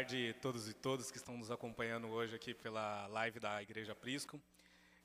Tarde 0.00 0.34
a 0.34 0.40
todos 0.40 0.66
e 0.66 0.72
todas 0.72 1.10
que 1.10 1.18
estão 1.18 1.36
nos 1.36 1.50
acompanhando 1.50 2.08
hoje 2.08 2.34
aqui 2.34 2.54
pela 2.54 3.06
live 3.08 3.38
da 3.38 3.62
Igreja 3.62 3.94
Prisco. 3.94 4.40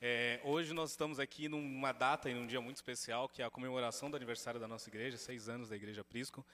É, 0.02 0.40
hoje 0.42 0.74
nós 0.74 0.92
estamos 0.92 1.20
aqui 1.20 1.50
numa 1.50 1.92
data 1.92 2.30
e 2.30 2.34
num 2.34 2.48
dia 2.48 2.62
muito 2.62 2.78
especial, 2.78 3.28
que 3.28 3.42
é 3.42 3.46
a 3.46 3.50
comemoração 3.50 4.10
do 4.10 4.16
aniversário 4.16 4.58
da 4.58 4.70
nossa 4.70 4.88
igreja, 4.88 5.18
seis 5.18 5.50
anos 5.50 5.68
da 5.68 5.76
Igreja 5.76 6.02
Prisco. 6.02 6.46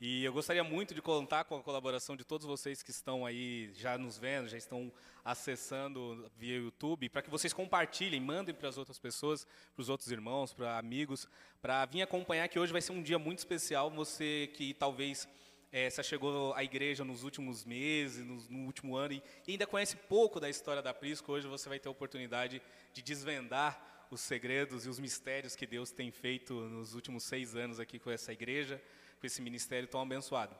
E 0.00 0.22
eu 0.22 0.32
gostaria 0.32 0.62
muito 0.62 0.94
de 0.94 1.02
contar 1.02 1.42
com 1.42 1.56
a 1.56 1.60
colaboração 1.60 2.14
de 2.14 2.24
todos 2.24 2.46
vocês 2.46 2.84
que 2.84 2.92
estão 2.92 3.26
aí 3.26 3.72
já 3.74 3.98
nos 3.98 4.16
vendo, 4.16 4.46
já 4.46 4.56
estão 4.56 4.92
acessando 5.24 6.30
via 6.36 6.58
YouTube, 6.58 7.08
para 7.08 7.20
que 7.20 7.30
vocês 7.30 7.52
compartilhem, 7.52 8.20
mandem 8.20 8.54
para 8.54 8.68
as 8.68 8.78
outras 8.78 9.00
pessoas, 9.00 9.44
para 9.74 9.82
os 9.82 9.88
outros 9.88 10.08
irmãos, 10.12 10.54
para 10.54 10.78
amigos, 10.78 11.26
para 11.60 11.84
vir 11.86 12.02
acompanhar 12.02 12.46
que 12.48 12.60
hoje 12.60 12.70
vai 12.70 12.80
ser 12.80 12.92
um 12.92 13.02
dia 13.02 13.18
muito 13.18 13.40
especial. 13.40 13.90
Você 13.90 14.48
que 14.54 14.72
talvez 14.72 15.26
é, 15.72 15.90
você 15.90 16.02
chegou 16.02 16.54
à 16.54 16.62
igreja 16.62 17.04
nos 17.04 17.24
últimos 17.24 17.64
meses, 17.64 18.24
no, 18.24 18.36
no 18.48 18.66
último 18.66 18.94
ano, 18.94 19.14
e, 19.14 19.22
ainda 19.48 19.66
conhece 19.66 19.96
pouco 19.96 20.38
da 20.38 20.48
história 20.48 20.82
da 20.82 20.92
Prisco, 20.94 21.32
hoje 21.32 21.48
você 21.48 21.68
vai 21.68 21.80
ter 21.80 21.88
a 21.88 21.90
oportunidade 21.90 22.62
de 22.92 23.02
desvendar 23.02 24.06
os 24.10 24.20
segredos 24.20 24.84
e 24.84 24.88
os 24.88 25.00
mistérios 25.00 25.56
que 25.56 25.66
Deus 25.66 25.90
tem 25.90 26.10
feito 26.10 26.52
nos 26.52 26.94
últimos 26.94 27.24
seis 27.24 27.56
anos 27.56 27.80
aqui 27.80 27.98
com 27.98 28.10
essa 28.10 28.32
igreja 28.32 28.80
com 29.22 29.26
esse 29.26 29.40
ministério 29.40 29.86
tão 29.86 30.02
abençoado. 30.02 30.52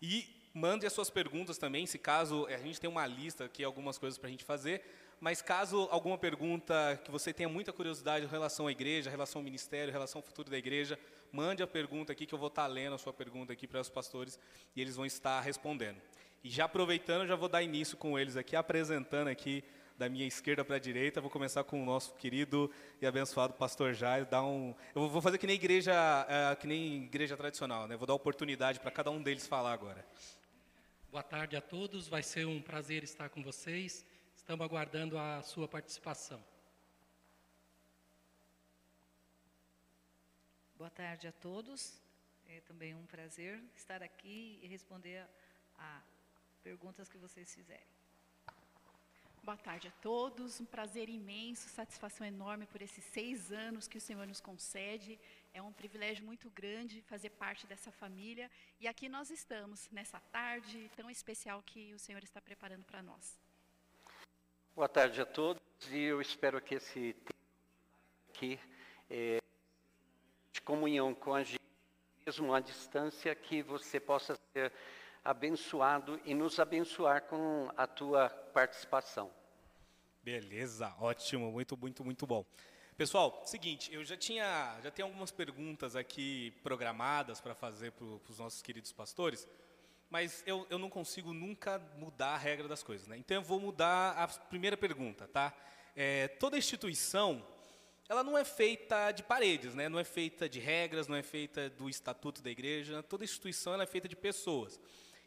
E 0.00 0.24
mande 0.54 0.86
as 0.86 0.92
suas 0.92 1.10
perguntas 1.10 1.58
também, 1.58 1.84
se 1.86 1.98
caso 1.98 2.46
a 2.46 2.56
gente 2.58 2.80
tem 2.80 2.88
uma 2.88 3.04
lista 3.04 3.46
aqui, 3.46 3.64
algumas 3.64 3.98
coisas 3.98 4.16
para 4.16 4.28
a 4.28 4.30
gente 4.30 4.44
fazer, 4.44 4.80
mas 5.20 5.42
caso 5.42 5.88
alguma 5.90 6.16
pergunta 6.16 7.00
que 7.04 7.10
você 7.10 7.32
tenha 7.32 7.48
muita 7.48 7.72
curiosidade 7.72 8.24
em 8.24 8.28
relação 8.28 8.68
à 8.68 8.70
igreja, 8.70 9.10
relação 9.10 9.40
ao 9.40 9.44
ministério, 9.44 9.92
relação 9.92 10.20
ao 10.20 10.22
futuro 10.22 10.48
da 10.48 10.56
igreja, 10.56 10.96
mande 11.32 11.62
a 11.62 11.66
pergunta 11.66 12.12
aqui 12.12 12.26
que 12.26 12.34
eu 12.34 12.38
vou 12.38 12.48
estar 12.48 12.66
lendo 12.66 12.94
a 12.94 12.98
sua 12.98 13.12
pergunta 13.12 13.52
aqui 13.52 13.66
para 13.66 13.80
os 13.80 13.88
pastores 13.88 14.38
e 14.74 14.80
eles 14.80 14.96
vão 14.96 15.06
estar 15.06 15.40
respondendo. 15.40 16.00
E 16.42 16.50
já 16.50 16.64
aproveitando, 16.64 17.26
já 17.26 17.34
vou 17.34 17.48
dar 17.48 17.62
início 17.62 17.96
com 17.96 18.18
eles 18.18 18.36
aqui, 18.36 18.54
apresentando 18.54 19.28
aqui 19.28 19.64
da 19.98 20.08
minha 20.08 20.26
esquerda 20.26 20.64
para 20.64 20.76
a 20.76 20.78
direita. 20.78 21.20
Vou 21.20 21.30
começar 21.30 21.64
com 21.64 21.82
o 21.82 21.84
nosso 21.84 22.14
querido 22.14 22.70
e 23.00 23.06
abençoado 23.06 23.54
pastor 23.54 23.94
Jair. 23.94 24.26
Um, 24.34 24.74
eu 24.94 25.08
vou 25.08 25.22
fazer 25.22 25.38
que 25.38 25.46
nem 25.46 25.56
igreja, 25.56 25.92
é, 26.28 26.54
que 26.54 26.66
nem 26.66 27.04
igreja 27.04 27.36
tradicional, 27.36 27.88
né? 27.88 27.96
Vou 27.96 28.06
dar 28.06 28.14
oportunidade 28.14 28.78
para 28.80 28.90
cada 28.90 29.10
um 29.10 29.22
deles 29.22 29.46
falar 29.46 29.72
agora. 29.72 30.04
Boa 31.10 31.22
tarde 31.22 31.56
a 31.56 31.60
todos. 31.60 32.08
Vai 32.08 32.22
ser 32.22 32.46
um 32.46 32.60
prazer 32.60 33.02
estar 33.02 33.28
com 33.28 33.42
vocês. 33.42 34.04
Estamos 34.36 34.64
aguardando 34.64 35.18
a 35.18 35.42
sua 35.42 35.66
participação. 35.66 36.40
Boa 40.78 40.90
tarde 40.90 41.26
a 41.26 41.32
todos. 41.32 41.98
É 42.46 42.60
também 42.60 42.94
um 42.94 43.06
prazer 43.06 43.62
estar 43.74 44.02
aqui 44.02 44.58
e 44.62 44.66
responder 44.66 45.18
a, 45.18 45.28
a 45.78 46.02
perguntas 46.62 47.08
que 47.08 47.16
vocês 47.16 47.54
fizerem. 47.54 47.86
Boa 49.42 49.56
tarde 49.56 49.88
a 49.88 49.90
todos, 50.02 50.60
um 50.60 50.66
prazer 50.66 51.08
imenso, 51.08 51.66
satisfação 51.70 52.26
enorme 52.26 52.66
por 52.66 52.82
esses 52.82 53.02
seis 53.04 53.50
anos 53.50 53.88
que 53.88 53.96
o 53.96 54.00
Senhor 54.00 54.26
nos 54.26 54.38
concede. 54.38 55.18
É 55.54 55.62
um 55.62 55.72
privilégio 55.72 56.26
muito 56.26 56.50
grande 56.50 57.00
fazer 57.02 57.30
parte 57.30 57.66
dessa 57.66 57.90
família 57.90 58.50
e 58.78 58.86
aqui 58.86 59.08
nós 59.08 59.30
estamos, 59.30 59.88
nessa 59.90 60.20
tarde 60.30 60.90
tão 60.94 61.08
especial 61.08 61.62
que 61.62 61.94
o 61.94 61.98
Senhor 61.98 62.22
está 62.22 62.38
preparando 62.38 62.84
para 62.84 63.02
nós. 63.02 63.38
Boa 64.74 64.90
tarde 64.90 65.22
a 65.22 65.24
todos 65.24 65.62
e 65.90 66.00
eu 66.00 66.20
espero 66.20 66.60
que 66.60 66.74
esse 66.74 67.14
tempo 67.14 67.40
aqui 68.28 68.60
é, 69.08 69.40
comunhão 70.66 71.14
com 71.14 71.32
a 71.32 71.44
gente, 71.44 71.60
mesmo 72.26 72.52
à 72.52 72.58
distância, 72.58 73.32
que 73.36 73.62
você 73.62 74.00
possa 74.00 74.36
ser 74.52 74.72
abençoado 75.24 76.20
e 76.24 76.34
nos 76.34 76.58
abençoar 76.58 77.22
com 77.22 77.70
a 77.76 77.86
tua 77.86 78.28
participação. 78.28 79.30
Beleza, 80.24 80.92
ótimo, 81.00 81.52
muito, 81.52 81.76
muito, 81.76 82.04
muito 82.04 82.26
bom. 82.26 82.44
Pessoal, 82.96 83.42
seguinte, 83.44 83.94
eu 83.94 84.04
já 84.04 84.16
tinha, 84.16 84.76
já 84.82 84.90
tenho 84.90 85.06
algumas 85.06 85.30
perguntas 85.30 85.94
aqui 85.94 86.50
programadas 86.64 87.40
para 87.40 87.54
fazer 87.54 87.92
para 87.92 88.04
os 88.04 88.38
nossos 88.38 88.60
queridos 88.60 88.90
pastores, 88.90 89.46
mas 90.10 90.42
eu, 90.46 90.66
eu 90.68 90.78
não 90.80 90.90
consigo 90.90 91.32
nunca 91.32 91.78
mudar 91.96 92.30
a 92.30 92.38
regra 92.38 92.66
das 92.66 92.82
coisas, 92.82 93.06
né? 93.06 93.16
Então 93.16 93.36
eu 93.36 93.42
vou 93.42 93.60
mudar 93.60 94.12
a 94.12 94.26
primeira 94.26 94.76
pergunta, 94.76 95.28
tá? 95.28 95.52
É, 95.94 96.26
toda 96.26 96.58
instituição, 96.58 97.46
ela 98.08 98.22
não 98.22 98.38
é 98.38 98.44
feita 98.44 99.10
de 99.10 99.22
paredes, 99.22 99.74
né? 99.74 99.88
Não 99.88 99.98
é 99.98 100.04
feita 100.04 100.48
de 100.48 100.60
regras, 100.60 101.08
não 101.08 101.16
é 101.16 101.22
feita 101.22 101.68
do 101.70 101.88
estatuto 101.88 102.40
da 102.42 102.50
igreja. 102.50 103.02
Toda 103.02 103.24
instituição 103.24 103.80
é 103.80 103.86
feita 103.86 104.08
de 104.08 104.14
pessoas. 104.14 104.80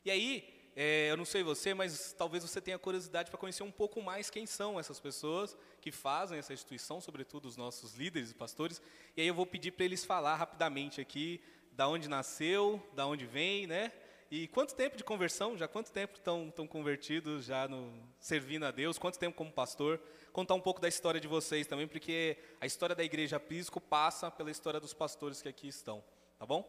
E 0.05 0.09
aí, 0.09 0.71
é, 0.75 1.11
eu 1.11 1.17
não 1.17 1.25
sei 1.25 1.43
você, 1.43 1.73
mas 1.73 2.13
talvez 2.17 2.41
você 2.41 2.61
tenha 2.61 2.79
curiosidade 2.79 3.29
para 3.29 3.37
conhecer 3.37 3.63
um 3.63 3.71
pouco 3.71 4.01
mais 4.01 4.29
quem 4.29 4.45
são 4.45 4.79
essas 4.79 4.99
pessoas 4.99 5.57
que 5.81 5.91
fazem 5.91 6.39
essa 6.39 6.53
instituição, 6.53 7.01
sobretudo 7.01 7.47
os 7.47 7.57
nossos 7.57 7.95
líderes 7.95 8.31
e 8.31 8.35
pastores. 8.35 8.81
E 9.17 9.21
aí 9.21 9.27
eu 9.27 9.33
vou 9.33 9.45
pedir 9.45 9.71
para 9.71 9.83
eles 9.83 10.05
falar 10.05 10.35
rapidamente 10.35 11.01
aqui 11.01 11.41
da 11.73 11.87
onde 11.87 12.07
nasceu, 12.07 12.81
da 12.93 13.05
onde 13.05 13.25
vem, 13.25 13.67
né? 13.67 13.91
E 14.31 14.47
quanto 14.49 14.75
tempo 14.75 14.95
de 14.95 15.03
conversão? 15.03 15.57
Já 15.57 15.67
quanto 15.67 15.91
tempo 15.91 16.13
estão, 16.13 16.49
estão 16.49 16.67
convertidos, 16.67 17.45
já 17.45 17.67
no, 17.67 17.91
servindo 18.19 18.63
a 18.63 18.69
Deus? 18.69 18.99
Quanto 18.99 19.17
tempo 19.17 19.35
como 19.35 19.51
pastor? 19.51 19.99
Contar 20.31 20.53
um 20.53 20.61
pouco 20.61 20.79
da 20.79 20.87
história 20.87 21.19
de 21.19 21.27
vocês 21.27 21.65
também, 21.65 21.87
porque 21.87 22.37
a 22.61 22.67
história 22.67 22.95
da 22.95 23.03
Igreja 23.03 23.39
Pisco 23.39 23.81
passa 23.81 24.29
pela 24.29 24.51
história 24.51 24.79
dos 24.79 24.93
pastores 24.93 25.41
que 25.41 25.49
aqui 25.49 25.67
estão. 25.67 26.03
Tá 26.37 26.45
bom? 26.45 26.63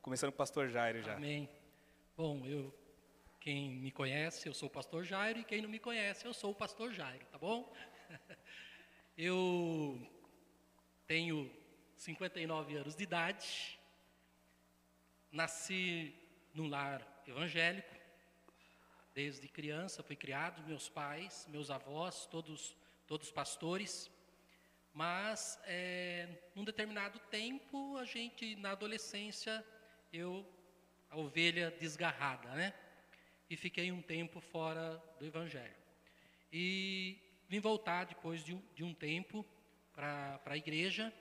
Começando 0.00 0.30
com 0.30 0.36
o 0.36 0.38
pastor 0.38 0.70
Jairo 0.70 1.02
já. 1.02 1.16
Amém. 1.16 1.46
Bom, 2.16 2.46
eu 2.46 2.72
quem 3.38 3.68
me 3.72 3.90
conhece, 3.90 4.48
eu 4.48 4.54
sou 4.54 4.68
o 4.68 4.72
pastor 4.72 5.04
Jairo, 5.04 5.40
e 5.40 5.44
quem 5.44 5.60
não 5.60 5.68
me 5.68 5.78
conhece, 5.78 6.24
eu 6.24 6.32
sou 6.32 6.52
o 6.52 6.54
pastor 6.54 6.90
Jairo, 6.90 7.26
tá 7.26 7.36
bom? 7.36 7.70
Eu 9.16 10.00
tenho 11.06 11.48
59 11.94 12.74
anos 12.74 12.96
de 12.96 13.04
idade, 13.04 13.78
nasci 15.30 16.12
num 16.54 16.68
lar 16.68 17.02
evangélico, 17.26 17.94
desde 19.12 19.46
criança 19.48 20.02
fui 20.02 20.16
criado, 20.16 20.66
meus 20.66 20.88
pais, 20.88 21.46
meus 21.50 21.70
avós, 21.70 22.26
todos, 22.26 22.76
todos 23.06 23.30
pastores, 23.30 24.10
mas 24.92 25.58
é, 25.64 26.28
num 26.54 26.64
determinado 26.64 27.18
tempo, 27.30 27.96
a 27.96 28.04
gente, 28.04 28.54
na 28.56 28.70
adolescência, 28.70 29.64
eu 30.12 30.46
a 31.10 31.16
ovelha 31.16 31.70
desgarrada, 31.78 32.48
né? 32.50 32.72
E 33.50 33.56
fiquei 33.56 33.92
um 33.92 34.00
tempo 34.00 34.40
fora 34.40 35.02
do 35.18 35.26
Evangelho. 35.26 35.76
E 36.52 37.18
vim 37.48 37.60
voltar 37.60 38.04
depois 38.04 38.44
de 38.44 38.54
de 38.74 38.82
um 38.82 38.94
tempo 38.94 39.44
para 39.92 40.40
a 40.44 40.56
igreja 40.56 41.12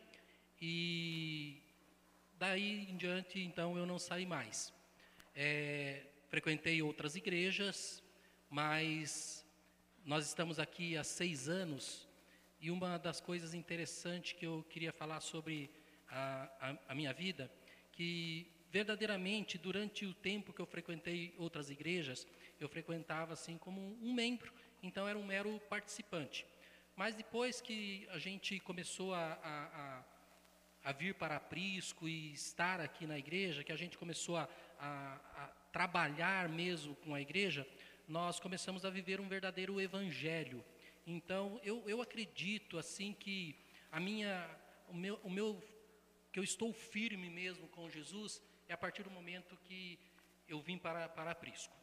e 0.60 1.62
daí 2.38 2.90
em 2.90 2.98
diante, 2.98 3.40
então, 3.40 3.78
eu 3.78 3.86
não 3.86 4.00
saí 4.00 4.26
mais. 4.26 4.74
É, 5.36 6.06
frequentei 6.28 6.82
outras 6.84 7.16
igrejas, 7.16 8.04
mas 8.50 9.44
nós 10.06 10.28
estamos 10.28 10.60
aqui 10.60 10.96
há 10.96 11.04
seis 11.04 11.50
anos 11.50 12.08
e 12.60 12.70
uma 12.70 13.00
das 13.00 13.20
coisas 13.20 13.56
interessantes 13.56 14.34
que 14.34 14.46
eu 14.46 14.64
queria 14.70 14.94
falar 14.94 15.22
sobre 15.22 15.72
a, 16.08 16.50
a, 16.62 16.78
a 16.90 16.96
minha 16.96 17.12
vida, 17.12 17.52
que 17.92 18.48
verdadeiramente, 18.70 19.58
durante 19.58 20.06
o 20.06 20.14
tempo 20.14 20.54
que 20.54 20.60
eu 20.60 20.66
frequentei 20.66 21.34
outras 21.38 21.72
igrejas, 21.72 22.28
eu 22.60 22.70
frequentava 22.70 23.34
assim 23.34 23.58
como 23.58 23.82
um 24.02 24.14
membro, 24.14 24.54
então 24.84 25.08
era 25.08 25.18
um 25.18 25.26
mero 25.26 25.60
participante. 25.70 26.46
Mas 26.96 27.16
depois 27.16 27.60
que 27.60 28.08
a 28.12 28.20
gente 28.20 28.60
começou 28.60 29.16
a, 29.16 29.34
a, 29.44 30.04
a 30.84 30.92
vir 30.92 31.16
para 31.16 31.40
Prisco 31.40 32.08
e 32.08 32.34
estar 32.34 32.80
aqui 32.80 33.08
na 33.08 33.18
igreja, 33.18 33.64
que 33.64 33.72
a 33.72 33.76
gente 33.76 33.98
começou 33.98 34.38
a, 34.38 34.48
a, 34.84 35.44
a 35.44 35.48
trabalhar 35.72 36.50
mesmo 36.50 36.96
com 36.98 37.16
a 37.16 37.22
igreja, 37.22 37.66
nós 38.08 38.40
começamos 38.40 38.84
a 38.84 38.90
viver 38.90 39.22
um 39.22 39.30
verdadeiro 39.30 39.80
evangelho. 39.80 40.64
Então, 41.08 41.60
eu, 41.64 41.84
eu 41.88 42.02
acredito 42.02 42.78
assim 42.78 43.14
que 43.14 43.56
a 43.92 44.00
minha, 44.00 44.50
o 44.90 44.96
meu, 44.96 45.20
o 45.24 45.30
meu, 45.30 45.64
que 46.32 46.40
eu 46.40 46.44
estou 46.44 46.74
firme 46.74 47.30
mesmo 47.30 47.68
com 47.70 47.90
Jesus 47.90 48.42
é 48.68 48.74
a 48.74 48.78
partir 48.78 49.04
do 49.04 49.12
momento 49.12 49.58
que 49.64 49.98
eu 50.48 50.60
vim 50.60 50.78
para, 50.78 51.08
para 51.08 51.32
Aprisco. 51.32 51.76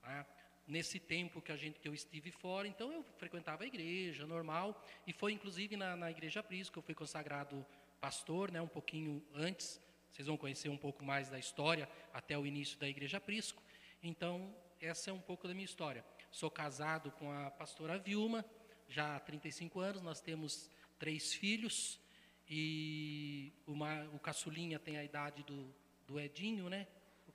Tá? 0.00 0.24
Nesse 0.66 0.98
tempo 1.00 1.40
que, 1.40 1.52
a 1.52 1.56
gente, 1.56 1.78
que 1.80 1.88
eu 1.88 1.94
estive 1.94 2.30
fora, 2.30 2.66
então 2.68 2.92
eu 2.92 3.04
frequentava 3.18 3.64
a 3.64 3.66
igreja, 3.66 4.26
normal, 4.26 4.84
e 5.06 5.12
foi 5.12 5.32
inclusive 5.32 5.76
na, 5.76 5.96
na 5.96 6.10
igreja 6.10 6.40
Aprisco 6.40 6.74
que 6.74 6.78
eu 6.78 6.82
fui 6.82 6.94
consagrado 6.94 7.64
pastor, 8.00 8.52
né, 8.52 8.60
um 8.60 8.68
pouquinho 8.68 9.24
antes, 9.34 9.80
vocês 10.16 10.28
vão 10.28 10.38
conhecer 10.38 10.70
um 10.70 10.78
pouco 10.78 11.04
mais 11.04 11.28
da 11.28 11.38
história, 11.38 11.86
até 12.10 12.38
o 12.38 12.46
início 12.46 12.78
da 12.78 12.88
igreja 12.88 13.18
Aprisco. 13.18 13.62
Então, 14.02 14.50
essa 14.80 15.10
é 15.10 15.12
um 15.12 15.20
pouco 15.20 15.46
da 15.46 15.52
minha 15.52 15.66
história. 15.66 16.02
Sou 16.30 16.50
casado 16.50 17.10
com 17.10 17.30
a 17.30 17.50
pastora 17.50 17.98
Vilma, 17.98 18.42
já 18.88 19.16
há 19.16 19.20
35 19.20 19.78
anos, 19.78 20.00
nós 20.00 20.18
temos 20.18 20.70
três 20.98 21.34
filhos, 21.34 22.00
e 22.48 23.52
uma, 23.66 24.04
o 24.14 24.18
caçulinha 24.18 24.78
tem 24.78 24.96
a 24.96 25.04
idade 25.04 25.42
do, 25.42 25.70
do 26.06 26.18
Edinho, 26.18 26.70
né? 26.70 26.86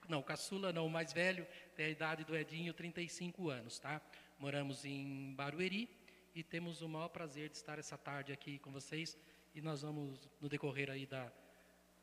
não, 0.08 0.18
o 0.18 0.24
caçula 0.24 0.72
não, 0.72 0.86
o 0.86 0.90
mais 0.90 1.12
velho 1.12 1.46
tem 1.76 1.86
a 1.86 1.88
idade 1.88 2.24
do 2.24 2.36
Edinho, 2.36 2.74
35 2.74 3.48
anos, 3.48 3.78
tá? 3.78 4.02
Moramos 4.40 4.84
em 4.84 5.32
Barueri 5.36 5.88
e 6.34 6.42
temos 6.42 6.82
o 6.82 6.88
maior 6.88 7.10
prazer 7.10 7.48
de 7.48 7.56
estar 7.56 7.78
essa 7.78 7.96
tarde 7.96 8.32
aqui 8.32 8.58
com 8.58 8.72
vocês 8.72 9.16
e 9.54 9.60
nós 9.60 9.82
vamos, 9.82 10.28
no 10.40 10.48
decorrer 10.48 10.90
aí 10.90 11.06
da, 11.06 11.32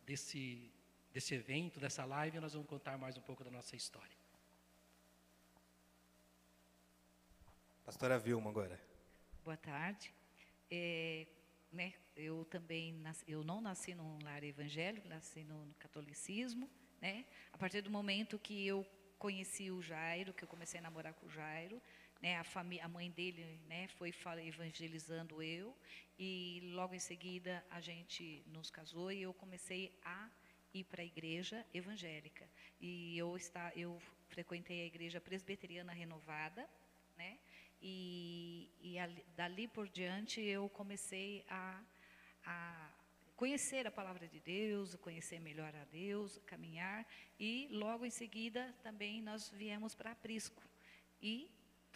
desse, 0.09 0.71
desse 1.13 1.35
evento, 1.35 1.79
dessa 1.79 2.03
live, 2.03 2.39
nós 2.39 2.53
vamos 2.53 2.67
contar 2.67 2.97
mais 2.97 3.15
um 3.15 3.21
pouco 3.21 3.43
da 3.43 3.51
nossa 3.51 3.75
história. 3.75 4.17
Pastora 7.85 8.17
Vilma 8.17 8.49
agora. 8.49 8.81
Boa 9.43 9.55
tarde. 9.55 10.11
É, 10.71 11.27
né, 11.71 11.93
eu 12.15 12.43
também 12.45 12.91
nasci, 12.93 13.23
eu 13.27 13.43
não 13.43 13.61
nasci 13.61 13.93
num 13.93 14.17
lar 14.23 14.43
evangélico, 14.43 15.07
nasci 15.07 15.43
no, 15.43 15.63
no, 15.67 15.75
catolicismo, 15.75 16.67
né? 16.99 17.23
A 17.53 17.57
partir 17.59 17.81
do 17.81 17.91
momento 17.91 18.39
que 18.39 18.65
eu 18.65 18.83
conheci 19.19 19.69
o 19.69 19.79
Jairo, 19.79 20.33
que 20.33 20.43
eu 20.43 20.47
comecei 20.47 20.79
a 20.79 20.83
namorar 20.83 21.13
com 21.13 21.27
o 21.27 21.29
Jairo, 21.29 21.79
né, 22.21 22.37
a, 22.37 22.43
família, 22.43 22.85
a 22.85 22.87
mãe 22.87 23.09
dele 23.11 23.59
né, 23.67 23.87
foi 23.87 24.13
evangelizando 24.45 25.41
eu 25.41 25.75
e 26.17 26.61
logo 26.73 26.93
em 26.93 26.99
seguida 26.99 27.63
a 27.69 27.79
gente 27.79 28.43
nos 28.47 28.69
casou 28.69 29.11
e 29.11 29.21
eu 29.21 29.33
comecei 29.33 29.97
a 30.03 30.29
ir 30.73 30.83
para 30.83 31.01
a 31.01 31.05
igreja 31.05 31.65
evangélica. 31.73 32.47
E 32.79 33.17
eu 33.17 33.35
está 33.35 33.71
eu 33.75 33.99
frequentei 34.27 34.83
a 34.83 34.85
igreja 34.85 35.19
presbiteriana 35.19 35.91
renovada 35.91 36.69
né 37.17 37.39
e, 37.81 38.69
e 38.81 38.99
ali, 38.99 39.25
dali 39.35 39.67
por 39.67 39.87
diante 39.87 40.41
eu 40.41 40.69
comecei 40.69 41.45
a, 41.49 41.81
a 42.45 42.91
conhecer 43.35 43.87
a 43.87 43.91
palavra 43.91 44.27
de 44.27 44.39
Deus, 44.41 44.95
conhecer 44.95 45.39
melhor 45.39 45.73
a 45.73 45.85
Deus, 45.85 46.37
caminhar 46.45 47.07
e 47.39 47.69
logo 47.71 48.05
em 48.05 48.09
seguida 48.09 48.75
também 48.83 49.21
nós 49.21 49.49
viemos 49.49 49.95
para 49.95 50.13
Prisco. 50.13 50.61
E 51.21 51.49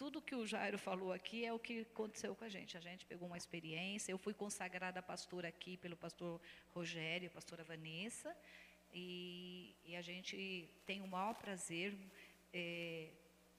tudo 0.04 0.20
que 0.20 0.34
o 0.34 0.46
Jairo 0.46 0.76
falou 0.76 1.14
aqui 1.14 1.46
é 1.46 1.52
o 1.54 1.58
que 1.58 1.80
aconteceu 1.80 2.34
com 2.36 2.44
a 2.44 2.48
gente. 2.56 2.76
A 2.76 2.80
gente 2.80 3.06
pegou 3.06 3.26
uma 3.26 3.38
experiência. 3.38 4.12
Eu 4.12 4.18
fui 4.18 4.34
consagrada 4.34 5.00
pastora 5.00 5.48
aqui 5.48 5.78
pelo 5.78 5.96
pastor 5.96 6.38
Rogério, 6.74 7.30
pastora 7.30 7.64
Vanessa, 7.64 8.36
e, 8.92 9.74
e 9.82 9.96
a 9.96 10.02
gente 10.02 10.68
tem 10.84 11.00
o 11.00 11.08
maior 11.08 11.32
prazer. 11.32 11.96
É, 12.52 13.08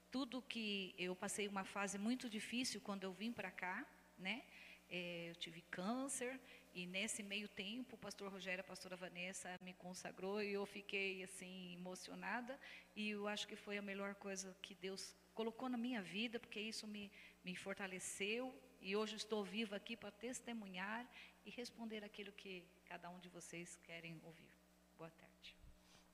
tudo 0.08 0.40
que 0.40 0.94
eu 0.96 1.16
passei 1.16 1.48
uma 1.48 1.64
fase 1.64 1.98
muito 1.98 2.30
difícil 2.30 2.80
quando 2.80 3.02
eu 3.02 3.12
vim 3.12 3.32
para 3.32 3.50
cá, 3.50 3.84
né? 4.16 4.44
É, 4.88 5.30
eu 5.30 5.34
tive 5.34 5.62
câncer 5.62 6.38
e 6.72 6.86
nesse 6.86 7.24
meio 7.24 7.48
tempo 7.48 7.96
o 7.96 7.98
pastor 7.98 8.30
Rogério, 8.30 8.60
a 8.60 8.70
pastora 8.72 8.94
Vanessa 8.94 9.58
me 9.62 9.72
consagrou 9.72 10.40
e 10.40 10.52
eu 10.52 10.64
fiquei 10.64 11.24
assim 11.24 11.74
emocionada 11.74 12.56
e 12.94 13.10
eu 13.10 13.26
acho 13.26 13.48
que 13.48 13.56
foi 13.56 13.78
a 13.78 13.82
melhor 13.82 14.14
coisa 14.14 14.56
que 14.62 14.76
Deus 14.76 15.12
colocou 15.36 15.68
na 15.68 15.76
minha 15.76 16.00
vida, 16.00 16.40
porque 16.40 16.58
isso 16.58 16.86
me, 16.86 17.12
me 17.44 17.54
fortaleceu 17.54 18.42
e 18.80 18.96
hoje 18.96 19.16
estou 19.16 19.44
viva 19.44 19.76
aqui 19.76 19.94
para 19.94 20.10
testemunhar 20.10 21.06
e 21.44 21.50
responder 21.50 22.02
aquilo 22.02 22.32
que 22.32 22.64
cada 22.86 23.10
um 23.10 23.18
de 23.18 23.28
vocês 23.28 23.78
querem 23.84 24.18
ouvir. 24.24 24.50
Boa 24.96 25.10
tarde. 25.10 25.54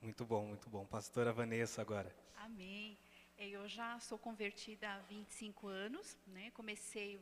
Muito 0.00 0.24
bom, 0.24 0.44
muito 0.46 0.68
bom. 0.68 0.84
Pastora 0.84 1.32
Vanessa 1.32 1.80
agora. 1.80 2.12
Amém. 2.36 2.98
É, 3.38 3.48
eu 3.48 3.68
já 3.68 4.00
sou 4.00 4.18
convertida 4.18 4.90
há 4.92 4.98
25 5.02 5.68
anos, 5.68 6.18
né? 6.26 6.50
Comecei 6.50 7.20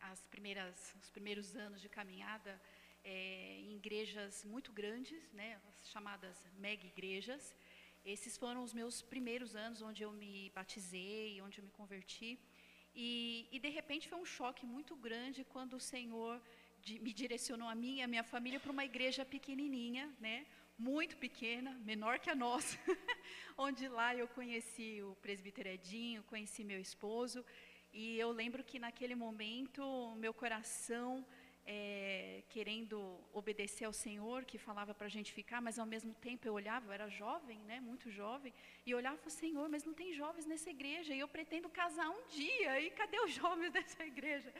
as 0.00 0.20
primeiras, 0.28 0.94
os 1.02 1.10
primeiros 1.10 1.54
anos 1.54 1.82
de 1.82 1.88
caminhada 1.88 2.60
é, 3.04 3.58
em 3.60 3.76
igrejas 3.76 4.42
muito 4.44 4.72
grandes, 4.72 5.22
né? 5.34 5.60
As 5.68 5.90
chamadas 5.90 6.36
mega 6.58 6.86
igrejas. 6.86 7.54
Esses 8.04 8.36
foram 8.36 8.62
os 8.62 8.72
meus 8.72 9.02
primeiros 9.02 9.54
anos 9.54 9.82
onde 9.82 10.02
eu 10.02 10.12
me 10.12 10.50
batizei, 10.54 11.40
onde 11.42 11.58
eu 11.58 11.64
me 11.64 11.70
converti. 11.70 12.38
E, 12.94 13.46
e 13.52 13.58
de 13.58 13.68
repente 13.68 14.08
foi 14.08 14.18
um 14.18 14.24
choque 14.24 14.64
muito 14.66 14.96
grande 14.96 15.44
quando 15.44 15.74
o 15.74 15.80
Senhor 15.80 16.40
de, 16.80 16.98
me 16.98 17.12
direcionou 17.12 17.68
a 17.68 17.74
mim 17.74 17.96
e 17.96 18.02
a 18.02 18.08
minha 18.08 18.24
família 18.24 18.58
para 18.58 18.72
uma 18.72 18.84
igreja 18.84 19.24
pequenininha, 19.24 20.10
né? 20.18 20.46
Muito 20.78 21.16
pequena, 21.18 21.72
menor 21.84 22.18
que 22.18 22.30
a 22.30 22.34
nossa, 22.34 22.78
onde 23.56 23.86
lá 23.86 24.16
eu 24.16 24.26
conheci 24.28 25.02
o 25.02 25.14
presbítero 25.16 25.68
Edinho, 25.68 26.22
conheci 26.22 26.64
meu 26.64 26.80
esposo, 26.80 27.44
e 27.92 28.18
eu 28.18 28.30
lembro 28.32 28.64
que 28.64 28.78
naquele 28.78 29.14
momento 29.14 30.14
meu 30.16 30.32
coração 30.32 31.26
é, 31.66 32.42
querendo 32.48 33.18
obedecer 33.32 33.84
ao 33.84 33.92
Senhor, 33.92 34.44
que 34.44 34.58
falava 34.58 34.94
para 34.94 35.06
a 35.06 35.10
gente 35.10 35.32
ficar, 35.32 35.60
mas 35.60 35.78
ao 35.78 35.86
mesmo 35.86 36.12
tempo 36.14 36.46
eu 36.46 36.54
olhava, 36.54 36.86
eu 36.86 36.92
era 36.92 37.08
jovem, 37.08 37.58
né, 37.60 37.80
muito 37.80 38.10
jovem, 38.10 38.52
e 38.84 38.94
olhava 38.94 39.20
o 39.26 39.30
Senhor, 39.30 39.68
mas 39.68 39.84
não 39.84 39.94
tem 39.94 40.12
jovens 40.12 40.46
nessa 40.46 40.70
igreja, 40.70 41.14
e 41.14 41.20
eu 41.20 41.28
pretendo 41.28 41.68
casar 41.68 42.10
um 42.10 42.26
dia, 42.28 42.80
e 42.80 42.90
cadê 42.90 43.18
os 43.20 43.32
jovens 43.40 43.72
dessa 43.72 44.04
igreja? 44.04 44.52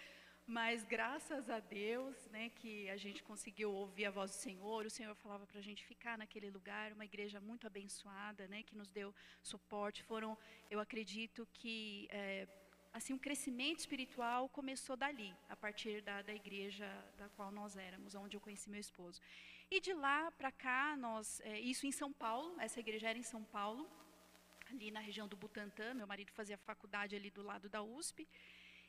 Mas 0.47 0.83
graças 0.83 1.49
a 1.49 1.61
Deus, 1.61 2.27
né, 2.27 2.51
que 2.57 2.91
a 2.91 2.97
gente 2.97 3.23
conseguiu 3.23 3.73
ouvir 3.73 4.07
a 4.07 4.11
voz 4.11 4.33
do 4.33 4.37
Senhor, 4.37 4.85
o 4.85 4.91
Senhor 4.91 5.15
falava 5.15 5.47
para 5.47 5.61
a 5.61 5.63
gente 5.63 5.85
ficar 5.85 6.19
naquele 6.19 6.51
lugar, 6.51 6.93
uma 6.93 7.05
igreja 7.05 7.41
muito 7.41 7.69
abençoada, 7.69 8.49
né, 8.49 8.65
que 8.65 8.75
nos 8.75 8.91
deu 8.91 9.15
suporte. 9.41 10.03
Foram, 10.03 10.37
eu 10.69 10.81
acredito 10.81 11.47
que 11.53 12.09
é, 12.11 12.49
assim, 12.93 13.13
um 13.13 13.19
crescimento 13.19 13.79
espiritual 13.79 14.49
começou 14.49 14.97
dali, 14.97 15.35
a 15.49 15.57
partir 15.57 16.03
da, 16.03 16.23
da 16.23 16.35
igreja 16.35 16.87
da 17.17 17.29
qual 17.31 17.51
nós 17.51 17.77
éramos, 17.77 18.15
onde 18.15 18.37
eu 18.37 18.41
conheci 18.41 18.69
meu 18.69 18.81
esposo. 18.81 19.21
E 19.71 19.81
de 19.81 19.93
lá 19.93 20.31
para 20.33 20.51
cá, 20.51 20.97
nós, 20.97 21.41
é, 21.41 21.61
isso 21.61 21.87
em 21.87 21.93
São 21.93 22.13
Paulo, 22.13 22.55
essa 22.61 22.81
igreja 22.81 23.09
era 23.09 23.19
em 23.19 23.23
São 23.23 23.45
Paulo, 23.45 23.89
ali 24.71 24.91
na 24.91 25.01
região 25.01 25.29
do 25.29 25.37
Butantã, 25.37 25.95
meu 25.95 26.07
marido 26.07 26.33
fazia 26.33 26.59
faculdade 26.59 27.15
ali 27.15 27.31
do 27.31 27.43
lado 27.43 27.69
da 27.69 27.83
USP. 27.83 28.27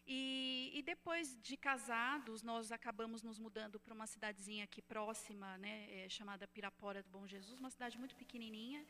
E, 0.08 0.72
e 0.74 0.81
depois 0.81 1.38
de 1.41 1.55
casados, 1.55 2.41
nós 2.41 2.72
acabamos 2.72 3.22
nos 3.22 3.38
mudando 3.38 3.79
para 3.79 3.93
uma 3.93 4.08
cidadezinha 4.08 4.63
aqui 4.63 4.81
próxima, 4.81 5.58
né, 5.60 5.88
é, 5.91 6.10
chamada 6.10 6.48
Pirapora 6.48 7.03
do 7.03 7.10
Bom 7.10 7.27
Jesus, 7.27 7.60
uma 7.60 7.70
cidade 7.70 7.98
muito 7.98 8.15
pequenininha. 8.15 8.84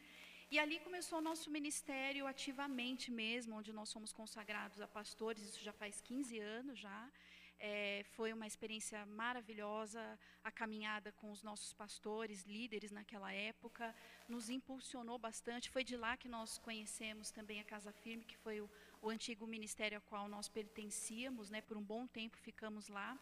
E 0.53 0.59
ali 0.59 0.77
começou 0.81 1.19
o 1.19 1.21
nosso 1.21 1.49
ministério 1.49 2.27
ativamente 2.27 3.09
mesmo, 3.09 3.55
onde 3.55 3.71
nós 3.71 3.87
somos 3.87 4.11
consagrados 4.11 4.81
a 4.81 4.87
pastores, 4.87 5.41
isso 5.43 5.63
já 5.63 5.71
faz 5.71 6.01
15 6.01 6.39
anos 6.39 6.77
já. 6.77 7.09
É, 7.57 8.03
foi 8.17 8.33
uma 8.33 8.45
experiência 8.45 9.05
maravilhosa, 9.05 10.19
a 10.43 10.51
caminhada 10.51 11.09
com 11.13 11.31
os 11.31 11.41
nossos 11.41 11.71
pastores, 11.71 12.43
líderes 12.43 12.91
naquela 12.91 13.31
época, 13.31 13.95
nos 14.27 14.49
impulsionou 14.49 15.17
bastante. 15.17 15.69
Foi 15.69 15.85
de 15.85 15.95
lá 15.95 16.17
que 16.17 16.27
nós 16.27 16.57
conhecemos 16.57 17.31
também 17.31 17.61
a 17.61 17.63
Casa 17.63 17.93
Firme, 17.93 18.25
que 18.25 18.35
foi 18.35 18.59
o, 18.59 18.69
o 19.01 19.09
antigo 19.09 19.47
ministério 19.47 19.99
ao 19.99 20.01
qual 20.01 20.27
nós 20.27 20.49
pertencíamos, 20.49 21.49
né, 21.49 21.61
por 21.61 21.77
um 21.77 21.83
bom 21.93 22.05
tempo 22.05 22.35
ficamos 22.35 22.89
lá. 22.89 23.17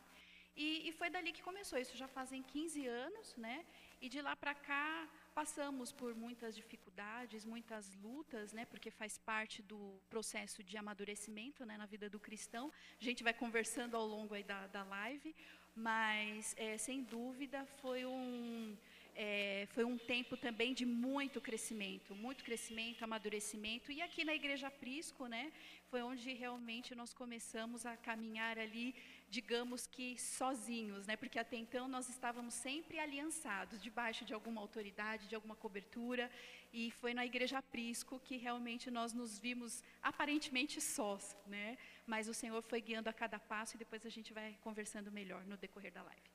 E, 0.55 0.89
e 0.89 0.91
foi 0.93 1.12
dali 1.12 1.31
que 1.31 1.43
começou, 1.43 1.77
isso 1.77 1.95
já 1.95 2.07
fazem 2.07 2.41
15 2.41 2.88
anos, 2.88 3.36
né? 3.36 3.63
E 4.01 4.09
de 4.09 4.19
lá 4.19 4.36
para 4.36 4.55
cá 4.55 5.07
passamos 5.39 5.89
por 5.93 6.13
muitas 6.24 6.53
dificuldades, 6.53 7.46
muitas 7.46 7.86
lutas, 8.03 8.51
né, 8.51 8.65
porque 8.65 8.91
faz 8.91 9.17
parte 9.17 9.62
do 9.62 9.79
processo 10.10 10.62
de 10.62 10.75
amadurecimento 10.75 11.65
né, 11.65 11.77
na 11.77 11.86
vida 11.86 12.10
do 12.10 12.19
cristão. 12.19 12.65
A 13.00 13.03
gente 13.10 13.24
vai 13.24 13.34
conversando 13.34 13.96
ao 13.96 14.05
longo 14.05 14.34
aí 14.34 14.43
da, 14.43 14.67
da 14.67 14.84
live, 14.84 15.34
mas, 15.74 16.53
é, 16.58 16.77
sem 16.77 17.03
dúvida, 17.03 17.65
foi 17.81 18.05
um, 18.05 18.75
é, 19.15 19.65
foi 19.72 19.86
um 19.86 19.98
tempo 19.98 20.36
também 20.36 20.74
de 20.74 20.86
muito 20.86 21.39
crescimento, 21.39 22.13
muito 22.13 22.43
crescimento, 22.43 23.03
amadurecimento. 23.03 23.93
E 23.93 24.01
aqui 24.01 24.25
na 24.25 24.36
Igreja 24.36 24.69
Prisco, 24.69 25.25
né, 25.27 25.53
foi 25.89 26.01
onde 26.01 26.34
realmente 26.34 26.93
nós 26.93 27.13
começamos 27.13 27.86
a 27.86 27.96
caminhar 27.96 28.60
ali 28.60 28.93
digamos 29.29 29.86
que 29.86 30.17
sozinhos, 30.17 31.05
né? 31.05 31.15
Porque 31.15 31.38
até 31.38 31.55
então 31.55 31.88
nós 31.88 32.09
estávamos 32.09 32.53
sempre 32.53 33.00
aliançados, 33.00 33.81
debaixo 33.81 34.25
de 34.25 34.33
alguma 34.33 34.59
autoridade, 34.59 35.27
de 35.27 35.36
alguma 35.36 35.55
cobertura, 35.55 36.29
e 36.74 36.91
foi 36.91 37.13
na 37.13 37.25
Igreja 37.25 37.62
Prisco 37.62 38.19
que 38.19 38.38
realmente 38.38 38.89
nós 38.89 39.13
nos 39.13 39.38
vimos 39.38 39.83
aparentemente 40.01 40.81
sós, 40.81 41.38
né? 41.45 41.77
Mas 42.07 42.27
o 42.27 42.33
Senhor 42.33 42.62
foi 42.63 42.81
guiando 42.81 43.09
a 43.09 43.13
cada 43.13 43.38
passo 43.38 43.75
e 43.75 43.79
depois 43.79 44.05
a 44.05 44.09
gente 44.09 44.33
vai 44.33 44.57
conversando 44.62 45.12
melhor 45.12 45.45
no 45.45 45.57
decorrer 45.57 45.91
da 45.91 46.01
live. 46.03 46.29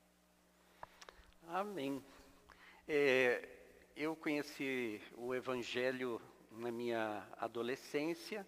Amém. 1.49 2.03
É, 2.87 3.49
eu 3.97 4.15
conheci 4.15 5.01
o 5.17 5.35
Evangelho 5.35 6.21
na 6.51 6.71
minha 6.71 7.27
adolescência 7.39 8.47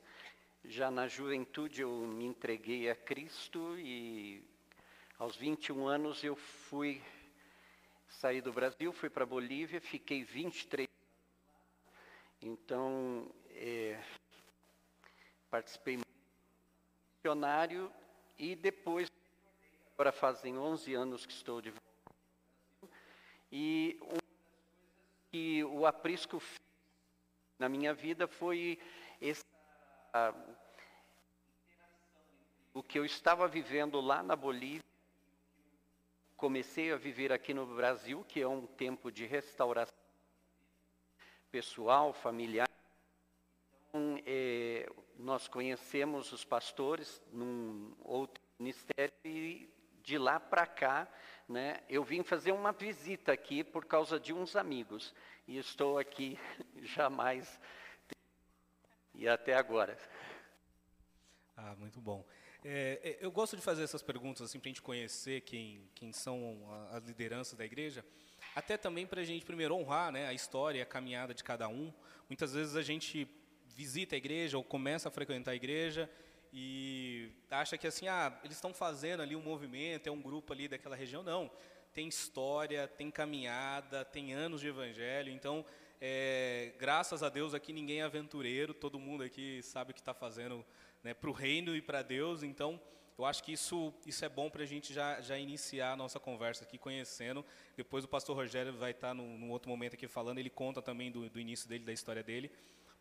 já 0.65 0.91
na 0.91 1.07
juventude 1.07 1.83
eu 1.83 1.91
me 1.91 2.25
entreguei 2.25 2.91
a 2.91 2.97
Cristo 2.97 3.79
e 3.79 4.43
aos 5.19 5.37
21 5.37 5.87
anos 5.87 6.23
eu 6.25 6.37
fui 6.37 7.03
sair 8.09 8.41
do 8.41 8.53
Brasil, 8.53 8.93
fui 8.93 9.09
para 9.09 9.25
Bolívia, 9.25 9.81
fiquei 9.81 10.25
23 10.25 10.87
então 12.43 13.31
é, 13.51 14.03
participei 15.51 15.99
missionário 17.17 17.93
e 18.39 18.55
depois 18.55 19.11
agora 19.95 20.13
fazem 20.13 20.59
11 20.59 20.95
anos 20.95 21.27
que 21.27 21.33
estou 21.33 21.61
de 21.61 21.71
volta 21.71 21.87
e 23.51 23.97
coisas 24.01 24.27
que 25.31 25.65
o 25.65 25.87
aprisco 25.87 26.39
fez 26.39 26.61
na 27.59 27.69
minha 27.69 27.95
vida 27.95 28.27
foi 28.27 28.79
o 32.75 32.83
que 32.83 32.99
eu 32.99 33.05
estava 33.05 33.49
vivendo 33.49 34.01
lá 34.01 34.23
na 34.23 34.37
Bolívia, 34.37 34.85
comecei 36.37 36.93
a 36.93 36.97
viver 36.97 37.33
aqui 37.33 37.55
no 37.55 37.67
Brasil, 37.67 38.25
que 38.29 38.41
é 38.41 38.47
um 38.47 38.67
tempo 38.67 39.11
de 39.11 39.25
restauração 39.25 39.97
pessoal, 41.51 42.13
familiar. 42.13 42.69
Então, 43.89 44.21
é, 44.27 44.87
nós 45.17 45.49
conhecemos 45.49 46.33
os 46.33 46.45
pastores 46.45 47.23
num 47.33 47.97
outro 48.05 48.43
ministério 48.59 49.15
e 49.25 49.73
de 50.03 50.19
lá 50.19 50.39
para 50.39 50.67
cá, 50.67 51.09
né, 51.49 51.83
eu 51.89 52.05
vim 52.05 52.23
fazer 52.23 52.53
uma 52.53 52.73
visita 52.73 53.33
aqui 53.33 53.65
por 53.65 53.87
causa 53.87 54.21
de 54.21 54.33
uns 54.33 54.55
amigos 54.55 55.15
e 55.49 55.59
estou 55.59 55.99
aqui 55.99 56.39
jamais 56.83 57.59
e 59.17 59.29
até 59.29 59.55
agora. 59.55 59.97
Ah, 61.57 61.75
muito 61.77 62.01
bom. 62.01 62.25
É, 62.65 63.01
é 63.03 63.25
eu 63.25 63.31
gosto 63.31 63.57
de 63.57 63.63
fazer 63.63 63.83
essas 63.83 64.03
perguntas 64.03 64.43
assim 64.43 64.59
para 64.59 64.69
a 64.69 64.71
gente 64.71 64.83
conhecer 64.83 65.41
quem, 65.43 65.89
quem 65.95 66.13
são 66.13 66.59
as 66.91 67.05
lideranças 67.05 67.57
da 67.57 67.65
igreja, 67.65 68.05
até 68.55 68.77
também 68.77 69.07
para 69.07 69.21
a 69.21 69.25
gente 69.25 69.45
primeiro 69.45 69.75
honrar 69.75 70.13
né, 70.13 70.27
a 70.27 70.33
história, 70.33 70.83
a 70.83 70.87
caminhada 70.87 71.33
de 71.33 71.43
cada 71.43 71.69
um. 71.69 71.93
Muitas 72.29 72.53
vezes 72.53 72.77
a 72.77 72.83
gente 72.83 73.29
visita 73.75 74.15
a 74.15 74.19
igreja 74.19 74.57
ou 74.57 74.65
começa 74.65 75.09
a 75.09 75.13
frequentar 75.13 75.53
a 75.53 75.57
igreja 75.57 76.11
e 76.53 77.31
acha 77.51 77.77
que 77.77 77.87
assim, 77.87 78.09
ah, 78.09 78.39
eles 78.43 78.57
estão 78.57 78.73
fazendo 78.73 79.23
ali 79.23 79.37
um 79.37 79.43
movimento, 79.43 80.07
é 80.07 80.11
um 80.11 80.21
grupo 80.21 80.53
ali 80.53 80.69
daquela 80.69 80.97
região. 80.97 81.23
Não, 81.23 81.51
tem 81.93 82.09
história, 82.09 82.89
tem 82.89 83.11
caminhada, 83.11 84.05
tem 84.05 84.33
anos 84.33 84.61
de 84.61 84.69
evangelho. 84.69 85.33
Então, 85.33 85.65
é, 86.00 86.73
graças 86.79 87.23
a 87.23 87.29
Deus 87.29 87.55
aqui 87.55 87.73
ninguém 87.73 88.00
é 88.00 88.03
aventureiro, 88.03 88.75
todo 88.75 88.99
mundo 88.99 89.23
aqui 89.23 89.62
sabe 89.62 89.91
o 89.91 89.95
que 89.95 90.00
está 90.00 90.15
fazendo 90.15 90.65
né, 91.03 91.15
para 91.15 91.31
o 91.31 91.33
reino 91.33 91.75
e 91.75 91.81
para 91.81 92.03
Deus. 92.03 92.43
Então, 92.43 92.81
eu 93.19 93.25
acho 93.25 93.43
que 93.43 93.53
isso, 93.53 93.95
isso 94.05 94.25
é 94.25 94.29
bom 94.29 94.50
para 94.50 94.62
a 94.62 94.67
gente 94.67 94.93
já, 94.93 95.21
já 95.21 95.38
iniciar 95.38 95.93
a 95.93 95.97
nossa 95.97 96.21
conversa 96.21 96.65
aqui, 96.65 96.76
conhecendo. 96.76 97.45
Depois 97.76 98.05
o 98.05 98.09
pastor 98.09 98.37
Rogério 98.37 98.73
vai 98.75 98.91
estar 98.91 99.09
tá 99.09 99.15
num, 99.15 99.50
outro 99.50 99.71
momento 99.71 99.95
aqui 99.95 100.07
falando, 100.07 100.38
ele 100.38 100.50
conta 100.50 100.83
também 100.83 101.11
do, 101.11 101.29
do 101.31 101.41
início 101.41 101.69
dele, 101.69 101.85
da 101.85 101.93
história 101.93 102.23
dele, 102.23 102.50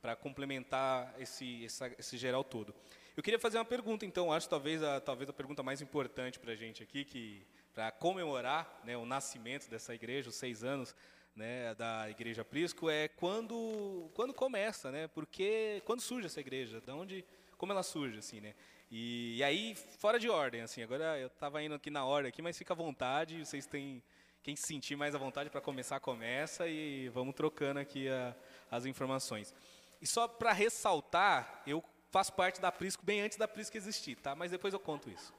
para 0.02 0.16
complementar 0.16 1.14
esse, 1.20 1.66
essa, 1.66 1.94
esse 2.00 2.18
geral 2.18 2.44
todo. 2.44 2.74
Eu 3.18 3.24
queria 3.24 3.40
fazer 3.40 3.58
uma 3.58 3.66
pergunta, 3.66 4.06
então, 4.06 4.32
acho 4.32 4.48
talvez 4.48 4.82
a, 4.84 5.02
talvez 5.02 5.30
a 5.30 5.34
pergunta 5.34 5.64
mais 5.64 5.82
importante 5.82 6.40
para 6.40 6.54
a 6.54 6.56
gente 6.56 6.82
aqui, 6.82 7.04
que 7.04 7.46
para 7.74 7.92
comemorar 7.92 8.82
né, 8.86 8.96
o 8.96 9.06
nascimento 9.06 9.70
dessa 9.70 9.94
igreja, 9.94 10.30
os 10.30 10.36
seis 10.36 10.64
anos 10.64 10.96
né, 11.36 11.76
da 11.76 12.10
Igreja 12.10 12.46
Prisco, 12.46 12.90
é 12.90 13.08
quando, 13.10 14.10
quando 14.14 14.34
começa, 14.34 14.92
né? 14.92 15.08
Porque 15.10 15.82
quando 15.86 16.02
surge 16.02 16.28
essa 16.28 16.40
igreja, 16.40 16.80
de 16.80 16.92
onde, 16.92 17.26
como 17.58 17.72
ela 17.72 17.84
surge, 17.84 18.20
assim, 18.20 18.40
né? 18.40 18.56
E, 18.90 19.38
e 19.38 19.44
aí, 19.44 19.76
fora 19.76 20.18
de 20.18 20.30
ordem, 20.30 20.62
assim, 20.62 20.82
agora 20.82 21.20
eu 21.20 21.28
estava 21.28 21.62
indo 21.62 21.76
aqui 21.76 21.90
na 21.90 22.06
ordem 22.06 22.30
aqui, 22.30 22.42
mas 22.42 22.58
fica 22.58 22.74
à 22.74 22.76
vontade, 22.76 23.46
vocês 23.46 23.66
têm, 23.66 24.02
quem 24.42 24.56
se 24.56 24.64
sentir 24.64 24.96
mais 24.96 25.14
à 25.14 25.18
vontade 25.18 25.50
para 25.50 25.60
começar, 25.60 26.00
começa 26.00 26.68
e 26.68 27.10
vamos 27.10 27.36
trocando 27.36 27.80
aqui 27.80 28.08
a, 28.08 28.36
as 28.72 28.86
informações. 28.86 29.54
E 30.02 30.08
só 30.08 30.28
para 30.28 30.54
ressaltar, 30.54 31.64
eu 31.68 31.84
faço 32.12 32.32
parte 32.34 32.62
da 32.62 32.72
Prisco 32.72 33.04
bem 33.04 33.22
antes 33.22 33.38
da 33.38 33.48
Prisco 33.48 33.76
existir, 33.76 34.16
tá? 34.16 34.36
Mas 34.36 34.52
depois 34.52 34.74
eu 34.74 34.80
conto 34.80 35.10
isso. 35.10 35.34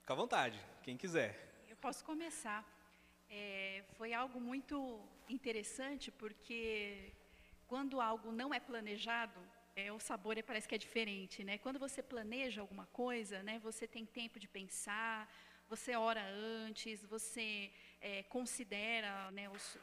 Fica 0.00 0.12
à 0.12 0.16
vontade, 0.16 0.58
quem 0.82 0.96
quiser. 0.96 1.64
Eu 1.68 1.76
posso 1.76 2.04
começar. 2.04 2.73
É, 3.36 3.82
foi 3.96 4.12
algo 4.12 4.38
muito 4.40 4.76
interessante, 5.28 6.12
porque 6.12 7.12
quando 7.66 8.00
algo 8.00 8.30
não 8.30 8.54
é 8.54 8.60
planejado, 8.60 9.40
é, 9.74 9.92
o 9.92 9.98
sabor 9.98 10.38
é, 10.38 10.42
parece 10.42 10.68
que 10.68 10.76
é 10.76 10.78
diferente. 10.78 11.42
Né? 11.42 11.58
Quando 11.58 11.78
você 11.86 12.00
planeja 12.00 12.60
alguma 12.60 12.86
coisa, 13.02 13.42
né, 13.42 13.58
você 13.58 13.88
tem 13.88 14.06
tempo 14.06 14.38
de 14.38 14.46
pensar, 14.46 15.28
você 15.68 15.96
ora 15.96 16.24
antes, 16.64 17.04
você 17.04 17.72
é, 18.00 18.22
considera 18.22 19.32
né, 19.32 19.50
os, 19.50 19.78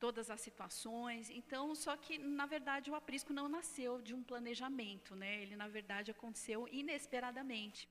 todas 0.00 0.28
as 0.28 0.40
situações. 0.40 1.30
Então, 1.30 1.72
só 1.72 1.96
que, 1.96 2.18
na 2.18 2.46
verdade, 2.46 2.90
o 2.90 2.96
aprisco 2.96 3.32
não 3.32 3.48
nasceu 3.48 4.02
de 4.02 4.12
um 4.12 4.24
planejamento. 4.24 5.14
Né? 5.14 5.40
Ele, 5.42 5.54
na 5.54 5.68
verdade, 5.68 6.10
aconteceu 6.10 6.68
inesperadamente. 6.72 7.88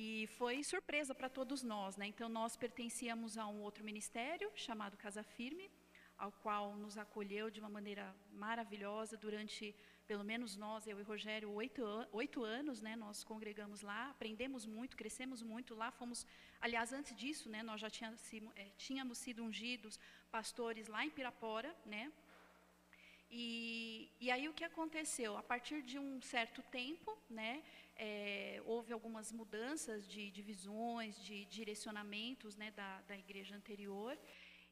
E 0.00 0.28
foi 0.38 0.62
surpresa 0.62 1.12
para 1.12 1.28
todos 1.28 1.60
nós, 1.64 1.96
né? 1.96 2.06
Então 2.06 2.28
nós 2.28 2.56
pertencíamos 2.56 3.36
a 3.36 3.48
um 3.48 3.62
outro 3.62 3.82
ministério 3.82 4.48
chamado 4.54 4.96
Casa 4.96 5.24
Firme, 5.24 5.68
ao 6.16 6.30
qual 6.30 6.76
nos 6.76 6.96
acolheu 6.96 7.50
de 7.50 7.58
uma 7.58 7.68
maneira 7.68 8.14
maravilhosa 8.30 9.16
durante, 9.16 9.74
pelo 10.06 10.22
menos 10.22 10.56
nós, 10.56 10.86
eu 10.86 11.00
e 11.00 11.02
Rogério, 11.02 11.50
oito, 11.50 11.82
oito 12.12 12.44
anos, 12.44 12.80
né? 12.80 12.94
Nós 12.94 13.24
congregamos 13.24 13.80
lá, 13.80 14.10
aprendemos 14.10 14.64
muito, 14.64 14.96
crescemos 14.96 15.42
muito 15.42 15.74
lá. 15.74 15.90
Fomos, 15.90 16.24
aliás, 16.60 16.92
antes 16.92 17.12
disso, 17.16 17.48
né? 17.48 17.64
Nós 17.64 17.80
já 17.80 17.90
tínhamos, 17.90 18.22
é, 18.54 18.66
tínhamos 18.76 19.18
sido 19.18 19.42
ungidos 19.42 19.98
pastores 20.30 20.86
lá 20.86 21.04
em 21.04 21.10
Pirapora, 21.10 21.74
né? 21.84 22.12
E, 23.28 24.10
e 24.20 24.30
aí 24.30 24.48
o 24.48 24.54
que 24.54 24.62
aconteceu? 24.62 25.36
A 25.36 25.42
partir 25.42 25.82
de 25.82 25.98
um 25.98 26.22
certo 26.22 26.62
tempo, 26.62 27.18
né? 27.28 27.64
É, 27.98 28.62
houve 28.64 28.92
algumas 28.92 29.32
mudanças 29.32 30.06
de 30.06 30.30
divisões, 30.30 31.20
de 31.22 31.44
direcionamentos 31.46 32.56
né, 32.56 32.70
da, 32.70 33.00
da 33.02 33.16
igreja 33.16 33.56
anterior, 33.56 34.16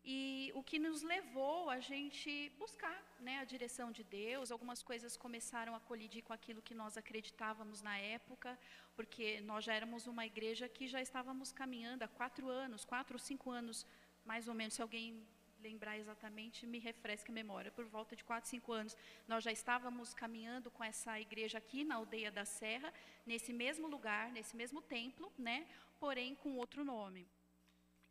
e 0.09 0.53
o 0.55 0.63
que 0.63 0.79
nos 0.79 1.03
levou 1.03 1.69
a 1.69 1.81
gente 1.81 2.53
buscar 2.57 2.97
né, 3.19 3.39
a 3.39 3.45
direção 3.45 3.91
de 3.91 4.05
Deus. 4.05 4.53
Algumas 4.53 4.81
coisas 4.81 5.17
começaram 5.17 5.75
a 5.75 5.81
colidir 5.81 6.23
com 6.23 6.33
aquilo 6.33 6.63
que 6.63 6.75
nós 6.75 6.97
acreditávamos 6.97 7.83
na 7.83 7.99
época, 7.99 8.57
porque 8.95 9.41
nós 9.41 9.65
já 9.65 9.75
éramos 9.75 10.07
uma 10.07 10.25
igreja 10.25 10.69
que 10.69 10.87
já 10.87 11.03
estávamos 11.03 11.51
caminhando 11.51 12.05
há 12.05 12.09
quatro 12.09 12.49
anos, 12.49 12.85
quatro 12.85 13.17
ou 13.17 13.19
cinco 13.19 13.51
anos, 13.51 13.85
mais 14.25 14.47
ou 14.47 14.55
menos. 14.55 14.75
Se 14.75 14.83
alguém 14.83 15.27
lembrar 15.69 15.97
exatamente, 15.99 16.67
me 16.75 16.79
refresca 16.79 17.31
a 17.33 17.39
memória. 17.43 17.71
Por 17.79 17.87
volta 17.97 18.15
de 18.15 18.25
4, 18.25 18.49
5 18.49 18.73
anos, 18.73 18.97
nós 19.27 19.43
já 19.47 19.53
estávamos 19.61 20.15
caminhando 20.23 20.71
com 20.71 20.85
essa 20.93 21.13
igreja 21.27 21.59
aqui 21.59 21.81
na 21.85 21.97
aldeia 21.97 22.31
da 22.31 22.45
Serra, 22.45 22.91
nesse 23.31 23.53
mesmo 23.53 23.87
lugar, 23.89 24.31
nesse 24.37 24.55
mesmo 24.57 24.81
templo, 24.81 25.33
né? 25.37 25.59
Porém 25.99 26.35
com 26.43 26.57
outro 26.57 26.85
nome. 26.85 27.27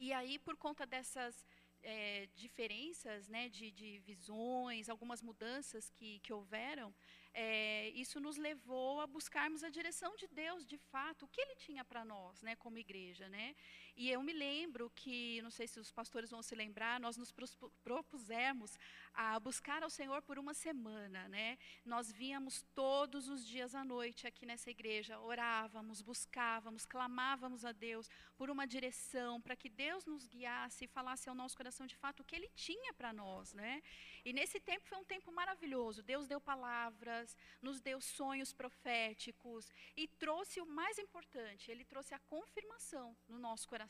E 0.06 0.12
aí, 0.12 0.38
por 0.38 0.56
conta 0.58 0.86
dessas 0.86 1.34
é, 1.86 2.28
diferenças, 2.36 3.30
né, 3.30 3.48
de, 3.48 3.72
de, 3.72 4.00
visões, 4.00 4.90
algumas 4.90 5.22
mudanças 5.22 5.90
que, 5.92 6.20
que 6.20 6.34
houveram, 6.34 6.94
é, 7.34 7.90
isso 7.90 8.20
nos 8.20 8.38
levou 8.38 9.00
a 9.00 9.08
buscarmos 9.08 9.64
a 9.64 9.70
direção 9.70 10.16
de 10.16 10.28
Deus, 10.28 10.66
de 10.66 10.78
fato, 10.78 11.26
o 11.26 11.28
que 11.28 11.40
Ele 11.40 11.56
tinha 11.56 11.86
para 11.86 12.04
nós, 12.04 12.42
né, 12.42 12.56
como 12.56 12.78
igreja, 12.78 13.30
né? 13.30 13.56
E 13.98 14.12
eu 14.12 14.22
me 14.22 14.34
lembro 14.34 14.92
que, 14.94 15.42
não 15.42 15.50
sei 15.50 15.68
se 15.68 15.80
os 15.80 15.90
pastores 15.90 16.30
vão 16.30 16.44
se 16.44 16.54
lembrar, 16.54 17.00
nós 17.00 17.16
nos 17.16 17.34
propusemos 17.82 18.78
a 19.14 19.40
buscar 19.40 19.84
ao 19.84 19.90
Senhor 19.90 20.22
por 20.22 20.38
uma 20.38 20.54
semana, 20.54 21.30
né? 21.30 21.58
Nós 21.86 22.12
víamos 22.12 22.66
todos 22.74 23.30
os 23.30 23.48
dias 23.48 23.74
à 23.74 23.86
noite 23.86 24.28
aqui 24.28 24.46
nessa 24.46 24.70
igreja, 24.70 25.18
orávamos, 25.18 26.02
buscávamos, 26.02 26.86
clamávamos 26.86 27.64
a 27.64 27.72
Deus 27.72 28.10
por 28.36 28.50
uma 28.50 28.68
direção, 28.68 29.42
para 29.42 29.56
que 29.56 29.70
Deus 29.70 30.06
nos 30.06 30.28
guiasse 30.28 30.84
e 30.84 30.88
falasse 30.90 31.30
ao 31.30 31.36
nosso 31.36 31.56
coração 31.56 31.88
de 31.88 31.96
fato 31.96 32.20
o 32.20 32.26
que 32.26 32.36
Ele 32.36 32.50
tinha 32.50 32.94
para 32.94 33.14
nós, 33.14 33.54
né? 33.54 33.82
E 34.26 34.34
nesse 34.34 34.60
tempo 34.60 34.86
foi 34.90 34.98
um 34.98 35.06
tempo 35.06 35.32
maravilhoso. 35.32 36.04
Deus 36.04 36.28
deu 36.28 36.42
palavras, 36.42 37.38
nos 37.62 37.80
deu 37.80 38.02
sonhos 38.02 38.52
proféticos 38.52 39.72
e 39.96 40.06
trouxe 40.06 40.60
o 40.60 40.66
mais 40.66 41.00
importante, 41.00 41.72
ele 41.72 41.86
trouxe 41.86 42.14
a 42.14 42.20
confirmação 42.20 43.16
no 43.30 43.40
nosso 43.40 43.66
coração 43.70 43.85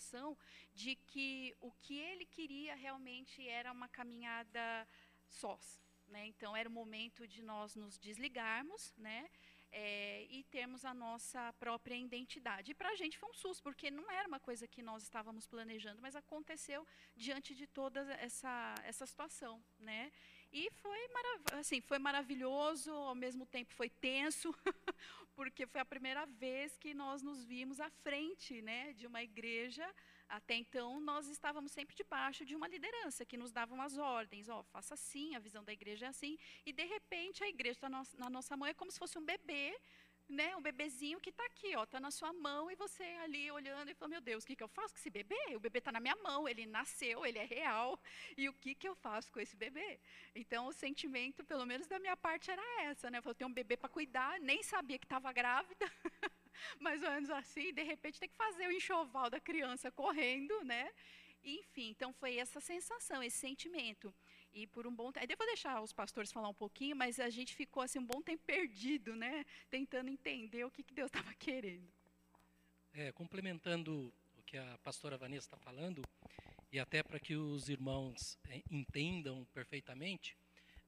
de 0.74 0.96
que 0.96 1.56
o 1.60 1.72
que 1.72 1.98
ele 1.98 2.26
queria 2.26 2.76
realmente 2.76 3.48
era 3.48 3.72
uma 3.72 3.88
caminhada 3.88 4.88
sós. 5.28 5.82
Né? 6.08 6.28
Então 6.28 6.56
era 6.56 6.70
o 6.70 6.72
momento 6.72 7.28
de 7.28 7.42
nós 7.42 7.76
nos 7.76 7.98
desligarmos, 7.98 8.94
né? 8.98 9.30
é, 9.78 10.26
e 10.30 10.42
termos 10.46 10.86
a 10.86 10.94
nossa 10.94 11.52
própria 11.60 11.96
identidade. 11.96 12.72
E 12.72 12.74
para 12.74 12.90
a 12.92 12.96
gente 12.96 13.18
foi 13.18 13.30
um 13.30 13.34
susto, 13.34 13.62
porque 13.62 13.92
não 13.92 14.10
era 14.10 14.26
uma 14.26 14.40
coisa 14.40 14.66
que 14.66 14.82
nós 14.82 15.04
estávamos 15.04 15.46
planejando, 15.46 16.02
mas 16.02 16.16
aconteceu 16.16 16.88
diante 17.14 17.54
de 17.54 17.68
toda 17.68 18.00
essa, 18.14 18.74
essa 18.84 19.06
situação. 19.06 19.62
Né? 19.78 20.14
E 20.58 20.72
foi, 20.72 21.10
assim, 21.52 21.82
foi 21.82 22.00
maravilhoso, 22.00 22.90
ao 22.90 23.14
mesmo 23.14 23.46
tempo 23.46 23.74
foi 23.74 23.90
tenso, 23.90 24.56
porque 25.36 25.68
foi 25.68 25.82
a 25.82 25.86
primeira 25.86 26.26
vez 26.26 26.78
que 26.78 26.94
nós 26.94 27.22
nos 27.22 27.44
vimos 27.44 27.82
à 27.82 27.90
frente 27.90 28.62
né, 28.62 28.94
de 28.94 29.06
uma 29.06 29.22
igreja. 29.22 29.86
Até 30.30 30.56
então, 30.56 31.02
nós 31.02 31.28
estávamos 31.28 31.74
sempre 31.74 31.94
debaixo 31.94 32.46
de 32.46 32.56
uma 32.56 32.70
liderança 32.70 33.26
que 33.26 33.36
nos 33.36 33.52
dava 33.52 33.76
as 33.84 33.98
ordens, 33.98 34.48
ó, 34.48 34.62
oh, 34.62 34.64
faça 34.64 34.94
assim, 34.94 35.36
a 35.36 35.40
visão 35.40 35.62
da 35.62 35.74
igreja 35.74 36.06
é 36.06 36.10
assim, 36.10 36.38
e 36.66 36.72
de 36.72 36.86
repente 36.86 37.44
a 37.44 37.50
igreja 37.50 37.74
está 37.74 37.90
na 37.90 38.30
nossa 38.30 38.56
mão 38.56 38.66
é 38.66 38.74
como 38.74 38.90
se 38.90 38.98
fosse 38.98 39.18
um 39.18 39.26
bebê 39.26 39.78
né, 40.28 40.56
um 40.56 40.62
bebezinho 40.62 41.20
que 41.20 41.30
está 41.30 41.46
aqui, 41.46 41.74
está 41.78 42.00
na 42.00 42.10
sua 42.10 42.34
mão 42.34 42.70
e 42.72 42.76
você 42.76 43.04
ali 43.24 43.52
olhando 43.52 43.90
e 43.90 43.94
falando, 43.94 44.14
meu 44.14 44.22
Deus, 44.22 44.44
o 44.44 44.48
que, 44.48 44.56
que 44.56 44.64
eu 44.64 44.68
faço 44.68 44.94
com 44.94 45.00
esse 45.00 45.10
bebê? 45.10 45.56
O 45.56 45.60
bebê 45.60 45.80
está 45.80 45.92
na 45.92 46.00
minha 46.00 46.16
mão, 46.16 46.48
ele 46.48 46.66
nasceu, 46.66 47.26
ele 47.26 47.38
é 47.38 47.46
real, 47.46 48.00
e 48.36 48.50
o 48.50 48.54
que, 48.54 48.74
que 48.74 48.88
eu 48.88 48.96
faço 48.96 49.32
com 49.32 49.40
esse 49.40 49.56
bebê? 49.56 50.00
Então, 50.34 50.68
o 50.68 50.74
sentimento, 50.74 51.44
pelo 51.44 51.66
menos 51.66 51.88
da 51.88 52.00
minha 52.00 52.18
parte, 52.18 52.50
era 52.50 52.84
essa, 52.84 53.10
né? 53.10 53.22
Eu 53.24 53.36
tenho 53.36 53.50
um 53.50 53.54
bebê 53.54 53.78
para 53.78 53.90
cuidar, 53.90 54.40
nem 54.40 54.64
sabia 54.64 54.98
que 54.98 55.06
estava 55.06 55.32
grávida, 55.32 55.92
mais 56.80 57.04
ou 57.04 57.12
menos 57.12 57.30
assim, 57.30 57.74
de 57.74 57.84
repente 57.84 58.20
tem 58.20 58.30
que 58.30 58.36
fazer 58.36 58.68
o 58.68 58.72
enxoval 58.72 59.30
da 59.30 59.40
criança 59.40 59.92
correndo, 59.92 60.64
né? 60.64 60.92
Enfim, 61.44 61.90
então 61.90 62.12
foi 62.12 62.38
essa 62.38 62.60
sensação, 62.60 63.22
esse 63.22 63.38
sentimento. 63.38 64.14
E 64.56 64.66
por 64.66 64.88
um 64.88 64.96
bom 64.96 65.12
tempo, 65.12 65.30
eu 65.30 65.38
vou 65.38 65.46
deixar 65.48 65.82
os 65.82 65.92
pastores 65.92 66.32
falar 66.32 66.48
um 66.48 66.54
pouquinho, 66.54 66.96
mas 66.96 67.20
a 67.20 67.30
gente 67.30 67.54
ficou 67.54 67.84
assim 67.84 68.00
um 68.00 68.06
bom 68.06 68.22
tempo 68.22 68.42
perdido, 68.46 69.14
né? 69.14 69.46
Tentando 69.70 70.10
entender 70.10 70.64
o 70.64 70.72
que, 70.72 70.82
que 70.82 70.94
Deus 70.94 71.10
estava 71.10 71.34
querendo. 71.36 71.92
É, 72.94 73.12
complementando 73.12 74.14
o 74.38 74.44
que 74.44 74.58
a 74.58 74.78
pastora 74.78 75.18
Vanessa 75.18 75.48
está 75.48 75.58
falando, 75.58 76.02
e 76.72 76.80
até 76.80 77.04
para 77.04 77.20
que 77.20 77.36
os 77.36 77.68
irmãos 77.68 78.40
é, 78.48 78.64
entendam 78.72 79.46
perfeitamente, 79.54 80.38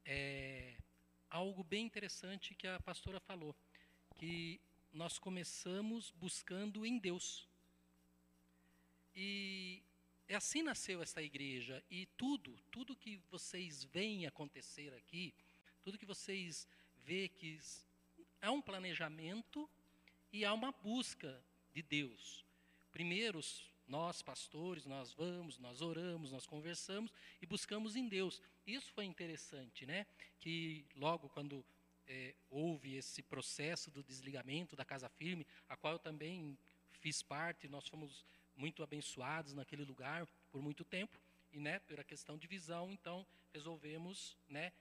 é 0.05 0.77
algo 1.29 1.61
bem 1.61 1.85
interessante 1.85 2.55
que 2.55 2.67
a 2.67 2.79
pastora 2.79 3.19
falou, 3.19 3.53
que 4.17 4.61
nós 4.93 5.19
começamos 5.19 6.11
buscando 6.11 6.85
em 6.85 6.97
Deus. 6.97 7.45
E 9.13 9.83
é 10.27 10.35
assim 10.35 10.61
nasceu 10.61 11.01
essa 11.01 11.21
igreja 11.21 11.83
e 11.89 12.05
tudo, 12.17 12.57
tudo 12.71 12.95
que 12.95 13.21
vocês 13.31 13.83
veem 13.85 14.25
acontecer 14.25 14.93
aqui, 14.93 15.33
tudo 15.83 15.97
que 15.97 16.05
vocês 16.05 16.67
vê 17.05 17.29
que 17.29 17.59
há 18.41 18.51
um 18.51 18.61
planejamento 18.61 19.69
e 20.31 20.43
há 20.43 20.53
uma 20.53 20.71
busca 20.71 21.41
de 21.73 21.81
Deus. 21.81 22.45
Primeiro, 22.91 23.39
nós 23.87 24.21
pastores, 24.21 24.85
nós 24.85 25.13
vamos, 25.13 25.57
nós 25.59 25.81
oramos, 25.81 26.31
nós 26.31 26.45
conversamos 26.45 27.13
e 27.41 27.45
buscamos 27.45 27.95
em 27.95 28.07
Deus. 28.07 28.41
Isso 28.65 28.91
foi 28.91 29.05
interessante, 29.05 29.85
né? 29.85 30.05
Que 30.39 30.85
logo 30.95 31.29
quando 31.29 31.63
é, 32.05 32.35
houve 32.49 32.95
esse 32.95 33.21
processo 33.21 33.89
do 33.89 34.03
desligamento 34.03 34.75
da 34.75 34.83
Casa 34.83 35.07
Firme, 35.07 35.47
a 35.69 35.77
qual 35.77 35.93
eu 35.93 35.99
também 35.99 36.57
fiz 36.99 37.21
parte, 37.21 37.69
nós 37.69 37.87
fomos 37.87 38.25
muito 38.57 38.83
abençoados 38.83 39.53
naquele 39.53 39.85
lugar 39.85 40.27
por 40.51 40.61
muito 40.61 40.83
tempo 40.83 41.17
e, 41.53 41.59
né, 41.59 41.79
pela 41.79 42.03
questão 42.03 42.37
de 42.37 42.47
visão, 42.47 42.91
então 42.91 43.25
resolvemos, 43.53 44.35
né, 44.49 44.73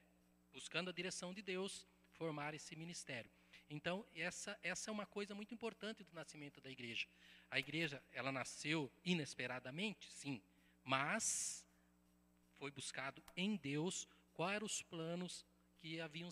buscando 0.51 0.89
a 0.89 0.93
direção 0.93 1.33
de 1.33 1.41
Deus, 1.41 1.85
formar 2.13 2.53
esse 2.53 2.75
ministério. 2.75 3.29
Então 3.69 4.05
essa 4.15 4.57
essa 4.63 4.89
é 4.89 4.91
uma 4.91 5.05
coisa 5.05 5.35
muito 5.35 5.53
importante 5.53 6.03
do 6.03 6.13
nascimento 6.13 6.59
da 6.59 6.69
igreja. 6.69 7.07
A 7.51 7.59
igreja 7.59 8.01
ela 8.11 8.31
nasceu 8.31 8.91
inesperadamente, 9.05 10.09
sim, 10.11 10.41
mas 10.83 11.65
foi 12.57 12.71
buscado 12.71 13.21
em 13.35 13.55
Deus 13.55 14.07
quais 14.33 14.55
eram 14.55 14.65
os 14.65 14.81
planos 14.81 15.45
que 15.77 15.99
haviam 15.99 16.29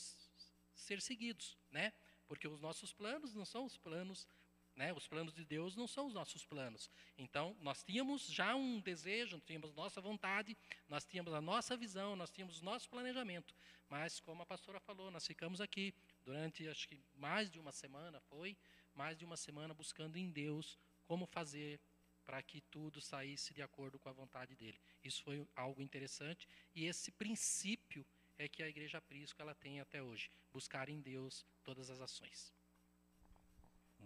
ser 0.73 1.01
seguidos, 1.01 1.57
né? 1.71 1.93
Porque 2.27 2.47
os 2.47 2.59
nossos 2.59 2.91
planos 2.93 3.33
não 3.35 3.45
são 3.45 3.65
os 3.65 3.77
planos 3.77 4.27
né? 4.75 4.93
Os 4.93 5.07
planos 5.07 5.33
de 5.33 5.45
Deus 5.45 5.75
não 5.75 5.87
são 5.87 6.07
os 6.07 6.13
nossos 6.13 6.45
planos. 6.45 6.89
Então, 7.17 7.55
nós 7.61 7.83
tínhamos 7.83 8.27
já 8.27 8.55
um 8.55 8.79
desejo, 8.79 9.39
tínhamos 9.45 9.73
nossa 9.73 10.01
vontade, 10.01 10.57
nós 10.89 11.05
tínhamos 11.05 11.33
a 11.33 11.41
nossa 11.41 11.77
visão, 11.77 12.15
nós 12.15 12.31
tínhamos 12.31 12.61
nosso 12.61 12.89
planejamento. 12.89 13.53
Mas, 13.89 14.19
como 14.19 14.41
a 14.41 14.45
pastora 14.45 14.79
falou, 14.79 15.09
nós 15.11 15.25
ficamos 15.25 15.61
aqui 15.61 15.93
durante, 16.23 16.67
acho 16.67 16.87
que 16.87 16.99
mais 17.15 17.49
de 17.49 17.59
uma 17.59 17.71
semana, 17.71 18.19
foi, 18.19 18.57
mais 18.93 19.17
de 19.17 19.25
uma 19.25 19.37
semana 19.37 19.73
buscando 19.73 20.17
em 20.17 20.29
Deus 20.29 20.77
como 21.05 21.25
fazer 21.25 21.79
para 22.25 22.41
que 22.41 22.61
tudo 22.61 22.99
saísse 22.99 23.53
de 23.53 23.61
acordo 23.61 23.99
com 23.99 24.09
a 24.09 24.13
vontade 24.13 24.55
dele. 24.55 24.79
Isso 25.03 25.21
foi 25.23 25.47
algo 25.55 25.81
interessante 25.81 26.47
e 26.73 26.85
esse 26.85 27.11
princípio 27.11 28.05
é 28.37 28.47
que 28.47 28.63
a 28.63 28.67
Igreja 28.67 28.99
Prisco 28.99 29.41
ela 29.41 29.53
tem 29.53 29.79
até 29.79 30.01
hoje, 30.01 30.29
buscar 30.51 30.89
em 30.89 30.99
Deus 30.99 31.45
todas 31.63 31.89
as 31.89 32.01
ações. 32.01 32.54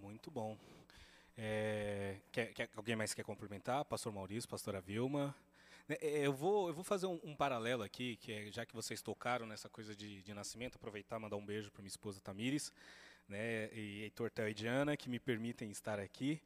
Muito 0.02 0.32
bom. 0.32 0.58
É, 1.38 2.18
quer, 2.32 2.54
quer, 2.54 2.70
alguém 2.76 2.96
mais 2.96 3.14
quer 3.14 3.24
complementar? 3.24 3.84
Pastor 3.86 4.12
Maurício, 4.14 4.50
pastora 4.50 4.80
Vilma. 4.80 5.36
Né, 5.88 5.98
é, 6.02 6.26
eu 6.26 6.34
vou, 6.34 6.68
eu 6.68 6.74
vou 6.74 6.84
fazer 6.84 7.06
um, 7.08 7.20
um, 7.24 7.36
paralelo 7.36 7.84
aqui, 7.84 8.16
que 8.18 8.32
é, 8.32 8.52
já 8.52 8.66
que 8.66 8.74
vocês 8.74 9.02
tocaram 9.02 9.46
nessa 9.46 9.70
coisa 9.70 9.96
de, 9.96 10.22
de 10.22 10.34
nascimento, 10.34 10.76
aproveitar 10.76 11.18
e 11.18 11.22
mandar 11.22 11.36
um 11.36 11.46
beijo 11.46 11.72
para 11.72 11.82
minha 11.82 11.90
esposa 11.90 12.22
Tamires, 12.22 12.72
né, 13.28 13.70
e 13.74 14.04
Heitor 14.04 14.30
Tel 14.30 14.50
e 14.50 14.54
Diana, 14.54 14.96
que 14.96 15.10
me 15.10 15.20
permitem 15.20 15.70
estar 15.70 16.00
aqui. 16.00 16.42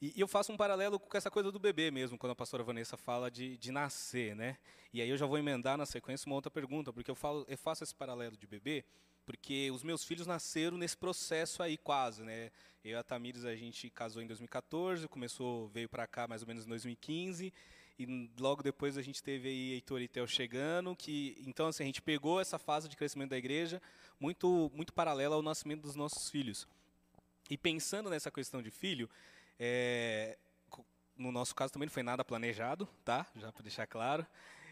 E, 0.00 0.12
eu 0.16 0.26
faço 0.26 0.52
um 0.52 0.56
paralelo 0.56 0.98
com 0.98 1.16
essa 1.16 1.30
coisa 1.30 1.52
do 1.52 1.58
bebê 1.58 1.90
mesmo, 1.90 2.16
quando 2.16 2.32
a 2.32 2.36
pastora 2.36 2.62
Vanessa 2.62 2.96
fala 2.96 3.30
de, 3.30 3.56
de 3.58 3.70
nascer, 3.70 4.34
né? 4.34 4.56
E 4.92 5.02
aí 5.02 5.08
eu 5.08 5.16
já 5.16 5.26
vou 5.26 5.38
emendar 5.38 5.76
na 5.76 5.84
sequência 5.84 6.26
uma 6.26 6.36
outra 6.36 6.50
pergunta, 6.50 6.92
porque 6.92 7.10
eu, 7.10 7.14
falo, 7.14 7.44
eu 7.48 7.58
faço 7.58 7.84
esse 7.84 7.94
paralelo 7.94 8.36
de 8.36 8.46
bebê, 8.46 8.84
porque 9.26 9.70
os 9.70 9.82
meus 9.82 10.04
filhos 10.04 10.26
nasceram 10.26 10.78
nesse 10.78 10.96
processo 10.96 11.62
aí 11.62 11.76
quase, 11.76 12.22
né? 12.22 12.50
Eu 12.82 12.92
e 12.92 12.94
a 12.94 13.02
Tamires 13.02 13.44
a 13.44 13.54
gente 13.54 13.90
casou 13.90 14.22
em 14.22 14.26
2014, 14.26 15.06
começou 15.06 15.68
veio 15.68 15.88
para 15.88 16.06
cá 16.06 16.26
mais 16.26 16.40
ou 16.42 16.48
menos 16.48 16.64
em 16.64 16.68
2015 16.68 17.52
e 17.98 18.30
logo 18.40 18.62
depois 18.62 18.96
a 18.96 19.02
gente 19.02 19.22
teve 19.22 19.48
aí 19.48 19.72
Heitor 19.74 20.00
e 20.00 20.08
Theo 20.08 20.26
chegando, 20.26 20.96
que 20.96 21.36
então 21.46 21.66
assim 21.66 21.82
a 21.82 21.86
gente 21.86 22.00
pegou 22.00 22.40
essa 22.40 22.58
fase 22.58 22.88
de 22.88 22.96
crescimento 22.96 23.30
da 23.30 23.36
igreja 23.36 23.82
muito 24.18 24.70
muito 24.74 24.94
paralela 24.94 25.36
ao 25.36 25.42
nascimento 25.42 25.82
dos 25.82 25.94
nossos 25.94 26.30
filhos. 26.30 26.66
E 27.50 27.58
pensando 27.58 28.08
nessa 28.08 28.30
questão 28.30 28.62
de 28.62 28.70
filho, 28.70 29.10
é, 29.60 30.36
no 31.16 31.30
nosso 31.30 31.54
caso 31.54 31.72
também 31.72 31.86
não 31.86 31.92
foi 31.92 32.02
nada 32.02 32.24
planejado, 32.24 32.88
tá? 33.04 33.24
Já 33.36 33.52
para 33.52 33.62
deixar 33.62 33.86
claro. 33.86 34.26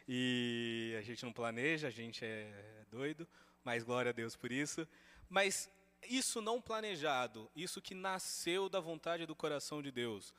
E 0.08 0.96
a 0.98 1.02
gente 1.02 1.22
não 1.24 1.32
planeja, 1.32 1.86
a 1.86 1.90
gente 1.90 2.24
é 2.24 2.84
doido 2.90 3.28
mas 3.68 3.84
glória 3.84 4.08
a 4.08 4.12
Deus 4.12 4.34
por 4.34 4.50
isso. 4.50 4.88
Mas 5.28 5.70
isso 6.08 6.40
não 6.40 6.58
planejado, 6.58 7.50
isso 7.54 7.82
que 7.82 7.94
nasceu 7.94 8.66
da 8.66 8.80
vontade 8.80 9.26
do 9.26 9.36
coração 9.36 9.82
de 9.82 9.90
Deus, 9.90 10.32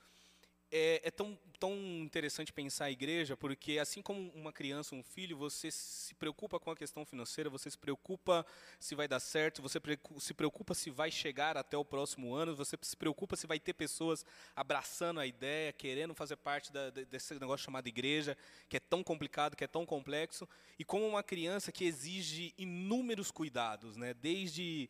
é, 0.72 1.02
é, 1.04 1.12
tão, 1.12 1.38
tão 1.60 1.74
interessante 1.74 2.54
pensar 2.54 2.86
a 2.86 2.92
igreja, 2.92 3.36
porque 3.36 3.80
assim 3.80 4.02
como 4.02 4.30
uma 4.36 4.54
criança, 4.54 4.96
um 4.96 5.04
filho, 5.04 5.36
você 5.36 5.72
se 5.72 6.14
preocupa 6.16 6.60
com 6.60 6.70
a 6.70 6.76
questão 6.76 7.04
financeira, 7.06 7.50
você 7.50 7.70
se 7.70 7.78
preocupa 7.78 8.46
se 8.80 8.94
vai 8.94 9.08
dar 9.08 9.20
certo, 9.20 9.62
você 9.62 9.80
se 10.20 10.34
preocupa 10.34 10.74
se 10.74 10.90
vai 10.90 11.10
chegar 11.10 11.58
até 11.58 11.76
o 11.76 11.84
próximo 11.84 12.34
ano, 12.34 12.56
você 12.56 12.78
se 12.82 12.96
preocupa 12.96 13.36
se 13.36 13.48
vai 13.48 13.60
ter 13.60 13.74
pessoas 13.74 14.26
abraçando 14.56 15.20
a 15.20 15.26
ideia, 15.26 15.74
querendo 15.74 16.14
fazer 16.14 16.36
parte 16.36 16.72
da, 16.72 16.90
desse 16.90 17.34
negócio 17.34 17.66
chamado 17.66 17.88
igreja, 17.88 18.38
que 18.68 18.78
é 18.78 18.80
tão 18.80 19.04
complicado, 19.04 19.56
que 19.56 19.64
é 19.64 19.68
tão 19.68 19.86
complexo, 19.86 20.48
e 20.78 20.86
como 20.86 21.08
uma 21.08 21.24
criança 21.24 21.72
que 21.72 21.84
exige 21.84 22.54
inúmeros 22.58 23.32
cuidados, 23.32 23.98
né, 23.98 24.14
desde 24.14 24.60
de, 24.60 24.90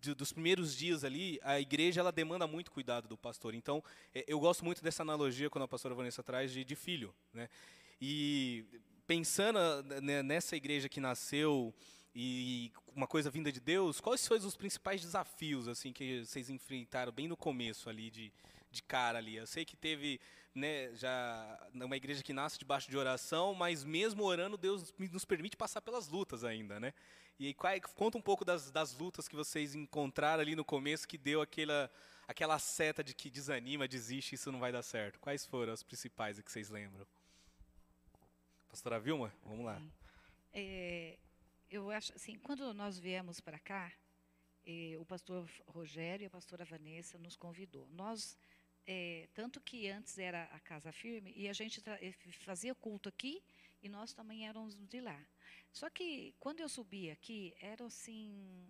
dos 0.00 0.32
primeiros 0.32 0.76
dias 0.76 1.04
ali, 1.04 1.38
a 1.42 1.60
igreja 1.60 2.00
ela 2.00 2.12
demanda 2.12 2.46
muito 2.46 2.70
cuidado 2.70 3.06
do 3.06 3.16
pastor. 3.16 3.54
Então, 3.54 3.82
é, 4.14 4.24
eu 4.26 4.40
gosto 4.40 4.64
muito 4.64 4.82
dessa 4.82 5.02
analogia 5.02 5.50
quando 5.50 5.64
a 5.64 5.68
pastora 5.68 5.94
Vanessa 5.94 6.22
traz 6.22 6.52
de, 6.52 6.64
de 6.64 6.74
filho, 6.74 7.14
né? 7.32 7.48
E 8.00 8.64
pensando 9.06 9.58
né, 10.00 10.22
nessa 10.22 10.56
igreja 10.56 10.88
que 10.88 11.00
nasceu 11.00 11.74
e 12.14 12.72
uma 12.94 13.06
coisa 13.06 13.30
vinda 13.30 13.52
de 13.52 13.60
Deus, 13.60 14.00
quais 14.00 14.26
foram 14.26 14.46
os 14.46 14.56
principais 14.56 15.00
desafios 15.00 15.68
assim 15.68 15.92
que 15.92 16.24
vocês 16.24 16.50
enfrentaram 16.50 17.12
bem 17.12 17.28
no 17.28 17.36
começo 17.36 17.88
ali 17.88 18.10
de, 18.10 18.32
de 18.70 18.82
cara 18.82 19.18
ali? 19.18 19.36
Eu 19.36 19.46
sei 19.46 19.64
que 19.64 19.76
teve, 19.76 20.20
né, 20.54 20.94
já 20.94 21.68
uma 21.74 21.96
igreja 21.96 22.22
que 22.22 22.32
nasce 22.32 22.58
debaixo 22.58 22.90
de 22.90 22.96
oração, 22.96 23.54
mas 23.54 23.84
mesmo 23.84 24.24
orando 24.24 24.56
Deus 24.56 24.92
nos 25.12 25.24
permite 25.24 25.56
passar 25.56 25.80
pelas 25.80 26.08
lutas 26.08 26.42
ainda, 26.42 26.80
né? 26.80 26.92
E 27.38 27.54
qual, 27.54 27.72
conta 27.94 28.18
um 28.18 28.22
pouco 28.22 28.44
das, 28.44 28.70
das 28.70 28.96
lutas 28.96 29.26
que 29.26 29.36
vocês 29.36 29.74
encontraram 29.74 30.42
ali 30.42 30.54
no 30.54 30.64
começo 30.64 31.08
que 31.08 31.16
deu 31.16 31.40
aquela, 31.40 31.90
aquela 32.28 32.58
seta 32.58 33.02
de 33.02 33.14
que 33.14 33.30
desanima, 33.30 33.88
desiste, 33.88 34.34
isso 34.34 34.52
não 34.52 34.60
vai 34.60 34.72
dar 34.72 34.82
certo. 34.82 35.18
Quais 35.18 35.46
foram 35.46 35.72
as 35.72 35.82
principais 35.82 36.38
que 36.40 36.52
vocês 36.52 36.68
lembram? 36.68 37.06
Pastora 38.68 39.00
Vilma, 39.00 39.32
vamos 39.44 39.64
lá. 39.64 39.82
É, 40.52 41.18
eu 41.70 41.90
acho 41.90 42.12
assim, 42.14 42.38
quando 42.38 42.72
nós 42.74 42.98
viemos 42.98 43.40
para 43.40 43.58
cá, 43.58 43.92
eh, 44.66 44.96
o 44.98 45.04
pastor 45.04 45.48
Rogério 45.66 46.24
e 46.24 46.26
a 46.26 46.30
pastora 46.30 46.64
Vanessa 46.64 47.18
nos 47.18 47.36
convidou. 47.36 47.88
Nós, 47.90 48.36
é, 48.86 49.28
tanto 49.34 49.60
que 49.60 49.88
antes 49.88 50.18
era 50.18 50.44
a 50.44 50.60
casa 50.60 50.92
firme 50.92 51.32
e 51.34 51.48
a 51.48 51.52
gente 51.52 51.82
eh, 51.86 52.12
fazia 52.44 52.74
culto 52.74 53.08
aqui 53.08 53.42
e 53.82 53.88
nós 53.88 54.12
também 54.12 54.46
éramos 54.46 54.76
de 54.76 55.00
lá. 55.00 55.18
Só 55.72 55.88
que 55.88 56.34
quando 56.38 56.60
eu 56.60 56.68
subi 56.68 57.10
aqui, 57.10 57.54
era 57.60 57.84
assim 57.86 58.68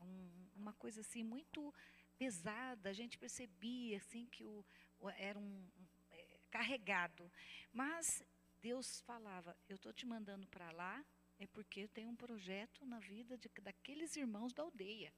um, 0.00 0.48
uma 0.56 0.72
coisa 0.74 1.00
assim 1.00 1.22
muito 1.22 1.72
pesada. 2.18 2.90
A 2.90 2.92
gente 2.92 3.18
percebia 3.18 3.98
assim 3.98 4.26
que 4.26 4.44
o, 4.44 4.64
era 5.16 5.38
um, 5.38 5.42
um 5.42 5.86
é, 6.10 6.38
carregado. 6.50 7.30
Mas 7.72 8.22
Deus 8.60 9.00
falava: 9.00 9.56
eu 9.68 9.76
estou 9.76 9.92
te 9.92 10.06
mandando 10.06 10.46
para 10.48 10.70
lá 10.70 11.04
é 11.40 11.46
porque 11.46 11.88
tem 11.88 12.06
um 12.06 12.14
projeto 12.14 12.84
na 12.84 12.98
vida 12.98 13.36
de, 13.38 13.48
daqueles 13.62 14.14
irmãos 14.14 14.52
da 14.52 14.62
aldeia. 14.62 15.10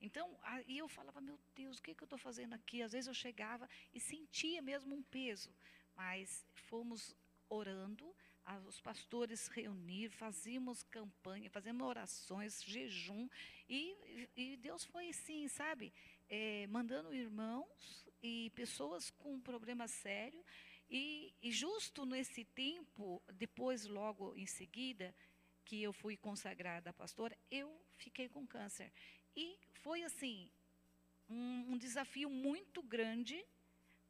Então, 0.00 0.38
aí 0.42 0.78
eu 0.78 0.88
falava, 0.88 1.20
meu 1.20 1.38
Deus, 1.54 1.78
o 1.78 1.82
que, 1.82 1.94
que 1.94 2.02
eu 2.02 2.06
estou 2.06 2.18
fazendo 2.18 2.54
aqui? 2.54 2.80
Às 2.80 2.92
vezes 2.92 3.06
eu 3.06 3.14
chegava 3.14 3.68
e 3.92 4.00
sentia 4.00 4.62
mesmo 4.62 4.94
um 4.94 5.02
peso, 5.02 5.54
mas 5.94 6.46
fomos 6.54 7.14
orando, 7.50 8.14
os 8.66 8.80
pastores 8.80 9.48
reuniram, 9.48 10.12
fazíamos 10.12 10.82
campanha, 10.84 11.50
fazíamos 11.50 11.86
orações, 11.86 12.62
jejum, 12.62 13.28
e, 13.68 14.28
e 14.36 14.56
Deus 14.56 14.84
foi 14.84 15.10
assim, 15.10 15.48
sabe, 15.48 15.92
é, 16.28 16.66
mandando 16.68 17.14
irmãos 17.14 18.06
e 18.22 18.50
pessoas 18.54 19.10
com 19.10 19.40
problema 19.40 19.86
sério, 19.86 20.42
e, 20.90 21.34
e 21.42 21.52
justo 21.52 22.06
nesse 22.06 22.44
tempo, 22.44 23.22
depois, 23.34 23.84
logo 23.86 24.34
em 24.36 24.46
seguida, 24.46 25.14
que 25.64 25.82
eu 25.82 25.92
fui 25.92 26.16
consagrada 26.16 26.94
pastora, 26.94 27.36
eu 27.50 27.70
fiquei 27.96 28.28
com 28.28 28.46
câncer. 28.46 28.90
E 29.36 29.58
foi 29.82 30.02
assim, 30.02 30.50
um, 31.28 31.72
um 31.72 31.78
desafio 31.78 32.30
muito 32.30 32.82
grande 32.82 33.44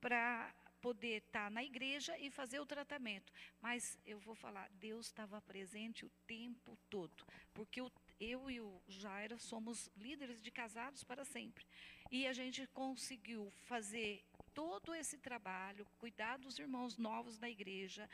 para 0.00 0.54
poder 0.80 1.22
estar 1.22 1.44
tá 1.44 1.50
na 1.50 1.62
igreja 1.62 2.18
e 2.18 2.30
fazer 2.30 2.60
o 2.60 2.66
tratamento. 2.66 3.32
Mas 3.60 3.98
eu 4.04 4.18
vou 4.20 4.34
falar, 4.34 4.68
Deus 4.72 5.06
estava 5.06 5.40
presente 5.40 6.04
o 6.04 6.10
tempo 6.26 6.76
todo, 6.88 7.24
porque 7.52 7.80
eu, 7.80 8.50
e 8.50 8.60
o 8.60 8.82
Jairo 8.88 9.38
somos 9.38 9.90
líderes 9.96 10.42
de 10.42 10.50
casados 10.50 11.04
para 11.04 11.24
sempre. 11.24 11.64
E 12.10 12.26
a 12.26 12.32
gente 12.32 12.66
conseguiu 12.68 13.52
fazer 13.64 14.24
todo 14.54 14.94
esse 14.94 15.18
trabalho, 15.18 15.86
cuidar 15.98 16.38
dos 16.38 16.58
irmãos 16.58 16.96
novos 16.96 17.38
da 17.38 17.48
igreja, 17.48 18.08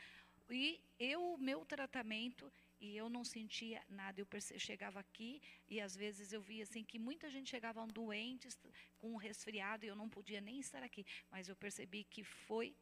e 0.49 0.79
eu, 0.99 1.33
o 1.33 1.37
meu 1.37 1.65
tratamento, 1.65 2.51
e 2.79 2.95
eu 2.95 3.09
não 3.09 3.23
sentia 3.23 3.83
nada. 3.87 4.19
Eu 4.19 4.27
chegava 4.57 4.99
aqui 4.99 5.41
e 5.67 5.79
às 5.79 5.95
vezes 5.95 6.33
eu 6.33 6.41
via 6.41 6.63
assim 6.63 6.83
que 6.83 6.99
muita 6.99 7.29
gente 7.29 7.49
chegava 7.49 7.85
doentes 7.87 8.57
com 8.97 9.13
um 9.13 9.17
resfriado 9.17 9.85
e 9.85 9.87
eu 9.87 9.95
não 9.95 10.09
podia 10.09 10.41
nem 10.41 10.59
estar 10.59 10.83
aqui. 10.83 11.05
Mas 11.29 11.47
eu 11.47 11.55
percebi 11.55 12.03
que 12.03 12.23
foi 12.23 12.75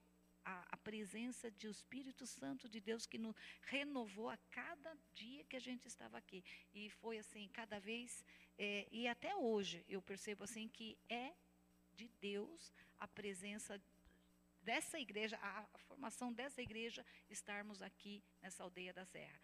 a, 0.46 0.66
a, 0.72 0.78
presença 0.78 1.50
do 1.52 1.70
Espírito 1.70 2.26
Santo 2.28 2.68
de 2.68 2.80
Deus 2.80 3.06
que 3.06 3.18
nos 3.18 3.36
renovou 3.62 4.30
a 4.30 4.38
cada 4.52 4.98
dia 5.14 5.44
que 5.46 5.56
a 5.56 5.62
gente 5.62 5.88
estava 5.88 6.18
aqui. 6.18 6.44
E 6.74 6.90
foi 6.90 7.18
assim, 7.18 7.48
cada 7.50 7.80
vez, 7.80 8.26
é, 8.58 8.88
e 8.92 9.08
até 9.08 9.36
hoje 9.36 9.86
eu 9.88 10.02
percebo 10.02 10.44
assim 10.44 10.68
que 10.68 10.98
é 11.10 11.34
de 11.96 12.08
Deus 12.20 12.74
a 13.00 13.08
presença 13.08 13.82
dessa 14.62 15.00
igreja, 15.00 15.38
a 15.42 15.66
formação 15.80 16.32
dessa 16.32 16.62
igreja, 16.62 17.06
estarmos 17.30 17.82
aqui 17.82 18.24
nessa 18.42 18.64
aldeia 18.64 18.94
da 18.94 19.06
Serra. 19.06 19.40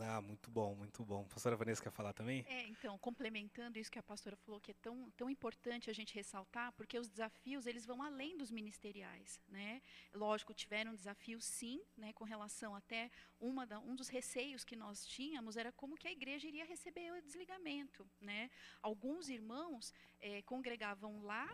Ah, 0.00 0.20
muito 0.20 0.50
bom, 0.50 0.74
muito 0.74 1.04
bom. 1.04 1.22
A 1.22 1.32
pastora 1.32 1.56
Vanessa 1.56 1.82
quer 1.82 1.90
falar 1.90 2.12
também? 2.12 2.44
É, 2.48 2.66
então, 2.66 2.98
complementando 2.98 3.78
isso 3.78 3.90
que 3.90 3.98
a 3.98 4.02
pastora 4.02 4.36
falou, 4.36 4.60
que 4.60 4.72
é 4.72 4.74
tão, 4.82 5.10
tão 5.16 5.30
importante 5.30 5.88
a 5.90 5.92
gente 5.92 6.14
ressaltar, 6.14 6.72
porque 6.72 6.98
os 6.98 7.08
desafios, 7.08 7.66
eles 7.66 7.86
vão 7.86 8.02
além 8.02 8.36
dos 8.36 8.50
ministeriais, 8.50 9.40
né? 9.48 9.80
Lógico, 10.12 10.52
tiveram 10.52 10.94
desafios 10.94 11.44
sim, 11.44 11.80
né, 11.96 12.12
com 12.12 12.24
relação 12.24 12.74
até 12.74 13.10
uma 13.40 13.66
da, 13.66 13.78
um 13.78 13.94
dos 13.94 14.08
receios 14.08 14.64
que 14.64 14.74
nós 14.74 15.06
tínhamos 15.06 15.56
era 15.56 15.70
como 15.72 15.96
que 15.96 16.08
a 16.08 16.12
igreja 16.12 16.48
iria 16.48 16.64
receber 16.64 17.12
o 17.12 17.22
desligamento, 17.22 18.06
né? 18.20 18.50
Alguns 18.82 19.28
irmãos 19.28 19.92
é, 20.20 20.42
congregavam 20.42 21.22
lá 21.22 21.48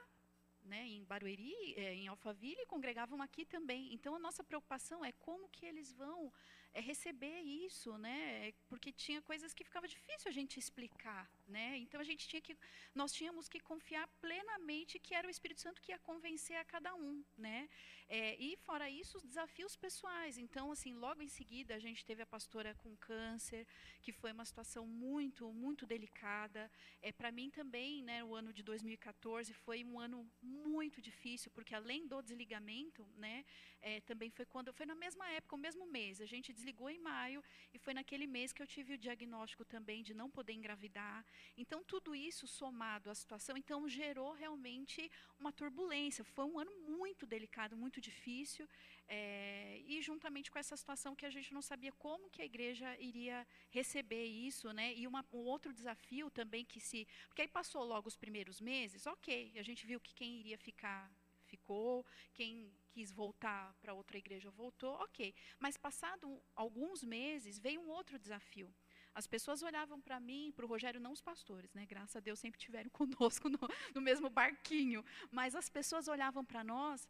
né, 0.64 0.86
em 0.86 1.04
Barueri, 1.04 1.74
é, 1.76 1.94
em 1.94 2.08
Alphaville, 2.08 2.66
congregavam 2.66 3.22
aqui 3.22 3.44
também. 3.44 3.92
Então, 3.92 4.14
a 4.14 4.18
nossa 4.18 4.44
preocupação 4.44 5.04
é 5.04 5.12
como 5.12 5.48
que 5.48 5.64
eles 5.66 5.92
vão 5.92 6.32
é 6.72 6.80
receber 6.80 7.40
isso, 7.40 7.96
né? 7.98 8.52
Porque 8.68 8.92
tinha 8.92 9.20
coisas 9.22 9.52
que 9.52 9.64
ficava 9.64 9.88
difícil 9.88 10.28
a 10.28 10.32
gente 10.32 10.58
explicar, 10.58 11.28
né? 11.48 11.78
Então 11.78 12.00
a 12.00 12.04
gente 12.04 12.28
tinha 12.28 12.40
que, 12.40 12.56
nós 12.94 13.12
tínhamos 13.12 13.48
que 13.48 13.58
confiar 13.58 14.06
plenamente 14.20 14.98
que 14.98 15.14
era 15.14 15.26
o 15.26 15.30
Espírito 15.30 15.60
Santo 15.60 15.82
que 15.82 15.92
ia 15.92 15.98
convencer 15.98 16.56
a 16.56 16.64
cada 16.64 16.94
um, 16.94 17.24
né? 17.36 17.68
É, 18.08 18.36
e 18.36 18.56
fora 18.56 18.88
isso, 18.90 19.18
os 19.18 19.24
desafios 19.24 19.76
pessoais. 19.76 20.38
Então, 20.38 20.70
assim, 20.70 20.94
logo 20.94 21.22
em 21.22 21.28
seguida 21.28 21.74
a 21.74 21.78
gente 21.78 22.04
teve 22.04 22.22
a 22.22 22.26
pastora 22.26 22.74
com 22.76 22.96
câncer, 22.96 23.66
que 24.02 24.12
foi 24.12 24.32
uma 24.32 24.44
situação 24.44 24.86
muito, 24.86 25.52
muito 25.52 25.86
delicada. 25.86 26.70
É 27.02 27.12
para 27.12 27.32
mim 27.32 27.50
também, 27.50 28.02
né? 28.02 28.22
O 28.22 28.34
ano 28.34 28.52
de 28.52 28.62
2014 28.62 29.52
foi 29.54 29.84
um 29.84 29.98
ano 29.98 30.28
muito 30.42 31.00
difícil, 31.00 31.50
porque 31.52 31.74
além 31.74 32.06
do 32.06 32.20
desligamento, 32.22 33.06
né? 33.16 33.44
É, 33.82 34.00
também 34.02 34.30
foi 34.30 34.44
quando, 34.44 34.72
foi 34.72 34.86
na 34.86 34.94
mesma 34.94 35.28
época, 35.30 35.56
o 35.56 35.58
mesmo 35.58 35.86
mês. 35.86 36.20
A 36.20 36.26
gente 36.26 36.52
desligou 36.60 36.90
em 36.90 36.98
maio 36.98 37.42
e 37.74 37.78
foi 37.78 37.92
naquele 37.94 38.26
mês 38.36 38.52
que 38.52 38.62
eu 38.62 38.66
tive 38.66 38.94
o 38.94 38.98
diagnóstico 38.98 39.64
também 39.64 40.02
de 40.08 40.14
não 40.20 40.28
poder 40.30 40.52
engravidar. 40.52 41.24
Então, 41.56 41.82
tudo 41.92 42.14
isso 42.14 42.46
somado 42.46 43.10
à 43.10 43.14
situação, 43.14 43.56
então 43.56 43.88
gerou 43.88 44.32
realmente 44.32 45.10
uma 45.38 45.52
turbulência. 45.52 46.22
Foi 46.24 46.44
um 46.44 46.58
ano 46.58 46.72
muito 46.98 47.26
delicado, 47.26 47.76
muito 47.76 48.00
difícil. 48.00 48.68
É, 49.12 49.82
e 49.86 50.00
juntamente 50.00 50.50
com 50.52 50.58
essa 50.58 50.76
situação 50.76 51.16
que 51.16 51.26
a 51.26 51.30
gente 51.36 51.52
não 51.52 51.62
sabia 51.62 51.92
como 51.92 52.30
que 52.30 52.42
a 52.42 52.44
igreja 52.44 52.88
iria 53.00 53.46
receber 53.70 54.24
isso, 54.24 54.72
né? 54.72 54.94
E 54.94 55.06
uma, 55.06 55.24
um 55.32 55.44
outro 55.54 55.72
desafio 55.72 56.30
também 56.30 56.64
que 56.64 56.80
se... 56.80 57.08
Porque 57.26 57.42
aí 57.42 57.48
passou 57.48 57.82
logo 57.82 58.06
os 58.06 58.16
primeiros 58.16 58.60
meses, 58.60 59.06
ok, 59.06 59.52
a 59.58 59.62
gente 59.62 59.84
viu 59.84 59.98
que 60.00 60.14
quem 60.14 60.38
iria 60.38 60.58
ficar 60.58 61.10
ficou, 61.50 62.06
quem 62.32 62.72
quis 62.90 63.10
voltar 63.12 63.74
para 63.80 63.94
outra 63.94 64.18
igreja 64.18 64.50
voltou, 64.50 64.94
ok. 64.94 65.34
Mas 65.58 65.76
passado 65.76 66.42
alguns 66.54 67.02
meses, 67.02 67.58
veio 67.58 67.80
um 67.80 67.88
outro 67.88 68.18
desafio. 68.18 68.72
As 69.14 69.26
pessoas 69.26 69.62
olhavam 69.62 70.00
para 70.00 70.20
mim, 70.20 70.52
para 70.54 70.64
o 70.64 70.68
Rogério, 70.68 71.00
não 71.00 71.12
os 71.12 71.20
pastores, 71.20 71.72
né? 71.74 71.84
Graças 71.86 72.16
a 72.16 72.20
Deus 72.20 72.38
sempre 72.38 72.60
tiveram 72.60 72.90
conosco 73.00 73.48
no, 73.48 73.58
no 73.94 74.00
mesmo 74.00 74.30
barquinho. 74.30 75.04
Mas 75.30 75.54
as 75.54 75.68
pessoas 75.68 76.06
olhavam 76.06 76.44
para 76.44 76.62
nós. 76.62 77.08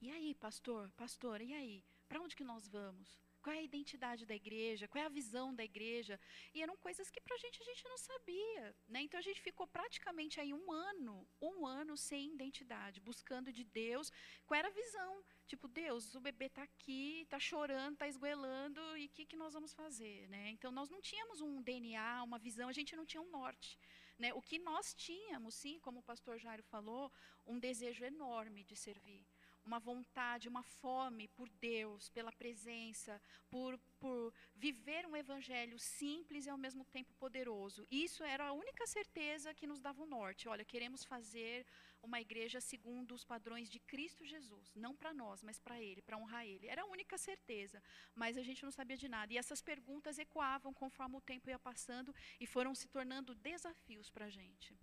E 0.00 0.10
aí, 0.10 0.34
pastor, 0.34 0.90
pastora, 0.96 1.44
e 1.44 1.52
aí? 1.54 1.84
Para 2.08 2.20
onde 2.20 2.34
que 2.34 2.44
nós 2.44 2.68
vamos? 2.68 3.21
Qual 3.42 3.54
é 3.54 3.58
a 3.58 3.68
identidade 3.70 4.24
da 4.24 4.34
igreja, 4.34 4.88
qual 4.88 5.02
é 5.02 5.06
a 5.06 5.16
visão 5.20 5.54
da 5.54 5.64
igreja. 5.64 6.18
E 6.54 6.62
eram 6.62 6.76
coisas 6.76 7.10
que 7.10 7.20
para 7.20 7.34
a 7.34 7.38
gente 7.38 7.60
a 7.60 7.64
gente 7.64 7.84
não 7.84 7.98
sabia. 7.98 8.76
Né? 8.88 9.02
Então 9.02 9.18
a 9.18 9.22
gente 9.22 9.40
ficou 9.40 9.66
praticamente 9.66 10.40
aí 10.40 10.54
um 10.54 10.70
ano, 10.70 11.28
um 11.40 11.66
ano 11.66 11.96
sem 11.96 12.32
identidade, 12.32 13.00
buscando 13.00 13.52
de 13.52 13.64
Deus 13.64 14.10
qual 14.46 14.58
era 14.58 14.68
a 14.68 14.78
visão. 14.82 15.24
Tipo, 15.46 15.66
Deus, 15.68 16.14
o 16.14 16.20
bebê 16.20 16.46
está 16.46 16.62
aqui, 16.62 17.22
está 17.22 17.38
chorando, 17.38 17.94
está 17.94 18.08
esgoelando, 18.08 18.80
e 18.96 19.06
o 19.06 19.10
que, 19.10 19.26
que 19.26 19.36
nós 19.36 19.52
vamos 19.52 19.72
fazer? 19.74 20.28
Né? 20.28 20.50
Então 20.50 20.70
nós 20.70 20.88
não 20.88 21.00
tínhamos 21.00 21.40
um 21.40 21.60
DNA, 21.60 22.22
uma 22.22 22.38
visão, 22.38 22.68
a 22.68 22.72
gente 22.72 22.94
não 22.94 23.04
tinha 23.04 23.20
um 23.20 23.30
norte. 23.30 23.78
Né? 24.18 24.32
O 24.34 24.40
que 24.40 24.58
nós 24.58 24.94
tínhamos, 24.94 25.54
sim, 25.56 25.80
como 25.80 25.98
o 25.98 26.02
pastor 26.02 26.38
Jairo 26.38 26.62
falou, 26.62 27.12
um 27.44 27.58
desejo 27.58 28.04
enorme 28.04 28.62
de 28.62 28.76
servir 28.76 29.26
uma 29.64 29.78
vontade, 29.78 30.48
uma 30.48 30.62
fome 30.62 31.28
por 31.28 31.48
Deus, 31.48 32.08
pela 32.10 32.32
presença, 32.32 33.20
por, 33.50 33.78
por 33.98 34.32
viver 34.54 35.06
um 35.06 35.16
evangelho 35.16 35.78
simples 35.78 36.46
e 36.46 36.50
ao 36.50 36.58
mesmo 36.58 36.84
tempo 36.86 37.14
poderoso. 37.14 37.86
Isso 37.90 38.22
era 38.24 38.46
a 38.46 38.52
única 38.52 38.86
certeza 38.86 39.54
que 39.54 39.66
nos 39.66 39.80
dava 39.80 40.02
o 40.02 40.06
norte. 40.06 40.48
Olha, 40.48 40.64
queremos 40.64 41.04
fazer 41.04 41.66
uma 42.02 42.20
igreja 42.20 42.60
segundo 42.60 43.14
os 43.14 43.24
padrões 43.24 43.68
de 43.70 43.78
Cristo 43.78 44.24
Jesus, 44.24 44.74
não 44.74 44.94
para 44.96 45.14
nós, 45.14 45.42
mas 45.42 45.58
para 45.58 45.80
Ele, 45.80 46.02
para 46.02 46.18
honrar 46.18 46.44
Ele. 46.44 46.66
Era 46.66 46.82
a 46.82 46.86
única 46.86 47.16
certeza, 47.16 47.82
mas 48.14 48.36
a 48.36 48.42
gente 48.42 48.64
não 48.64 48.72
sabia 48.72 48.96
de 48.96 49.08
nada. 49.08 49.32
E 49.32 49.38
essas 49.38 49.62
perguntas 49.62 50.18
ecoavam 50.18 50.74
conforme 50.74 51.16
o 51.16 51.20
tempo 51.20 51.48
ia 51.48 51.58
passando 51.58 52.14
e 52.40 52.46
foram 52.46 52.74
se 52.74 52.88
tornando 52.88 53.34
desafios 53.34 54.10
para 54.10 54.26
a 54.26 54.30
gente. 54.30 54.76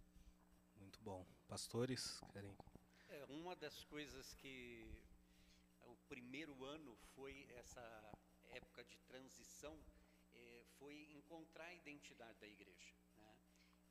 Muito 0.76 1.02
bom. 1.02 1.26
Pastores, 1.48 2.22
querem 2.32 2.50
uma 3.30 3.56
das 3.56 3.84
coisas 3.84 4.34
que 4.34 5.04
o 5.86 5.96
primeiro 6.08 6.63
ano 6.65 6.96
foi 7.15 7.48
essa 7.58 7.82
época 8.50 8.84
de 8.84 8.98
transição, 9.02 9.78
é, 10.34 10.65
foi 10.78 11.12
encontrar 11.13 11.65
a 11.65 11.74
identidade 11.74 12.39
da 12.39 12.48
igreja. 12.48 12.94
Né? 13.18 13.38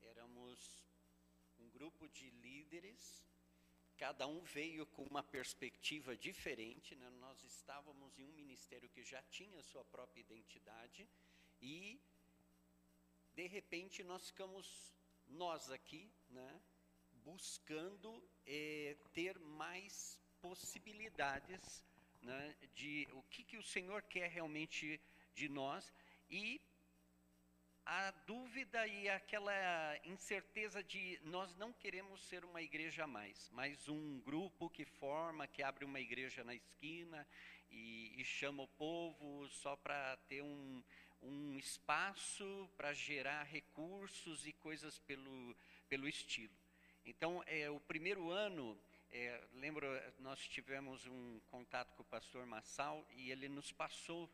Éramos 0.03 0.85
um 1.59 1.68
grupo 1.70 2.09
de 2.09 2.31
líderes, 2.31 3.24
cada 3.96 4.27
um 4.27 4.40
veio 4.42 4.87
com 4.87 5.05
uma 5.05 5.22
perspectiva 5.22 6.16
diferente. 6.16 6.96
Né? 6.96 7.09
Nós 7.11 7.42
estávamos 7.44 8.18
em 8.18 8.24
um 8.24 8.33
ministério 8.33 8.88
que 8.90 9.05
já 9.05 9.22
tinha 9.22 9.62
sua 9.62 9.85
própria 9.85 10.20
identidade 10.20 11.09
e, 11.61 12.01
de 13.35 13.46
repente, 13.46 14.03
nós 14.03 14.27
ficamos, 14.29 14.92
nós 15.29 15.70
aqui, 15.70 16.11
né? 16.29 16.61
Buscando 17.28 18.22
é, 18.46 18.96
ter 19.12 19.38
mais 19.38 20.18
possibilidades 20.40 21.84
né, 22.22 22.56
de 22.74 23.06
o 23.12 23.22
que, 23.24 23.44
que 23.44 23.58
o 23.58 23.62
Senhor 23.62 24.02
quer 24.02 24.30
realmente 24.30 24.98
de 25.34 25.46
nós 25.46 25.92
e 26.30 26.58
a 27.84 28.10
dúvida 28.26 28.86
e 28.86 29.10
aquela 29.10 29.52
incerteza 30.04 30.82
de 30.82 31.20
nós 31.22 31.54
não 31.56 31.70
queremos 31.72 32.22
ser 32.28 32.44
uma 32.46 32.62
igreja 32.62 33.06
mais, 33.06 33.50
mas 33.52 33.88
um 33.88 34.20
grupo 34.20 34.70
que 34.70 34.86
forma, 34.86 35.46
que 35.46 35.62
abre 35.62 35.84
uma 35.84 36.00
igreja 36.00 36.42
na 36.42 36.54
esquina 36.54 37.26
e, 37.70 38.20
e 38.20 38.24
chama 38.24 38.62
o 38.62 38.68
povo 38.68 39.48
só 39.48 39.76
para 39.76 40.16
ter 40.28 40.42
um, 40.42 40.82
um 41.22 41.58
espaço 41.58 42.70
para 42.76 42.94
gerar 42.94 43.42
recursos 43.42 44.46
e 44.46 44.52
coisas 44.54 44.98
pelo, 45.00 45.54
pelo 45.88 46.08
estilo. 46.08 46.57
Então, 47.08 47.42
é, 47.46 47.70
o 47.70 47.80
primeiro 47.80 48.30
ano, 48.30 48.78
é, 49.10 49.42
lembro, 49.54 49.86
nós 50.18 50.46
tivemos 50.46 51.06
um 51.06 51.40
contato 51.50 51.94
com 51.96 52.02
o 52.02 52.06
pastor 52.06 52.44
Massal 52.44 53.02
e 53.16 53.30
ele 53.30 53.48
nos 53.48 53.72
passou 53.72 54.30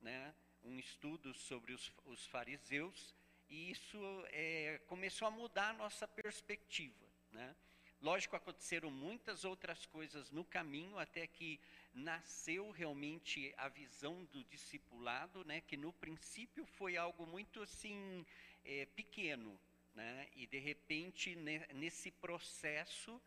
né, 0.00 0.34
um 0.62 0.78
estudo 0.78 1.34
sobre 1.34 1.74
os, 1.74 1.92
os 2.06 2.24
fariseus 2.24 3.14
e 3.46 3.70
isso 3.70 3.98
é, 4.30 4.80
começou 4.86 5.28
a 5.28 5.30
mudar 5.30 5.68
a 5.68 5.72
nossa 5.74 6.08
perspectiva. 6.08 7.06
Né? 7.30 7.54
Lógico, 8.00 8.36
aconteceram 8.36 8.90
muitas 8.90 9.44
outras 9.44 9.84
coisas 9.84 10.30
no 10.30 10.46
caminho 10.46 10.98
até 10.98 11.26
que 11.26 11.60
nasceu 11.92 12.70
realmente 12.70 13.52
a 13.58 13.68
visão 13.68 14.24
do 14.32 14.42
discipulado, 14.44 15.44
né? 15.44 15.60
Que 15.60 15.76
no 15.76 15.92
princípio 15.92 16.66
foi 16.66 16.96
algo 16.96 17.26
muito 17.26 17.62
assim 17.62 18.26
é, 18.64 18.86
pequeno, 18.86 19.58
né? 19.94 20.28
E 20.34 20.46
de 20.46 20.58
repente 20.58 21.36
nesse 21.74 22.10
processo 22.10 23.20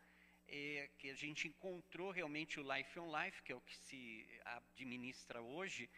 é, 0.46 0.88
que 0.98 1.10
a 1.10 1.14
gente 1.14 1.48
encontrou 1.48 2.10
realmente 2.10 2.58
o 2.58 2.74
Life 2.74 2.98
on 2.98 3.10
Life, 3.22 3.42
que 3.42 3.52
é 3.52 3.54
o 3.54 3.60
que 3.60 3.76
se 3.76 4.26
administra 4.44 5.40
hoje, 5.42 5.88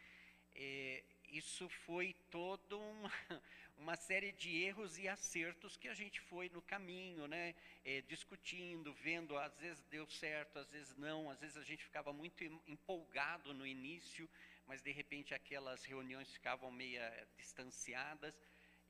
é, 0.54 1.04
isso 1.28 1.68
foi 1.68 2.14
todo 2.30 2.80
uma, 2.80 3.10
uma 3.78 3.96
série 3.96 4.32
de 4.32 4.62
erros 4.62 4.98
e 4.98 5.08
acertos 5.08 5.76
que 5.76 5.88
a 5.88 5.94
gente 5.94 6.20
foi 6.20 6.48
no 6.48 6.60
caminho, 6.60 7.28
né? 7.28 7.54
É, 7.84 8.02
discutindo, 8.02 8.92
vendo, 8.94 9.38
às 9.38 9.56
vezes 9.58 9.82
deu 9.84 10.06
certo, 10.06 10.58
às 10.58 10.70
vezes 10.70 10.96
não, 10.96 11.30
às 11.30 11.40
vezes 11.40 11.56
a 11.56 11.62
gente 11.62 11.84
ficava 11.84 12.12
muito 12.12 12.42
empolgado 12.66 13.54
no 13.54 13.66
início, 13.66 14.28
mas 14.66 14.82
de 14.82 14.90
repente 14.90 15.32
aquelas 15.32 15.84
reuniões 15.84 16.32
ficavam 16.32 16.70
meio 16.70 17.00
distanciadas. 17.36 18.38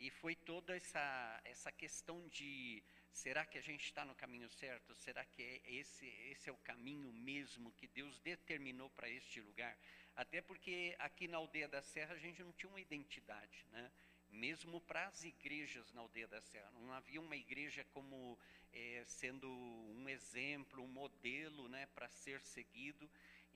E 0.00 0.10
foi 0.10 0.34
toda 0.34 0.74
essa, 0.74 1.40
essa 1.44 1.70
questão 1.70 2.26
de 2.28 2.82
será 3.12 3.44
que 3.44 3.58
a 3.58 3.60
gente 3.60 3.84
está 3.84 4.02
no 4.02 4.14
caminho 4.14 4.48
certo? 4.48 4.94
Será 4.94 5.22
que 5.26 5.42
é 5.42 5.60
esse, 5.66 6.06
esse 6.30 6.48
é 6.48 6.52
o 6.52 6.56
caminho 6.56 7.12
mesmo 7.12 7.70
que 7.72 7.86
Deus 7.86 8.18
determinou 8.20 8.88
para 8.88 9.10
este 9.10 9.42
lugar? 9.42 9.78
Até 10.16 10.40
porque 10.40 10.96
aqui 10.98 11.28
na 11.28 11.36
Aldeia 11.36 11.68
da 11.68 11.82
Serra 11.82 12.14
a 12.14 12.18
gente 12.18 12.42
não 12.42 12.52
tinha 12.52 12.70
uma 12.70 12.80
identidade, 12.80 13.66
né? 13.70 13.92
mesmo 14.30 14.80
para 14.80 15.06
as 15.06 15.22
igrejas 15.22 15.92
na 15.92 16.00
Aldeia 16.00 16.28
da 16.28 16.40
Serra. 16.40 16.70
Não 16.70 16.92
havia 16.92 17.20
uma 17.20 17.36
igreja 17.36 17.84
como 17.92 18.38
é, 18.72 19.02
sendo 19.06 19.48
um 19.50 20.08
exemplo, 20.08 20.82
um 20.82 20.88
modelo 20.88 21.68
né, 21.68 21.86
para 21.94 22.08
ser 22.08 22.40
seguido, 22.42 23.10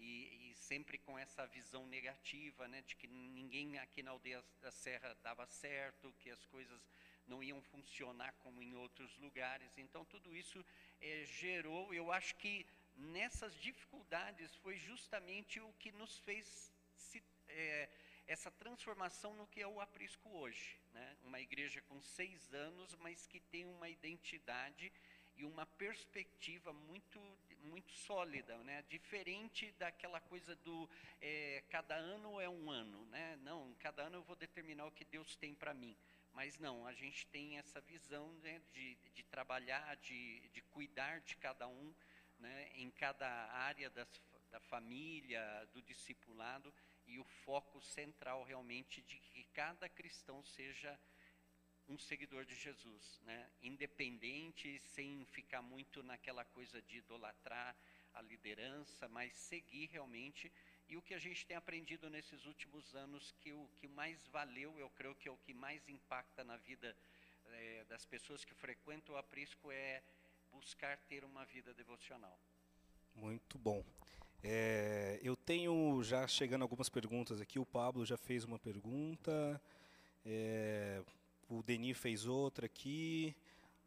e, 0.05 0.51
e, 0.51 0.55
sempre 0.55 0.99
com 0.99 1.19
essa 1.19 1.47
visão 1.47 1.87
negativa 1.87 2.69
né, 2.69 2.83
de 2.83 2.95
que 2.95 3.07
ninguém 3.07 3.79
aqui 3.79 4.03
na 4.03 4.11
Aldeia 4.11 4.45
da 4.61 4.71
Serra 4.71 5.17
dava 5.23 5.47
certo, 5.47 6.15
que 6.21 6.31
as 6.31 6.45
coisas 6.47 6.81
não 7.27 7.43
iam 7.43 7.61
funcionar 7.63 8.33
como 8.35 8.63
em 8.63 8.75
outros 8.75 9.17
lugares. 9.17 9.79
Então, 9.79 10.05
tudo 10.05 10.37
isso 10.37 10.65
é, 11.01 11.25
gerou, 11.25 11.95
eu 11.95 12.13
acho 12.13 12.37
que 12.37 12.67
nessas 12.97 13.55
dificuldades 13.59 14.55
foi 14.57 14.77
justamente 14.77 15.59
o 15.61 15.73
que 15.75 15.91
nos 15.93 16.19
fez 16.19 16.71
se, 16.95 17.23
é, 17.49 17.89
essa 18.27 18.51
transformação 18.51 19.35
no 19.35 19.47
que 19.47 19.61
é 19.61 19.67
o 19.67 19.81
aprisco 19.81 20.29
hoje. 20.29 20.79
Né? 20.93 21.17
Uma 21.23 21.41
igreja 21.41 21.81
com 21.83 22.01
seis 22.01 22.53
anos, 22.53 22.95
mas 22.97 23.27
que 23.27 23.41
tem 23.41 23.65
uma 23.65 23.89
identidade 23.89 24.93
e 25.37 25.45
uma 25.45 25.67
perspectiva 25.67 26.73
muito, 26.73 27.21
muito 27.65 27.93
sólida, 27.93 28.57
né? 28.59 28.83
diferente 28.89 29.73
daquela 29.73 30.21
coisa 30.21 30.55
do 30.57 30.89
é, 31.21 31.63
cada 31.71 31.95
ano 31.97 32.41
é 32.41 32.49
um 32.49 32.71
ano. 32.71 33.05
Né? 33.07 33.37
Não, 33.43 33.75
cada 33.75 34.03
ano 34.03 34.19
eu 34.19 34.23
vou 34.23 34.37
determinar 34.37 34.87
o 34.87 34.93
que 34.93 35.05
Deus 35.05 35.37
tem 35.37 35.55
para 35.55 35.75
mim. 35.75 35.97
Mas 36.33 36.59
não, 36.59 36.87
a 36.87 36.93
gente 36.93 37.27
tem 37.29 37.59
essa 37.59 37.81
visão 37.81 38.33
né, 38.43 38.61
de, 38.73 38.97
de 39.15 39.23
trabalhar, 39.25 39.97
de, 39.97 40.49
de 40.49 40.61
cuidar 40.63 41.21
de 41.21 41.37
cada 41.37 41.69
um 41.69 41.95
né, 42.39 42.71
em 42.75 42.91
cada 42.91 43.29
área 43.53 43.89
das, 43.91 44.09
da 44.51 44.61
família, 44.61 45.69
do 45.73 45.81
discipulado 45.83 46.75
e 47.07 47.19
o 47.19 47.25
foco 47.25 47.81
central 47.81 48.43
realmente 48.45 49.03
de 49.03 49.19
que 49.19 49.45
cada 49.53 49.89
cristão 49.89 50.43
seja 50.45 50.99
um 51.89 51.99
seguidor 51.99 52.45
de 52.45 52.55
Jesus, 52.55 53.21
né? 53.25 53.47
independente, 53.63 54.81
sem 54.95 55.25
ficar 55.27 55.63
muito 55.63 56.03
naquela 56.03 56.45
coisa 56.45 56.81
de 56.83 56.99
idolatrar 56.99 57.77
a 58.15 58.23
liderança, 58.23 59.09
mas 59.09 59.33
seguir 59.35 59.87
realmente. 59.93 60.51
E 60.89 60.97
o 60.97 61.03
que 61.03 61.15
a 61.15 61.19
gente 61.19 61.47
tem 61.47 61.57
aprendido 61.57 62.09
nesses 62.09 62.47
últimos 62.47 62.95
anos, 62.95 63.33
que 63.41 63.53
o 63.53 63.69
que 63.77 63.89
mais 63.89 64.27
valeu, 64.29 64.79
eu 64.79 64.89
creio 64.91 65.15
que 65.15 65.29
é 65.29 65.33
o 65.33 65.37
que 65.39 65.53
mais 65.53 65.89
impacta 65.89 66.45
na 66.45 66.57
vida 66.57 66.97
é, 67.47 67.85
das 67.85 68.05
pessoas 68.05 68.45
que 68.45 68.55
frequentam 68.55 69.15
o 69.15 69.19
aprisco, 69.19 69.71
é 69.73 70.03
buscar 70.53 70.97
ter 71.09 71.25
uma 71.25 71.45
vida 71.45 71.75
devocional. 71.75 72.39
Muito 73.15 73.59
bom. 73.59 73.85
É, 74.43 75.19
eu 75.23 75.35
tenho 75.35 76.03
já 76.03 76.27
chegando 76.29 76.63
algumas 76.63 76.89
perguntas 76.89 77.41
aqui. 77.41 77.59
O 77.59 77.67
Pablo 77.67 78.05
já 78.05 78.17
fez 78.17 78.45
uma 78.45 78.59
pergunta, 78.59 79.61
é, 80.25 81.03
o 81.49 81.63
Denis 81.63 81.97
fez 81.99 82.27
outra 82.27 82.67
aqui, 82.67 83.35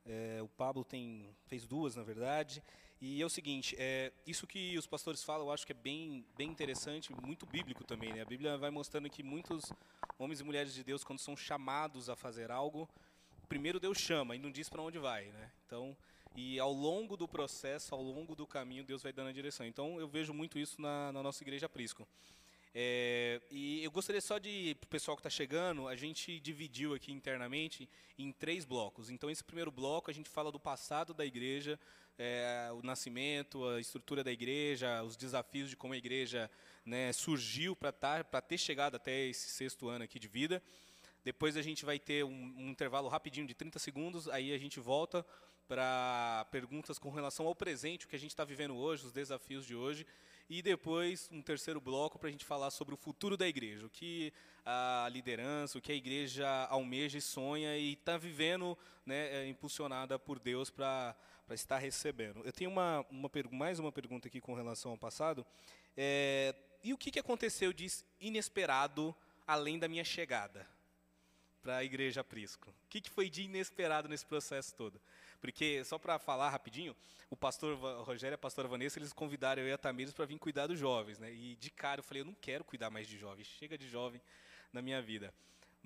é, 0.06 0.40
o 0.42 0.48
Pablo 0.48 0.84
tem, 0.84 1.30
fez 1.46 1.66
duas, 1.66 1.96
na 1.96 2.04
verdade. 2.04 2.64
E 3.00 3.22
é 3.22 3.26
o 3.26 3.30
seguinte, 3.30 3.76
é, 3.78 4.12
isso 4.26 4.48
que 4.48 4.76
os 4.78 4.88
pastores 4.88 5.24
falam, 5.24 5.48
eu 5.48 5.52
acho 5.52 5.66
que 5.66 5.72
é 5.72 5.76
bem, 5.76 6.26
bem 6.36 6.50
interessante, 6.50 7.14
muito 7.22 7.46
bíblico 7.46 7.84
também. 7.84 8.12
Né? 8.12 8.22
A 8.22 8.26
Bíblia 8.26 8.58
vai 8.58 8.72
mostrando 8.72 9.10
que 9.10 9.22
muitos 9.22 9.72
homens 10.18 10.40
e 10.40 10.44
mulheres 10.44 10.74
de 10.74 10.84
Deus, 10.84 11.04
quando 11.04 11.20
são 11.20 11.38
chamados 11.38 12.10
a 12.10 12.16
fazer 12.16 12.50
algo, 12.50 12.90
primeiro 13.48 13.80
Deus 13.80 14.00
chama 14.00 14.36
e 14.36 14.40
não 14.40 14.52
diz 14.52 14.68
para 14.68 14.82
onde 14.82 14.98
vai. 14.98 15.26
Né? 15.26 15.52
Então, 15.68 15.96
e 16.36 16.60
ao 16.60 16.72
longo 16.72 17.16
do 17.16 17.28
processo, 17.28 17.94
ao 17.94 18.02
longo 18.02 18.36
do 18.36 18.48
caminho, 18.48 18.84
Deus 18.84 19.04
vai 19.04 19.14
dando 19.14 19.30
a 19.30 19.34
direção. 19.34 19.66
Então 19.66 20.00
eu 20.00 20.08
vejo 20.08 20.34
muito 20.34 20.58
isso 20.58 20.82
na, 20.82 21.12
na 21.12 21.22
nossa 21.22 21.44
igreja 21.44 21.70
Prisco. 21.70 22.08
É, 22.74 23.42
e 23.50 23.84
eu 23.84 23.92
gostaria 23.92 24.22
só 24.22 24.38
de, 24.38 24.76
para 24.80 24.88
o 24.88 24.90
pessoal 24.90 25.18
que 25.18 25.22
está 25.22 25.30
chegando, 25.30 25.88
a 25.88 25.96
gente 25.96 26.40
dividiu 26.40 26.94
aqui 26.94 27.12
internamente 27.12 27.90
em 28.18 28.32
três 28.32 28.66
blocos. 28.66 29.10
Então, 29.10 29.30
esse 29.30 29.44
primeiro 29.44 29.72
bloco 29.72 30.12
a 30.12 30.14
gente 30.14 30.30
fala 30.30 30.52
do 30.52 30.60
passado 30.60 31.14
da 31.14 31.26
igreja, 31.26 31.80
é, 32.18 32.70
o 32.74 32.82
nascimento, 32.82 33.66
a 33.66 33.80
estrutura 33.80 34.24
da 34.24 34.32
igreja, 34.32 35.04
os 35.04 35.16
desafios 35.16 35.70
de 35.70 35.76
como 35.76 35.94
a 35.94 35.98
igreja 35.98 36.50
né, 36.86 37.12
surgiu 37.14 37.76
para 37.76 37.92
tá, 37.92 38.24
ter 38.42 38.58
chegado 38.58 38.96
até 38.96 39.26
esse 39.26 39.50
sexto 39.50 39.88
ano 39.88 40.04
aqui 40.04 40.20
de 40.20 40.28
vida. 40.28 40.62
Depois 41.24 41.58
a 41.58 41.62
gente 41.62 41.84
vai 41.84 42.00
ter 42.00 42.24
um, 42.24 42.54
um 42.58 42.70
intervalo 42.70 43.08
rapidinho 43.10 43.46
de 43.46 43.54
30 43.54 43.80
segundos, 43.80 44.30
aí 44.30 44.54
a 44.54 44.58
gente 44.58 44.80
volta 44.80 45.26
para 45.68 46.48
perguntas 46.50 46.98
com 46.98 47.10
relação 47.10 47.46
ao 47.46 47.54
presente, 47.54 48.06
o 48.06 48.10
que 48.10 48.16
a 48.16 48.20
gente 48.20 48.32
está 48.32 48.46
vivendo 48.46 48.76
hoje, 48.76 49.06
os 49.06 49.12
desafios 49.12 49.66
de 49.66 49.76
hoje, 49.76 50.06
e 50.50 50.62
depois 50.62 51.30
um 51.32 51.42
terceiro 51.42 51.82
bloco 51.82 52.18
para 52.18 52.30
a 52.30 52.32
gente 52.32 52.46
falar 52.46 52.72
sobre 52.72 52.94
o 52.94 52.98
futuro 52.98 53.36
da 53.36 53.48
igreja, 53.48 53.86
o 53.86 53.90
que 53.90 54.34
a 54.66 55.08
liderança, 55.12 55.78
o 55.78 55.82
que 55.82 55.92
a 55.92 55.96
igreja 55.96 56.48
almeja 56.70 57.18
e 57.18 57.22
sonha 57.22 57.78
e 57.78 57.94
está 57.94 58.18
vivendo, 58.18 58.78
né, 59.06 59.44
é, 59.44 59.48
impulsionada 59.48 60.18
por 60.18 60.40
Deus 60.40 60.70
para 60.70 61.16
estar 61.52 61.78
recebendo. 61.78 62.42
Eu 62.44 62.52
tenho 62.52 62.70
uma, 62.70 63.06
uma 63.10 63.30
mais 63.52 63.80
uma 63.80 63.92
pergunta 63.92 64.28
aqui 64.28 64.42
com 64.42 64.54
relação 64.54 64.92
ao 64.92 64.98
passado. 64.98 65.46
É, 65.96 66.56
e 66.84 66.94
o 66.94 66.98
que, 66.98 67.12
que 67.12 67.20
aconteceu 67.20 67.74
de 67.74 67.88
inesperado 68.20 69.16
além 69.46 69.80
da 69.80 69.88
minha 69.88 70.04
chegada? 70.04 70.68
para 71.68 71.78
a 71.78 71.84
igreja 71.84 72.24
Prisco? 72.24 72.70
O 72.70 72.88
que, 72.90 73.02
que 73.02 73.10
foi 73.10 73.30
de 73.30 73.42
inesperado 73.42 74.08
nesse 74.08 74.26
processo 74.26 74.74
todo? 74.74 75.02
Porque, 75.40 75.84
só 75.86 75.98
para 75.98 76.18
falar 76.20 76.50
rapidinho, 76.50 76.96
o 77.30 77.36
pastor 77.36 77.76
Rogério 78.04 78.34
e 78.34 78.36
a 78.36 78.40
pastora 78.40 78.68
Vanessa, 78.68 79.00
eles 79.00 79.14
convidaram 79.14 79.62
eu 79.62 79.68
e 79.68 79.72
a 79.72 79.78
Tamires 79.78 80.14
para 80.14 80.26
vir 80.26 80.40
cuidar 80.40 80.68
dos 80.68 80.80
jovens. 80.80 81.20
Né? 81.20 81.32
E 81.34 81.56
de 81.56 81.70
cara 81.70 82.00
eu 82.00 82.04
falei, 82.04 82.22
eu 82.22 82.26
não 82.26 82.36
quero 82.36 82.64
cuidar 82.64 82.90
mais 82.90 83.08
de 83.08 83.18
jovens, 83.18 83.48
chega 83.48 83.78
de 83.78 83.88
jovem 83.88 84.22
na 84.72 84.82
minha 84.82 85.02
vida. 85.02 85.34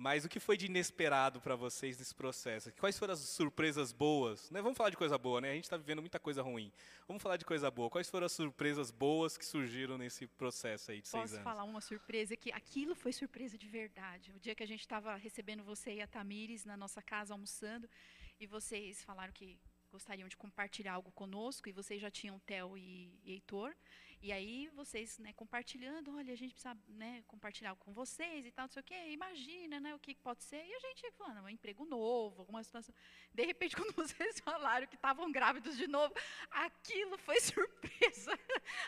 Mas 0.02 0.24
o 0.24 0.28
que 0.28 0.40
foi 0.40 0.56
de 0.56 0.66
inesperado 0.66 1.40
para 1.40 1.54
vocês 1.54 1.98
nesse 1.98 2.14
processo? 2.14 2.72
Quais 2.72 2.98
foram 2.98 3.14
as 3.14 3.20
surpresas 3.20 3.92
boas? 3.92 4.50
Né? 4.50 4.60
Vamos 4.60 4.76
falar 4.76 4.90
de 4.90 4.96
coisa 4.96 5.16
boa, 5.16 5.40
né? 5.40 5.50
A 5.50 5.54
gente 5.54 5.64
está 5.64 5.76
vivendo 5.76 6.00
muita 6.00 6.18
coisa 6.18 6.42
ruim. 6.42 6.72
Vamos 7.06 7.22
falar 7.22 7.36
de 7.36 7.44
coisa 7.44 7.70
boa. 7.70 7.88
Quais 7.88 8.10
foram 8.10 8.26
as 8.26 8.32
surpresas 8.32 8.90
boas 8.90 9.36
que 9.36 9.44
surgiram 9.44 9.96
nesse 9.96 10.26
processo 10.26 10.90
aí 10.90 11.00
de 11.00 11.08
Posso 11.08 11.12
seis 11.12 11.32
anos? 11.34 11.44
Posso 11.44 11.44
falar 11.44 11.62
uma 11.62 11.80
surpresa 11.80 12.36
que 12.36 12.50
aquilo 12.50 12.96
foi 12.96 13.12
surpresa 13.12 13.56
de 13.56 13.68
verdade. 13.68 14.32
O 14.32 14.40
dia 14.40 14.54
que 14.54 14.62
a 14.62 14.66
gente 14.66 14.80
estava 14.80 15.14
recebendo 15.14 15.62
você 15.62 15.94
e 15.94 16.02
a 16.02 16.06
Tamires 16.06 16.64
na 16.64 16.76
nossa 16.76 17.00
casa 17.00 17.34
almoçando 17.34 17.88
e 18.42 18.46
vocês 18.46 19.04
falaram 19.04 19.32
que 19.32 19.56
gostariam 19.92 20.28
de 20.28 20.36
compartilhar 20.36 20.94
algo 20.94 21.12
conosco 21.12 21.68
e 21.68 21.72
vocês 21.72 22.02
já 22.02 22.10
tinham 22.10 22.40
Theo 22.40 22.76
e 22.76 23.20
Heitor 23.24 23.72
E 24.22 24.30
aí 24.30 24.68
vocês, 24.68 25.18
né, 25.18 25.32
compartilhando, 25.32 26.14
olha, 26.16 26.32
a 26.32 26.36
gente 26.36 26.52
precisa, 26.54 26.78
né, 26.86 27.24
compartilhar 27.26 27.74
com 27.74 27.92
vocês 27.92 28.46
e 28.46 28.52
tal, 28.52 28.66
não 28.66 28.70
sei 28.70 28.80
o 28.80 28.84
quê. 28.84 29.10
Imagina, 29.10 29.80
né, 29.80 29.92
o 29.96 29.98
que 29.98 30.14
pode 30.14 30.44
ser. 30.44 30.64
E 30.64 30.74
a 30.74 30.78
gente 30.78 31.10
falando, 31.18 31.42
um 31.44 31.48
emprego 31.48 31.84
novo, 31.84 32.42
alguma 32.42 32.62
situação. 32.62 32.94
De 33.34 33.44
repente, 33.44 33.74
quando 33.76 33.92
vocês 33.92 34.38
falaram 34.38 34.86
que 34.86 34.94
estavam 34.94 35.32
grávidos 35.32 35.76
de 35.76 35.88
novo, 35.88 36.14
aquilo 36.52 37.18
foi 37.18 37.40
surpresa. 37.42 38.38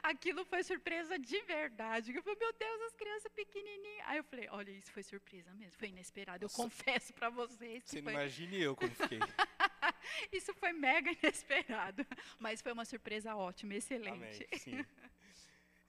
aquilo 0.04 0.44
foi 0.44 0.62
surpresa 0.62 1.18
de 1.18 1.40
verdade. 1.42 2.14
Eu 2.14 2.22
falei, 2.22 2.38
meu 2.38 2.52
Deus, 2.52 2.82
as 2.82 2.94
crianças 2.94 3.32
pequenininhas. 3.32 4.06
Aí 4.06 4.18
eu 4.18 4.24
falei, 4.24 4.48
olha, 4.50 4.70
isso 4.70 4.92
foi 4.92 5.02
surpresa 5.02 5.52
mesmo, 5.54 5.76
foi 5.76 5.88
inesperado. 5.88 6.44
Eu 6.44 6.48
Nossa. 6.48 6.62
confesso 6.62 7.12
para 7.12 7.28
vocês. 7.28 7.82
Você 7.84 7.96
não 7.96 8.04
foi... 8.04 8.12
imagine 8.12 8.60
eu 8.60 8.76
como 8.76 8.94
fiquei. 8.94 9.18
isso 10.30 10.54
foi 10.54 10.72
mega 10.72 11.10
inesperado, 11.10 12.06
mas 12.38 12.62
foi 12.62 12.70
uma 12.70 12.84
surpresa 12.84 13.34
ótima, 13.34 13.74
excelente. 13.74 14.46
Amém, 14.46 14.58
sim. 14.58 14.84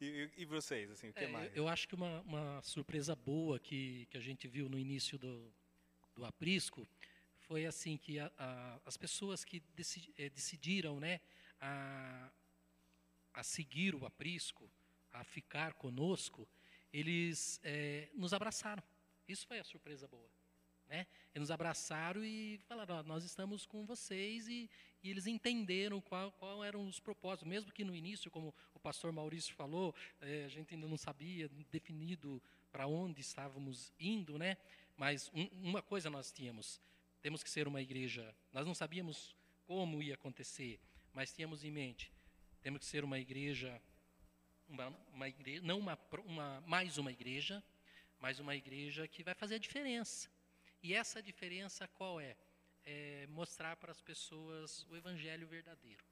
E, 0.02 0.30
e, 0.38 0.46
vocês, 0.46 0.92
assim, 0.92 1.10
o 1.10 1.14
que 1.14 1.24
é, 1.24 1.28
mais? 1.28 1.56
Eu 1.56 1.68
acho 1.68 1.88
que 1.88 1.96
uma, 1.96 2.22
uma 2.22 2.62
surpresa 2.62 3.16
boa 3.16 3.60
que, 3.60 4.06
que 4.10 4.18
a 4.18 4.22
gente 4.22 4.48
viu 4.48 4.68
no 4.68 4.78
início 4.78 5.18
do, 5.18 5.52
do 6.14 6.26
aprisco 6.26 6.88
foi 7.48 7.66
assim 7.66 7.98
que 7.98 8.20
a, 8.20 8.32
a, 8.38 8.80
as 8.86 8.98
pessoas 8.98 9.46
que 9.46 9.64
eh, 10.18 10.30
decidiram 10.30 11.00
né, 11.00 11.22
a, 11.62 12.30
a 13.34 13.44
seguir 13.44 13.96
o 13.96 14.06
aprisco, 14.06 14.70
a 15.14 15.24
ficar 15.24 15.74
conosco, 15.74 16.48
eles 16.92 17.60
eh, 17.64 18.10
nos 18.16 18.34
abraçaram. 18.34 18.84
Isso 19.28 19.48
foi 19.48 19.60
a 19.60 19.64
surpresa 19.64 20.08
boa. 20.08 20.35
Né? 20.88 21.08
Eles 21.34 21.42
nos 21.42 21.52
abraçaram 21.52 22.24
e 22.24 22.60
falaram: 22.68 23.02
nós 23.04 23.24
estamos 23.24 23.66
com 23.66 23.86
vocês 23.86 24.48
e, 24.48 24.70
e 25.04 25.10
eles 25.10 25.28
entenderam 25.28 26.00
qual, 26.00 26.32
qual, 26.34 26.64
eram 26.64 26.88
os 26.88 27.00
propósitos, 27.00 27.48
mesmo 27.48 27.72
que 27.72 27.84
no 27.84 27.96
início, 27.96 28.30
como 28.30 28.54
o 28.74 28.80
pastor 28.80 29.12
Maurício 29.12 29.54
falou, 29.56 29.96
é, 30.22 30.46
a 30.46 30.48
gente 30.48 30.76
ainda 30.76 30.88
não 30.88 30.98
sabia 30.98 31.50
definido 31.72 32.42
para 32.72 32.88
onde 32.88 33.22
estávamos 33.22 33.92
indo, 34.00 34.38
né? 34.38 34.58
Mas 34.96 35.32
um, 35.34 35.46
uma 35.62 35.82
coisa 35.82 36.10
nós 36.10 36.32
tínhamos: 36.32 36.80
temos 37.22 37.44
que 37.44 37.50
ser 37.50 37.68
uma 37.68 37.82
igreja. 37.82 38.34
Nós 38.54 38.66
não 38.66 38.76
sabíamos 38.76 39.36
como 39.66 40.04
ia 40.04 40.14
acontecer, 40.14 40.80
mas 41.12 41.34
tínhamos 41.34 41.64
em 41.64 41.72
mente: 41.72 42.12
temos 42.62 42.80
que 42.80 42.86
ser 42.86 43.04
uma 43.04 43.18
igreja, 43.18 43.82
uma, 44.68 44.88
uma 45.12 45.28
igreja 45.28 45.62
não 45.64 45.80
uma, 45.80 45.98
uma, 46.26 46.62
mais 46.62 47.00
uma 47.00 47.12
igreja, 47.12 47.64
mas 48.20 48.40
uma 48.40 48.56
igreja 48.56 49.08
que 49.08 49.24
vai 49.24 49.34
fazer 49.34 49.56
a 49.56 49.60
diferença 49.60 50.35
e 50.82 50.94
essa 50.94 51.22
diferença 51.22 51.88
qual 51.88 52.20
é? 52.20 52.36
é 52.86 53.26
mostrar 53.28 53.76
para 53.76 53.92
as 53.92 54.02
pessoas 54.02 54.86
o 54.90 54.96
evangelho 54.96 55.48
verdadeiro. 55.48 56.04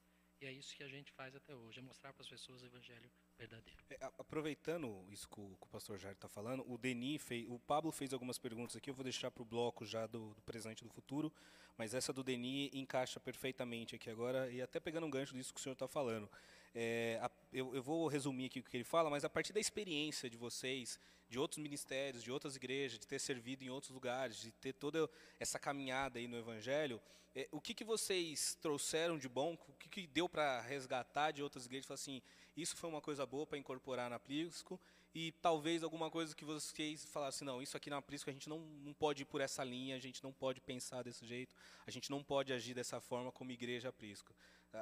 E 0.42 0.46
é 0.46 0.52
isso 0.52 0.76
que 0.76 0.84
a 0.84 0.88
gente 0.88 1.12
faz 1.12 1.34
até 1.36 1.56
hoje, 1.56 1.80
é 1.80 1.82
mostrar 1.82 2.12
para 2.12 2.22
as 2.22 2.28
pessoas 2.28 2.62
o 2.64 2.66
evangelho 2.66 3.10
verdadeiro. 3.38 3.80
É, 3.90 3.98
aproveitando 4.18 5.06
isso 5.10 5.28
que 5.30 5.40
o, 5.40 5.56
que 5.56 5.66
o 5.66 5.70
pastor 5.70 5.98
Jair 5.98 6.16
está 6.16 6.28
falando, 6.28 6.70
o 6.70 6.78
Denis 6.78 7.22
fez, 7.22 7.48
o 7.48 7.58
Pablo 7.60 7.92
fez 7.92 8.12
algumas 8.12 8.38
perguntas 8.38 8.76
aqui, 8.76 8.90
eu 8.90 8.94
vou 8.94 9.04
deixar 9.04 9.32
para 9.32 9.42
o 9.42 9.46
bloco 9.46 9.86
já 9.86 10.06
do, 10.06 10.34
do 10.34 10.42
presente 10.42 10.82
e 10.82 10.84
do 10.84 10.90
futuro, 10.90 11.32
mas 11.78 11.94
essa 11.94 12.12
do 12.12 12.24
Denis 12.24 12.70
encaixa 12.74 13.20
perfeitamente 13.20 13.96
aqui 13.96 14.10
agora, 14.10 14.52
e 14.52 14.62
até 14.62 14.80
pegando 14.80 15.08
um 15.08 15.10
gancho 15.10 15.34
disso 15.34 15.54
que 15.54 15.60
o 15.60 15.64
senhor 15.64 15.74
está 15.74 15.88
falando. 15.88 16.30
É, 16.76 17.20
a, 17.22 17.32
eu, 17.54 17.74
eu, 17.74 17.82
vou 17.82 18.08
resumir 18.08 18.48
aqui 18.48 18.60
o 18.60 18.64
que 18.64 18.76
ele 18.76 18.84
fala, 18.84 19.10
mas 19.10 19.24
a 19.24 19.30
partir 19.30 19.54
da 19.54 19.60
experiência 19.60 20.30
de 20.30 20.36
vocês, 20.36 21.00
de 21.34 21.40
outros 21.40 21.58
ministérios, 21.58 22.24
de 22.24 22.32
outras 22.32 22.56
igrejas, 22.56 23.00
de 23.00 23.08
ter 23.08 23.20
servido 23.20 23.64
em 23.64 23.70
outros 23.70 23.92
lugares, 23.92 24.38
de 24.38 24.52
ter 24.52 24.72
toda 24.74 25.10
essa 25.40 25.58
caminhada 25.58 26.20
aí 26.20 26.28
no 26.28 26.38
Evangelho, 26.38 27.02
é, 27.36 27.48
o 27.52 27.60
que, 27.60 27.74
que 27.74 27.84
vocês 27.84 28.56
trouxeram 28.62 29.18
de 29.18 29.28
bom, 29.28 29.58
o 29.68 29.74
que, 29.74 29.90
que 29.90 30.06
deu 30.06 30.30
para 30.30 30.62
resgatar 30.62 31.32
de 31.32 31.42
outras 31.42 31.66
igrejas, 31.66 31.90
assim, 31.90 32.22
isso 32.56 32.78
foi 32.78 32.88
uma 32.88 33.02
coisa 33.02 33.26
boa 33.26 33.48
para 33.48 33.58
incorporar 33.58 34.12
na 34.12 34.20
Prisco, 34.20 34.80
e 35.16 35.32
talvez 35.42 35.82
alguma 35.82 36.12
coisa 36.12 36.36
que 36.36 36.46
vocês 36.46 37.04
falassem, 37.06 37.44
não, 37.44 37.64
isso 37.64 37.76
aqui 37.76 37.90
na 37.90 38.00
Prisco 38.00 38.30
a 38.30 38.34
gente 38.34 38.48
não, 38.48 38.60
não 38.60 38.94
pode 38.94 39.24
ir 39.24 39.26
por 39.26 39.42
essa 39.42 39.64
linha, 39.64 39.96
a 39.96 40.00
gente 40.00 40.24
não 40.24 40.32
pode 40.32 40.62
pensar 40.62 41.02
desse 41.02 41.26
jeito, 41.26 41.56
a 41.88 41.90
gente 41.90 42.12
não 42.12 42.24
pode 42.24 42.54
agir 42.54 42.76
dessa 42.76 43.02
forma 43.02 43.32
como 43.32 43.52
igreja 43.52 43.92
Prisco 43.92 44.36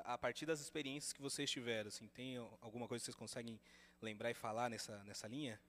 a 0.05 0.17
partir 0.17 0.45
das 0.45 0.61
experiências 0.61 1.11
que 1.11 1.21
vocês 1.21 1.51
tiveram, 1.51 1.89
assim, 1.89 2.07
tem 2.07 2.37
alguma 2.61 2.87
coisa 2.87 3.01
que 3.01 3.05
vocês 3.05 3.15
conseguem 3.15 3.59
lembrar 4.01 4.31
e 4.31 4.33
falar 4.33 4.69
nessa, 4.69 5.03
nessa 5.03 5.27
linha? 5.27 5.59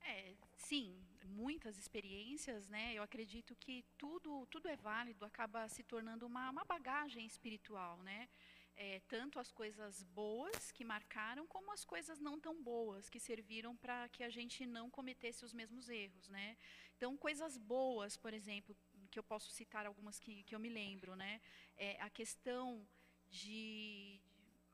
É, 0.00 0.32
sim, 0.72 0.96
muitas 1.26 1.76
experiências, 1.76 2.66
né? 2.66 2.94
Eu 2.94 3.02
acredito 3.02 3.54
que 3.56 3.84
tudo, 3.98 4.46
tudo 4.46 4.68
é 4.68 4.76
válido, 4.76 5.22
acaba 5.26 5.68
se 5.68 5.82
tornando 5.82 6.24
uma, 6.24 6.48
uma 6.48 6.64
bagagem 6.64 7.26
espiritual, 7.26 7.98
né? 8.02 8.26
É, 8.74 9.00
tanto 9.06 9.38
as 9.38 9.52
coisas 9.52 10.02
boas 10.02 10.72
que 10.72 10.82
marcaram, 10.82 11.46
como 11.46 11.70
as 11.74 11.84
coisas 11.84 12.18
não 12.18 12.40
tão 12.40 12.62
boas 12.62 13.10
que 13.10 13.20
serviram 13.20 13.76
para 13.76 14.08
que 14.08 14.24
a 14.24 14.30
gente 14.30 14.64
não 14.64 14.88
cometesse 14.88 15.44
os 15.44 15.52
mesmos 15.52 15.90
erros, 15.90 16.26
né? 16.30 16.56
Então, 16.96 17.18
coisas 17.18 17.58
boas, 17.58 18.16
por 18.16 18.32
exemplo, 18.32 18.74
que 19.10 19.18
eu 19.18 19.22
posso 19.22 19.50
citar 19.50 19.84
algumas 19.84 20.18
que, 20.18 20.42
que 20.44 20.54
eu 20.54 20.58
me 20.58 20.70
lembro, 20.70 21.14
né? 21.14 21.42
É 21.76 22.00
a 22.00 22.08
questão 22.08 22.88
de 23.28 24.22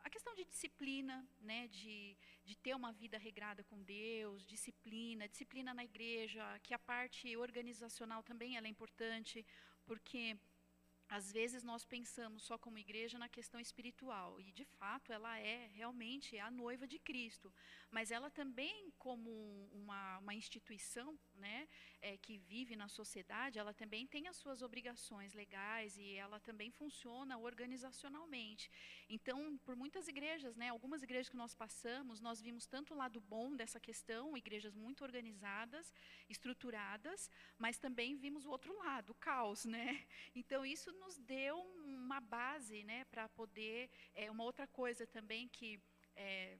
a 0.08 0.10
questão 0.10 0.34
de 0.34 0.44
disciplina, 0.44 1.26
né, 1.38 1.68
de, 1.68 2.16
de 2.44 2.56
ter 2.56 2.74
uma 2.74 2.92
vida 2.92 3.18
regrada 3.18 3.62
com 3.62 3.82
Deus, 3.82 4.44
disciplina, 4.46 5.28
disciplina 5.28 5.74
na 5.74 5.84
igreja, 5.84 6.42
que 6.62 6.72
a 6.72 6.78
parte 6.78 7.36
organizacional 7.36 8.22
também 8.22 8.56
é 8.56 8.66
importante, 8.66 9.44
porque 9.84 10.36
às 11.08 11.30
vezes 11.30 11.62
nós 11.62 11.84
pensamos 11.84 12.42
só 12.42 12.56
como 12.58 12.78
igreja 12.78 13.18
na 13.18 13.28
questão 13.28 13.60
espiritual 13.60 14.40
e 14.40 14.50
de 14.52 14.64
fato 14.64 15.12
ela 15.12 15.38
é 15.38 15.66
realmente 15.74 16.38
a 16.38 16.50
noiva 16.50 16.86
de 16.86 16.98
Cristo, 16.98 17.52
mas 17.90 18.10
ela 18.10 18.30
também 18.30 18.90
como 18.98 19.30
uma, 19.72 20.18
uma 20.18 20.34
instituição, 20.34 21.18
né, 21.38 21.68
é, 22.00 22.16
que 22.16 22.36
vive 22.38 22.76
na 22.76 22.88
sociedade, 22.88 23.58
ela 23.58 23.72
também 23.72 24.06
tem 24.06 24.28
as 24.28 24.36
suas 24.36 24.62
obrigações 24.62 25.32
legais 25.32 25.96
e 25.96 26.14
ela 26.14 26.38
também 26.40 26.70
funciona 26.70 27.38
organizacionalmente. 27.38 28.70
Então, 29.08 29.58
por 29.58 29.74
muitas 29.74 30.08
igrejas, 30.08 30.56
né, 30.56 30.68
algumas 30.68 31.02
igrejas 31.02 31.28
que 31.28 31.36
nós 31.36 31.54
passamos, 31.54 32.20
nós 32.20 32.40
vimos 32.40 32.66
tanto 32.66 32.94
o 32.94 32.96
lado 32.96 33.20
bom 33.20 33.56
dessa 33.56 33.80
questão, 33.80 34.36
igrejas 34.36 34.74
muito 34.74 35.02
organizadas, 35.02 35.92
estruturadas, 36.28 37.30
mas 37.58 37.78
também 37.78 38.16
vimos 38.16 38.44
o 38.44 38.50
outro 38.50 38.76
lado, 38.78 39.10
o 39.10 39.14
caos, 39.14 39.64
né? 39.64 40.04
Então 40.34 40.64
isso 40.64 40.92
nos 40.92 41.18
deu 41.18 41.58
uma 41.84 42.20
base 42.20 42.84
né, 42.84 43.04
para 43.06 43.28
poder. 43.28 43.90
É, 44.14 44.30
uma 44.30 44.44
outra 44.44 44.66
coisa 44.66 45.06
também 45.06 45.48
que 45.48 45.80
é, 46.14 46.58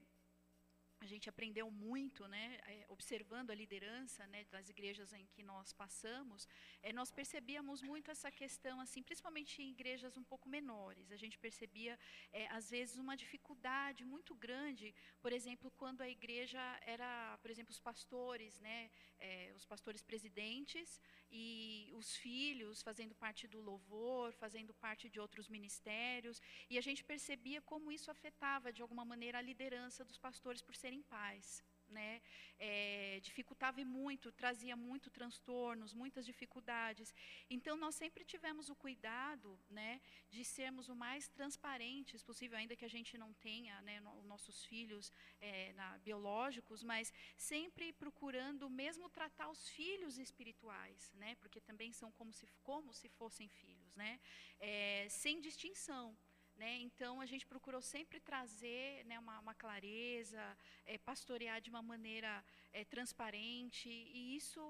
a 1.05 1.07
gente 1.07 1.29
aprendeu 1.29 1.69
muito, 1.71 2.27
né, 2.27 2.59
é, 2.65 2.85
observando 2.89 3.51
a 3.51 3.55
liderança 3.55 4.25
né, 4.27 4.43
das 4.45 4.69
igrejas 4.69 5.13
em 5.13 5.25
que 5.27 5.41
nós 5.41 5.71
passamos, 5.71 6.47
é, 6.81 6.91
nós 6.91 7.09
percebíamos 7.11 7.81
muito 7.81 8.11
essa 8.11 8.31
questão, 8.31 8.79
assim, 8.81 9.01
principalmente 9.01 9.61
em 9.61 9.71
igrejas 9.71 10.17
um 10.17 10.23
pouco 10.23 10.49
menores. 10.49 11.11
A 11.11 11.15
gente 11.15 11.37
percebia, 11.37 11.97
é, 12.31 12.47
às 12.47 12.69
vezes, 12.69 12.97
uma 12.97 13.15
dificuldade 13.15 14.03
muito 14.03 14.35
grande, 14.35 14.93
por 15.21 15.31
exemplo, 15.31 15.71
quando 15.71 16.01
a 16.01 16.09
igreja 16.09 16.61
era, 16.81 17.37
por 17.41 17.49
exemplo, 17.49 17.71
os 17.71 17.79
pastores, 17.79 18.59
né, 18.59 18.91
é, 19.17 19.53
os 19.55 19.65
pastores 19.65 20.01
presidentes 20.01 21.01
e 21.31 21.91
os 21.93 22.15
filhos 22.15 22.81
fazendo 22.81 23.15
parte 23.15 23.47
do 23.47 23.61
louvor, 23.61 24.33
fazendo 24.33 24.73
parte 24.73 25.09
de 25.09 25.19
outros 25.19 25.47
ministérios, 25.47 26.41
e 26.69 26.77
a 26.77 26.81
gente 26.81 27.03
percebia 27.03 27.61
como 27.61 27.91
isso 27.91 28.11
afetava, 28.11 28.73
de 28.73 28.81
alguma 28.81 29.05
maneira, 29.05 29.37
a 29.37 29.41
liderança 29.41 30.03
dos 30.03 30.17
pastores 30.17 30.61
por 30.61 30.75
ser 30.75 30.88
serem 30.89 31.03
pais. 31.03 31.63
Né? 31.87 32.21
É, 32.59 33.19
dificultava 33.23 33.83
muito, 33.83 34.31
trazia 34.31 34.75
muito 34.75 35.09
transtornos, 35.09 35.91
muitas 35.91 36.23
dificuldades. 36.23 37.15
Então 37.49 37.75
nós 37.75 37.95
sempre 37.95 38.23
tivemos 38.23 38.69
o 38.69 38.75
cuidado, 38.75 39.59
né, 39.67 39.99
de 40.29 40.45
sermos 40.45 40.87
o 40.87 40.95
mais 40.95 41.27
transparentes 41.29 42.21
possível, 42.21 42.59
ainda 42.59 42.75
que 42.75 42.85
a 42.85 42.93
gente 42.95 43.17
não 43.17 43.33
tenha, 43.33 43.81
né, 43.81 43.99
no, 44.01 44.21
nossos 44.21 44.63
filhos 44.65 45.11
é, 45.41 45.73
na, 45.73 45.97
biológicos, 45.97 46.83
mas 46.83 47.11
sempre 47.35 47.91
procurando 47.93 48.69
mesmo 48.69 49.09
tratar 49.09 49.49
os 49.49 49.67
filhos 49.69 50.19
espirituais, 50.19 51.11
né, 51.15 51.33
porque 51.41 51.59
também 51.59 51.91
são 51.91 52.11
como 52.11 52.31
se 52.31 52.45
como 52.61 52.93
se 52.93 53.09
fossem 53.09 53.49
filhos, 53.49 53.95
né, 53.95 54.19
é, 54.59 55.07
sem 55.09 55.41
distinção. 55.41 56.15
Né? 56.59 56.79
Então, 56.81 57.21
a 57.21 57.25
gente 57.25 57.47
procurou 57.47 57.81
sempre 57.81 58.19
trazer 58.19 59.05
né, 59.05 59.17
uma, 59.17 59.39
uma, 59.39 59.55
clareza, 59.55 60.41
é, 60.85 60.97
pastorear 60.97 61.61
de 61.61 61.69
uma 61.69 61.81
maneira 61.81 62.43
é, 62.73 62.83
transparente, 62.83 63.87
e 63.89 64.35
isso 64.35 64.61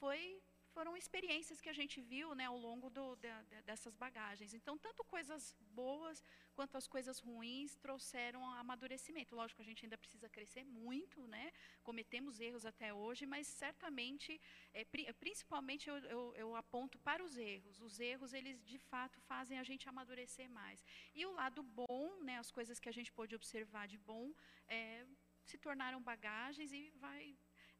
foi, 0.00 0.42
foram 0.76 0.94
experiências 1.02 1.58
que 1.64 1.70
a 1.72 1.78
gente 1.80 1.98
viu 2.12 2.34
né, 2.38 2.44
ao 2.52 2.58
longo 2.66 2.88
do, 2.96 3.04
de, 3.22 3.30
de, 3.50 3.58
dessas 3.68 3.94
bagagens. 4.04 4.52
Então, 4.58 4.74
tanto 4.86 5.02
coisas 5.14 5.42
boas 5.80 6.16
quanto 6.56 6.74
as 6.80 6.86
coisas 6.94 7.16
ruins 7.26 7.70
trouxeram 7.84 8.40
amadurecimento. 8.62 9.36
Lógico, 9.40 9.62
a 9.62 9.68
gente 9.68 9.84
ainda 9.84 9.98
precisa 10.02 10.28
crescer 10.36 10.64
muito, 10.64 11.26
né? 11.34 11.44
cometemos 11.88 12.40
erros 12.46 12.64
até 12.72 12.88
hoje, 13.02 13.24
mas 13.34 13.46
certamente, 13.46 14.30
é, 14.74 14.84
pri, 14.92 15.04
principalmente 15.24 15.88
eu, 15.92 15.96
eu, 16.14 16.22
eu, 16.42 16.48
aponto 16.62 16.98
para 17.08 17.22
os 17.26 17.34
erros. 17.52 17.80
Os 17.88 17.94
erros, 18.12 18.32
eles 18.38 18.58
de 18.72 18.78
fato 18.90 19.18
fazem 19.30 19.58
a 19.58 19.64
gente 19.70 19.88
amadurecer 19.88 20.48
mais. 20.60 20.84
E 21.14 21.24
o 21.24 21.32
lado 21.40 21.62
bom, 21.62 22.04
né, 22.28 22.36
as 22.44 22.50
coisas 22.58 22.78
que 22.82 22.90
a 22.92 22.96
gente 22.98 23.12
pôde 23.18 23.34
observar 23.40 23.86
de 23.94 23.98
bom, 24.10 24.26
é, 24.68 25.06
se 25.50 25.56
tornaram 25.66 26.02
bagagens 26.12 26.70
e 26.80 26.82
vai 27.06 27.24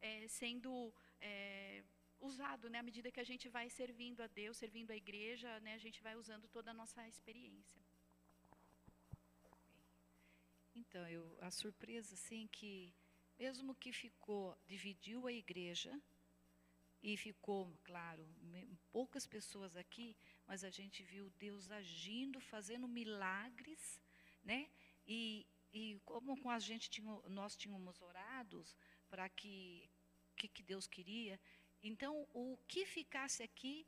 é, 0.01 0.27
sendo 0.29 0.73
é, 1.21 1.83
usado, 2.21 2.69
né, 2.69 2.79
à 2.79 2.83
medida 2.83 3.11
que 3.11 3.21
a 3.21 3.25
gente 3.25 3.49
vai 3.49 3.69
servindo 3.69 4.23
a 4.23 4.27
Deus, 4.27 4.57
servindo 4.57 4.91
a 4.91 4.97
igreja, 4.97 5.61
né, 5.61 5.75
a 5.75 5.79
gente 5.79 6.03
vai 6.03 6.17
usando 6.17 6.49
toda 6.49 6.71
a 6.71 6.75
nossa 6.75 7.07
experiência. 7.09 7.81
Então, 10.75 11.07
eu, 11.09 11.37
a 11.41 11.51
surpresa, 11.51 12.15
assim, 12.15 12.47
que 12.49 12.93
mesmo 13.39 13.75
que 13.75 13.93
ficou, 13.93 14.57
dividiu 14.67 15.27
a 15.27 15.33
igreja, 15.33 15.93
e 17.03 17.17
ficou, 17.17 17.73
claro, 17.85 18.27
poucas 18.91 19.27
pessoas 19.27 19.77
aqui, 19.77 20.17
mas 20.47 20.65
a 20.65 20.71
gente 20.71 21.05
viu 21.05 21.31
Deus 21.39 21.71
agindo, 21.71 22.41
fazendo 22.41 22.89
milagres, 22.89 24.01
né? 24.43 24.69
E, 25.07 25.47
e 25.73 26.01
como 26.05 26.37
com 26.41 26.51
a 26.51 26.59
gente 26.59 26.91
tinha, 26.91 27.13
nós 27.29 27.57
tínhamos 27.57 28.01
orados 28.01 28.75
para 29.09 29.29
que 29.29 29.89
que, 30.37 30.49
que 30.49 30.63
Deus 30.63 30.87
queria, 30.87 31.41
então, 31.87 32.27
o 32.33 32.59
que 32.67 32.85
ficasse 32.85 33.43
aqui, 33.43 33.87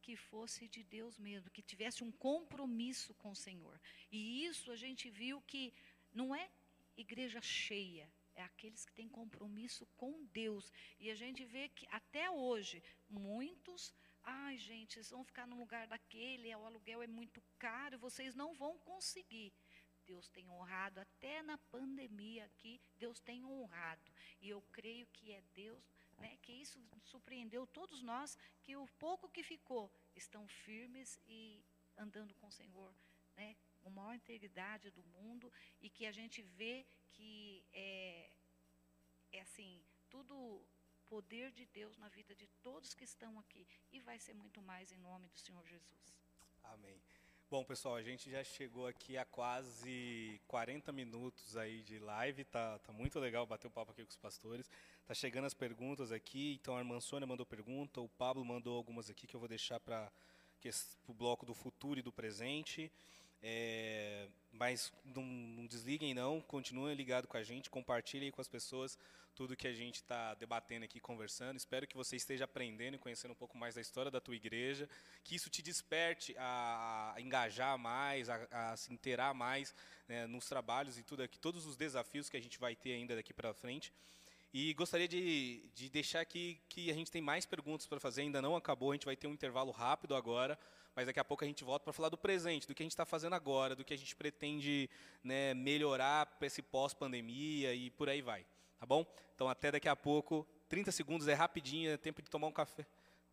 que 0.00 0.16
fosse 0.16 0.68
de 0.68 0.82
Deus 0.82 1.18
mesmo, 1.18 1.50
que 1.50 1.62
tivesse 1.62 2.02
um 2.02 2.10
compromisso 2.10 3.14
com 3.14 3.30
o 3.30 3.36
Senhor. 3.36 3.80
E 4.10 4.44
isso 4.44 4.70
a 4.70 4.76
gente 4.76 5.08
viu 5.08 5.40
que 5.42 5.72
não 6.12 6.34
é 6.34 6.50
igreja 6.96 7.40
cheia, 7.40 8.10
é 8.34 8.42
aqueles 8.42 8.84
que 8.84 8.92
têm 8.92 9.08
compromisso 9.08 9.86
com 9.96 10.24
Deus. 10.26 10.72
E 10.98 11.10
a 11.10 11.14
gente 11.14 11.44
vê 11.44 11.68
que 11.68 11.86
até 11.90 12.30
hoje, 12.30 12.82
muitos, 13.08 13.94
ai 14.22 14.56
gente, 14.58 14.94
vocês 14.94 15.10
vão 15.10 15.24
ficar 15.24 15.46
no 15.46 15.56
lugar 15.56 15.86
daquele, 15.86 16.54
o 16.54 16.64
aluguel 16.64 17.02
é 17.02 17.06
muito 17.06 17.42
caro, 17.58 17.98
vocês 17.98 18.34
não 18.34 18.54
vão 18.54 18.78
conseguir. 18.78 19.52
Deus 20.04 20.28
tem 20.30 20.48
honrado, 20.48 21.00
até 21.00 21.42
na 21.42 21.56
pandemia 21.56 22.44
aqui, 22.44 22.80
Deus 22.96 23.20
tem 23.20 23.44
honrado. 23.44 24.10
E 24.40 24.48
eu 24.48 24.60
creio 24.72 25.06
que 25.12 25.32
é 25.32 25.40
Deus 25.54 25.92
né, 26.22 26.38
que 26.42 26.52
isso 26.52 26.78
surpreendeu 27.12 27.66
todos 27.66 28.00
nós, 28.02 28.38
que 28.62 28.76
o 28.76 28.86
pouco 29.04 29.28
que 29.28 29.42
ficou 29.42 29.92
estão 30.14 30.46
firmes 30.64 31.18
e 31.26 31.62
andando 31.98 32.32
com 32.34 32.46
o 32.46 32.56
Senhor, 32.60 32.94
né, 33.36 33.56
com 33.80 33.88
a 33.88 33.92
maior 33.98 34.14
integridade 34.14 34.90
do 34.90 35.02
mundo, 35.16 35.52
e 35.80 35.90
que 35.90 36.06
a 36.06 36.12
gente 36.12 36.40
vê 36.58 36.86
que 37.14 37.64
é, 37.72 38.30
é 39.32 39.40
assim, 39.40 39.84
tudo 40.08 40.64
poder 41.08 41.50
de 41.50 41.66
Deus 41.66 41.98
na 41.98 42.08
vida 42.08 42.34
de 42.34 42.46
todos 42.62 42.94
que 42.94 43.04
estão 43.04 43.38
aqui, 43.40 43.66
e 43.90 44.00
vai 44.00 44.18
ser 44.18 44.34
muito 44.34 44.62
mais 44.62 44.92
em 44.92 44.98
nome 44.98 45.28
do 45.28 45.38
Senhor 45.38 45.66
Jesus. 45.66 46.16
Amém. 46.62 47.02
Bom, 47.50 47.62
pessoal, 47.62 47.96
a 47.96 48.02
gente 48.02 48.30
já 48.30 48.42
chegou 48.42 48.86
aqui 48.86 49.18
a 49.18 49.26
quase 49.26 50.40
40 50.48 50.90
minutos 50.90 51.54
aí 51.54 51.82
de 51.82 51.98
live, 51.98 52.44
tá, 52.44 52.78
tá 52.78 52.92
muito 52.94 53.18
legal 53.20 53.44
bater 53.44 53.66
o 53.66 53.70
papo 53.70 53.92
aqui 53.92 54.02
com 54.02 54.08
os 54.08 54.16
pastores. 54.16 54.70
Tá 55.12 55.16
chegando 55.16 55.44
as 55.44 55.52
perguntas 55.52 56.10
aqui, 56.10 56.58
então 56.58 56.74
a 56.74 56.78
irmã 56.78 56.98
Sônia 56.98 57.26
mandou 57.26 57.44
pergunta, 57.44 58.00
o 58.00 58.08
Pablo 58.08 58.42
mandou 58.42 58.74
algumas 58.74 59.10
aqui 59.10 59.26
que 59.26 59.36
eu 59.36 59.40
vou 59.40 59.46
deixar 59.46 59.78
para 59.78 60.10
o 61.06 61.12
bloco 61.12 61.44
do 61.44 61.52
futuro 61.52 62.00
e 62.00 62.02
do 62.02 62.10
presente. 62.10 62.90
É, 63.42 64.26
mas 64.50 64.90
não, 65.04 65.22
não, 65.22 65.66
desliguem 65.66 66.14
não, 66.14 66.40
continuem 66.40 66.96
ligados 66.96 67.28
com 67.28 67.36
a 67.36 67.42
gente, 67.42 67.68
compartilhem 67.68 68.30
com 68.30 68.40
as 68.40 68.48
pessoas 68.48 68.98
tudo 69.34 69.54
que 69.54 69.68
a 69.68 69.74
gente 69.74 69.96
está 69.96 70.32
debatendo 70.36 70.86
aqui, 70.86 70.98
conversando. 70.98 71.58
Espero 71.58 71.86
que 71.86 71.94
você 71.94 72.16
esteja 72.16 72.44
aprendendo 72.44 72.94
e 72.94 72.98
conhecendo 72.98 73.32
um 73.32 73.36
pouco 73.42 73.58
mais 73.58 73.74
da 73.74 73.82
história 73.82 74.10
da 74.10 74.18
tua 74.18 74.34
igreja, 74.34 74.88
que 75.22 75.34
isso 75.34 75.50
te 75.50 75.60
desperte 75.60 76.34
a, 76.38 77.12
a 77.14 77.20
engajar 77.20 77.76
mais, 77.76 78.30
a, 78.30 78.48
a, 78.50 78.76
se 78.78 78.90
inteirar 78.90 79.34
mais 79.34 79.74
né, 80.08 80.26
nos 80.26 80.46
trabalhos 80.46 80.96
e 80.96 81.02
tudo 81.02 81.22
aqui, 81.22 81.38
todos 81.38 81.66
os 81.66 81.76
desafios 81.76 82.30
que 82.30 82.36
a 82.38 82.42
gente 82.42 82.58
vai 82.58 82.74
ter 82.74 82.94
ainda 82.94 83.14
daqui 83.14 83.34
para 83.34 83.52
frente. 83.52 83.92
E 84.54 84.74
gostaria 84.74 85.08
de, 85.08 85.64
de 85.74 85.88
deixar 85.88 86.20
aqui 86.20 86.60
que 86.68 86.90
a 86.90 86.94
gente 86.94 87.10
tem 87.10 87.22
mais 87.22 87.46
perguntas 87.46 87.86
para 87.86 87.98
fazer, 87.98 88.20
ainda 88.20 88.42
não 88.42 88.54
acabou, 88.54 88.90
a 88.90 88.94
gente 88.94 89.06
vai 89.06 89.16
ter 89.16 89.26
um 89.26 89.32
intervalo 89.32 89.70
rápido 89.70 90.14
agora, 90.14 90.58
mas 90.94 91.06
daqui 91.06 91.18
a 91.18 91.24
pouco 91.24 91.42
a 91.42 91.46
gente 91.46 91.64
volta 91.64 91.84
para 91.84 91.92
falar 91.94 92.10
do 92.10 92.18
presente, 92.18 92.68
do 92.68 92.74
que 92.74 92.82
a 92.82 92.84
gente 92.84 92.92
está 92.92 93.06
fazendo 93.06 93.34
agora, 93.34 93.74
do 93.74 93.82
que 93.82 93.94
a 93.94 93.96
gente 93.96 94.14
pretende 94.14 94.90
né, 95.24 95.54
melhorar 95.54 96.26
para 96.26 96.46
esse 96.46 96.60
pós-pandemia 96.60 97.72
e 97.74 97.88
por 97.90 98.10
aí 98.10 98.20
vai. 98.20 98.44
Tá 98.78 98.84
bom? 98.84 99.06
Então 99.34 99.48
até 99.48 99.72
daqui 99.72 99.88
a 99.88 99.96
pouco, 99.96 100.46
30 100.68 100.92
segundos, 100.92 101.28
é 101.28 101.34
rapidinho, 101.34 101.90
é 101.90 101.96
tempo 101.96 102.20
de 102.20 102.28
tomar 102.28 102.48
um 102.48 102.52
café. 102.52 102.84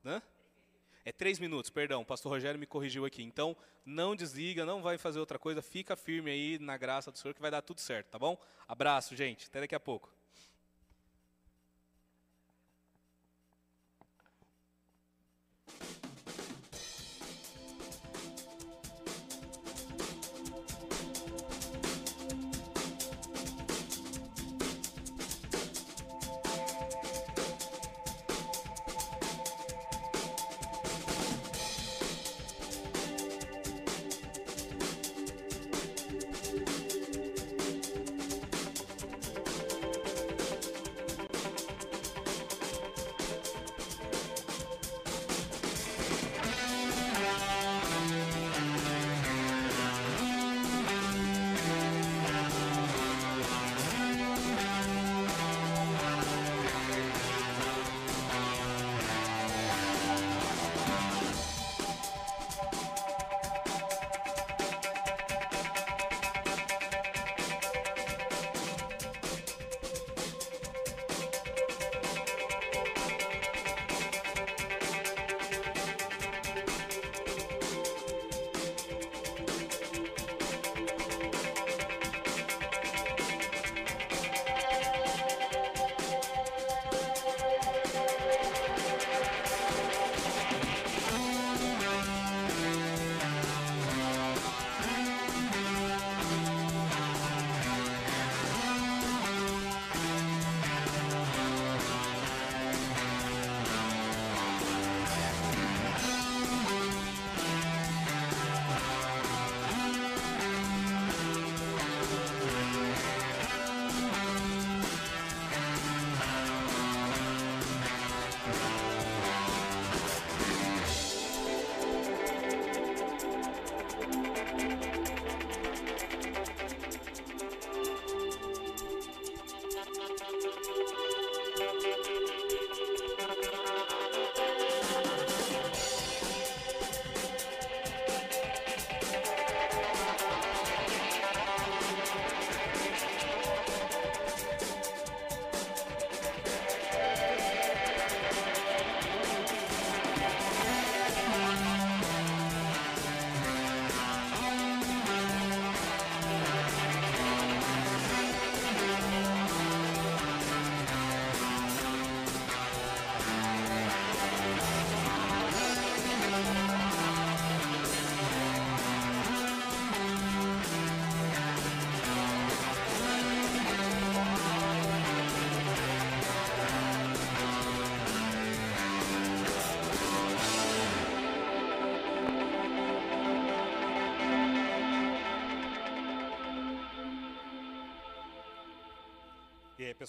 Hã? 0.05 0.22
É 1.03 1.11
três 1.11 1.38
minutos, 1.38 1.70
perdão, 1.70 2.01
o 2.01 2.05
pastor 2.05 2.32
Rogério 2.32 2.57
me 2.57 2.65
corrigiu 2.65 3.03
aqui. 3.03 3.24
Então, 3.24 3.57
não 3.86 4.15
desliga, 4.15 4.65
não 4.65 4.82
vai 4.82 4.97
fazer 4.97 5.20
outra 5.20 5.39
coisa, 5.39 5.61
fica 5.61 5.97
firme 5.97 6.32
aí 6.32 6.59
na 6.59 6.78
graça 6.78 7.11
do 7.11 7.17
Senhor 7.17 7.34
que 7.34 7.41
vai 7.41 7.51
dar 7.51 7.61
tudo 7.61 7.82
certo, 7.82 8.07
tá 8.07 8.20
bom? 8.20 8.38
Abraço, 8.67 9.15
gente, 9.15 9.47
até 9.47 9.61
daqui 9.61 9.76
a 9.76 9.80
pouco. 9.80 10.09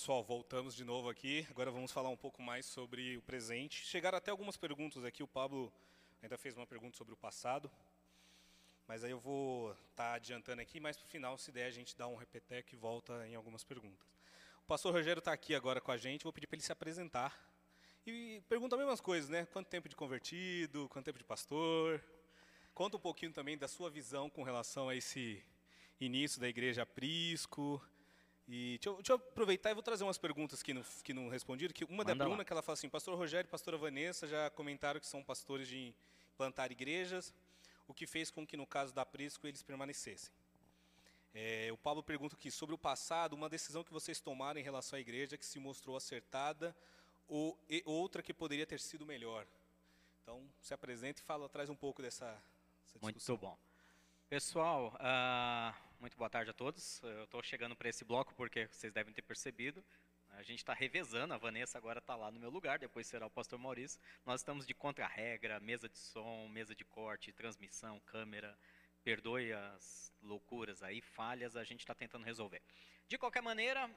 Pessoal, 0.01 0.25
voltamos 0.25 0.75
de 0.75 0.83
novo 0.83 1.11
aqui. 1.11 1.47
Agora 1.51 1.71
vamos 1.71 1.93
falar 1.93 2.09
um 2.09 2.17
pouco 2.17 2.41
mais 2.41 2.65
sobre 2.65 3.19
o 3.19 3.23
presente. 3.23 3.85
Chegaram 3.85 4.17
até 4.17 4.31
algumas 4.31 4.57
perguntas 4.57 5.05
aqui. 5.05 5.23
O 5.23 5.29
Pablo 5.29 5.71
ainda 6.23 6.39
fez 6.39 6.57
uma 6.57 6.67
pergunta 6.67 6.97
sobre 6.97 7.13
o 7.13 7.17
passado. 7.19 7.71
Mas 8.89 9.05
aí 9.05 9.11
eu 9.11 9.21
vou 9.21 9.73
estar 9.73 9.85
tá 9.95 10.13
adiantando 10.15 10.63
aqui, 10.63 10.81
mas 10.81 10.97
para 10.97 11.05
o 11.05 11.09
final, 11.11 11.37
se 11.37 11.53
der, 11.53 11.67
a 11.67 11.71
gente 11.71 11.95
dá 11.99 12.09
um 12.09 12.17
repeteco 12.17 12.71
e 12.75 12.79
volta 12.79 13.29
em 13.29 13.35
algumas 13.35 13.63
perguntas. 13.63 14.09
O 14.65 14.67
pastor 14.67 14.91
Rogério 14.91 15.19
está 15.19 15.35
aqui 15.35 15.55
agora 15.55 15.83
com 15.83 15.93
a 15.93 15.99
gente. 15.99 16.23
Vou 16.23 16.33
pedir 16.33 16.47
para 16.47 16.57
ele 16.57 16.65
se 16.65 16.73
apresentar. 16.73 17.39
E 18.07 18.43
pergunta 18.49 18.77
as 18.77 18.81
mesmas 18.81 19.03
coisas, 19.03 19.29
né? 19.29 19.45
Quanto 19.53 19.69
tempo 19.69 19.87
de 19.87 19.95
convertido, 19.95 20.89
quanto 20.89 21.05
tempo 21.05 21.19
de 21.19 21.25
pastor. 21.25 22.03
Conta 22.73 22.97
um 22.97 23.01
pouquinho 23.01 23.35
também 23.35 23.59
da 23.59 23.69
sua 23.69 23.91
visão 23.91 24.31
com 24.31 24.45
relação 24.45 24.89
a 24.89 24.97
esse 24.97 25.45
início 26.01 26.41
da 26.41 26.49
igreja 26.49 26.87
Prisco 26.87 27.83
e 28.53 28.79
deixa 28.79 28.89
eu, 28.89 28.97
deixa 28.97 29.13
eu, 29.13 29.17
aproveitar 29.17 29.71
e 29.71 29.75
vou 29.75 29.83
trazer 29.83 30.03
umas 30.03 30.19
perguntas 30.19 30.61
que 30.61 30.75
não, 30.75 30.83
que 31.05 31.15
não 31.15 31.29
responderam. 31.29 31.73
Que 31.73 31.85
uma 31.85 31.99
Manda 31.99 32.17
da 32.17 32.25
Bruna, 32.25 32.39
lá. 32.39 32.45
que 32.45 32.53
ela 32.53 32.63
fala 32.63 32.75
assim, 32.75 32.89
pastor 32.89 33.17
Rogério 33.17 33.47
e 33.47 33.51
pastora 33.51 33.79
Vanessa 33.79 34.27
já 34.27 34.51
comentaram 34.51 34.99
que 34.99 35.07
são 35.07 35.23
pastores 35.23 35.69
de 35.69 35.95
plantar 36.37 36.73
igrejas, 36.73 37.33
o 37.87 37.95
que 37.95 38.09
fez 38.09 38.29
com 38.29 38.45
que, 38.45 38.57
no 38.57 38.67
caso 38.67 38.93
da 38.93 39.07
Prisco, 39.07 39.47
eles 39.47 39.63
permanecessem. 39.63 40.33
É, 41.33 41.69
o 41.73 41.77
Pablo 41.77 42.03
pergunta 42.03 42.35
aqui, 42.35 42.51
sobre 42.51 42.75
o 42.75 42.79
passado, 42.79 43.35
uma 43.35 43.49
decisão 43.49 43.85
que 43.85 43.93
vocês 43.93 44.21
tomaram 44.21 44.59
em 44.59 44.65
relação 44.65 44.97
à 44.97 45.01
igreja 45.01 45.39
que 45.39 45.47
se 45.47 45.61
mostrou 45.61 45.97
acertada 45.97 46.75
ou 47.29 47.57
outra 47.85 48.21
que 48.21 48.35
poderia 48.35 48.67
ter 48.67 48.81
sido 48.81 49.07
melhor. 49.07 49.47
Então, 50.25 50.43
se 50.61 50.75
apresenta 50.75 51.21
e 51.21 51.25
fala, 51.25 51.49
traz 51.49 51.71
um 51.71 51.77
pouco 51.77 52.03
dessa, 52.03 52.27
dessa 52.83 52.99
discussão. 52.99 53.37
Muito 53.37 53.41
bom. 53.41 53.57
Pessoal, 54.29 54.93
uh, 54.97 55.90
muito 56.01 56.17
boa 56.17 56.31
tarde 56.31 56.51
a 56.51 56.55
todos. 56.55 57.03
Eu 57.03 57.25
estou 57.25 57.43
chegando 57.43 57.77
para 57.77 57.89
esse 57.89 58.05
bloco 58.05 58.35
porque 58.35 58.67
vocês 58.69 58.91
devem 58.93 59.13
ter 59.13 59.21
percebido. 59.21 59.85
A 60.31 60.43
gente 60.43 60.61
está 60.61 60.73
revezando, 60.73 61.35
a 61.35 61.37
Vanessa 61.37 61.77
agora 61.77 61.99
está 61.99 62.17
lá 62.17 62.31
no 62.31 62.41
meu 62.41 62.49
lugar, 62.49 62.79
depois 62.79 63.07
será 63.07 63.27
o 63.27 63.31
pastor 63.31 63.59
Maurício. 63.59 64.01
Nós 64.25 64.41
estamos 64.41 64.67
de 64.67 64.73
contra-regra, 64.73 65.61
mesa 65.61 65.89
de 65.89 65.99
som, 65.99 66.49
mesa 66.49 66.75
de 66.75 66.85
corte, 66.85 67.33
transmissão, 67.33 68.01
câmera. 68.07 68.57
Perdoe 69.05 69.53
as 69.53 70.11
loucuras 70.23 70.83
aí, 70.83 71.03
falhas, 71.03 71.55
a 71.55 71.65
gente 71.65 71.81
está 71.81 71.95
tentando 71.95 72.25
resolver. 72.25 72.63
De 73.07 73.19
qualquer 73.19 73.43
maneira, 73.43 73.91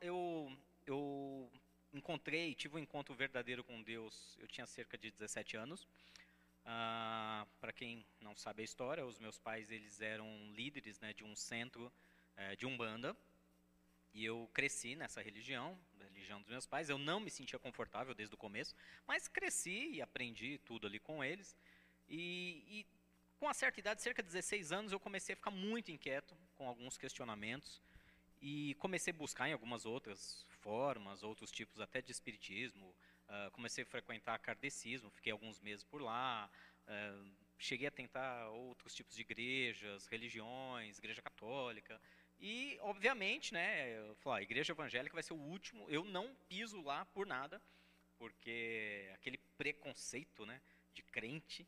eu, 0.00 0.56
eu 0.86 1.50
encontrei, 1.92 2.54
tive 2.54 2.76
um 2.76 2.78
encontro 2.78 3.14
verdadeiro 3.14 3.64
com 3.64 3.82
Deus, 3.82 4.36
eu 4.38 4.46
tinha 4.46 4.66
cerca 4.66 4.96
de 4.96 5.10
17 5.10 5.56
anos. 5.56 5.86
Ah, 6.64 7.46
Para 7.60 7.72
quem 7.72 8.04
não 8.20 8.36
sabe 8.36 8.62
a 8.62 8.64
história, 8.64 9.04
os 9.04 9.18
meus 9.18 9.38
pais 9.38 9.70
eles 9.70 10.00
eram 10.00 10.26
líderes 10.52 11.00
né, 11.00 11.12
de 11.12 11.24
um 11.24 11.34
centro 11.34 11.92
é, 12.36 12.56
de 12.56 12.66
umbanda 12.66 13.16
e 14.12 14.24
eu 14.24 14.48
cresci 14.52 14.96
nessa 14.96 15.22
religião, 15.22 15.78
a 16.00 16.04
religião 16.04 16.40
dos 16.40 16.50
meus 16.50 16.66
pais. 16.66 16.88
Eu 16.88 16.98
não 16.98 17.20
me 17.20 17.30
sentia 17.30 17.58
confortável 17.58 18.14
desde 18.14 18.34
o 18.34 18.38
começo, 18.38 18.74
mas 19.06 19.28
cresci 19.28 19.90
e 19.92 20.02
aprendi 20.02 20.58
tudo 20.58 20.86
ali 20.86 20.98
com 20.98 21.22
eles. 21.22 21.56
E, 22.08 22.64
e 22.66 22.86
com 23.38 23.46
uma 23.46 23.54
certa 23.54 23.78
idade, 23.78 24.02
cerca 24.02 24.22
de 24.22 24.28
16 24.28 24.72
anos, 24.72 24.92
eu 24.92 25.00
comecei 25.00 25.32
a 25.32 25.36
ficar 25.36 25.50
muito 25.50 25.90
inquieto 25.90 26.36
com 26.56 26.68
alguns 26.68 26.98
questionamentos 26.98 27.80
e 28.42 28.74
comecei 28.74 29.12
a 29.12 29.16
buscar 29.16 29.48
em 29.48 29.52
algumas 29.52 29.86
outras 29.86 30.44
formas, 30.60 31.22
outros 31.22 31.50
tipos 31.50 31.80
até 31.80 32.02
de 32.02 32.10
espiritismo, 32.10 32.94
Uh, 33.30 33.50
comecei 33.52 33.84
a 33.84 33.86
frequentar 33.86 34.36
kardecismo, 34.40 35.08
fiquei 35.10 35.30
alguns 35.30 35.60
meses 35.60 35.84
por 35.84 36.02
lá. 36.02 36.50
Uh, 36.88 37.30
cheguei 37.56 37.86
a 37.86 37.90
tentar 37.90 38.48
outros 38.48 38.92
tipos 38.92 39.14
de 39.14 39.20
igrejas, 39.20 40.08
religiões, 40.08 40.98
igreja 40.98 41.22
católica. 41.22 42.00
E, 42.40 42.76
obviamente, 42.80 43.54
né, 43.54 43.96
eu 43.98 44.16
falei, 44.16 44.40
a 44.40 44.42
igreja 44.42 44.72
evangélica 44.72 45.14
vai 45.14 45.22
ser 45.22 45.34
o 45.34 45.40
último. 45.40 45.88
Eu 45.88 46.04
não 46.04 46.34
piso 46.48 46.82
lá 46.82 47.04
por 47.04 47.24
nada, 47.24 47.62
porque 48.18 49.08
aquele 49.14 49.38
preconceito 49.56 50.44
né, 50.44 50.60
de 50.92 51.02
crente. 51.04 51.64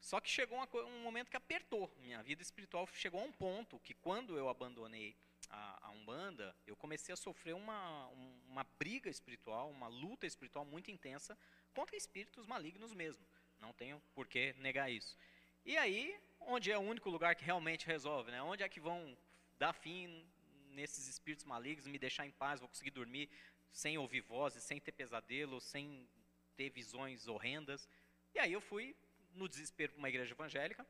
Só 0.00 0.18
que 0.18 0.30
chegou 0.30 0.56
uma, 0.56 0.68
um 0.86 1.02
momento 1.02 1.30
que 1.30 1.36
apertou. 1.36 1.94
Minha 1.98 2.22
vida 2.22 2.40
espiritual 2.40 2.88
chegou 2.94 3.20
a 3.20 3.24
um 3.24 3.32
ponto 3.32 3.78
que, 3.80 3.92
quando 3.92 4.38
eu 4.38 4.48
abandonei 4.48 5.14
a, 5.50 5.88
a 5.88 5.90
Umbanda, 5.90 6.54
eu 6.66 6.76
comecei 6.76 7.12
a 7.12 7.16
sofrer 7.16 7.54
uma, 7.54 8.06
uma 8.48 8.64
briga 8.78 9.10
espiritual, 9.10 9.70
uma 9.70 9.88
luta 9.88 10.26
espiritual 10.26 10.64
muito 10.64 10.90
intensa 10.90 11.36
contra 11.74 11.96
espíritos 11.96 12.46
malignos 12.46 12.92
mesmo. 12.94 13.24
Não 13.58 13.72
tenho 13.72 14.00
por 14.14 14.26
que 14.26 14.52
negar 14.54 14.90
isso. 14.90 15.16
E 15.64 15.76
aí, 15.76 16.18
onde 16.40 16.70
é 16.70 16.78
o 16.78 16.80
único 16.80 17.10
lugar 17.10 17.34
que 17.34 17.44
realmente 17.44 17.86
resolve, 17.86 18.30
né? 18.30 18.40
Onde 18.42 18.62
é 18.62 18.68
que 18.68 18.80
vão 18.80 19.16
dar 19.58 19.72
fim 19.72 20.24
nesses 20.70 21.06
espíritos 21.08 21.44
malignos, 21.44 21.86
me 21.86 21.98
deixar 21.98 22.26
em 22.26 22.30
paz, 22.30 22.60
vou 22.60 22.68
conseguir 22.68 22.90
dormir 22.90 23.28
sem 23.72 23.98
ouvir 23.98 24.20
vozes, 24.20 24.62
sem 24.64 24.80
ter 24.80 24.92
pesadelo, 24.92 25.60
sem 25.60 26.08
ter 26.56 26.70
visões 26.70 27.26
horrendas. 27.26 27.88
E 28.34 28.38
aí 28.38 28.52
eu 28.52 28.60
fui 28.60 28.96
no 29.34 29.48
desespero 29.48 29.92
para 29.92 29.98
uma 29.98 30.08
igreja 30.08 30.32
evangélica, 30.32 30.86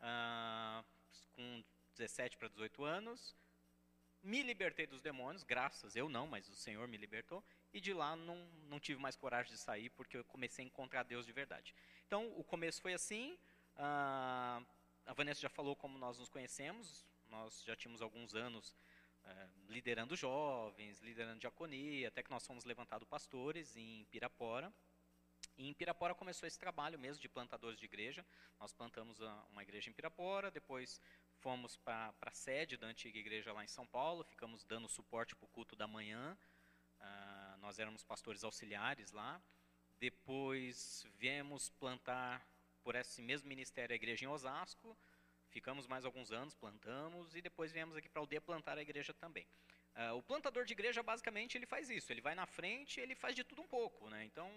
ah, 0.00 0.84
com 1.32 1.64
17 1.96 2.36
para 2.36 2.48
18 2.48 2.84
anos, 2.84 3.34
me 4.22 4.42
libertei 4.42 4.86
dos 4.86 5.00
demônios, 5.00 5.42
graças, 5.42 5.96
eu 5.96 6.08
não, 6.08 6.26
mas 6.26 6.48
o 6.48 6.54
Senhor 6.54 6.86
me 6.86 6.96
libertou, 6.96 7.42
e 7.72 7.80
de 7.80 7.92
lá 7.92 8.16
não, 8.16 8.36
não 8.68 8.78
tive 8.78 9.00
mais 9.00 9.16
coragem 9.16 9.52
de 9.52 9.58
sair, 9.58 9.90
porque 9.90 10.18
eu 10.18 10.24
comecei 10.24 10.64
a 10.64 10.66
encontrar 10.66 11.02
Deus 11.04 11.26
de 11.26 11.32
verdade. 11.32 11.74
Então, 12.06 12.32
o 12.36 12.44
começo 12.44 12.80
foi 12.82 12.92
assim, 12.92 13.38
a, 13.76 14.62
a 15.06 15.12
Vanessa 15.14 15.40
já 15.40 15.48
falou 15.48 15.74
como 15.74 15.98
nós 15.98 16.18
nos 16.18 16.28
conhecemos, 16.28 17.06
nós 17.28 17.62
já 17.64 17.74
tínhamos 17.76 18.02
alguns 18.02 18.34
anos 18.34 18.76
é, 19.24 19.48
liderando 19.68 20.16
jovens, 20.16 21.00
liderando 21.00 21.40
diaconia, 21.40 22.08
até 22.08 22.22
que 22.22 22.30
nós 22.30 22.46
fomos 22.46 22.64
levantados 22.64 23.08
pastores 23.08 23.76
em 23.76 24.04
Pirapora, 24.10 24.72
e 25.56 25.68
em 25.68 25.74
Pirapora 25.74 26.14
começou 26.14 26.46
esse 26.46 26.58
trabalho 26.58 26.98
mesmo 26.98 27.20
de 27.20 27.28
plantadores 27.28 27.78
de 27.78 27.84
igreja. 27.84 28.24
Nós 28.58 28.72
plantamos 28.72 29.20
uma 29.50 29.62
igreja 29.62 29.90
em 29.90 29.92
Pirapora, 29.92 30.50
depois 30.50 31.00
fomos 31.40 31.76
para 31.78 32.12
a 32.20 32.30
sede 32.32 32.76
da 32.76 32.86
antiga 32.86 33.18
igreja 33.18 33.52
lá 33.52 33.64
em 33.64 33.68
São 33.68 33.86
Paulo, 33.86 34.24
ficamos 34.24 34.62
dando 34.64 34.88
suporte 34.88 35.34
para 35.34 35.46
o 35.46 35.48
culto 35.48 35.74
da 35.74 35.86
manhã. 35.86 36.36
Uh, 37.00 37.56
nós 37.58 37.78
éramos 37.78 38.04
pastores 38.04 38.44
auxiliares 38.44 39.10
lá. 39.12 39.40
Depois 39.98 41.06
viemos 41.18 41.70
plantar 41.70 42.46
por 42.82 42.94
esse 42.94 43.22
mesmo 43.22 43.48
ministério 43.48 43.92
a 43.92 43.96
igreja 43.96 44.24
em 44.24 44.28
Osasco. 44.28 44.96
Ficamos 45.48 45.86
mais 45.86 46.04
alguns 46.04 46.30
anos, 46.30 46.54
plantamos 46.54 47.34
e 47.34 47.42
depois 47.42 47.72
viemos 47.72 47.96
aqui 47.96 48.08
para 48.08 48.20
aldeia 48.20 48.40
plantar 48.40 48.78
a 48.78 48.82
igreja 48.82 49.12
também. 49.14 49.46
Uh, 49.96 50.14
o 50.16 50.22
plantador 50.22 50.64
de 50.64 50.72
igreja 50.72 51.02
basicamente 51.02 51.56
ele 51.56 51.66
faz 51.66 51.90
isso. 51.90 52.12
Ele 52.12 52.20
vai 52.20 52.34
na 52.34 52.46
frente, 52.46 53.00
ele 53.00 53.14
faz 53.14 53.34
de 53.34 53.44
tudo 53.44 53.62
um 53.62 53.66
pouco, 53.66 54.08
né? 54.08 54.24
Então 54.24 54.48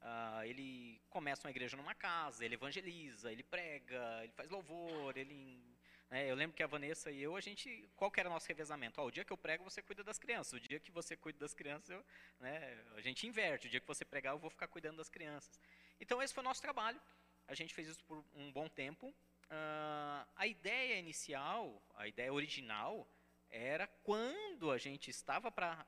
uh, 0.00 0.42
ele 0.44 1.00
começa 1.10 1.46
uma 1.46 1.50
igreja 1.50 1.76
numa 1.76 1.94
casa, 1.94 2.44
ele 2.44 2.54
evangeliza, 2.54 3.30
ele 3.30 3.42
prega, 3.42 4.20
ele 4.22 4.32
faz 4.32 4.48
louvor, 4.50 5.16
ele 5.16 5.73
é, 6.10 6.30
eu 6.30 6.34
lembro 6.34 6.56
que 6.56 6.62
a 6.62 6.66
Vanessa 6.66 7.10
e 7.10 7.22
eu, 7.22 7.34
a 7.34 7.40
gente, 7.40 7.88
qual 7.96 8.10
que 8.10 8.20
era 8.20 8.28
o 8.28 8.32
nosso 8.32 8.46
revezamento? 8.46 9.00
Ó, 9.00 9.06
o 9.06 9.10
dia 9.10 9.24
que 9.24 9.32
eu 9.32 9.36
prego, 9.36 9.64
você 9.64 9.82
cuida 9.82 10.04
das 10.04 10.18
crianças. 10.18 10.52
O 10.52 10.60
dia 10.60 10.78
que 10.78 10.92
você 10.92 11.16
cuida 11.16 11.38
das 11.38 11.54
crianças, 11.54 11.90
eu, 11.90 12.04
né, 12.38 12.84
a 12.94 13.00
gente 13.00 13.26
inverte. 13.26 13.66
O 13.66 13.70
dia 13.70 13.80
que 13.80 13.86
você 13.86 14.04
pregar, 14.04 14.34
eu 14.34 14.38
vou 14.38 14.50
ficar 14.50 14.68
cuidando 14.68 14.98
das 14.98 15.08
crianças. 15.08 15.58
Então, 16.00 16.22
esse 16.22 16.32
foi 16.32 16.42
o 16.42 16.44
nosso 16.44 16.62
trabalho. 16.62 17.00
A 17.48 17.54
gente 17.54 17.74
fez 17.74 17.88
isso 17.88 18.04
por 18.04 18.24
um 18.34 18.52
bom 18.52 18.68
tempo. 18.68 19.08
Uh, 19.08 20.26
a 20.36 20.46
ideia 20.46 20.98
inicial, 20.98 21.82
a 21.94 22.06
ideia 22.06 22.32
original, 22.32 23.08
era 23.50 23.86
quando 24.02 24.70
a 24.70 24.78
gente 24.78 25.10
estava 25.10 25.50
para 25.50 25.84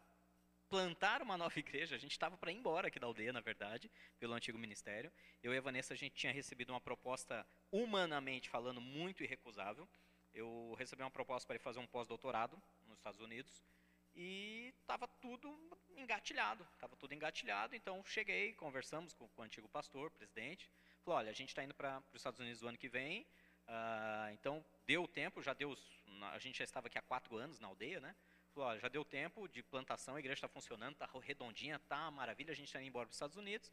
plantar 0.69 1.23
uma 1.23 1.39
nova 1.39 1.57
igreja, 1.59 1.95
a 1.95 1.99
gente 1.99 2.13
estava 2.13 2.37
para 2.37 2.51
ir 2.51 2.57
embora 2.57 2.89
aqui 2.89 2.99
da 2.99 3.07
aldeia, 3.07 3.33
na 3.33 3.41
verdade, 3.41 3.91
pelo 4.19 4.35
antigo 4.35 4.59
ministério. 4.59 5.13
Eu 5.43 5.55
e 5.55 5.59
a 5.59 5.61
Vanessa, 5.61 5.95
a 5.95 5.97
gente 5.97 6.17
tinha 6.17 6.33
recebido 6.33 6.71
uma 6.71 6.81
proposta, 6.81 7.47
humanamente 7.71 8.51
falando, 8.51 8.81
muito 8.81 9.23
irrecusável 9.23 9.89
eu 10.37 10.75
recebi 10.79 11.03
uma 11.03 11.11
proposta 11.11 11.47
para 11.47 11.57
ir 11.57 11.61
fazer 11.61 11.79
um 11.79 11.87
pós-doutorado 11.87 12.61
nos 12.87 12.99
Estados 12.99 13.21
Unidos 13.21 13.65
e 14.15 14.73
estava 14.81 15.09
tudo 15.09 15.59
engatilhado, 15.97 16.67
estava 16.75 16.95
tudo 16.95 17.15
engatilhado. 17.15 17.75
Então 17.75 18.05
cheguei, 18.05 18.53
conversamos 18.53 19.15
com, 19.15 19.27
com 19.29 19.43
o 19.43 19.45
antigo 19.45 19.69
pastor, 19.69 20.11
presidente, 20.11 20.71
falou: 21.03 21.19
olha, 21.19 21.31
a 21.31 21.35
gente 21.35 21.49
está 21.49 21.65
indo 21.65 21.75
para 21.75 22.03
os 22.13 22.21
Estados 22.21 22.39
Unidos 22.39 22.63
o 22.63 22.69
ano 22.69 22.77
que 22.77 22.89
vem, 22.89 23.23
uh, 23.67 24.31
então 24.35 24.63
deu 24.87 25.09
tempo, 25.09 25.43
já 25.43 25.55
deu, 25.55 25.75
a 26.33 26.39
gente 26.39 26.59
já 26.59 26.65
estava 26.65 26.87
aqui 26.89 26.99
há 26.99 27.03
quatro 27.03 27.37
anos 27.37 27.59
na 27.59 27.69
aldeia, 27.69 27.99
né? 28.01 28.15
Falou: 28.53 28.69
olha, 28.69 28.79
já 28.79 28.89
deu 28.89 29.05
tempo 29.07 29.49
de 29.49 29.63
plantação, 29.63 30.17
a 30.17 30.19
igreja 30.19 30.35
está 30.37 30.49
funcionando, 30.49 30.93
está 30.93 31.09
redondinha, 31.21 31.79
tá 31.79 32.11
maravilha, 32.11 32.53
a 32.53 32.57
gente 32.57 32.69
está 32.69 32.79
indo 32.79 32.89
embora 32.89 33.07
para 33.07 33.13
os 33.13 33.17
Estados 33.17 33.37
Unidos. 33.37 33.73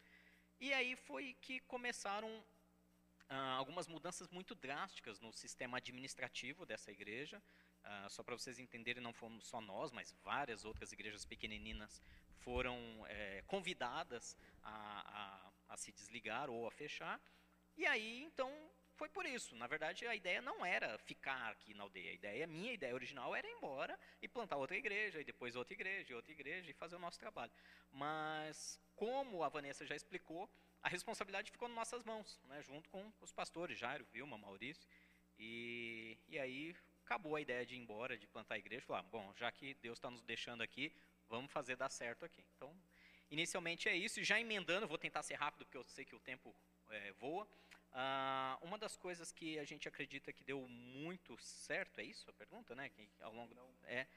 E 0.62 0.74
aí 0.74 0.96
foi 0.96 1.36
que 1.42 1.60
começaram 1.62 2.42
ah, 3.30 3.54
algumas 3.54 3.88
mudanças 3.88 4.30
muito 4.30 4.54
drásticas 4.56 5.20
no 5.20 5.32
sistema 5.34 5.78
administrativo 5.78 6.66
dessa 6.66 6.92
igreja. 6.92 7.42
Ah, 7.84 8.08
só 8.10 8.24
para 8.24 8.38
vocês 8.38 8.60
entenderem, 8.60 9.02
não 9.02 9.14
fomos 9.14 9.46
só 9.48 9.60
nós, 9.60 9.92
mas 9.92 10.14
várias 10.24 10.64
outras 10.64 10.92
igrejas 10.92 11.26
pequenininas 11.26 12.02
foram 12.44 12.78
é, 13.08 13.42
convidadas 13.48 14.38
a, 14.62 15.52
a, 15.70 15.74
a, 15.74 15.78
se 15.78 15.92
desligar 15.92 16.50
ou 16.50 16.68
a 16.68 16.72
fechar. 16.72 17.20
E 17.76 17.86
aí, 17.86 18.24
então, 18.24 18.52
foi 18.96 19.10
por 19.10 19.26
isso. 19.26 19.56
Na 19.56 19.68
verdade, 19.68 20.06
a 20.06 20.16
ideia 20.16 20.42
não 20.42 20.66
era 20.66 20.98
ficar 21.00 21.52
aqui 21.52 21.74
na 21.74 21.84
aldeia. 21.84 22.12
A 22.12 22.14
ideia, 22.14 22.48
minha 22.48 22.74
ideia 22.74 22.94
original 22.94 23.36
era 23.36 23.48
ir 23.48 23.52
embora 23.52 24.00
e 24.22 24.28
plantar 24.28 24.58
outra 24.58 24.78
igreja, 24.78 25.20
e 25.20 25.24
depois 25.24 25.56
outra 25.56 25.74
igreja, 25.74 26.16
outra 26.16 26.32
igreja 26.32 26.70
e 26.70 26.74
fazer 26.74 26.96
o 26.96 27.00
nosso 27.00 27.20
trabalho. 27.20 27.52
Mas, 27.92 28.80
como 28.96 29.44
a 29.44 29.50
Vanessa 29.50 29.86
já 29.86 29.96
explicou, 29.96 30.50
a 30.84 30.90
responsabilidade 30.90 31.50
ficou 31.50 31.70
nas 31.70 31.78
nossas 31.78 32.04
mãos, 32.04 32.40
né, 32.50 32.62
junto 32.62 32.90
com 32.90 33.10
os 33.22 33.32
pastores, 33.32 33.80
Jairo, 33.80 34.06
Vilma, 34.12 34.38
Maurício. 34.38 34.86
E, 35.40 36.18
e 36.28 36.38
aí 36.38 36.76
acabou 37.06 37.36
a 37.38 37.42
ideia 37.42 37.66
de 37.66 37.74
ir 37.74 37.78
embora, 37.78 38.18
de 38.18 38.28
plantar 38.28 38.56
a 38.56 38.58
igreja. 38.58 38.86
Falar, 38.86 39.02
bom, 39.04 39.34
já 39.36 39.50
que 39.52 39.74
Deus 39.76 39.98
está 39.98 40.12
nos 40.12 40.22
deixando 40.22 40.62
aqui, 40.62 40.94
vamos 41.30 41.52
fazer 41.52 41.78
dar 41.78 41.90
certo 41.90 42.26
aqui. 42.26 42.44
Então, 42.58 42.76
inicialmente 43.32 43.88
é 43.88 43.96
isso. 43.96 44.20
E 44.20 44.24
já 44.26 44.40
emendando, 44.40 44.88
vou 44.88 44.98
tentar 44.98 45.24
ser 45.24 45.36
rápido, 45.36 45.66
porque 45.66 45.78
eu 45.78 45.84
sei 45.86 46.04
que 46.04 46.16
o 46.16 46.20
tempo 46.20 46.54
é, 46.90 47.14
voa. 47.14 47.48
Ah, 47.94 48.58
uma 48.62 48.78
das 48.78 48.98
coisas 48.98 49.32
que 49.32 49.58
a 49.60 49.64
gente 49.64 49.88
acredita 49.88 50.34
que 50.34 50.44
deu 50.44 50.68
muito 50.68 51.38
certo, 51.40 52.00
é 52.00 52.04
isso 52.04 52.30
a 52.30 52.34
pergunta, 52.34 52.76
né? 52.76 52.90
Que 52.90 53.10
ao 53.22 53.34
longo 53.34 53.56
é, 53.86 54.08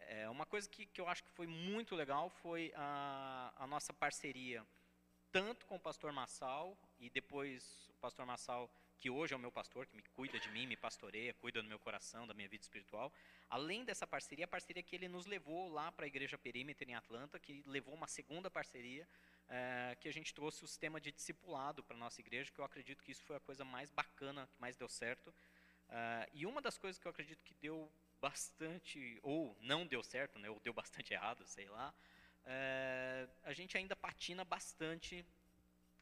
é 0.00 0.28
uma 0.28 0.46
coisa 0.46 0.68
que, 0.68 0.86
que 0.86 1.00
eu 1.00 1.06
acho 1.06 1.22
que 1.22 1.30
foi 1.30 1.46
muito 1.46 1.94
legal 1.94 2.28
foi 2.28 2.72
a, 2.74 3.52
a 3.56 3.66
nossa 3.66 3.92
parceria 3.92 4.66
tanto 5.32 5.66
com 5.66 5.76
o 5.76 5.80
pastor 5.80 6.12
Massal 6.12 6.76
e 7.00 7.08
depois 7.08 7.88
o 7.88 7.94
pastor 7.94 8.26
Massal 8.26 8.70
que 8.98 9.10
hoje 9.10 9.34
é 9.34 9.36
o 9.36 9.40
meu 9.40 9.50
pastor, 9.50 9.84
que 9.84 9.96
me 9.96 10.02
cuida 10.14 10.38
de 10.38 10.48
mim, 10.50 10.64
me 10.64 10.76
pastoreia, 10.76 11.34
cuida 11.34 11.60
do 11.60 11.68
meu 11.68 11.78
coração, 11.78 12.24
da 12.24 12.32
minha 12.32 12.48
vida 12.48 12.62
espiritual. 12.62 13.12
Além 13.50 13.84
dessa 13.84 14.06
parceria, 14.06 14.44
a 14.44 14.48
parceria 14.48 14.80
que 14.80 14.94
ele 14.94 15.08
nos 15.08 15.26
levou 15.26 15.68
lá 15.72 15.90
para 15.90 16.04
a 16.04 16.06
Igreja 16.06 16.38
Perímetro 16.38 16.88
em 16.88 16.94
Atlanta, 16.94 17.36
que 17.40 17.64
levou 17.66 17.94
uma 17.94 18.06
segunda 18.06 18.48
parceria, 18.48 19.08
é, 19.48 19.96
que 20.00 20.08
a 20.08 20.12
gente 20.12 20.32
trouxe 20.32 20.64
o 20.64 20.68
sistema 20.68 21.00
de 21.00 21.10
discipulado 21.10 21.82
para 21.82 21.96
a 21.96 21.98
nossa 21.98 22.20
igreja, 22.20 22.52
que 22.52 22.60
eu 22.60 22.64
acredito 22.64 23.02
que 23.02 23.10
isso 23.10 23.24
foi 23.24 23.34
a 23.34 23.40
coisa 23.40 23.64
mais 23.64 23.90
bacana, 23.90 24.46
que 24.46 24.60
mais 24.60 24.76
deu 24.76 24.88
certo. 24.88 25.34
É, 25.88 26.28
e 26.32 26.46
uma 26.46 26.62
das 26.62 26.78
coisas 26.78 26.96
que 26.96 27.06
eu 27.06 27.10
acredito 27.10 27.42
que 27.42 27.54
deu 27.54 27.90
bastante, 28.20 29.18
ou 29.20 29.56
não 29.60 29.84
deu 29.84 30.02
certo, 30.04 30.38
né, 30.38 30.48
ou 30.48 30.60
deu 30.60 30.72
bastante 30.72 31.12
errado, 31.12 31.44
sei 31.44 31.68
lá, 31.68 31.92
é, 32.44 33.28
a 33.52 33.54
gente 33.54 33.76
ainda 33.76 33.94
patina 33.94 34.44
bastante 34.44 35.24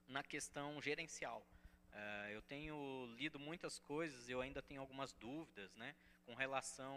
na 0.07 0.23
questão 0.23 0.81
gerencial. 0.81 1.45
Uh, 1.93 2.31
eu 2.31 2.43
tenho 2.43 3.13
lido 3.19 3.41
muitas 3.41 3.79
coisas, 3.81 4.29
eu 4.29 4.41
ainda 4.41 4.63
tenho 4.63 4.81
algumas 4.81 5.13
dúvidas, 5.13 5.75
né, 5.75 5.97
com 6.25 6.35
relação. 6.35 6.97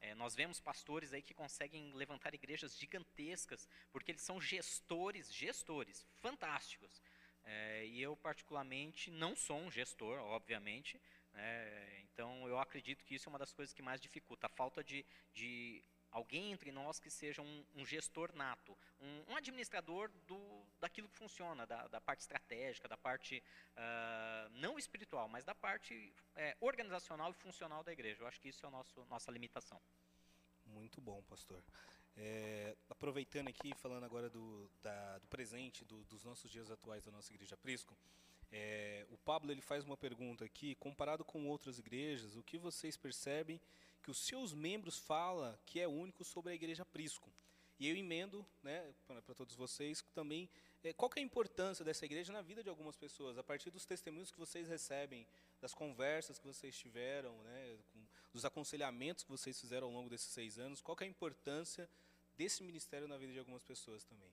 É, 0.00 0.14
nós 0.14 0.34
vemos 0.34 0.58
pastores 0.60 1.12
aí 1.12 1.22
que 1.22 1.32
conseguem 1.32 1.92
levantar 1.94 2.34
igrejas 2.34 2.76
gigantescas, 2.76 3.68
porque 3.92 4.10
eles 4.10 4.22
são 4.22 4.40
gestores, 4.40 5.32
gestores, 5.32 6.04
fantásticos. 6.20 7.00
É, 7.44 7.86
e 7.86 8.02
eu, 8.02 8.16
particularmente, 8.16 9.08
não 9.10 9.36
sou 9.36 9.58
um 9.58 9.70
gestor, 9.70 10.18
obviamente. 10.18 11.00
Né, 11.32 12.00
então, 12.00 12.48
eu 12.48 12.58
acredito 12.58 13.04
que 13.04 13.14
isso 13.14 13.28
é 13.28 13.30
uma 13.30 13.38
das 13.38 13.52
coisas 13.52 13.72
que 13.72 13.82
mais 13.82 14.00
dificulta 14.00 14.48
a 14.48 14.50
falta 14.50 14.82
de, 14.82 15.06
de 15.32 15.80
alguém 16.16 16.50
entre 16.50 16.72
nós 16.72 16.98
que 16.98 17.10
seja 17.10 17.42
um, 17.42 17.64
um 17.74 17.84
gestor 17.84 18.34
nato, 18.34 18.76
um, 18.98 19.32
um, 19.32 19.36
administrador 19.36 20.10
do, 20.26 20.40
daquilo 20.80 21.08
que 21.08 21.16
funciona, 21.16 21.66
da, 21.66 21.86
da 21.88 22.00
parte 22.00 22.20
estratégica, 22.20 22.88
da 22.88 22.96
parte 22.96 23.42
uh, 23.76 24.48
não 24.54 24.78
espiritual, 24.78 25.28
mas 25.28 25.44
da 25.44 25.54
parte 25.54 26.14
é, 26.34 26.56
organizacional 26.58 27.30
e 27.30 27.34
funcional 27.34 27.84
da 27.84 27.92
igreja. 27.92 28.22
Eu 28.22 28.26
acho 28.26 28.40
que 28.40 28.48
isso 28.48 28.64
é 28.64 28.68
a 28.68 28.70
nosso, 28.70 29.04
nossa 29.10 29.30
limitação. 29.30 29.78
Muito 30.64 31.02
bom, 31.02 31.22
pastor. 31.24 31.62
É, 32.16 32.74
aproveitando 32.88 33.48
aqui, 33.48 33.74
falando 33.74 34.04
agora 34.04 34.30
do, 34.30 34.70
da, 34.82 35.18
do 35.18 35.26
presente, 35.28 35.84
do, 35.84 36.02
dos 36.04 36.24
nossos 36.24 36.50
dias 36.50 36.70
atuais 36.70 37.04
da 37.04 37.12
nossa 37.12 37.30
igreja 37.30 37.58
Prisco, 37.58 37.94
é, 38.52 39.06
o 39.10 39.18
Pablo 39.18 39.50
ele 39.50 39.60
faz 39.60 39.84
uma 39.84 39.96
pergunta 39.96 40.44
aqui, 40.44 40.74
comparado 40.76 41.24
com 41.24 41.46
outras 41.48 41.78
igrejas, 41.78 42.36
o 42.36 42.42
que 42.42 42.58
vocês 42.58 42.96
percebem 42.96 43.60
que 44.02 44.10
os 44.10 44.18
seus 44.18 44.52
membros 44.54 44.98
fala 44.98 45.58
que 45.66 45.80
é 45.80 45.88
único 45.88 46.24
sobre 46.24 46.52
a 46.52 46.54
igreja 46.54 46.84
Prisco. 46.84 47.32
E 47.78 47.88
eu 47.88 47.96
emendo, 47.96 48.46
né, 48.62 48.94
para 49.06 49.34
todos 49.34 49.54
vocês, 49.54 50.02
também 50.14 50.48
é, 50.82 50.92
qual 50.92 51.10
é 51.16 51.20
a 51.20 51.22
importância 51.22 51.84
dessa 51.84 52.04
igreja 52.04 52.32
na 52.32 52.40
vida 52.40 52.62
de 52.62 52.70
algumas 52.70 52.96
pessoas, 52.96 53.36
a 53.36 53.42
partir 53.42 53.70
dos 53.70 53.84
testemunhos 53.84 54.30
que 54.30 54.38
vocês 54.38 54.68
recebem, 54.68 55.26
das 55.60 55.74
conversas 55.74 56.38
que 56.38 56.46
vocês 56.46 56.78
tiveram, 56.78 57.36
né, 57.42 57.78
com, 57.92 58.06
dos 58.32 58.44
aconselhamentos 58.44 59.24
que 59.24 59.30
vocês 59.30 59.60
fizeram 59.60 59.88
ao 59.88 59.92
longo 59.92 60.08
desses 60.08 60.32
seis 60.32 60.58
anos, 60.58 60.80
qual 60.80 60.96
é 61.00 61.04
a 61.04 61.08
importância 61.08 61.90
desse 62.36 62.62
ministério 62.62 63.08
na 63.08 63.18
vida 63.18 63.32
de 63.32 63.38
algumas 63.38 63.64
pessoas 63.64 64.04
também. 64.04 64.32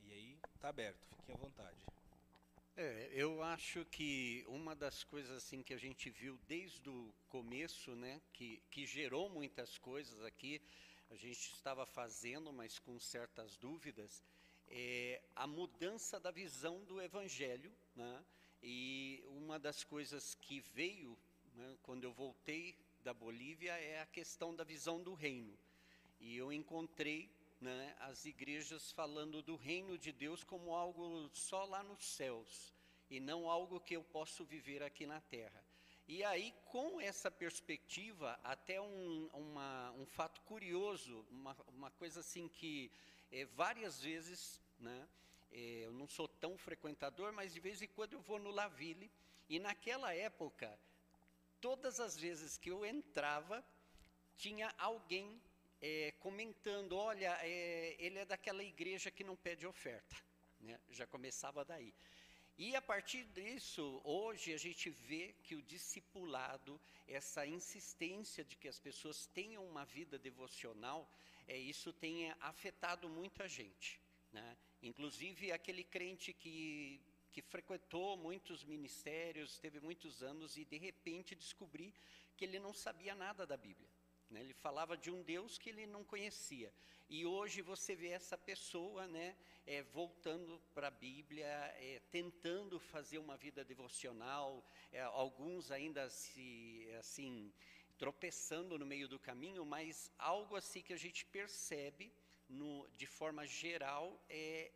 E 0.00 0.12
aí, 0.12 0.38
está 0.54 0.68
aberto, 0.68 1.06
fiquem 1.16 1.34
à 1.34 1.38
vontade. 1.38 1.78
É, 2.76 3.08
eu 3.12 3.40
acho 3.40 3.84
que 3.84 4.44
uma 4.48 4.74
das 4.74 5.04
coisas 5.04 5.30
assim 5.36 5.62
que 5.62 5.72
a 5.72 5.78
gente 5.78 6.10
viu 6.10 6.36
desde 6.48 6.88
o 6.88 7.14
começo, 7.28 7.94
né, 7.94 8.20
que, 8.32 8.60
que 8.68 8.84
gerou 8.84 9.28
muitas 9.28 9.78
coisas 9.78 10.20
aqui, 10.24 10.60
a 11.08 11.14
gente 11.14 11.52
estava 11.54 11.86
fazendo, 11.86 12.52
mas 12.52 12.80
com 12.80 12.98
certas 12.98 13.56
dúvidas, 13.56 14.24
é 14.66 15.22
a 15.36 15.46
mudança 15.46 16.18
da 16.18 16.32
visão 16.32 16.84
do 16.84 17.00
Evangelho, 17.00 17.72
né, 17.94 18.24
e 18.60 19.22
uma 19.28 19.56
das 19.56 19.84
coisas 19.84 20.34
que 20.34 20.58
veio 20.58 21.16
né, 21.54 21.76
quando 21.80 22.02
eu 22.02 22.12
voltei 22.12 22.76
da 23.04 23.14
Bolívia 23.14 23.70
é 23.70 24.00
a 24.00 24.06
questão 24.06 24.52
da 24.52 24.64
visão 24.64 25.00
do 25.00 25.14
reino. 25.14 25.56
E 26.18 26.36
eu 26.36 26.52
encontrei 26.52 27.30
né, 27.64 27.96
as 28.00 28.26
igrejas 28.26 28.92
falando 28.92 29.40
do 29.40 29.56
reino 29.56 29.96
de 29.96 30.12
Deus 30.12 30.44
como 30.44 30.74
algo 30.74 31.30
só 31.32 31.64
lá 31.64 31.82
nos 31.82 32.04
céus 32.04 32.74
e 33.08 33.18
não 33.18 33.48
algo 33.48 33.80
que 33.80 33.96
eu 33.96 34.04
posso 34.04 34.44
viver 34.44 34.82
aqui 34.82 35.06
na 35.06 35.18
terra. 35.22 35.64
E 36.06 36.22
aí, 36.22 36.54
com 36.66 37.00
essa 37.00 37.30
perspectiva, 37.30 38.38
até 38.44 38.78
um, 38.78 39.30
uma, 39.32 39.90
um 39.92 40.04
fato 40.04 40.42
curioso, 40.42 41.24
uma, 41.30 41.56
uma 41.68 41.90
coisa 41.92 42.20
assim 42.20 42.48
que 42.48 42.92
é, 43.32 43.46
várias 43.46 43.98
vezes, 43.98 44.60
né, 44.78 45.08
é, 45.50 45.86
eu 45.86 45.92
não 45.94 46.06
sou 46.06 46.28
tão 46.28 46.58
frequentador, 46.58 47.32
mas 47.32 47.54
de 47.54 47.60
vez 47.60 47.80
em 47.80 47.88
quando 47.88 48.12
eu 48.12 48.20
vou 48.20 48.38
no 48.38 48.50
Laville, 48.50 49.10
e 49.48 49.58
naquela 49.58 50.12
época, 50.14 50.78
todas 51.62 51.98
as 51.98 52.14
vezes 52.14 52.58
que 52.58 52.70
eu 52.70 52.84
entrava, 52.84 53.64
tinha 54.36 54.70
alguém 54.76 55.40
é, 55.80 56.12
comentando, 56.20 56.96
olha, 56.96 57.38
é, 57.42 57.96
ele 57.98 58.18
é 58.18 58.24
daquela 58.24 58.62
igreja 58.62 59.10
que 59.10 59.24
não 59.24 59.36
pede 59.36 59.66
oferta. 59.66 60.16
Né? 60.60 60.78
Já 60.90 61.06
começava 61.06 61.64
daí. 61.64 61.92
E 62.56 62.76
a 62.76 62.82
partir 62.82 63.24
disso, 63.24 64.00
hoje 64.04 64.52
a 64.52 64.56
gente 64.56 64.88
vê 64.88 65.34
que 65.42 65.56
o 65.56 65.62
discipulado, 65.62 66.80
essa 67.08 67.44
insistência 67.44 68.44
de 68.44 68.56
que 68.56 68.68
as 68.68 68.78
pessoas 68.78 69.26
tenham 69.26 69.66
uma 69.66 69.84
vida 69.84 70.18
devocional, 70.18 71.10
é, 71.48 71.58
isso 71.58 71.92
tem 71.92 72.30
afetado 72.40 73.08
muita 73.08 73.48
gente. 73.48 74.00
Né? 74.32 74.56
Inclusive 74.82 75.50
aquele 75.50 75.82
crente 75.82 76.32
que, 76.32 77.00
que 77.32 77.42
frequentou 77.42 78.16
muitos 78.16 78.64
ministérios, 78.64 79.58
teve 79.58 79.80
muitos 79.80 80.22
anos 80.22 80.56
e 80.56 80.64
de 80.64 80.78
repente 80.78 81.34
descobri 81.34 81.92
que 82.36 82.44
ele 82.44 82.58
não 82.58 82.72
sabia 82.72 83.14
nada 83.14 83.46
da 83.46 83.56
Bíblia. 83.56 83.88
Né? 84.34 84.40
Ele 84.40 84.52
falava 84.52 84.96
de 84.96 85.10
um 85.10 85.22
Deus 85.22 85.56
que 85.56 85.70
ele 85.70 85.86
não 85.86 86.02
conhecia. 86.02 86.72
E 87.08 87.24
hoje 87.24 87.62
você 87.62 87.94
vê 87.94 88.08
essa 88.08 88.36
pessoa 88.36 89.06
né, 89.06 89.36
é, 89.64 89.82
voltando 89.82 90.60
para 90.74 90.88
a 90.88 90.90
Bíblia, 90.90 91.46
é, 91.46 92.02
tentando 92.10 92.80
fazer 92.80 93.18
uma 93.18 93.36
vida 93.36 93.64
devocional, 93.64 94.66
é, 94.90 95.00
alguns 95.02 95.70
ainda 95.70 96.10
se 96.10 96.88
assim 96.98 97.52
tropeçando 97.96 98.76
no 98.76 98.84
meio 98.84 99.06
do 99.06 99.20
caminho, 99.20 99.64
mas 99.64 100.10
algo 100.18 100.56
assim 100.56 100.82
que 100.82 100.92
a 100.92 100.96
gente 100.96 101.24
percebe 101.26 102.12
no, 102.48 102.88
de 102.96 103.06
forma 103.06 103.46
geral 103.46 104.20
é 104.28 104.72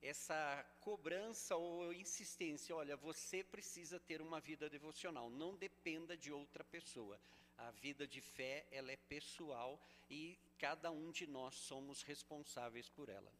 essa 0.00 0.64
cobrança 0.80 1.56
ou 1.56 1.92
insistência, 1.92 2.74
olha, 2.74 2.96
você 2.96 3.42
precisa 3.42 4.00
ter 4.00 4.20
uma 4.20 4.40
vida 4.40 4.68
devocional, 4.68 5.30
não 5.30 5.56
dependa 5.56 6.16
de 6.16 6.32
outra 6.32 6.64
pessoa. 6.64 7.20
A 7.66 7.70
vida 7.70 8.06
de 8.06 8.20
fé, 8.20 8.66
ela 8.72 8.90
é 8.90 8.96
pessoal 8.96 9.80
e 10.10 10.36
cada 10.58 10.90
um 10.90 11.12
de 11.12 11.26
nós 11.26 11.54
somos 11.54 12.02
responsáveis 12.02 12.88
por 12.88 13.08
ela. 13.08 13.32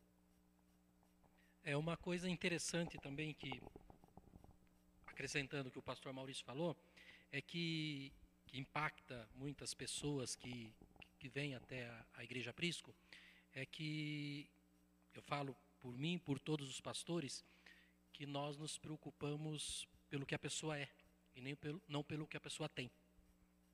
É 1.65 1.77
uma 1.77 1.97
coisa 1.97 2.29
interessante 2.29 2.99
também 2.99 3.35
que, 3.35 3.51
acrescentando 5.07 5.69
o 5.69 5.73
que 5.73 5.79
o 5.79 5.83
pastor 5.83 6.13
Maurício 6.13 6.45
falou, 6.45 6.77
é 7.33 7.41
que, 7.41 8.13
que 8.47 8.59
impacta 8.59 9.29
muitas 9.35 9.75
pessoas 9.75 10.37
que, 10.37 10.73
que 11.19 11.29
vêm 11.29 11.55
até 11.57 11.87
a, 11.89 12.07
a 12.15 12.25
Igreja 12.25 12.53
Prisco, 12.53 12.95
é 13.55 13.67
que, 13.67 14.49
eu 15.15 15.23
falo 15.23 15.57
por 15.81 15.97
mim, 15.99 16.19
por 16.19 16.39
todos 16.39 16.69
os 16.69 16.81
pastores, 16.81 17.45
que 18.13 18.25
nós 18.25 18.57
nos 18.57 18.79
preocupamos 18.79 19.87
pelo 20.09 20.25
que 20.25 20.35
a 20.35 20.39
pessoa 20.39 20.79
é, 20.79 20.89
e 21.35 21.41
nem 21.41 21.57
pelo, 21.57 21.83
não 21.89 22.05
pelo 22.05 22.27
que 22.27 22.37
a 22.37 22.41
pessoa 22.41 22.69
tem. 22.69 22.91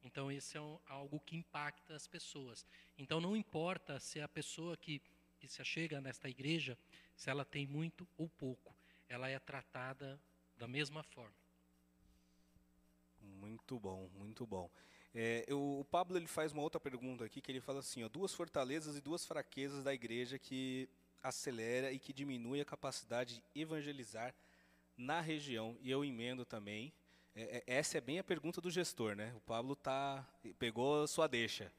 Então, 0.04 0.30
esse 0.30 0.56
é 0.56 0.60
um, 0.60 0.78
algo 0.86 1.20
que 1.20 1.36
impacta 1.36 1.94
as 1.94 2.06
pessoas. 2.06 2.64
Então, 2.96 3.20
não 3.20 3.36
importa 3.36 3.98
se 3.98 4.20
a 4.20 4.28
pessoa 4.28 4.76
que, 4.76 5.02
que 5.38 5.48
se 5.48 5.60
achega 5.60 6.00
nesta 6.00 6.28
igreja, 6.28 6.78
se 7.16 7.30
ela 7.30 7.44
tem 7.44 7.66
muito 7.66 8.06
ou 8.16 8.28
pouco, 8.28 8.74
ela 9.08 9.28
é 9.28 9.38
tratada 9.38 10.20
da 10.56 10.68
mesma 10.68 11.02
forma. 11.02 11.34
Muito 13.20 13.78
bom, 13.78 14.08
muito 14.14 14.46
bom. 14.46 14.70
É, 15.14 15.44
eu, 15.48 15.80
o 15.80 15.84
Pablo 15.84 16.16
ele 16.16 16.26
faz 16.26 16.52
uma 16.52 16.62
outra 16.62 16.78
pergunta 16.78 17.24
aqui 17.24 17.40
que 17.40 17.50
ele 17.50 17.60
fala 17.60 17.80
assim: 17.80 18.04
ó, 18.04 18.08
duas 18.08 18.34
fortalezas 18.34 18.96
e 18.96 19.00
duas 19.00 19.24
fraquezas 19.24 19.82
da 19.82 19.92
igreja 19.92 20.38
que 20.38 20.88
acelera 21.22 21.90
e 21.92 21.98
que 21.98 22.12
diminui 22.12 22.60
a 22.60 22.64
capacidade 22.64 23.36
de 23.36 23.60
evangelizar 23.60 24.34
na 24.96 25.20
região. 25.20 25.76
E 25.80 25.90
eu 25.90 26.04
emendo 26.04 26.44
também. 26.44 26.92
É, 27.38 27.62
é, 27.68 27.78
essa 27.78 27.96
é 27.96 28.00
bem 28.00 28.18
a 28.18 28.24
pergunta 28.24 28.60
do 28.60 28.68
gestor, 28.68 29.14
né? 29.14 29.32
O 29.36 29.40
Pablo 29.42 29.76
tá 29.76 30.26
pegou 30.58 31.06
sua 31.06 31.28
deixa. 31.28 31.72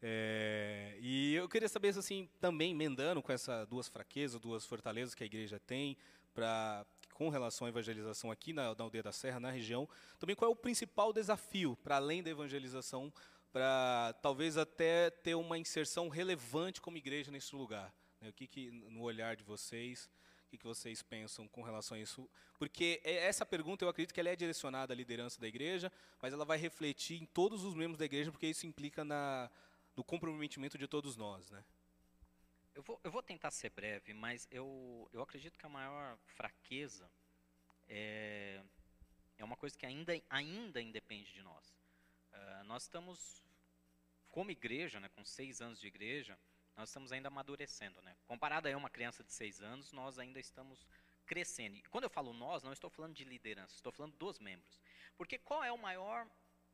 É, 0.00 0.96
e 1.00 1.34
eu 1.34 1.48
queria 1.48 1.68
saber 1.68 1.88
assim 1.88 2.28
também 2.40 2.70
emendando 2.70 3.20
com 3.20 3.32
essas 3.32 3.66
duas 3.66 3.88
fraquezas, 3.88 4.40
duas 4.40 4.64
fortalezas 4.64 5.12
que 5.12 5.24
a 5.24 5.26
igreja 5.26 5.58
tem 5.58 5.96
para 6.32 6.86
com 7.12 7.28
relação 7.28 7.66
à 7.66 7.70
evangelização 7.70 8.30
aqui 8.30 8.52
na, 8.52 8.72
na 8.72 8.84
Aldeia 8.84 9.02
da 9.02 9.10
Serra, 9.10 9.40
na 9.40 9.50
região, 9.50 9.86
também 10.18 10.36
qual 10.36 10.48
é 10.48 10.54
o 10.54 10.56
principal 10.56 11.12
desafio 11.12 11.76
para 11.82 11.96
além 11.96 12.22
da 12.22 12.30
evangelização, 12.30 13.12
para 13.52 14.14
talvez 14.22 14.56
até 14.56 15.10
ter 15.10 15.34
uma 15.34 15.58
inserção 15.58 16.08
relevante 16.08 16.80
como 16.80 16.96
igreja 16.96 17.32
nesse 17.32 17.54
lugar? 17.54 17.92
Né? 18.20 18.30
O 18.30 18.32
que, 18.32 18.46
que 18.46 18.70
no 18.70 19.02
olhar 19.02 19.34
de 19.34 19.42
vocês, 19.42 20.08
o 20.56 20.58
que, 20.58 20.66
vocês 20.66 21.02
pensam 21.02 21.46
com 21.46 21.62
relação 21.62 21.96
a 21.96 22.00
isso? 22.00 22.28
Porque 22.58 23.00
é, 23.04 23.26
essa 23.26 23.46
pergunta, 23.46 23.84
eu 23.84 23.88
acredito 23.88 24.12
que 24.12 24.18
ela 24.18 24.28
é 24.28 24.36
direcionada 24.36 24.92
à 24.92 24.96
liderança 24.96 25.40
da 25.40 25.46
igreja, 25.46 25.92
mas 26.20 26.32
ela 26.32 26.44
vai 26.44 26.58
refletir 26.58 27.22
em 27.22 27.26
todos 27.26 27.64
os 27.64 27.74
membros 27.74 27.98
da 27.98 28.04
igreja, 28.04 28.32
porque 28.32 28.46
isso 28.46 28.66
implica 28.66 29.04
na, 29.04 29.50
no 29.96 30.02
comprometimento 30.02 30.76
de 30.76 30.88
todos 30.88 31.16
nós, 31.16 31.50
né? 31.50 31.64
Eu 32.74 32.82
vou, 32.82 33.00
eu 33.04 33.10
vou 33.10 33.22
tentar 33.22 33.50
ser 33.50 33.70
breve, 33.70 34.12
mas 34.12 34.48
eu, 34.50 35.08
eu 35.12 35.22
acredito 35.22 35.58
que 35.58 35.66
a 35.66 35.68
maior 35.68 36.16
fraqueza 36.18 37.10
é, 37.88 38.62
é 39.36 39.44
uma 39.44 39.56
coisa 39.56 39.76
que 39.76 39.86
ainda, 39.86 40.12
ainda 40.28 40.80
independe 40.80 41.32
de 41.32 41.42
nós. 41.42 41.76
Uh, 42.32 42.64
nós 42.64 42.84
estamos, 42.84 43.44
como 44.30 44.50
igreja, 44.50 45.00
né, 45.00 45.08
com 45.08 45.24
seis 45.24 45.60
anos 45.60 45.80
de 45.80 45.86
igreja, 45.86 46.38
nós 46.76 46.88
estamos 46.88 47.12
ainda 47.12 47.28
amadurecendo. 47.28 48.00
Né? 48.02 48.16
Comparado 48.26 48.68
a 48.68 48.76
uma 48.76 48.90
criança 48.90 49.22
de 49.22 49.32
seis 49.32 49.60
anos, 49.60 49.92
nós 49.92 50.18
ainda 50.18 50.40
estamos 50.40 50.86
crescendo. 51.26 51.76
E 51.76 51.82
quando 51.82 52.04
eu 52.04 52.10
falo 52.10 52.32
nós, 52.32 52.62
não 52.62 52.72
estou 52.72 52.90
falando 52.90 53.14
de 53.14 53.24
liderança, 53.24 53.74
estou 53.74 53.92
falando 53.92 54.16
dos 54.16 54.38
membros. 54.38 54.80
Porque 55.16 55.38
qual 55.38 55.62
é 55.62 55.70
o 55.70 55.78
maior 55.78 56.26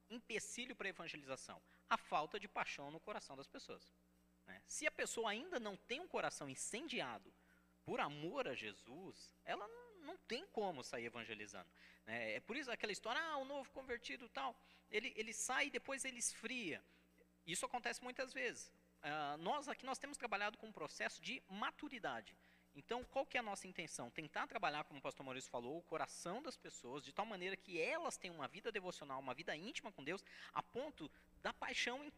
empecilho 0.09 0.75
para 0.75 0.89
a 0.89 0.91
evangelização? 0.91 1.61
A 1.91 1.97
falta 1.97 2.41
de 2.41 2.49
paixão 2.49 2.91
no 2.91 3.01
coração 3.01 3.37
das 3.37 3.47
pessoas. 3.47 3.93
Né? 4.47 4.63
Se 4.67 4.87
a 4.87 4.91
pessoa 4.91 5.31
ainda 5.31 5.61
não 5.61 5.77
tem 5.77 6.01
um 6.01 6.09
coração 6.09 6.49
incendiado 6.49 7.33
por 7.85 8.01
amor 8.01 8.49
a 8.49 8.55
Jesus, 8.55 9.35
ela 9.45 9.67
não, 9.69 10.17
tem 10.27 10.47
como 10.47 10.83
sair 10.83 11.05
evangelizando. 11.05 11.69
Né? 12.05 12.35
É 12.35 12.41
por 12.41 12.57
isso 12.57 12.71
aquela 12.71 12.93
história, 12.93 13.21
ah, 13.21 13.37
o 13.37 13.45
novo 13.45 13.71
convertido 13.71 14.29
tal, 14.29 14.59
ele, 14.91 15.13
ele 15.17 15.33
sai 15.33 15.67
e 15.67 15.71
depois 15.71 16.05
ele 16.05 16.19
esfria. 16.19 16.83
Isso 17.47 17.65
acontece 17.65 18.03
muitas 18.03 18.33
vezes. 18.33 18.73
Uh, 19.07 19.37
nós 19.39 19.69
aqui 19.69 19.87
nós 19.87 19.99
temos 19.99 20.19
trabalhado 20.19 20.59
com 20.59 20.67
um 20.67 20.73
processo 20.73 21.23
de 21.23 21.41
maturidade. 21.49 22.37
Então, 22.75 23.05
qual 23.05 23.25
que 23.25 23.37
é 23.37 23.41
a 23.41 23.43
nossa 23.43 23.67
intenção? 23.67 24.11
Tentar 24.11 24.49
trabalhar, 24.49 24.83
como 24.85 24.99
o 24.99 25.03
pastor 25.03 25.25
Maurício 25.25 25.49
falou, 25.49 25.79
o 25.79 25.83
coração 25.83 26.43
das 26.43 26.57
pessoas, 26.57 27.05
de 27.05 27.13
tal 27.13 27.25
maneira 27.25 27.57
que 27.57 27.81
elas 27.81 28.19
tenham 28.19 28.35
uma 28.35 28.49
vida 28.49 28.73
devocional, 28.73 29.21
uma 29.21 29.33
vida 29.33 29.55
íntima 29.55 29.93
com 29.93 30.03
Deus, 30.03 30.25
a 30.53 30.63
ponto 30.63 31.09
da 31.41 31.55
paixão 31.55 32.13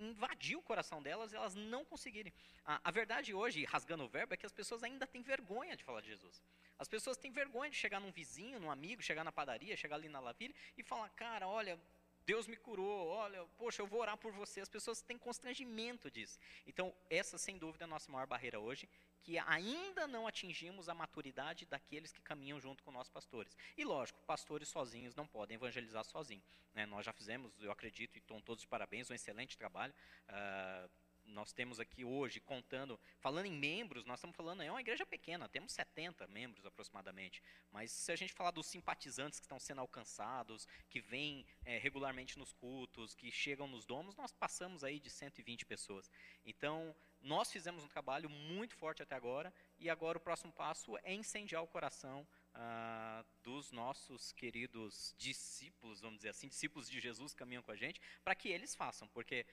invadir 0.00 0.56
o 0.56 0.62
coração 0.62 1.00
delas 1.00 1.32
e 1.32 1.36
elas 1.36 1.54
não 1.54 1.84
conseguirem. 1.84 2.32
A, 2.64 2.80
a, 2.84 2.90
verdade 2.90 3.32
hoje, 3.32 3.64
rasgando 3.64 4.04
o 4.04 4.08
verbo, 4.08 4.34
é 4.34 4.36
que 4.36 4.46
as 4.46 4.52
pessoas 4.52 4.82
ainda 4.82 5.06
têm 5.06 5.22
vergonha 5.22 5.76
de 5.76 5.84
falar 5.84 6.00
de 6.00 6.08
Jesus. 6.08 6.42
As 6.78 6.88
pessoas 6.88 7.16
têm 7.16 7.30
vergonha 7.30 7.70
de 7.70 7.76
chegar 7.76 8.00
num 8.00 8.10
vizinho, 8.10 8.58
num 8.58 8.70
amigo, 8.70 9.02
chegar 9.02 9.22
na 9.22 9.30
padaria, 9.30 9.76
chegar 9.76 9.96
ali 9.96 10.08
na 10.08 10.20
lavilha 10.20 10.54
e 10.76 10.82
falar, 10.82 11.08
cara, 11.10 11.46
olha, 11.46 11.78
Deus 12.26 12.46
me 12.46 12.56
curou, 12.56 13.08
olha, 13.08 13.44
poxa, 13.58 13.82
eu 13.82 13.86
vou 13.86 14.00
orar 14.00 14.16
por 14.16 14.32
você. 14.32 14.60
As 14.60 14.68
pessoas 14.68 15.00
têm 15.02 15.18
constrangimento 15.18 16.10
disso. 16.10 16.38
Então, 16.66 16.94
essa, 17.08 17.38
sem 17.38 17.58
dúvida, 17.58 17.84
é 17.84 17.86
a 17.86 17.88
nossa 17.88 18.10
maior 18.10 18.26
barreira 18.26 18.60
hoje, 18.60 18.88
que 19.22 19.38
ainda 19.38 20.06
não 20.06 20.26
atingimos 20.26 20.88
a 20.88 20.94
maturidade 20.94 21.66
daqueles 21.66 22.12
que 22.12 22.20
caminham 22.22 22.60
junto 22.60 22.82
com 22.82 22.90
nossos 22.90 23.12
pastores. 23.12 23.56
E, 23.76 23.84
lógico, 23.84 24.20
pastores 24.26 24.68
sozinhos 24.68 25.14
não 25.14 25.26
podem 25.26 25.56
evangelizar 25.56 26.04
sozinhos. 26.04 26.44
Né? 26.74 26.86
Nós 26.86 27.04
já 27.04 27.12
fizemos, 27.12 27.52
eu 27.60 27.70
acredito, 27.70 28.16
e 28.16 28.18
estão 28.18 28.40
todos 28.40 28.62
de 28.62 28.68
parabéns, 28.68 29.10
um 29.10 29.14
excelente 29.14 29.56
trabalho. 29.56 29.92
Uh, 30.28 30.90
nós 31.30 31.52
temos 31.52 31.80
aqui 31.80 32.04
hoje, 32.04 32.40
contando, 32.40 32.98
falando 33.18 33.46
em 33.46 33.52
membros, 33.52 34.04
nós 34.04 34.18
estamos 34.18 34.36
falando, 34.36 34.62
é 34.62 34.70
uma 34.70 34.80
igreja 34.80 35.06
pequena, 35.06 35.48
temos 35.48 35.72
70 35.72 36.26
membros 36.28 36.66
aproximadamente, 36.66 37.42
mas 37.70 37.90
se 37.90 38.12
a 38.12 38.16
gente 38.16 38.32
falar 38.32 38.50
dos 38.50 38.66
simpatizantes 38.66 39.38
que 39.38 39.46
estão 39.46 39.58
sendo 39.58 39.80
alcançados, 39.80 40.66
que 40.88 41.00
vêm 41.00 41.46
é, 41.64 41.78
regularmente 41.78 42.38
nos 42.38 42.52
cultos, 42.52 43.14
que 43.14 43.30
chegam 43.30 43.66
nos 43.66 43.86
domos, 43.86 44.16
nós 44.16 44.32
passamos 44.32 44.84
aí 44.84 44.98
de 44.98 45.10
120 45.10 45.64
pessoas. 45.66 46.10
Então, 46.44 46.94
nós 47.20 47.52
fizemos 47.52 47.84
um 47.84 47.88
trabalho 47.88 48.30
muito 48.30 48.74
forte 48.74 49.02
até 49.02 49.14
agora, 49.14 49.52
e 49.78 49.90
agora 49.90 50.18
o 50.18 50.20
próximo 50.20 50.52
passo 50.52 50.96
é 51.02 51.12
incendiar 51.12 51.62
o 51.62 51.66
coração 51.66 52.26
ah, 52.54 53.24
dos 53.42 53.70
nossos 53.70 54.32
queridos 54.32 55.14
discípulos, 55.16 56.00
vamos 56.00 56.18
dizer 56.18 56.30
assim, 56.30 56.48
discípulos 56.48 56.88
de 56.88 56.98
Jesus 56.98 57.32
que 57.32 57.38
caminham 57.38 57.62
com 57.62 57.70
a 57.70 57.76
gente, 57.76 58.00
para 58.24 58.34
que 58.34 58.48
eles 58.48 58.74
façam, 58.74 59.06
porque 59.08 59.46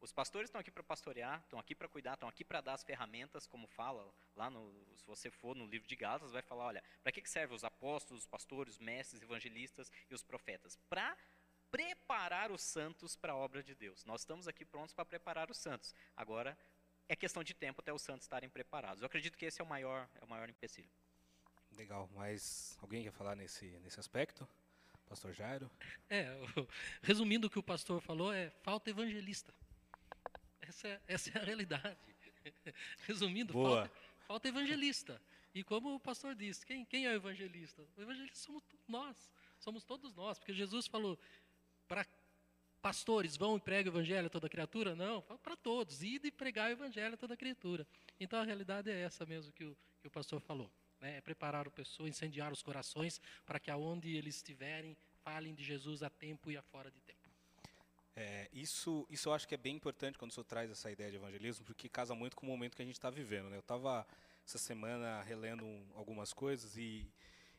os 0.00 0.12
pastores 0.12 0.48
estão 0.48 0.60
aqui 0.60 0.70
para 0.70 0.82
pastorear, 0.82 1.40
estão 1.40 1.58
aqui 1.58 1.74
para 1.74 1.88
cuidar, 1.88 2.14
estão 2.14 2.28
aqui 2.28 2.44
para 2.44 2.60
dar 2.60 2.74
as 2.74 2.82
ferramentas, 2.82 3.46
como 3.46 3.66
fala 3.66 4.12
lá 4.34 4.48
no, 4.48 4.72
se 4.96 5.04
você 5.04 5.30
for 5.30 5.54
no 5.54 5.66
livro 5.66 5.86
de 5.86 5.94
Gálatas, 5.94 6.32
vai 6.32 6.42
falar, 6.42 6.64
olha, 6.64 6.84
para 7.02 7.12
que, 7.12 7.20
que 7.20 7.28
servem 7.28 7.54
os 7.54 7.64
apóstolos, 7.64 8.22
os 8.22 8.26
pastores, 8.26 8.74
os 8.74 8.78
mestres, 8.78 9.22
evangelistas 9.22 9.90
e 10.10 10.14
os 10.14 10.22
profetas? 10.22 10.78
Para 10.88 11.16
preparar 11.70 12.50
os 12.50 12.62
santos 12.62 13.14
para 13.14 13.32
a 13.32 13.36
obra 13.36 13.62
de 13.62 13.74
Deus. 13.74 14.04
Nós 14.04 14.22
estamos 14.22 14.48
aqui 14.48 14.64
prontos 14.64 14.92
para 14.92 15.04
preparar 15.04 15.50
os 15.50 15.58
santos. 15.58 15.94
Agora 16.16 16.58
é 17.08 17.14
questão 17.14 17.44
de 17.44 17.54
tempo 17.54 17.80
até 17.80 17.92
os 17.92 18.02
santos 18.02 18.24
estarem 18.24 18.48
preparados. 18.48 19.02
Eu 19.02 19.06
acredito 19.06 19.36
que 19.36 19.44
esse 19.44 19.60
é 19.60 19.64
o 19.64 19.66
maior, 19.66 20.08
é 20.20 20.24
o 20.24 20.28
maior 20.28 20.48
empecilho. 20.48 20.90
Legal, 21.76 22.08
mas 22.14 22.76
alguém 22.82 23.04
quer 23.04 23.12
falar 23.12 23.36
nesse, 23.36 23.66
nesse 23.80 24.00
aspecto? 24.00 24.48
Pastor 25.08 25.32
Jairo? 25.32 25.70
É, 26.08 26.26
resumindo 27.02 27.46
o 27.46 27.50
que 27.50 27.58
o 27.58 27.62
pastor 27.62 28.00
falou, 28.00 28.32
é 28.32 28.50
falta 28.62 28.90
evangelista. 28.90 29.52
Essa 30.70 30.86
é, 30.86 31.00
essa 31.08 31.30
é 31.36 31.42
a 31.42 31.44
realidade. 31.44 31.98
Resumindo, 33.08 33.52
falta, 33.52 33.92
falta, 34.26 34.48
evangelista. 34.48 35.20
E 35.52 35.64
como 35.64 35.96
o 35.96 35.98
pastor 35.98 36.32
disse, 36.36 36.64
quem, 36.64 36.84
quem 36.84 37.06
é 37.06 37.10
o 37.10 37.14
evangelista? 37.14 37.82
O 37.96 38.02
evangelista 38.02 38.38
somos 38.38 38.62
nós, 38.86 39.32
somos 39.58 39.82
todos 39.82 40.14
nós, 40.14 40.38
porque 40.38 40.54
Jesus 40.54 40.86
falou 40.86 41.18
para 41.88 42.06
pastores, 42.80 43.36
vão 43.36 43.56
e 43.56 43.60
pregam 43.60 43.92
o 43.92 43.96
evangelho 43.96 44.28
a 44.28 44.30
toda 44.30 44.48
criatura? 44.48 44.94
Não, 44.94 45.20
para 45.42 45.56
todos, 45.56 46.04
ide 46.04 46.28
e 46.28 46.30
pregar 46.30 46.70
o 46.70 46.72
evangelho 46.72 47.14
a 47.14 47.16
toda 47.16 47.36
criatura. 47.36 47.84
Então 48.20 48.38
a 48.38 48.44
realidade 48.44 48.88
é 48.88 49.00
essa 49.00 49.26
mesmo 49.26 49.52
que 49.52 49.64
o, 49.64 49.76
que 50.00 50.06
o 50.06 50.10
pastor 50.10 50.40
falou. 50.40 50.70
Né? 51.00 51.16
É 51.16 51.20
preparar 51.20 51.66
o 51.66 51.70
pessoa, 51.70 52.08
incendiar 52.08 52.52
os 52.52 52.62
corações, 52.62 53.20
para 53.44 53.58
que 53.58 53.72
aonde 53.72 54.14
eles 54.16 54.36
estiverem, 54.36 54.96
falem 55.24 55.52
de 55.52 55.64
Jesus 55.64 56.00
a 56.04 56.08
tempo 56.08 56.48
e 56.48 56.56
a 56.56 56.62
fora 56.62 56.92
de 56.92 57.00
tempo. 57.00 57.19
É, 58.22 58.50
isso, 58.52 59.06
isso 59.08 59.30
eu 59.30 59.32
acho 59.32 59.48
que 59.48 59.54
é 59.54 59.56
bem 59.56 59.74
importante 59.74 60.18
quando 60.18 60.30
senhor 60.30 60.44
traz 60.44 60.70
essa 60.70 60.90
ideia 60.90 61.10
de 61.10 61.16
evangelismo, 61.16 61.64
porque 61.64 61.88
casa 61.88 62.14
muito 62.14 62.36
com 62.36 62.44
o 62.44 62.48
momento 62.50 62.76
que 62.76 62.82
a 62.82 62.84
gente 62.84 62.96
está 62.96 63.08
vivendo. 63.08 63.48
Né? 63.48 63.56
Eu 63.56 63.60
estava 63.60 64.06
essa 64.46 64.58
semana 64.58 65.22
relendo 65.22 65.64
um, 65.64 65.82
algumas 65.94 66.34
coisas 66.34 66.76
e 66.76 67.10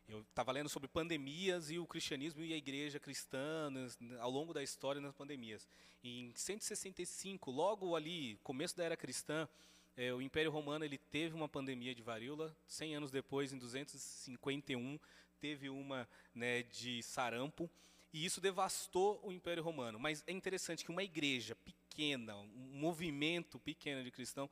eu 0.08 0.22
estava 0.22 0.52
lendo 0.52 0.70
sobre 0.70 0.88
pandemias 0.88 1.72
e 1.72 1.80
o 1.80 1.88
cristianismo 1.88 2.44
e 2.44 2.54
a 2.54 2.58
igreja 2.58 3.00
cristã 3.00 3.74
ao 4.20 4.30
longo 4.30 4.54
da 4.54 4.62
história 4.62 5.02
nas 5.02 5.16
pandemias. 5.16 5.68
E 6.04 6.20
em 6.20 6.34
165, 6.36 7.50
logo 7.50 7.96
ali, 7.96 8.38
começo 8.44 8.78
da 8.78 8.84
era 8.84 8.96
cristã, 8.96 9.50
é, 9.98 10.14
o 10.14 10.22
Império 10.22 10.52
Romano 10.52 10.86
ele 10.86 11.00
teve 11.00 11.34
uma 11.34 11.50
pandemia 11.50 11.96
de 11.96 12.04
varíola. 12.04 12.56
100 12.68 12.98
anos 12.98 13.10
depois, 13.10 13.52
em 13.52 13.58
251, 13.58 15.00
teve 15.40 15.72
uma 15.72 16.08
né, 16.36 16.62
de 16.62 17.02
sarampo. 17.02 17.68
E 18.14 18.26
isso 18.26 18.42
devastou 18.42 19.20
o 19.24 19.32
Império 19.32 19.64
Romano. 19.64 20.00
Mas 20.00 20.24
é 20.28 20.32
interessante 20.32 20.84
que 20.84 20.92
uma 20.92 21.04
igreja 21.04 21.56
pequena, 21.56 22.36
um 22.36 22.72
movimento 22.74 23.60
pequeno 23.60 24.04
de 24.04 24.12
cristão, 24.12 24.50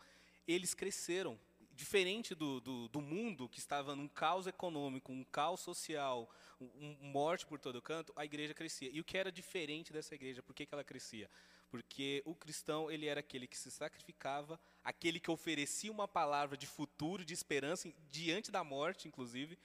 eles 0.48 0.74
cresceram. 0.74 1.40
Diferente 1.72 2.36
do, 2.36 2.60
do, 2.60 2.90
do 2.90 3.00
mundo 3.00 3.48
que 3.48 3.60
estava 3.60 3.96
num 3.96 4.08
caos 4.10 4.48
econômico, 4.48 5.14
um 5.14 5.24
caos 5.24 5.62
social, 5.62 6.30
um, 6.60 6.98
um 7.02 7.08
morte 7.08 7.46
por 7.46 7.58
todo 7.58 7.82
canto, 7.82 8.12
a 8.18 8.26
igreja 8.26 8.54
crescia. 8.54 8.90
E 8.92 9.00
o 9.00 9.04
que 9.04 9.18
era 9.18 9.32
diferente 9.32 9.94
dessa 9.94 10.14
igreja? 10.14 10.44
Por 10.44 10.54
que, 10.54 10.66
que 10.66 10.74
ela 10.74 10.84
crescia? 10.84 11.30
Porque 11.70 12.22
o 12.26 12.36
cristão 12.36 12.92
ele 12.92 13.06
era 13.06 13.22
aquele 13.22 13.48
que 13.48 13.58
se 13.58 13.72
sacrificava, 13.72 14.60
aquele 14.84 15.20
que 15.20 15.32
oferecia 15.32 15.92
uma 15.92 16.08
palavra 16.08 16.58
de 16.58 16.66
futuro, 16.68 17.24
de 17.24 17.34
esperança, 17.34 17.90
diante 18.10 18.52
da 18.52 18.64
morte, 18.64 19.08
inclusive, 19.08 19.58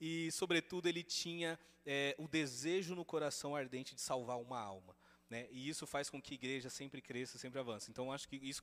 e, 0.00 0.30
sobretudo, 0.32 0.88
ele 0.88 1.02
tinha 1.02 1.58
é, 1.84 2.14
o 2.18 2.26
desejo 2.26 2.94
no 2.94 3.04
coração 3.04 3.54
ardente 3.54 3.94
de 3.94 4.00
salvar 4.00 4.38
uma 4.38 4.58
alma. 4.58 4.96
Né? 5.28 5.46
E 5.52 5.68
isso 5.68 5.86
faz 5.86 6.10
com 6.10 6.20
que 6.20 6.34
a 6.34 6.36
igreja 6.36 6.68
sempre 6.68 7.00
cresça, 7.00 7.38
sempre 7.38 7.60
avance. 7.60 7.90
Então, 7.90 8.12
acho 8.12 8.28
que 8.28 8.36
isso 8.36 8.62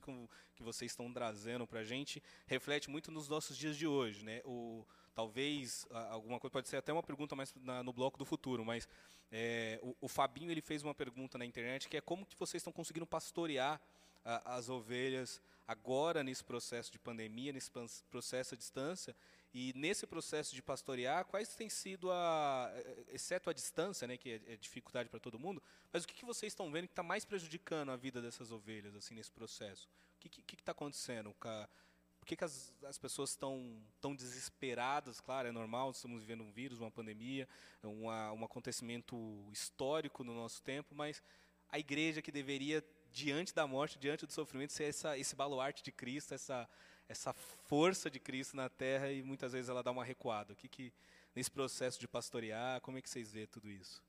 que 0.54 0.62
vocês 0.62 0.92
estão 0.92 1.10
trazendo 1.10 1.66
para 1.66 1.80
a 1.80 1.84
gente 1.84 2.22
reflete 2.46 2.90
muito 2.90 3.10
nos 3.10 3.28
nossos 3.28 3.56
dias 3.56 3.76
de 3.76 3.86
hoje. 3.86 4.22
Né? 4.24 4.42
O, 4.44 4.84
talvez 5.14 5.86
alguma 6.10 6.38
coisa 6.38 6.52
pode 6.52 6.68
ser 6.68 6.76
até 6.76 6.92
uma 6.92 7.02
pergunta 7.02 7.34
mais 7.34 7.54
na, 7.54 7.82
no 7.82 7.92
bloco 7.92 8.18
do 8.18 8.24
futuro, 8.24 8.64
mas 8.64 8.86
é, 9.32 9.80
o, 9.82 9.96
o, 10.02 10.08
Fabinho 10.08 10.50
ele 10.50 10.60
fez 10.60 10.82
uma 10.82 10.94
pergunta 10.94 11.38
na 11.38 11.44
internet 11.44 11.88
que 11.88 11.96
é 11.96 12.00
como 12.00 12.24
que 12.26 12.38
vocês 12.38 12.60
estão 12.60 12.72
conseguindo 12.72 13.06
pastorear 13.06 13.80
a, 14.24 14.56
as 14.56 14.68
ovelhas 14.68 15.40
agora 15.66 16.22
nesse 16.22 16.44
processo 16.44 16.92
de 16.92 16.98
pandemia, 16.98 17.52
nesse 17.52 17.70
processo 18.10 18.54
à 18.54 18.58
distância 18.58 19.16
e 19.52 19.72
nesse 19.74 20.06
processo 20.06 20.54
de 20.54 20.62
pastorear, 20.62 21.24
quais 21.24 21.54
têm 21.54 21.68
sido 21.68 22.10
a, 22.12 22.70
exceto 23.08 23.48
a 23.48 23.52
distância, 23.52 24.06
né, 24.06 24.16
que 24.16 24.30
é, 24.30 24.52
é 24.52 24.56
dificuldade 24.56 25.08
para 25.08 25.18
todo 25.18 25.38
mundo, 25.38 25.62
mas 25.92 26.04
o 26.04 26.06
que, 26.06 26.14
que 26.14 26.24
vocês 26.24 26.52
estão 26.52 26.70
vendo 26.70 26.86
que 26.86 26.92
está 26.92 27.02
mais 27.02 27.24
prejudicando 27.24 27.90
a 27.90 27.96
vida 27.96 28.20
dessas 28.20 28.52
ovelhas 28.52 28.94
assim 28.94 29.14
nesse 29.14 29.32
processo? 29.32 29.88
O 30.16 30.28
que 30.28 30.42
está 30.54 30.72
acontecendo? 30.72 31.34
Por 31.34 32.26
que, 32.26 32.36
que 32.36 32.44
as, 32.44 32.74
as 32.84 32.98
pessoas 32.98 33.30
estão 33.30 33.80
tão 34.00 34.14
desesperadas? 34.14 35.20
Claro, 35.20 35.48
é 35.48 35.52
normal, 35.52 35.92
estamos 35.92 36.20
vivendo 36.20 36.42
um 36.42 36.52
vírus, 36.52 36.80
uma 36.80 36.90
pandemia, 36.90 37.48
uma, 37.82 38.32
um 38.32 38.44
acontecimento 38.44 39.16
histórico 39.50 40.22
no 40.22 40.34
nosso 40.34 40.60
tempo, 40.62 40.94
mas 40.94 41.22
a 41.70 41.78
igreja 41.78 42.20
que 42.20 42.32
deveria, 42.32 42.84
diante 43.10 43.54
da 43.54 43.66
morte, 43.66 43.98
diante 43.98 44.26
do 44.26 44.32
sofrimento, 44.32 44.72
ser 44.72 44.84
essa, 44.84 45.16
esse 45.16 45.34
baluarte 45.34 45.82
de 45.82 45.92
Cristo, 45.92 46.34
essa, 46.34 46.68
essa 47.08 47.32
força 47.32 48.10
de 48.10 48.20
Cristo 48.20 48.56
na 48.56 48.68
terra 48.68 49.10
e 49.10 49.22
muitas 49.22 49.52
vezes 49.52 49.68
ela 49.68 49.82
dá 49.82 49.90
uma 49.90 50.04
recuada. 50.04 50.52
O 50.52 50.56
que, 50.56 50.68
que 50.68 50.92
nesse 51.34 51.50
processo 51.50 51.98
de 51.98 52.06
pastorear, 52.06 52.80
como 52.80 52.98
é 52.98 53.02
que 53.02 53.08
vocês 53.08 53.32
vê 53.32 53.46
tudo 53.46 53.70
isso? 53.70 54.02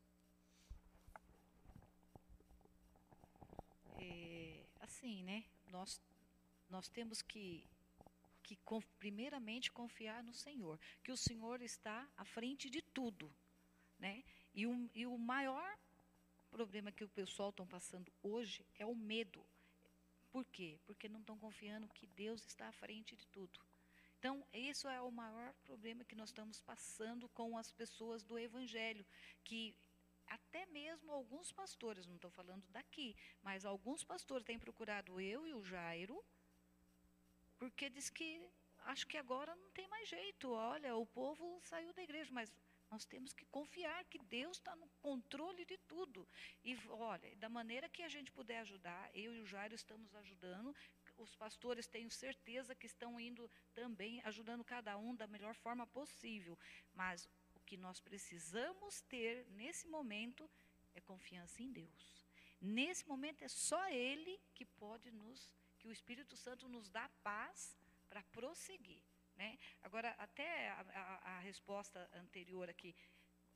É, 3.97 4.63
assim, 4.81 5.23
né? 5.23 5.45
Nós 5.67 6.01
nós 6.69 6.87
temos 6.87 7.21
que 7.21 7.67
que 8.43 8.57
primeiramente 8.97 9.71
confiar 9.71 10.23
no 10.23 10.33
Senhor, 10.33 10.79
que 11.03 11.11
o 11.11 11.17
Senhor 11.17 11.61
está 11.61 12.07
à 12.17 12.25
frente 12.25 12.67
de 12.67 12.81
tudo, 12.81 13.31
né? 13.99 14.23
E 14.55 14.65
o, 14.65 14.89
e 14.95 15.05
o 15.05 15.15
maior 15.19 15.77
problema 16.49 16.91
que 16.91 17.03
o 17.03 17.09
pessoal 17.09 17.51
está 17.51 17.63
passando 17.63 18.11
hoje 18.23 18.65
é 18.79 18.85
o 18.87 18.95
medo. 18.95 19.45
Por 20.31 20.45
quê? 20.45 20.79
Porque 20.85 21.09
não 21.09 21.19
estão 21.21 21.37
confiando 21.37 21.87
que 21.89 22.05
Deus 22.07 22.45
está 22.45 22.67
à 22.67 22.71
frente 22.71 23.15
de 23.15 23.27
tudo. 23.27 23.59
Então, 24.19 24.45
isso 24.53 24.87
é 24.87 25.01
o 25.01 25.11
maior 25.11 25.53
problema 25.63 26.03
que 26.03 26.15
nós 26.15 26.29
estamos 26.29 26.59
passando 26.59 27.29
com 27.29 27.57
as 27.57 27.71
pessoas 27.71 28.21
do 28.21 28.37
Evangelho, 28.37 29.05
que 29.43 29.75
até 30.27 30.65
mesmo 30.67 31.11
alguns 31.11 31.51
pastores, 31.51 32.05
não 32.05 32.15
estou 32.15 32.29
falando 32.29 32.67
daqui, 32.69 33.15
mas 33.41 33.65
alguns 33.65 34.03
pastores 34.03 34.45
têm 34.45 34.59
procurado 34.59 35.19
eu 35.19 35.47
e 35.47 35.53
o 35.53 35.63
Jairo, 35.63 36.23
porque 37.57 37.89
diz 37.89 38.09
que 38.09 38.41
acho 38.85 39.07
que 39.07 39.17
agora 39.17 39.55
não 39.55 39.71
tem 39.71 39.87
mais 39.87 40.07
jeito. 40.07 40.51
Olha, 40.51 40.95
o 40.95 41.05
povo 41.05 41.59
saiu 41.63 41.93
da 41.93 42.03
igreja, 42.03 42.31
mas 42.31 42.51
nós 42.89 43.05
temos 43.05 43.33
que 43.33 43.45
confiar 43.45 44.03
que 44.05 44.17
Deus 44.17 44.57
está 44.57 44.75
no 44.75 44.87
controle 45.01 45.63
de 45.65 45.77
tudo. 45.77 46.27
E 46.63 46.77
olha, 46.89 47.35
da 47.35 47.49
maneira 47.49 47.87
que 47.87 48.01
a 48.01 48.09
gente 48.09 48.31
puder 48.31 48.59
ajudar, 48.59 49.09
eu 49.13 49.33
e 49.35 49.41
o 49.41 49.45
Jairo 49.45 49.75
estamos 49.75 50.13
ajudando. 50.15 50.75
Os 51.17 51.35
pastores 51.35 51.87
tenho 51.87 52.09
certeza 52.09 52.73
que 52.73 52.87
estão 52.87 53.19
indo 53.19 53.49
também 53.73 54.21
ajudando 54.23 54.63
cada 54.63 54.97
um 54.97 55.15
da 55.15 55.27
melhor 55.27 55.53
forma 55.53 55.85
possível. 55.85 56.57
Mas 56.93 57.29
o 57.53 57.59
que 57.59 57.77
nós 57.77 57.99
precisamos 57.99 59.01
ter 59.01 59.45
nesse 59.51 59.87
momento 59.87 60.49
é 60.95 61.01
confiança 61.01 61.61
em 61.61 61.71
Deus. 61.71 62.19
Nesse 62.59 63.07
momento 63.07 63.43
é 63.43 63.47
só 63.47 63.87
Ele 63.89 64.39
que 64.53 64.65
pode 64.65 65.11
nos, 65.11 65.53
que 65.77 65.87
o 65.87 65.91
Espírito 65.91 66.35
Santo 66.35 66.67
nos 66.67 66.89
dá 66.89 67.07
paz 67.23 67.77
para 68.09 68.23
prosseguir. 68.23 69.03
Né? 69.39 69.57
Agora, 69.81 70.09
até 70.17 70.69
a, 70.69 70.81
a, 70.81 71.37
a 71.37 71.39
resposta 71.39 72.09
anterior 72.13 72.69
aqui, 72.69 72.93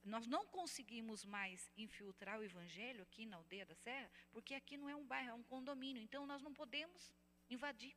nós 0.02 0.26
não 0.26 0.46
conseguimos 0.48 1.26
mais 1.26 1.70
infiltrar 1.76 2.40
o 2.40 2.44
evangelho 2.44 3.04
aqui 3.04 3.26
na 3.26 3.36
aldeia 3.36 3.66
da 3.66 3.76
Serra, 3.76 4.10
porque 4.32 4.54
aqui 4.54 4.78
não 4.78 4.90
é 4.90 4.96
um 4.96 5.06
bairro, 5.06 5.32
é 5.32 5.34
um 5.34 5.44
condomínio, 5.44 6.02
então 6.02 6.26
nós 6.26 6.42
não 6.42 6.54
podemos 6.54 7.12
invadir. 7.50 7.94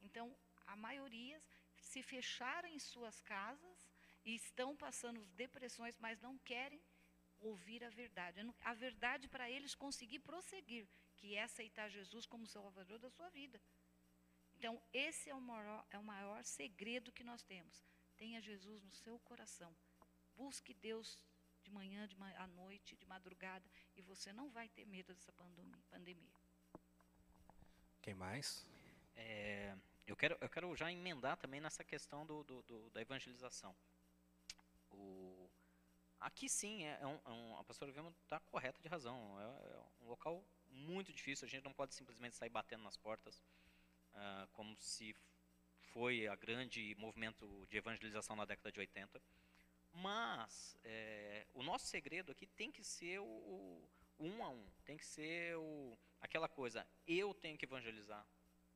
Então, 0.00 0.36
a 0.66 0.74
maioria 0.74 1.40
se 1.76 2.02
fecharam 2.02 2.68
em 2.68 2.80
suas 2.80 3.20
casas 3.20 3.88
e 4.24 4.34
estão 4.34 4.76
passando 4.76 5.24
depressões, 5.36 5.96
mas 6.00 6.20
não 6.20 6.36
querem 6.38 6.82
ouvir 7.38 7.84
a 7.84 7.90
verdade. 7.90 8.40
A 8.62 8.74
verdade 8.74 9.28
para 9.28 9.48
eles 9.48 9.76
conseguir 9.76 10.18
prosseguir, 10.18 10.88
que 11.16 11.36
é 11.36 11.44
aceitar 11.44 11.88
Jesus 11.88 12.26
como 12.26 12.48
Salvador 12.48 12.98
da 12.98 13.10
sua 13.10 13.30
vida. 13.30 13.60
Então, 14.58 14.82
esse 14.92 15.30
é 15.30 15.34
o, 15.34 15.40
maior, 15.40 15.86
é 15.88 15.96
o 15.96 16.02
maior 16.02 16.42
segredo 16.42 17.12
que 17.12 17.22
nós 17.22 17.44
temos. 17.44 17.84
Tenha 18.16 18.40
Jesus 18.40 18.82
no 18.82 18.92
seu 18.92 19.16
coração. 19.20 19.72
Busque 20.34 20.74
Deus 20.74 21.16
de 21.62 21.70
manhã, 21.70 22.08
de 22.08 22.16
à 22.36 22.46
noite, 22.48 22.96
de 22.96 23.06
madrugada, 23.06 23.64
e 23.94 24.02
você 24.02 24.32
não 24.32 24.50
vai 24.50 24.68
ter 24.68 24.84
medo 24.84 25.14
dessa 25.14 25.32
pandemia. 25.90 26.34
Quem 28.02 28.14
mais? 28.14 28.66
É, 29.14 29.76
eu, 30.04 30.16
quero, 30.16 30.36
eu 30.40 30.48
quero 30.48 30.74
já 30.74 30.90
emendar 30.90 31.36
também 31.36 31.60
nessa 31.60 31.84
questão 31.84 32.26
do, 32.26 32.42
do, 32.42 32.62
do 32.62 32.90
da 32.90 33.00
evangelização. 33.00 33.76
O, 34.90 35.48
aqui 36.18 36.48
sim, 36.48 36.84
é, 36.84 36.98
é 37.00 37.06
um, 37.06 37.20
é 37.24 37.30
um, 37.30 37.58
a 37.58 37.64
pastora 37.64 37.92
Vilma 37.92 38.12
está 38.24 38.40
correta 38.40 38.80
de 38.82 38.88
razão. 38.88 39.40
É, 39.40 39.44
é 39.44 39.80
um 40.00 40.08
local 40.08 40.44
muito 40.66 41.12
difícil, 41.12 41.46
a 41.46 41.48
gente 41.48 41.64
não 41.64 41.72
pode 41.72 41.94
simplesmente 41.94 42.36
sair 42.36 42.50
batendo 42.50 42.82
nas 42.82 42.96
portas 42.96 43.40
uh, 44.18 44.48
como 44.52 44.76
se 44.76 45.14
foi 45.92 46.26
a 46.26 46.36
grande 46.36 46.94
movimento 46.98 47.66
de 47.70 47.76
evangelização 47.76 48.36
na 48.36 48.44
década 48.44 48.70
de 48.70 48.80
80. 48.80 49.20
Mas 49.92 50.76
é, 50.84 51.46
o 51.54 51.62
nosso 51.62 51.86
segredo 51.86 52.32
aqui 52.32 52.46
tem 52.46 52.70
que 52.70 52.84
ser 52.84 53.18
o, 53.20 53.24
o, 53.24 53.88
um 54.18 54.44
a 54.44 54.50
um, 54.50 54.70
tem 54.84 54.96
que 54.96 55.06
ser 55.06 55.56
o, 55.56 55.98
aquela 56.20 56.48
coisa, 56.48 56.86
eu 57.06 57.34
tenho 57.34 57.56
que 57.56 57.64
evangelizar 57.64 58.26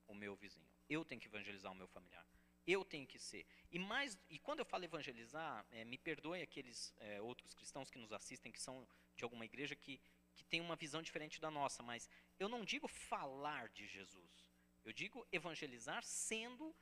o 0.08 0.14
meu 0.14 0.34
vizinho, 0.34 0.68
eu 0.88 1.04
tenho 1.04 1.20
que 1.20 1.28
evangelizar 1.28 1.70
o 1.70 1.74
meu 1.74 1.86
familiar, 1.86 2.26
eu 2.66 2.84
tenho 2.84 3.06
que 3.06 3.18
ser. 3.18 3.46
E 3.70 3.78
mais, 3.78 4.18
e 4.28 4.38
quando 4.38 4.60
eu 4.60 4.64
falo 4.64 4.84
evangelizar, 4.84 5.64
é, 5.70 5.84
me 5.84 5.98
perdoem 5.98 6.42
aqueles 6.42 6.92
é, 6.98 7.20
outros 7.20 7.54
cristãos 7.54 7.90
que 7.90 7.98
nos 7.98 8.12
assistem, 8.12 8.50
que 8.50 8.60
são 8.60 8.88
de 9.14 9.22
alguma 9.22 9.44
igreja 9.44 9.76
que, 9.76 10.00
que 10.34 10.44
tem 10.44 10.60
uma 10.60 10.76
visão 10.76 11.02
diferente 11.02 11.40
da 11.40 11.50
nossa, 11.50 11.82
mas 11.82 12.08
eu 12.38 12.48
não 12.48 12.64
digo 12.64 12.88
falar 12.88 13.68
de 13.68 13.86
Jesus. 13.86 14.51
Eu 14.84 14.92
digo 14.92 15.26
evangelizar 15.30 16.02
sendo 16.04 16.74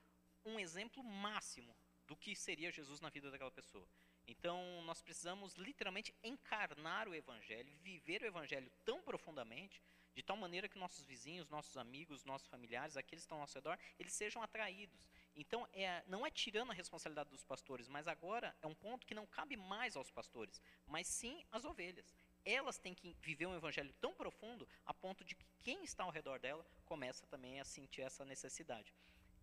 um 0.44 0.58
exemplo 0.58 1.02
máximo 1.04 1.76
do 2.06 2.16
que 2.16 2.34
seria 2.34 2.72
Jesus 2.72 3.00
na 3.00 3.10
vida 3.10 3.30
daquela 3.30 3.50
pessoa. 3.50 3.86
Então, 4.26 4.82
nós 4.82 5.02
precisamos 5.02 5.54
literalmente 5.54 6.14
encarnar 6.22 7.08
o 7.08 7.14
Evangelho, 7.14 7.72
viver 7.82 8.22
o 8.22 8.26
Evangelho 8.26 8.70
tão 8.84 9.02
profundamente, 9.02 9.82
de 10.14 10.22
tal 10.22 10.36
maneira 10.36 10.68
que 10.68 10.78
nossos 10.78 11.04
vizinhos, 11.04 11.48
nossos 11.48 11.76
amigos, 11.76 12.24
nossos 12.24 12.48
familiares, 12.48 12.96
aqueles 12.96 13.22
que 13.22 13.26
estão 13.26 13.36
ao 13.38 13.42
nosso 13.42 13.54
redor, 13.54 13.78
eles 13.98 14.12
sejam 14.12 14.42
atraídos. 14.42 15.08
Então, 15.36 15.66
é, 15.72 16.02
não 16.06 16.26
é 16.26 16.30
tirando 16.30 16.70
a 16.70 16.74
responsabilidade 16.74 17.30
dos 17.30 17.44
pastores, 17.44 17.88
mas 17.88 18.08
agora 18.08 18.56
é 18.60 18.66
um 18.66 18.74
ponto 18.74 19.06
que 19.06 19.14
não 19.14 19.26
cabe 19.26 19.56
mais 19.56 19.96
aos 19.96 20.10
pastores, 20.10 20.60
mas 20.86 21.06
sim 21.06 21.44
às 21.50 21.64
ovelhas 21.64 22.14
elas 22.44 22.78
têm 22.78 22.94
que 22.94 23.16
viver 23.20 23.46
um 23.46 23.54
evangelho 23.54 23.92
tão 24.00 24.14
profundo 24.14 24.68
a 24.84 24.94
ponto 24.94 25.24
de 25.24 25.34
que 25.34 25.46
quem 25.60 25.84
está 25.84 26.04
ao 26.04 26.10
redor 26.10 26.38
dela 26.38 26.66
começa 26.84 27.26
também 27.26 27.60
a 27.60 27.64
sentir 27.64 28.02
essa 28.02 28.24
necessidade. 28.24 28.92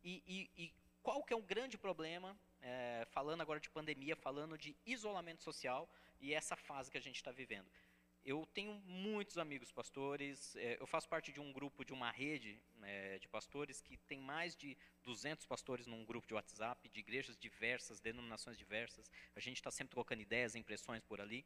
E, 0.03 0.23
e, 0.27 0.63
e 0.63 0.73
qual 1.03 1.23
que 1.23 1.33
é 1.33 1.37
o 1.37 1.41
grande 1.41 1.77
problema, 1.77 2.37
é, 2.61 3.07
falando 3.11 3.41
agora 3.41 3.59
de 3.59 3.69
pandemia, 3.69 4.15
falando 4.15 4.57
de 4.57 4.75
isolamento 4.85 5.41
social 5.41 5.89
e 6.19 6.33
essa 6.33 6.55
fase 6.55 6.91
que 6.91 6.97
a 6.97 7.01
gente 7.01 7.15
está 7.15 7.31
vivendo? 7.31 7.71
Eu 8.25 8.45
tenho 8.53 8.73
muitos 8.85 9.37
amigos 9.37 9.71
pastores, 9.71 10.53
é, 10.57 10.75
eu 10.77 10.85
faço 10.85 11.07
parte 11.07 11.31
de 11.31 11.39
um 11.39 11.53
grupo, 11.53 11.85
de 11.85 11.93
uma 11.93 12.11
rede 12.11 12.61
é, 12.83 13.17
de 13.19 13.27
pastores 13.29 13.79
que 13.79 13.95
tem 13.95 14.19
mais 14.19 14.53
de 14.53 14.77
200 15.05 15.45
pastores 15.45 15.87
num 15.87 16.03
grupo 16.03 16.27
de 16.27 16.33
WhatsApp, 16.33 16.89
de 16.89 16.99
igrejas 16.99 17.37
diversas, 17.37 18.01
denominações 18.01 18.57
diversas. 18.57 19.09
A 19.33 19.39
gente 19.39 19.55
está 19.55 19.71
sempre 19.71 19.91
trocando 19.91 20.21
ideias, 20.21 20.55
impressões 20.55 21.01
por 21.03 21.21
ali. 21.21 21.45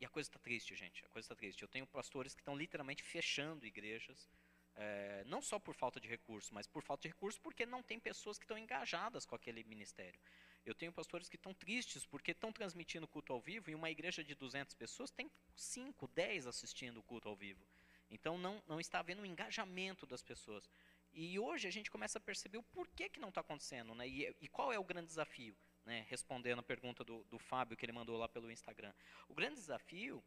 E 0.00 0.04
a 0.04 0.08
coisa 0.08 0.28
está 0.28 0.38
triste, 0.38 0.74
gente. 0.74 1.04
A 1.04 1.08
coisa 1.08 1.26
está 1.26 1.34
triste. 1.34 1.62
Eu 1.62 1.68
tenho 1.68 1.86
pastores 1.86 2.34
que 2.34 2.40
estão 2.40 2.56
literalmente 2.56 3.02
fechando 3.02 3.66
igrejas, 3.66 4.28
é, 4.76 5.22
não 5.26 5.40
só 5.40 5.58
por 5.58 5.74
falta 5.74 6.00
de 6.00 6.08
recurso, 6.08 6.52
mas 6.52 6.66
por 6.66 6.82
falta 6.82 7.02
de 7.02 7.08
recurso 7.08 7.40
porque 7.40 7.64
não 7.64 7.82
tem 7.82 8.00
pessoas 8.00 8.38
que 8.38 8.44
estão 8.44 8.58
engajadas 8.58 9.24
com 9.24 9.34
aquele 9.34 9.62
ministério. 9.64 10.18
Eu 10.66 10.74
tenho 10.74 10.92
pastores 10.92 11.28
que 11.28 11.36
estão 11.36 11.54
tristes 11.54 12.06
porque 12.06 12.32
estão 12.32 12.52
transmitindo 12.52 13.06
culto 13.06 13.32
ao 13.32 13.40
vivo 13.40 13.70
e 13.70 13.74
uma 13.74 13.90
igreja 13.90 14.24
de 14.24 14.34
200 14.34 14.74
pessoas 14.74 15.10
tem 15.10 15.30
5, 15.54 16.08
10 16.08 16.46
assistindo 16.46 16.98
o 16.98 17.02
culto 17.02 17.28
ao 17.28 17.36
vivo. 17.36 17.64
Então 18.10 18.38
não, 18.38 18.62
não 18.66 18.80
está 18.80 19.00
havendo 19.00 19.22
um 19.22 19.26
engajamento 19.26 20.06
das 20.06 20.22
pessoas. 20.22 20.68
E 21.12 21.38
hoje 21.38 21.68
a 21.68 21.70
gente 21.70 21.90
começa 21.90 22.18
a 22.18 22.20
perceber 22.20 22.58
o 22.58 22.62
porquê 22.62 23.08
que 23.08 23.20
não 23.20 23.28
está 23.28 23.40
acontecendo, 23.40 23.94
né? 23.94 24.08
E, 24.08 24.34
e 24.40 24.48
qual 24.48 24.72
é 24.72 24.78
o 24.78 24.84
grande 24.84 25.06
desafio? 25.06 25.56
Né, 25.84 26.06
respondendo 26.08 26.60
a 26.60 26.62
pergunta 26.62 27.04
do, 27.04 27.24
do 27.24 27.38
Fábio 27.38 27.76
que 27.76 27.84
ele 27.84 27.92
mandou 27.92 28.16
lá 28.16 28.28
pelo 28.28 28.50
Instagram. 28.50 28.92
O 29.28 29.34
grande 29.34 29.56
desafio, 29.56 30.22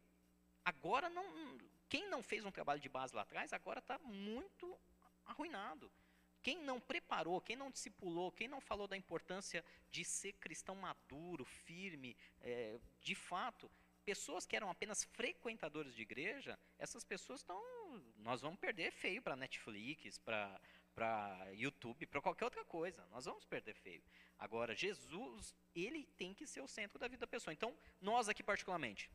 agora 0.64 1.08
não, 1.10 1.24
quem 1.88 2.08
não 2.08 2.22
fez 2.22 2.44
um 2.44 2.50
trabalho 2.50 2.80
de 2.80 2.88
base 2.88 3.14
lá 3.14 3.22
atrás, 3.22 3.52
agora 3.52 3.80
está 3.80 3.98
muito 3.98 4.78
arruinado. 5.24 5.90
quem 6.42 6.58
não 6.62 6.80
preparou, 6.80 7.40
quem 7.40 7.56
não 7.56 7.70
discipulou, 7.70 8.32
quem 8.32 8.48
não 8.48 8.60
falou 8.60 8.86
da 8.86 8.96
importância 8.96 9.64
de 9.90 10.04
ser 10.04 10.32
cristão 10.34 10.74
maduro, 10.76 11.44
firme, 11.44 12.16
é, 12.40 12.78
de 13.00 13.14
fato, 13.14 13.70
pessoas 14.04 14.46
que 14.46 14.56
eram 14.56 14.70
apenas 14.70 15.04
frequentadores 15.04 15.94
de 15.94 16.00
igreja, 16.00 16.58
essas 16.78 17.04
pessoas 17.04 17.40
estão. 17.40 17.62
Nós 18.16 18.40
vamos 18.40 18.58
perder 18.58 18.90
feio 18.90 19.20
para 19.20 19.36
Netflix, 19.36 20.18
para 20.18 20.58
para 20.98 21.52
YouTube, 21.52 22.06
para 22.06 22.20
qualquer 22.20 22.44
outra 22.44 22.64
coisa. 22.64 23.06
Nós 23.06 23.24
vamos 23.24 23.44
perder 23.44 23.74
feio. 23.74 24.02
Agora, 24.36 24.74
Jesus, 24.74 25.54
ele 25.72 26.04
tem 26.16 26.34
que 26.34 26.44
ser 26.44 26.60
o 26.60 26.66
centro 26.66 26.98
da 26.98 27.06
vida 27.06 27.20
da 27.20 27.26
pessoa. 27.28 27.54
Então, 27.54 27.72
nós 28.00 28.28
aqui 28.28 28.42
particularmente, 28.42 29.08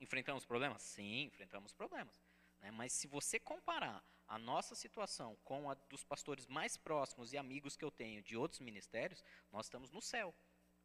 enfrentamos 0.00 0.44
problemas? 0.44 0.80
Sim, 0.80 1.24
enfrentamos 1.24 1.72
problemas. 1.72 2.22
Né? 2.60 2.70
Mas 2.70 2.92
se 2.92 3.08
você 3.08 3.40
comparar 3.40 4.00
a 4.28 4.38
nossa 4.38 4.76
situação 4.76 5.36
com 5.42 5.68
a 5.68 5.74
dos 5.74 6.04
pastores 6.04 6.46
mais 6.46 6.76
próximos 6.76 7.32
e 7.32 7.36
amigos 7.36 7.76
que 7.76 7.84
eu 7.84 7.90
tenho 7.90 8.22
de 8.22 8.36
outros 8.36 8.60
ministérios, 8.60 9.24
nós 9.50 9.66
estamos 9.66 9.90
no 9.90 10.00
céu. 10.00 10.32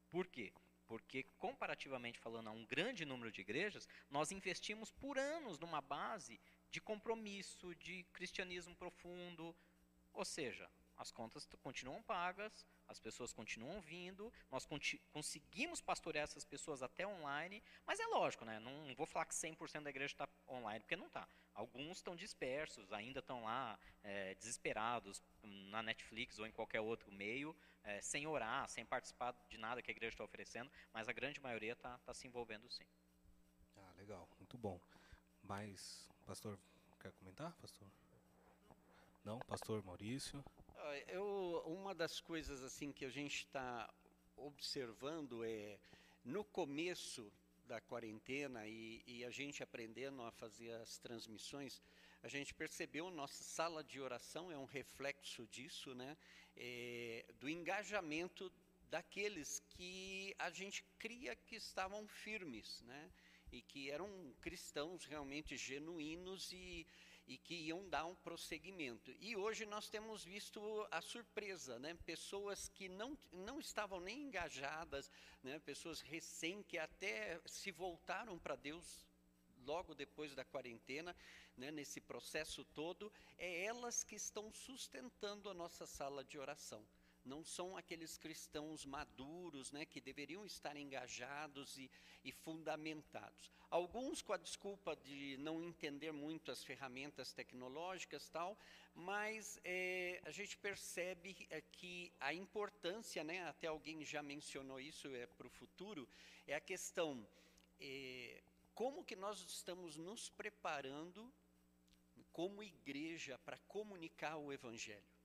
Por 0.10 0.26
quê? 0.26 0.52
Porque, 0.88 1.24
comparativamente 1.38 2.18
falando 2.18 2.48
a 2.48 2.52
um 2.52 2.66
grande 2.66 3.06
número 3.06 3.32
de 3.32 3.42
igrejas, 3.42 3.88
nós 4.10 4.32
investimos 4.32 4.90
por 4.90 5.20
anos 5.20 5.60
numa 5.60 5.82
base 5.82 6.40
de 6.72 6.82
compromisso, 6.82 7.76
de 7.76 8.04
cristianismo 8.14 8.76
profundo, 8.76 9.56
ou 10.18 10.26
seja, 10.26 10.68
as 10.98 11.12
contas 11.12 11.48
continuam 11.62 12.02
pagas, 12.02 12.66
as 12.88 13.00
pessoas 13.00 13.32
continuam 13.32 13.80
vindo, 13.80 14.34
nós 14.50 14.68
conseguimos 15.12 15.80
pastorear 15.80 16.24
essas 16.24 16.44
pessoas 16.44 16.82
até 16.82 17.06
online, 17.06 17.64
mas 17.86 18.00
é 18.00 18.08
lógico, 18.08 18.44
né? 18.44 18.60
Não, 18.60 18.96
vou 18.96 19.06
falar 19.06 19.26
que 19.26 19.36
100% 19.36 19.84
da 19.84 19.92
igreja 19.92 20.14
está 20.14 20.28
online, 20.50 20.80
porque 20.80 20.96
não 20.96 21.06
está. 21.06 21.28
Alguns 21.54 21.98
estão 21.98 22.16
dispersos, 22.16 22.92
ainda 22.92 23.20
estão 23.20 23.44
lá 23.44 23.80
é, 24.04 24.34
desesperados 24.36 25.22
na 25.44 25.84
Netflix 25.84 26.40
ou 26.40 26.48
em 26.48 26.52
qualquer 26.52 26.82
outro 26.82 27.12
meio, 27.12 27.56
é, 27.84 28.02
sem 28.02 28.26
orar, 28.26 28.68
sem 28.68 28.84
participar 28.84 29.36
de 29.50 29.58
nada 29.60 29.84
que 29.84 29.92
a 29.92 29.94
igreja 29.94 30.16
está 30.16 30.24
oferecendo, 30.24 30.72
mas 30.92 31.08
a 31.08 31.14
grande 31.14 31.40
maioria 31.40 31.74
está 31.74 32.00
tá 32.00 32.14
se 32.14 32.26
envolvendo 32.26 32.68
sim. 32.72 32.86
Ah, 33.76 33.94
legal, 33.98 34.28
muito 34.40 34.58
bom. 34.58 34.82
Mas, 35.44 36.10
pastor, 36.26 36.58
quer 37.00 37.12
comentar, 37.14 37.54
pastor? 37.58 37.88
Não, 39.28 39.40
pastor 39.40 39.84
Maurício. 39.84 40.42
Eu, 41.10 41.62
uma 41.66 41.94
das 41.94 42.22
coisas 42.22 42.64
assim 42.64 42.94
que 42.94 43.04
a 43.04 43.10
gente 43.10 43.40
está 43.40 43.94
observando 44.38 45.44
é 45.44 45.78
no 46.24 46.46
começo 46.46 47.30
da 47.66 47.82
quarentena 47.82 48.66
e, 48.66 49.04
e, 49.06 49.26
a 49.26 49.30
gente 49.30 49.62
aprendendo 49.62 50.22
a 50.22 50.32
fazer 50.32 50.72
as 50.76 50.98
transmissões, 50.98 51.82
a 52.24 52.30
gente 52.30 52.54
percebeu 52.54 53.12
nossa 53.12 53.44
sala 53.44 53.84
de 53.84 54.00
oração 54.00 54.50
é 54.50 54.58
um 54.58 54.64
reflexo 54.64 55.46
disso, 55.48 55.94
né? 55.94 56.16
É, 56.56 57.26
do 57.38 57.50
engajamento 57.50 58.50
daqueles 58.90 59.62
que 59.72 60.34
a 60.40 60.50
gente 60.50 60.86
cria 60.98 61.36
que 61.36 61.58
estavam 61.58 62.08
firmes, 62.08 62.82
né? 62.84 63.12
E 63.52 63.62
que 63.62 63.92
eram 63.92 64.10
cristãos 64.40 65.04
realmente 65.04 65.58
genuínos 65.58 66.50
e 66.54 66.88
e 67.28 67.38
que 67.38 67.56
iam 67.56 67.88
dar 67.90 68.06
um 68.06 68.16
prosseguimento. 68.16 69.12
E 69.20 69.36
hoje 69.36 69.66
nós 69.66 69.90
temos 69.90 70.24
visto 70.24 70.60
a 70.90 71.02
surpresa, 71.02 71.78
né? 71.78 71.94
pessoas 72.06 72.70
que 72.70 72.88
não, 72.88 73.18
não 73.32 73.60
estavam 73.60 74.00
nem 74.00 74.24
engajadas, 74.24 75.12
né? 75.44 75.60
pessoas 75.60 76.00
recém 76.00 76.64
que 76.64 76.78
até 76.78 77.40
se 77.46 77.72
voltaram 77.72 78.40
para 78.40 78.56
Deus 78.56 79.06
logo 79.66 79.94
depois 79.94 80.34
da 80.34 80.46
quarentena, 80.46 81.16
né? 81.58 81.70
nesse 81.70 82.00
processo 82.00 82.64
todo, 82.64 83.12
é 83.38 83.66
elas 83.66 84.04
que 84.04 84.16
estão 84.16 84.52
sustentando 84.52 85.50
a 85.50 85.54
nossa 85.54 85.86
sala 85.86 86.24
de 86.24 86.40
oração 86.40 86.88
não 87.28 87.44
são 87.44 87.78
aqueles 87.78 88.18
cristãos 88.18 88.86
maduros, 88.86 89.72
né, 89.72 89.86
que 89.86 90.02
deveriam 90.02 90.46
estar 90.46 90.76
engajados 90.76 91.78
e, 91.78 91.92
e, 92.24 92.32
fundamentados. 92.32 93.52
Alguns 93.70 94.22
com 94.22 94.34
a 94.34 94.38
desculpa 94.38 94.96
de 94.96 95.38
não 95.38 95.62
entender 95.62 96.12
muito 96.12 96.52
as 96.52 96.64
ferramentas 96.64 97.34
tecnológicas 97.34 98.30
tal, 98.30 98.58
mas 98.96 99.60
é, 99.64 100.22
a 100.24 100.32
gente 100.32 100.58
percebe 100.58 101.46
é, 101.50 101.62
que 101.62 102.12
a 102.20 102.34
importância, 102.34 103.24
né, 103.24 103.46
até 103.48 103.68
alguém 103.68 104.04
já 104.06 104.24
mencionou 104.24 104.80
isso 104.80 105.14
é 105.14 105.28
para 105.28 105.48
o 105.48 105.52
futuro, 105.52 106.08
é 106.48 106.56
a 106.56 106.62
questão 106.62 107.28
é, 107.80 108.42
como 108.74 109.04
que 109.04 109.16
nós 109.16 109.40
estamos 109.42 109.98
nos 109.98 110.30
preparando 110.30 111.32
como 112.32 112.64
igreja 112.64 113.38
para 113.40 113.58
comunicar 113.68 114.38
o 114.38 114.54
evangelho. 114.54 115.17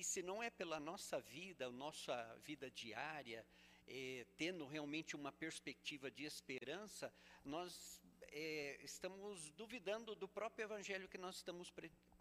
E 0.00 0.04
se 0.04 0.22
não 0.22 0.42
é 0.42 0.48
pela 0.48 0.80
nossa 0.80 1.20
vida, 1.20 1.70
nossa 1.70 2.14
vida 2.42 2.70
diária, 2.70 3.44
é, 3.86 4.24
tendo 4.34 4.66
realmente 4.66 5.14
uma 5.14 5.30
perspectiva 5.30 6.10
de 6.10 6.24
esperança, 6.24 7.12
nós 7.44 8.00
é, 8.28 8.80
estamos 8.82 9.50
duvidando 9.50 10.14
do 10.14 10.26
próprio 10.26 10.64
evangelho 10.64 11.06
que 11.06 11.18
nós 11.18 11.36
estamos 11.36 11.70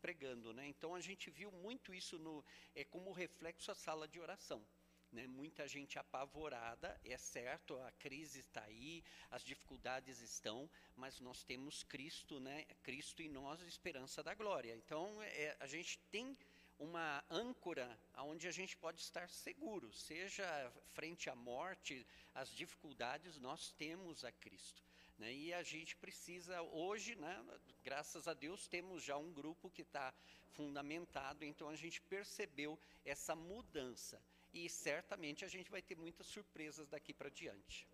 pregando. 0.01 0.53
Né? 0.53 0.67
Então 0.67 0.93
a 0.93 0.99
gente 0.99 1.30
viu 1.30 1.53
muito 1.53 1.93
isso 1.93 2.19
no, 2.19 2.43
é, 2.75 2.84
como 2.84 3.13
reflexo 3.13 3.71
a 3.71 3.75
sala 3.75 4.09
de 4.09 4.19
oração. 4.19 4.61
Né? 5.09 5.25
Muita 5.25 5.65
gente 5.65 5.97
apavorada, 5.97 6.99
é 7.05 7.17
certo, 7.17 7.77
a 7.77 7.91
crise 7.93 8.41
está 8.41 8.63
aí, 8.63 9.05
as 9.32 9.41
dificuldades 9.41 10.19
estão, 10.19 10.69
mas 10.97 11.21
nós 11.21 11.45
temos 11.45 11.82
Cristo, 11.82 12.41
né? 12.41 12.65
Cristo 12.84 13.21
em 13.21 13.30
nós, 13.30 13.61
esperança 13.61 14.21
da 14.21 14.36
glória. 14.36 14.75
Então 14.75 15.21
é, 15.21 15.55
a 15.61 15.65
gente 15.65 15.97
tem 16.11 16.38
uma 16.80 17.23
âncora 17.30 17.99
onde 18.17 18.47
a 18.47 18.51
gente 18.51 18.75
pode 18.77 19.01
estar 19.01 19.30
seguro, 19.30 19.93
seja 19.93 20.71
frente 20.93 21.30
à 21.30 21.36
morte, 21.36 22.07
às 22.34 22.49
dificuldades, 22.49 23.38
nós 23.38 23.71
temos 23.73 24.23
a 24.23 24.32
Cristo. 24.32 24.82
Né? 25.17 25.34
E 25.34 25.53
a 25.53 25.61
gente 25.61 25.95
precisa, 25.97 26.61
hoje, 26.61 27.15
né, 27.15 27.45
graças 27.84 28.27
a 28.27 28.34
Deus, 28.34 28.67
temos 28.67 29.03
já 29.03 29.17
um 29.17 29.34
grupo 29.34 29.69
que 29.69 29.82
está 29.82 30.13
fundamentado, 30.51 31.43
então 31.43 31.69
a 31.69 31.75
gente 31.75 32.01
percebeu 32.01 32.80
essa 33.05 33.36
mudança. 33.36 34.21
E 34.53 34.69
certamente 34.69 35.45
a 35.45 35.47
gente 35.47 35.69
vai 35.69 35.82
ter 35.82 35.95
muitas 35.95 36.25
surpresas 36.27 36.88
daqui 36.88 37.13
para 37.13 37.30
diante. 37.30 37.86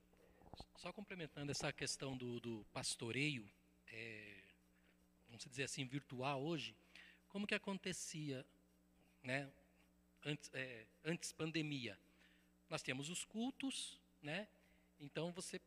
Só 0.78 0.94
complementando 0.94 1.52
essa 1.52 1.74
questão 1.74 2.16
do, 2.16 2.40
do 2.40 2.66
pastoreio, 2.72 3.50
é, 3.88 4.44
vamos 5.28 5.44
dizer 5.44 5.64
assim, 5.64 5.86
virtual 5.86 6.42
hoje, 6.42 6.76
como 7.28 7.46
que 7.46 7.56
acontecia 7.56 8.46
né, 9.26 9.52
antes, 10.24 10.50
é, 10.54 10.86
antes 11.04 11.32
pandemia. 11.32 11.98
Nós 12.70 12.82
temos 12.82 13.10
os 13.10 13.26
cultos, 13.26 14.00
né? 14.22 14.48
Então 15.00 15.32
você 15.32 15.60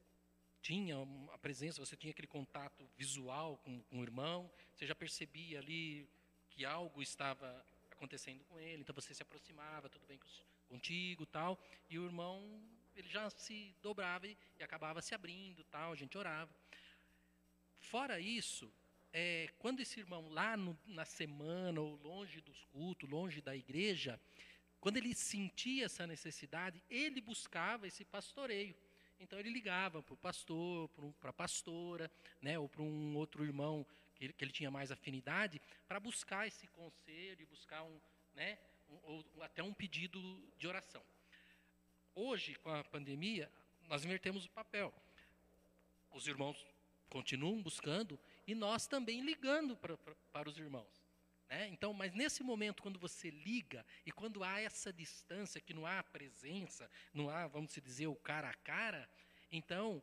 tinha 0.62 0.96
a 1.32 1.38
presença, 1.38 1.84
você 1.84 1.96
tinha 1.96 2.10
aquele 2.10 2.26
contato 2.26 2.88
visual 2.96 3.58
com, 3.58 3.80
com 3.82 4.00
o 4.00 4.02
irmão, 4.02 4.50
você 4.74 4.86
já 4.86 4.94
percebia 4.94 5.58
ali 5.58 6.08
que 6.50 6.64
algo 6.64 7.02
estava 7.02 7.64
acontecendo 7.90 8.44
com 8.44 8.58
ele, 8.58 8.82
então 8.82 8.94
você 8.94 9.12
se 9.12 9.22
aproximava, 9.22 9.88
tudo 9.88 10.06
bem 10.06 10.18
contigo, 10.68 11.26
tal, 11.26 11.58
e 11.88 11.98
o 11.98 12.04
irmão 12.04 12.62
ele 12.96 13.08
já 13.08 13.30
se 13.30 13.74
dobrava 13.82 14.26
e, 14.26 14.36
e 14.58 14.62
acabava 14.62 15.00
se 15.00 15.14
abrindo, 15.14 15.64
tal, 15.64 15.92
a 15.92 15.96
gente 15.96 16.16
orava. 16.18 16.52
Fora 17.78 18.20
isso, 18.20 18.72
é, 19.12 19.48
quando 19.58 19.80
esse 19.80 20.00
irmão 20.00 20.28
lá 20.28 20.56
no, 20.56 20.78
na 20.86 21.04
semana, 21.04 21.80
ou 21.80 21.96
longe 21.96 22.40
dos 22.40 22.64
cultos, 22.66 23.08
longe 23.08 23.40
da 23.40 23.56
igreja, 23.56 24.20
quando 24.80 24.96
ele 24.96 25.14
sentia 25.14 25.86
essa 25.86 26.06
necessidade, 26.06 26.82
ele 26.88 27.20
buscava 27.20 27.86
esse 27.86 28.04
pastoreio. 28.04 28.76
Então 29.20 29.38
ele 29.38 29.50
ligava 29.50 30.02
para 30.02 30.14
o 30.14 30.16
pastor, 30.16 30.88
para 31.20 31.30
a 31.30 31.32
pastora, 31.32 32.10
né, 32.40 32.58
ou 32.58 32.68
para 32.68 32.82
um 32.82 33.16
outro 33.16 33.44
irmão 33.44 33.84
que 34.14 34.26
ele, 34.26 34.32
que 34.32 34.44
ele 34.44 34.52
tinha 34.52 34.70
mais 34.70 34.92
afinidade, 34.92 35.60
para 35.88 35.98
buscar 35.98 36.46
esse 36.46 36.66
conselho 36.68 37.46
buscar 37.46 37.82
um, 37.82 38.00
né, 38.34 38.58
um, 38.88 38.98
ou 39.02 39.42
até 39.42 39.62
um 39.62 39.74
pedido 39.74 40.20
de 40.56 40.68
oração. 40.68 41.02
Hoje, 42.14 42.54
com 42.56 42.70
a 42.70 42.84
pandemia, 42.84 43.50
nós 43.88 44.04
invertemos 44.04 44.44
o 44.44 44.50
papel. 44.50 44.94
Os 46.12 46.26
irmãos 46.26 46.64
continuam 47.08 47.60
buscando 47.62 48.18
e 48.48 48.54
nós 48.54 48.86
também 48.86 49.20
ligando 49.20 49.76
para, 49.76 49.94
para, 49.98 50.14
para 50.32 50.48
os 50.48 50.56
irmãos. 50.56 51.06
Né? 51.50 51.68
Então, 51.68 51.92
mas 51.92 52.14
nesse 52.14 52.42
momento, 52.42 52.82
quando 52.82 52.98
você 52.98 53.28
liga 53.28 53.84
e 54.06 54.10
quando 54.10 54.42
há 54.42 54.58
essa 54.58 54.90
distância, 54.90 55.60
que 55.60 55.74
não 55.74 55.84
há 55.86 56.02
presença, 56.02 56.90
não 57.12 57.28
há, 57.28 57.46
vamos 57.46 57.74
dizer, 57.74 58.06
o 58.06 58.16
cara 58.16 58.48
a 58.48 58.54
cara, 58.54 59.06
então 59.52 60.02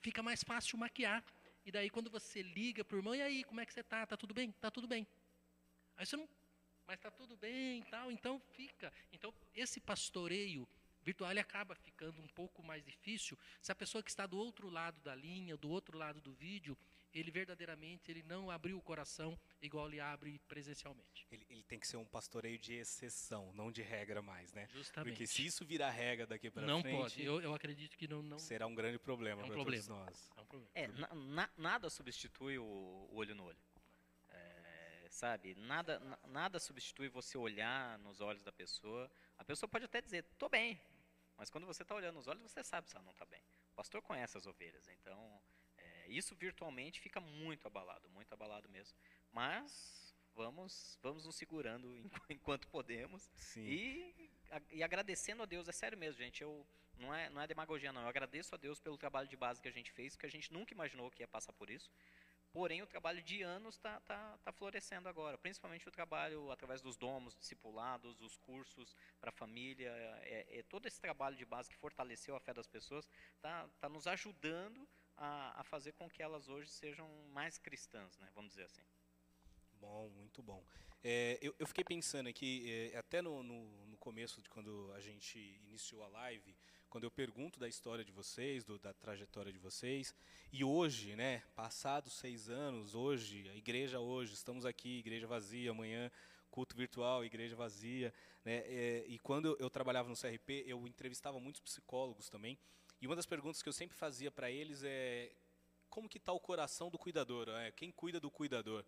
fica 0.00 0.22
mais 0.22 0.44
fácil 0.44 0.78
maquiar. 0.78 1.24
E 1.66 1.72
daí, 1.72 1.90
quando 1.90 2.08
você 2.08 2.40
liga 2.40 2.84
para 2.84 2.94
o 2.94 2.98
irmão, 3.00 3.16
e 3.16 3.22
aí, 3.22 3.42
como 3.42 3.60
é 3.60 3.66
que 3.66 3.72
você 3.72 3.80
está? 3.80 4.04
Está 4.04 4.16
tudo 4.16 4.32
bem? 4.32 4.50
Está 4.50 4.70
tudo 4.70 4.86
bem. 4.86 5.04
Aí 5.96 6.06
você 6.06 6.16
não, 6.16 6.28
mas 6.86 6.96
está 6.96 7.10
tudo 7.10 7.36
bem 7.36 7.82
tal, 7.90 8.12
então 8.12 8.38
fica. 8.38 8.92
Então, 9.12 9.34
esse 9.54 9.80
pastoreio 9.80 10.68
virtual 11.02 11.36
acaba 11.36 11.74
ficando 11.74 12.22
um 12.22 12.28
pouco 12.28 12.62
mais 12.62 12.84
difícil 12.84 13.36
se 13.60 13.72
a 13.72 13.74
pessoa 13.74 14.04
que 14.04 14.10
está 14.10 14.24
do 14.24 14.38
outro 14.38 14.70
lado 14.70 15.00
da 15.00 15.16
linha, 15.16 15.56
do 15.56 15.68
outro 15.68 15.98
lado 15.98 16.20
do 16.20 16.32
vídeo, 16.32 16.78
ele 17.12 17.30
verdadeiramente 17.30 18.10
ele 18.10 18.22
não 18.22 18.50
abriu 18.50 18.78
o 18.78 18.82
coração 18.82 19.38
igual 19.60 19.86
ele 19.88 20.00
abre 20.00 20.38
presencialmente. 20.48 21.26
Ele, 21.30 21.46
ele 21.50 21.62
tem 21.62 21.78
que 21.78 21.86
ser 21.86 21.96
um 21.96 22.04
pastoreio 22.04 22.58
de 22.58 22.74
exceção, 22.74 23.52
não 23.54 23.70
de 23.70 23.82
regra 23.82 24.22
mais, 24.22 24.52
né? 24.52 24.66
Justamente. 24.72 25.12
Porque 25.12 25.26
se 25.26 25.44
isso 25.44 25.64
virar 25.64 25.90
regra 25.90 26.26
daqui 26.26 26.50
para 26.50 26.66
não 26.66 26.80
frente, 26.82 26.96
pode. 26.96 27.22
Eu, 27.24 27.40
eu 27.40 27.54
acredito 27.54 27.96
que 27.96 28.08
não, 28.08 28.22
não 28.22 28.38
será 28.38 28.66
um 28.66 28.74
grande 28.74 28.98
problema 28.98 29.42
É 29.42 29.44
um 29.44 29.46
para 29.48 29.54
problema. 29.54 29.82
todos 29.82 29.88
nós. 29.88 30.30
é 30.36 30.40
um 30.40 30.46
problema. 30.46 30.70
É, 30.74 30.86
na- 30.88 31.14
na- 31.14 31.50
nada 31.56 31.90
substitui 31.90 32.58
o, 32.58 33.08
olho 33.12 33.34
no 33.34 33.44
olho. 33.44 33.58
É, 34.30 35.06
sabe? 35.10 35.54
Nada, 35.54 35.98
na- 36.00 36.18
nada 36.28 36.58
substitui 36.58 37.08
você 37.08 37.36
olhar 37.36 37.98
nos 37.98 38.20
olhos 38.20 38.42
da 38.42 38.52
pessoa. 38.52 39.10
A 39.38 39.44
pessoa 39.44 39.68
pode 39.68 39.84
até 39.84 40.00
dizer, 40.00 40.24
tô 40.38 40.48
bem. 40.48 40.80
Mas 41.36 41.50
quando 41.50 41.66
você 41.66 41.82
está 41.82 41.94
olhando 41.94 42.14
nos 42.16 42.26
olhos, 42.28 42.42
você 42.42 42.62
sabe 42.62 42.88
se 42.88 42.94
ela 42.96 43.04
não 43.04 43.12
está 43.12 43.24
bem. 43.26 43.42
O 43.72 43.74
pastor 43.74 44.00
conhece 44.02 44.36
as 44.36 44.46
ovelhas, 44.46 44.86
então 44.88 45.40
isso 46.16 46.34
virtualmente 46.34 47.00
fica 47.00 47.20
muito 47.20 47.66
abalado, 47.66 48.08
muito 48.10 48.32
abalado 48.32 48.68
mesmo. 48.68 48.96
Mas 49.32 50.14
vamos, 50.34 50.98
vamos 51.02 51.24
nos 51.26 51.36
segurando 51.36 51.86
enqu- 51.98 52.20
enquanto 52.30 52.68
podemos 52.68 53.30
Sim. 53.36 53.66
e, 53.66 54.30
e 54.70 54.82
agradecendo 54.82 55.42
a 55.42 55.46
Deus, 55.46 55.68
é 55.68 55.72
sério 55.72 55.96
mesmo, 55.98 56.18
gente. 56.18 56.42
Eu, 56.42 56.66
não, 56.98 57.14
é, 57.14 57.28
não 57.30 57.40
é 57.40 57.46
demagogia, 57.46 57.92
não. 57.92 58.02
Eu 58.02 58.08
agradeço 58.08 58.54
a 58.54 58.58
Deus 58.58 58.78
pelo 58.80 58.98
trabalho 58.98 59.28
de 59.28 59.36
base 59.36 59.60
que 59.60 59.68
a 59.68 59.72
gente 59.72 59.90
fez, 59.90 60.14
porque 60.14 60.26
a 60.26 60.30
gente 60.30 60.52
nunca 60.52 60.72
imaginou 60.74 61.10
que 61.10 61.22
ia 61.22 61.28
passar 61.28 61.52
por 61.52 61.70
isso. 61.70 61.90
Porém, 62.52 62.82
o 62.82 62.86
trabalho 62.86 63.22
de 63.22 63.40
anos 63.40 63.76
está 63.76 63.98
tá, 64.00 64.38
tá 64.44 64.52
florescendo 64.52 65.08
agora, 65.08 65.38
principalmente 65.38 65.88
o 65.88 65.90
trabalho 65.90 66.50
através 66.50 66.82
dos 66.82 66.98
domos, 66.98 67.34
discipulados, 67.34 68.20
os 68.20 68.36
cursos 68.36 68.94
para 69.18 69.30
a 69.30 69.32
família. 69.32 69.88
É, 70.22 70.58
é 70.58 70.62
todo 70.64 70.86
esse 70.86 71.00
trabalho 71.00 71.34
de 71.34 71.46
base 71.46 71.70
que 71.70 71.76
fortaleceu 71.78 72.36
a 72.36 72.40
fé 72.40 72.52
das 72.52 72.66
pessoas 72.66 73.08
está 73.36 73.66
tá 73.80 73.88
nos 73.88 74.06
ajudando 74.06 74.86
a, 75.16 75.60
a 75.60 75.64
fazer 75.64 75.92
com 75.92 76.08
que 76.08 76.22
elas 76.22 76.48
hoje 76.48 76.70
sejam 76.70 77.08
mais 77.28 77.58
cristãs, 77.58 78.18
né? 78.18 78.28
vamos 78.34 78.50
dizer 78.50 78.64
assim. 78.64 78.82
Bom, 79.80 80.08
muito 80.10 80.42
bom. 80.42 80.64
É, 81.02 81.38
eu, 81.42 81.54
eu 81.58 81.66
fiquei 81.66 81.82
pensando 81.82 82.28
aqui, 82.28 82.90
é, 82.92 82.96
até 82.96 83.20
no, 83.20 83.42
no, 83.42 83.86
no 83.86 83.96
começo 83.96 84.40
de 84.40 84.48
quando 84.48 84.92
a 84.94 85.00
gente 85.00 85.38
iniciou 85.66 86.04
a 86.04 86.08
live, 86.08 86.56
quando 86.88 87.04
eu 87.04 87.10
pergunto 87.10 87.58
da 87.58 87.68
história 87.68 88.04
de 88.04 88.12
vocês, 88.12 88.64
do- 88.64 88.78
da 88.78 88.92
trajetória 88.92 89.52
de 89.52 89.58
vocês, 89.58 90.14
e 90.52 90.62
hoje, 90.62 91.16
né, 91.16 91.42
passados 91.56 92.12
seis 92.12 92.48
anos, 92.48 92.94
hoje, 92.94 93.48
a 93.48 93.56
igreja 93.56 93.98
hoje, 93.98 94.34
estamos 94.34 94.64
aqui, 94.64 94.98
igreja 94.98 95.26
vazia, 95.26 95.72
amanhã 95.72 96.10
culto 96.50 96.76
virtual, 96.76 97.24
igreja 97.24 97.56
vazia, 97.56 98.12
né, 98.44 98.58
é, 98.66 99.04
e 99.08 99.18
quando 99.18 99.56
eu, 99.58 99.70
trabalhava 99.70 100.08
no 100.08 100.14
CRP, 100.14 100.64
eu 100.66 100.86
entrevistava 100.86 101.40
muitos 101.40 101.62
psicólogos 101.62 102.28
também, 102.28 102.58
e 103.02 103.06
uma 103.08 103.16
das 103.16 103.26
perguntas 103.26 103.60
que 103.60 103.68
eu 103.68 103.72
sempre 103.72 103.96
fazia 103.96 104.30
para 104.30 104.48
eles 104.48 104.84
é 104.84 105.32
como 105.90 106.08
que 106.08 106.18
está 106.18 106.32
o 106.32 106.38
coração 106.38 106.88
do 106.88 106.96
cuidador, 106.96 107.48
é, 107.48 107.72
quem 107.72 107.90
cuida 107.90 108.20
do 108.20 108.30
cuidador? 108.30 108.84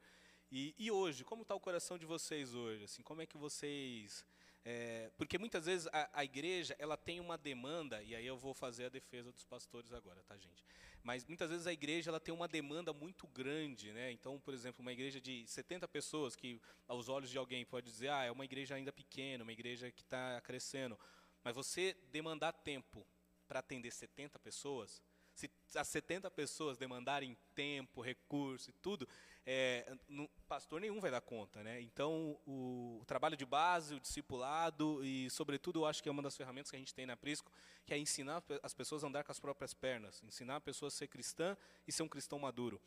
E, 0.52 0.72
e 0.78 0.88
hoje, 0.88 1.24
como 1.24 1.42
está 1.42 1.52
o 1.52 1.58
coração 1.58 1.98
de 1.98 2.06
vocês 2.06 2.54
hoje? 2.54 2.84
Assim, 2.84 3.02
como 3.02 3.22
é 3.22 3.26
que 3.26 3.36
vocês... 3.36 4.24
é, 4.64 5.10
porque 5.16 5.36
muitas 5.36 5.66
vezes 5.66 5.88
a, 5.88 6.08
a 6.12 6.24
igreja 6.24 6.76
ela 6.78 6.96
tem 6.96 7.18
uma 7.18 7.36
demanda, 7.36 8.00
e 8.04 8.14
aí 8.14 8.24
eu 8.24 8.38
vou 8.38 8.54
fazer 8.54 8.84
a 8.84 8.88
defesa 8.88 9.32
dos 9.32 9.44
pastores 9.44 9.92
agora, 9.92 10.22
tá, 10.22 10.36
gente? 10.36 10.64
Mas 11.02 11.26
muitas 11.26 11.50
vezes 11.50 11.66
a 11.66 11.72
igreja 11.72 12.08
ela 12.08 12.20
tem 12.20 12.32
uma 12.32 12.46
demanda 12.46 12.92
muito 12.92 13.26
grande, 13.26 13.92
né? 13.92 14.12
Então, 14.12 14.38
por 14.38 14.54
exemplo, 14.54 14.80
uma 14.80 14.92
igreja 14.92 15.20
de 15.20 15.44
70 15.44 15.88
pessoas, 15.88 16.36
que 16.36 16.62
aos 16.86 17.08
olhos 17.08 17.30
de 17.30 17.36
alguém 17.36 17.66
pode 17.66 17.90
dizer, 17.90 18.10
ah, 18.10 18.22
é 18.22 18.30
uma 18.30 18.44
igreja 18.44 18.76
ainda 18.76 18.92
pequena, 18.92 19.42
uma 19.42 19.52
igreja 19.52 19.90
que 19.90 20.02
está 20.02 20.40
crescendo. 20.40 20.96
Mas 21.42 21.56
você 21.56 21.96
demandar 22.12 22.52
tempo 22.52 23.04
para 23.46 23.60
atender 23.60 23.90
70 23.90 24.38
pessoas, 24.38 25.02
se 25.34 25.50
as 25.74 25.88
70 25.88 26.30
pessoas 26.30 26.78
demandarem 26.78 27.36
tempo, 27.54 28.00
recurso 28.00 28.70
e 28.70 28.72
tudo, 28.74 29.08
é, 29.44 29.96
não- 30.08 30.28
pastor 30.46 30.80
nenhum 30.80 31.00
vai 31.00 31.10
dar 31.10 31.20
conta, 31.20 31.62
né? 31.62 31.80
Então, 31.80 32.38
o, 32.46 32.98
o 33.00 33.04
trabalho 33.04 33.36
de 33.36 33.44
base, 33.44 33.94
o 33.94 34.00
discipulado 34.00 35.04
e, 35.04 35.28
sobretudo, 35.30 35.80
eu 35.80 35.86
acho 35.86 36.02
que 36.02 36.08
é 36.08 36.12
uma 36.12 36.22
das 36.22 36.36
ferramentas 36.36 36.70
que 36.70 36.76
a 36.76 36.78
gente 36.78 36.94
tem 36.94 37.04
na 37.04 37.16
Prisco, 37.16 37.50
que 37.84 37.92
é 37.92 37.98
ensinar 37.98 38.42
as 38.62 38.72
pessoas 38.72 39.02
a 39.02 39.08
andar 39.08 39.24
com 39.24 39.32
as 39.32 39.40
próprias 39.40 39.74
pernas, 39.74 40.22
ensinar 40.22 40.56
a 40.56 40.60
pessoa 40.60 40.86
a 40.86 40.90
ser 40.90 41.08
cristã 41.08 41.56
e 41.86 41.92
ser 41.92 42.04
um 42.04 42.08
cristão 42.08 42.38
maduro. 42.38 42.80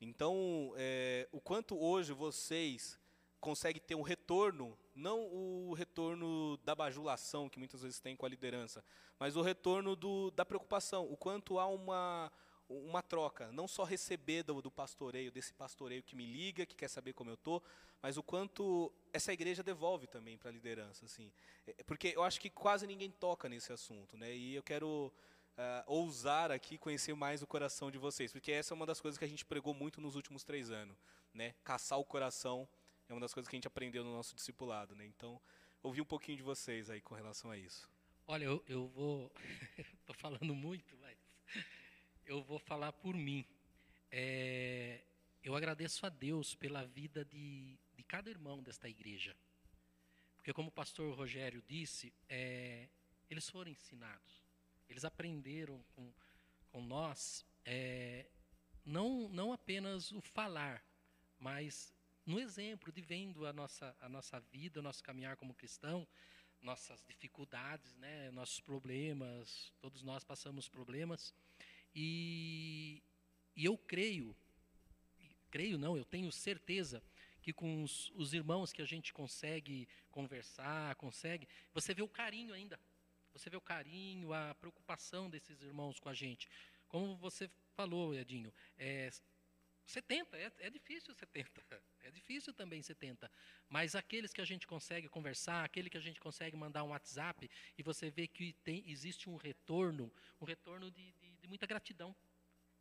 Então, 0.00 0.74
é, 0.76 1.28
o 1.30 1.40
quanto 1.40 1.78
hoje 1.78 2.12
vocês 2.12 2.98
conseguem 3.40 3.80
ter 3.80 3.94
um 3.94 4.02
retorno, 4.02 4.76
não 4.94 5.20
o 5.20 5.74
retorno 5.74 6.56
da 6.58 6.74
bajulação 6.74 7.48
que 7.48 7.58
muitas 7.58 7.82
vezes 7.82 8.00
tem 8.00 8.16
com 8.16 8.26
a 8.26 8.28
liderança, 8.28 8.84
mas 9.18 9.36
o 9.36 9.42
retorno 9.42 9.96
do, 9.96 10.30
da 10.32 10.44
preocupação, 10.44 11.10
o 11.10 11.16
quanto 11.16 11.58
há 11.58 11.66
uma, 11.66 12.30
uma 12.68 13.02
troca, 13.02 13.50
não 13.52 13.66
só 13.66 13.84
receber 13.84 14.42
do, 14.42 14.60
do 14.60 14.70
pastoreio, 14.70 15.32
desse 15.32 15.52
pastoreio 15.54 16.02
que 16.02 16.16
me 16.16 16.26
liga, 16.26 16.66
que 16.66 16.76
quer 16.76 16.88
saber 16.88 17.12
como 17.12 17.30
eu 17.30 17.34
estou, 17.34 17.62
mas 18.00 18.16
o 18.16 18.22
quanto 18.22 18.92
essa 19.12 19.32
igreja 19.32 19.62
devolve 19.62 20.06
também 20.06 20.36
para 20.36 20.50
a 20.50 20.52
liderança, 20.52 21.04
assim, 21.04 21.32
É, 21.66 21.82
porque 21.84 22.12
eu 22.16 22.24
acho 22.24 22.40
que 22.40 22.50
quase 22.50 22.86
ninguém 22.86 23.10
toca 23.10 23.48
nesse 23.48 23.72
assunto, 23.72 24.16
né? 24.16 24.34
E 24.34 24.56
eu 24.56 24.62
quero 24.62 25.12
ah, 25.56 25.84
ousar 25.86 26.50
aqui 26.50 26.76
conhecer 26.76 27.14
mais 27.14 27.42
o 27.42 27.46
coração 27.46 27.90
de 27.90 27.98
vocês, 27.98 28.32
porque 28.32 28.50
essa 28.50 28.74
é 28.74 28.74
uma 28.74 28.86
das 28.86 29.00
coisas 29.00 29.18
que 29.18 29.24
a 29.24 29.28
gente 29.28 29.44
pregou 29.44 29.72
muito 29.72 30.00
nos 30.00 30.16
últimos 30.16 30.42
três 30.42 30.70
anos, 30.70 30.96
né? 31.32 31.54
Caçar 31.62 31.98
o 31.98 32.04
coração 32.04 32.68
é 33.12 33.14
uma 33.14 33.20
das 33.20 33.34
coisas 33.34 33.48
que 33.48 33.54
a 33.54 33.58
gente 33.58 33.66
aprendeu 33.66 34.02
no 34.02 34.10
nosso 34.10 34.34
discipulado, 34.34 34.96
né? 34.96 35.04
Então, 35.04 35.38
ouvir 35.82 36.00
um 36.00 36.06
pouquinho 36.06 36.38
de 36.38 36.42
vocês 36.42 36.88
aí 36.88 37.00
com 37.02 37.14
relação 37.14 37.50
a 37.50 37.58
isso. 37.58 37.86
Olha, 38.26 38.44
eu, 38.44 38.64
eu 38.66 38.88
vou. 38.88 39.30
Estou 40.00 40.14
falando 40.14 40.54
muito, 40.54 40.96
mas 40.96 41.18
eu 42.24 42.42
vou 42.42 42.58
falar 42.58 42.90
por 42.90 43.14
mim. 43.14 43.44
É, 44.10 45.02
eu 45.44 45.54
agradeço 45.54 46.06
a 46.06 46.08
Deus 46.08 46.54
pela 46.54 46.86
vida 46.86 47.22
de, 47.22 47.78
de 47.94 48.02
cada 48.02 48.30
irmão 48.30 48.62
desta 48.62 48.88
igreja. 48.88 49.36
Porque, 50.36 50.52
como 50.54 50.68
o 50.68 50.72
pastor 50.72 51.14
Rogério 51.14 51.62
disse, 51.68 52.14
é, 52.30 52.88
eles 53.28 53.46
foram 53.48 53.70
ensinados. 53.70 54.42
Eles 54.88 55.04
aprenderam 55.04 55.84
com, 55.94 56.10
com 56.70 56.80
nós, 56.80 57.44
é, 57.62 58.26
não, 58.86 59.28
não 59.28 59.52
apenas 59.52 60.10
o 60.12 60.20
falar, 60.22 60.82
mas 61.38 61.92
no 62.24 62.38
exemplo 62.40 62.92
de 62.92 63.00
vendo 63.00 63.46
a 63.46 63.52
nossa, 63.52 63.96
a 64.00 64.08
nossa 64.08 64.38
vida, 64.40 64.80
o 64.80 64.82
nosso 64.82 65.02
caminhar 65.02 65.36
como 65.36 65.54
cristão, 65.54 66.06
nossas 66.60 67.02
dificuldades, 67.04 67.96
né, 67.96 68.30
nossos 68.30 68.60
problemas, 68.60 69.72
todos 69.80 70.02
nós 70.02 70.22
passamos 70.22 70.68
problemas. 70.68 71.34
E, 71.94 73.02
e 73.56 73.64
eu 73.64 73.76
creio, 73.76 74.34
creio 75.50 75.76
não, 75.76 75.96
eu 75.96 76.04
tenho 76.04 76.30
certeza 76.30 77.02
que 77.42 77.52
com 77.52 77.82
os, 77.82 78.10
os 78.14 78.32
irmãos 78.32 78.72
que 78.72 78.80
a 78.80 78.86
gente 78.86 79.12
consegue 79.12 79.88
conversar, 80.10 80.94
consegue, 80.94 81.48
você 81.74 81.92
vê 81.92 82.02
o 82.02 82.08
carinho 82.08 82.54
ainda. 82.54 82.78
Você 83.32 83.50
vê 83.50 83.56
o 83.56 83.60
carinho, 83.60 84.32
a 84.32 84.54
preocupação 84.54 85.28
desses 85.28 85.62
irmãos 85.62 85.98
com 85.98 86.08
a 86.08 86.14
gente. 86.14 86.48
Como 86.86 87.16
você 87.16 87.50
falou, 87.74 88.14
Edinho, 88.14 88.52
é, 88.76 89.10
70, 89.86 90.36
é, 90.36 90.52
é 90.60 90.70
difícil 90.70 91.14
70. 91.14 91.50
É 92.00 92.10
difícil 92.10 92.52
também 92.54 92.82
70. 92.82 93.30
Mas 93.68 93.94
aqueles 93.94 94.32
que 94.32 94.40
a 94.40 94.44
gente 94.44 94.66
consegue 94.66 95.08
conversar, 95.08 95.64
aquele 95.64 95.90
que 95.90 95.96
a 95.96 96.00
gente 96.00 96.20
consegue 96.20 96.56
mandar 96.56 96.82
um 96.84 96.88
WhatsApp 96.90 97.50
e 97.76 97.82
você 97.82 98.10
vê 98.10 98.26
que 98.26 98.52
tem, 98.64 98.82
existe 98.88 99.28
um 99.28 99.36
retorno, 99.36 100.12
um 100.40 100.44
retorno 100.44 100.90
de, 100.90 101.12
de, 101.12 101.36
de 101.36 101.48
muita 101.48 101.66
gratidão. 101.66 102.14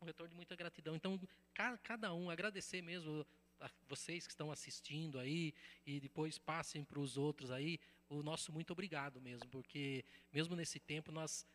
Um 0.02 0.06
retorno 0.06 0.30
de 0.30 0.36
muita 0.36 0.56
gratidão. 0.56 0.96
Então, 0.96 1.20
ca- 1.54 1.78
cada 1.80 2.14
um, 2.14 2.30
agradecer 2.30 2.82
mesmo 2.82 3.26
a 3.60 3.70
vocês 3.88 4.26
que 4.26 4.34
estão 4.34 4.52
assistindo 4.52 5.20
aí 5.20 5.54
e 5.86 6.00
depois 6.00 6.40
passem 6.40 6.84
para 6.84 7.00
os 7.00 7.18
outros 7.18 7.52
aí 7.52 7.80
o 8.10 8.22
nosso 8.22 8.52
muito 8.52 8.72
obrigado 8.74 9.22
mesmo, 9.22 9.48
porque 9.50 10.04
mesmo 10.34 10.56
nesse 10.56 10.80
tempo 10.80 11.12
nós, 11.12 11.48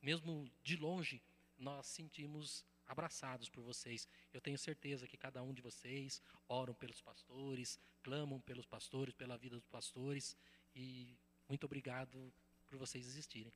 mesmo 0.00 0.50
de 0.62 0.76
longe, 0.76 1.22
nós 1.58 1.86
sentimos 1.86 2.64
abraçados 2.88 3.48
por 3.48 3.62
vocês. 3.62 4.08
Eu 4.32 4.40
tenho 4.40 4.58
certeza 4.58 5.06
que 5.06 5.16
cada 5.16 5.42
um 5.42 5.52
de 5.52 5.62
vocês 5.62 6.20
oram 6.48 6.74
pelos 6.74 7.00
pastores, 7.00 7.78
clamam 8.02 8.40
pelos 8.40 8.66
pastores, 8.66 9.14
pela 9.14 9.36
vida 9.36 9.56
dos 9.56 9.66
pastores 9.66 10.36
e 10.74 11.16
muito 11.48 11.64
obrigado 11.64 12.32
por 12.66 12.78
vocês 12.78 13.06
existirem. 13.06 13.52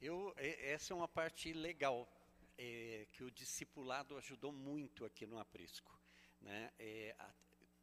Eu, 0.00 0.34
e- 0.38 0.70
essa 0.72 0.92
é 0.92 0.96
uma 0.96 1.08
parte 1.08 1.52
legal, 1.52 2.06
é, 2.58 3.06
que 3.12 3.24
o 3.24 3.30
discipulado 3.30 4.16
ajudou 4.18 4.52
muito 4.52 5.04
aqui 5.04 5.26
no 5.26 5.38
Aprisco. 5.38 5.90
Né? 6.40 6.70
É, 6.78 7.14
a- 7.18 7.32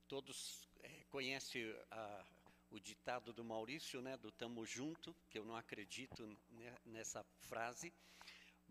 todos 0.08 0.68
é, 0.84 1.04
conhecem 1.10 1.64
a- 1.90 2.26
o 2.70 2.80
ditado 2.80 3.34
do 3.34 3.44
Maurício, 3.44 4.02
né, 4.02 4.16
do 4.18 4.32
tamo 4.32 4.66
junto, 4.66 5.16
que 5.30 5.38
eu 5.38 5.44
não 5.44 5.56
acredito 5.56 6.26
ne- 6.52 6.74
nessa 6.86 7.24
frase, 7.50 7.92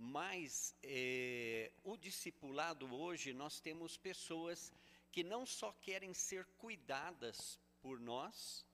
mas 0.02 0.74
é, 0.82 1.70
o 1.85 1.94
discipulado 1.97 2.93
hoje 2.94 3.35
nós 3.35 3.60
temos 3.60 3.98
pessoas 3.98 4.72
que 5.12 5.22
não 5.22 5.44
só 5.44 5.72
querem 5.82 6.14
ser 6.14 6.47
cuidadas 6.59 7.60
por 7.82 8.01
nós, 8.01 8.64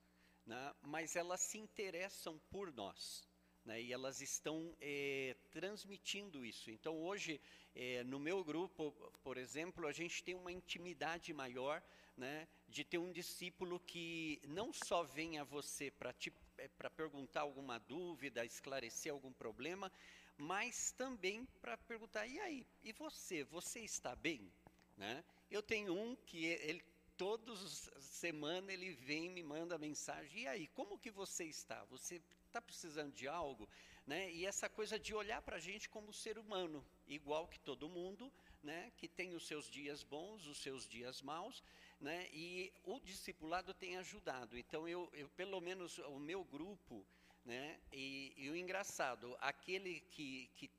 né, 0.45 0.73
mas 0.81 1.15
elas 1.17 1.41
se 1.41 1.57
interessam 1.57 2.39
por 2.49 2.71
nós. 2.73 3.27
né, 3.65 3.81
e 3.81 3.91
elas 3.91 4.21
estão 4.21 4.73
é, 4.79 5.35
transmitindo 5.51 6.45
isso. 6.45 6.71
Então, 6.71 7.03
hoje, 7.03 7.41
é, 7.75 8.01
no 8.05 8.17
meu 8.17 8.41
grupo, 8.43 8.91
por 9.21 9.37
exemplo, 9.37 9.85
a 9.85 9.91
gente 9.91 10.23
tem 10.23 10.35
uma 10.35 10.51
intimidade 10.53 11.33
maior 11.33 11.83
né, 12.15 12.47
de 12.69 12.85
ter 12.85 12.97
um 12.97 13.11
discípulo 13.11 13.79
que 13.81 14.41
não 14.47 14.71
só 14.71 15.03
vem 15.03 15.37
a 15.37 15.43
você 15.43 15.91
para 15.91 16.89
perguntar 16.89 17.41
alguma 17.41 17.77
dúvida, 17.77 18.45
esclarecer 18.45 19.11
algum 19.11 19.33
problema, 19.33 19.91
mas 20.37 20.91
também 20.91 21.45
para 21.61 21.77
perguntar: 21.77 22.27
e 22.27 22.39
aí, 22.39 22.67
e 22.83 22.93
você? 22.93 23.43
Você 23.45 23.79
está 23.79 24.15
bem? 24.15 24.51
Né? 24.95 25.23
Eu 25.49 25.61
tenho 25.61 25.93
um 25.93 26.15
que 26.15 26.45
ele 26.45 26.83
todos 27.17 27.89
semana 27.99 28.71
ele 28.71 28.91
vem 28.91 29.29
me 29.29 29.41
manda 29.41 29.77
mensagem. 29.77 30.43
E 30.43 30.47
aí, 30.47 30.67
como 30.67 30.99
que 30.99 31.09
você 31.09 31.45
está? 31.45 31.83
Você 31.85 32.21
está 32.45 32.61
precisando 32.61 33.11
de 33.13 33.27
algo? 33.27 33.67
Né? 34.05 34.31
E 34.31 34.45
essa 34.45 34.69
coisa 34.69 34.97
de 34.99 35.13
olhar 35.13 35.41
para 35.41 35.57
a 35.57 35.59
gente 35.59 35.89
como 35.89 36.13
ser 36.13 36.37
humano, 36.37 36.85
igual 37.07 37.47
que 37.47 37.59
todo 37.59 37.89
mundo, 37.89 38.31
né? 38.63 38.91
que 38.97 39.07
tem 39.07 39.33
os 39.33 39.45
seus 39.47 39.69
dias 39.69 40.03
bons, 40.03 40.45
os 40.45 40.59
seus 40.59 40.87
dias 40.87 41.21
maus, 41.21 41.63
né? 41.99 42.29
e 42.31 42.71
o 42.83 42.99
discipulado 42.99 43.73
tem 43.73 43.97
ajudado. 43.97 44.57
Então, 44.57 44.87
eu, 44.87 45.09
eu 45.13 45.27
pelo 45.29 45.59
menos 45.59 45.97
o 45.97 46.19
meu 46.19 46.43
grupo, 46.43 47.05
né? 47.47 47.79
e, 47.93 48.33
e 48.35 48.49
o 48.49 48.55
engraçado, 48.55 49.35
aquele 49.39 50.01
que, 50.11 50.49
que 50.57 50.69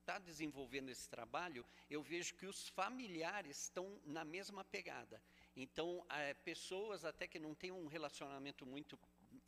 está 0.00 0.18
desenvolvendo 0.18 0.90
esse 0.90 1.08
trabalho, 1.08 1.64
eu 1.88 2.02
vejo 2.02 2.34
que 2.34 2.44
os 2.44 2.68
familiares 2.68 3.62
estão 3.62 3.98
na 4.04 4.24
mesma 4.24 4.62
pegada. 4.62 5.22
Então, 5.56 6.04
é, 6.10 6.34
pessoas 6.34 7.04
até 7.04 7.26
que 7.26 7.38
não 7.38 7.54
têm 7.54 7.72
um 7.72 7.86
relacionamento 7.86 8.66
muito 8.66 8.98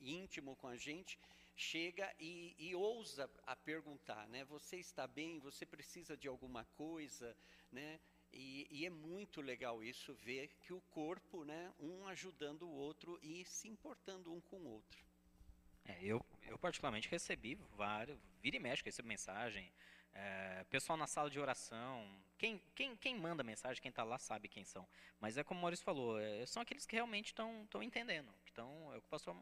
íntimo 0.00 0.56
com 0.56 0.66
a 0.66 0.76
gente, 0.76 1.18
chega 1.54 2.10
e, 2.18 2.54
e, 2.58 2.74
ousa 2.74 3.30
a 3.46 3.54
perguntar, 3.54 4.26
né? 4.28 4.44
Você 4.44 4.78
está 4.78 5.06
bem? 5.06 5.38
Você 5.40 5.66
precisa 5.66 6.16
de 6.16 6.26
alguma 6.26 6.64
coisa, 6.76 7.36
né? 7.70 8.00
E, 8.32 8.66
e, 8.70 8.86
é 8.86 8.90
muito 8.90 9.42
legal 9.42 9.84
isso 9.84 10.14
ver 10.14 10.48
que 10.62 10.72
o 10.72 10.80
corpo, 10.90 11.44
né? 11.44 11.72
Um 11.78 12.06
ajudando 12.06 12.62
o 12.62 12.72
outro 12.72 13.18
e 13.22 13.44
se 13.44 13.68
importando 13.68 14.32
um 14.32 14.40
com 14.40 14.56
o 14.56 14.68
outro. 14.68 15.04
É, 15.84 15.98
eu, 16.02 16.24
eu 16.46 16.58
particularmente 16.58 17.08
recebi 17.08 17.54
vários, 17.76 18.18
vira 18.42 18.56
e 18.56 18.60
mexe, 18.60 18.82
recebo 18.84 19.08
mensagem, 19.08 19.72
é, 20.14 20.64
pessoal 20.64 20.96
na 20.96 21.06
sala 21.06 21.30
de 21.30 21.40
oração, 21.40 22.06
quem, 22.36 22.60
quem, 22.74 22.96
quem 22.96 23.16
manda 23.16 23.42
mensagem, 23.42 23.80
quem 23.80 23.88
está 23.88 24.04
lá 24.04 24.18
sabe 24.18 24.48
quem 24.48 24.64
são. 24.64 24.86
Mas 25.20 25.38
é 25.38 25.44
como 25.44 25.58
o 25.58 25.62
Maurício 25.62 25.84
falou, 25.84 26.18
é, 26.20 26.44
são 26.46 26.62
aqueles 26.62 26.84
que 26.84 26.94
realmente 26.94 27.28
estão 27.28 27.82
entendendo. 27.82 28.32
Então, 28.50 28.92
é 28.92 28.98
o 28.98 29.00
que 29.00 29.06
o 29.06 29.10
pastor 29.10 29.36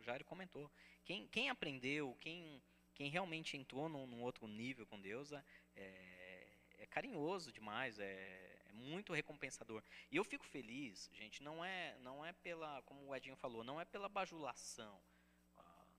Jair 0.00 0.24
comentou. 0.24 0.70
Quem, 1.04 1.26
quem 1.28 1.50
aprendeu, 1.50 2.16
quem, 2.20 2.62
quem 2.94 3.10
realmente 3.10 3.56
entrou 3.56 3.88
num, 3.88 4.06
num 4.06 4.22
outro 4.22 4.46
nível 4.46 4.86
com 4.86 5.00
Deus, 5.00 5.32
é, 5.32 5.44
é, 5.76 6.48
é 6.78 6.86
carinhoso 6.86 7.52
demais, 7.52 7.98
é, 7.98 8.04
é, 8.04 8.72
muito 8.72 9.12
recompensador. 9.12 9.82
E 10.10 10.16
eu 10.16 10.24
fico 10.24 10.46
feliz, 10.46 11.10
gente, 11.12 11.42
não 11.42 11.64
é, 11.64 11.96
não 12.00 12.24
é 12.24 12.32
pela, 12.32 12.80
como 12.82 13.06
o 13.06 13.14
Edinho 13.14 13.36
falou, 13.36 13.62
não 13.62 13.80
é 13.80 13.84
pela 13.84 14.08
bajulação. 14.08 14.98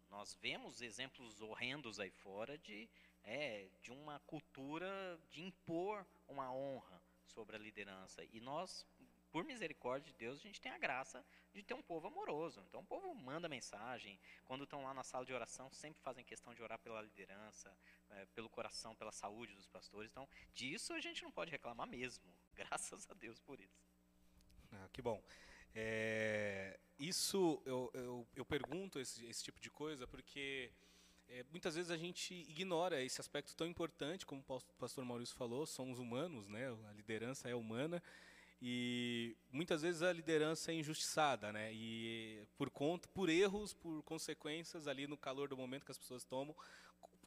Nós 0.09 0.33
vemos 0.41 0.81
exemplos 0.81 1.41
horrendos 1.41 1.99
aí 1.99 2.09
fora 2.09 2.57
de 2.57 2.89
é, 3.23 3.67
de 3.81 3.91
uma 3.91 4.19
cultura 4.21 5.19
de 5.29 5.41
impor 5.41 6.05
uma 6.27 6.51
honra 6.51 7.01
sobre 7.25 7.57
a 7.57 7.59
liderança. 7.59 8.23
E 8.31 8.39
nós, 8.39 8.85
por 9.31 9.43
misericórdia 9.43 10.11
de 10.11 10.17
Deus, 10.17 10.39
a 10.39 10.41
gente 10.41 10.61
tem 10.61 10.71
a 10.71 10.77
graça 10.77 11.23
de 11.53 11.61
ter 11.61 11.73
um 11.73 11.81
povo 11.81 12.07
amoroso. 12.07 12.63
Então 12.67 12.79
o 12.81 12.85
povo 12.85 13.13
manda 13.13 13.49
mensagem, 13.49 14.17
quando 14.45 14.63
estão 14.63 14.81
lá 14.81 14.93
na 14.93 15.03
sala 15.03 15.25
de 15.25 15.33
oração, 15.33 15.69
sempre 15.71 16.01
fazem 16.01 16.23
questão 16.23 16.53
de 16.53 16.63
orar 16.63 16.79
pela 16.79 17.01
liderança, 17.01 17.77
é, 18.11 18.25
pelo 18.27 18.49
coração, 18.49 18.95
pela 18.95 19.11
saúde 19.11 19.53
dos 19.53 19.67
pastores. 19.67 20.09
Então, 20.09 20.27
disso 20.53 20.93
a 20.93 20.99
gente 20.99 21.21
não 21.21 21.31
pode 21.31 21.51
reclamar 21.51 21.85
mesmo. 21.85 22.25
Graças 22.55 23.09
a 23.09 23.13
Deus 23.13 23.39
por 23.41 23.59
isso. 23.59 23.85
Ah, 24.71 24.89
que 24.91 25.01
bom. 25.01 25.21
É, 25.79 26.79
isso 26.97 27.61
eu, 27.63 27.91
eu, 27.93 28.27
eu 28.35 28.43
pergunto 28.43 28.99
esse, 28.99 29.23
esse 29.27 29.43
tipo 29.43 29.59
de 29.59 29.69
coisa 29.69 30.07
porque 30.07 30.71
é, 31.29 31.45
muitas 31.51 31.75
vezes 31.75 31.91
a 31.91 31.97
gente 31.97 32.33
ignora 32.33 33.03
esse 33.03 33.21
aspecto 33.21 33.55
tão 33.55 33.67
importante, 33.67 34.25
como 34.25 34.43
o 34.47 34.61
pastor 34.79 35.05
Maurício 35.05 35.35
falou, 35.35 35.67
somos 35.67 35.99
humanos, 35.99 36.47
né? 36.47 36.67
a 36.89 36.93
liderança 36.93 37.47
é 37.47 37.53
humana, 37.53 38.01
e 38.59 39.37
muitas 39.51 39.83
vezes 39.83 40.01
a 40.01 40.11
liderança 40.11 40.71
é 40.71 40.75
injustiçada, 40.75 41.51
né? 41.51 41.71
E 41.71 42.47
por 42.57 42.71
conta, 42.71 43.07
por 43.09 43.29
erros, 43.29 43.71
por 43.71 44.01
consequências 44.01 44.87
ali 44.87 45.05
no 45.05 45.15
calor 45.15 45.47
do 45.47 45.55
momento 45.55 45.85
que 45.85 45.91
as 45.91 45.97
pessoas 45.99 46.23
tomam, 46.23 46.55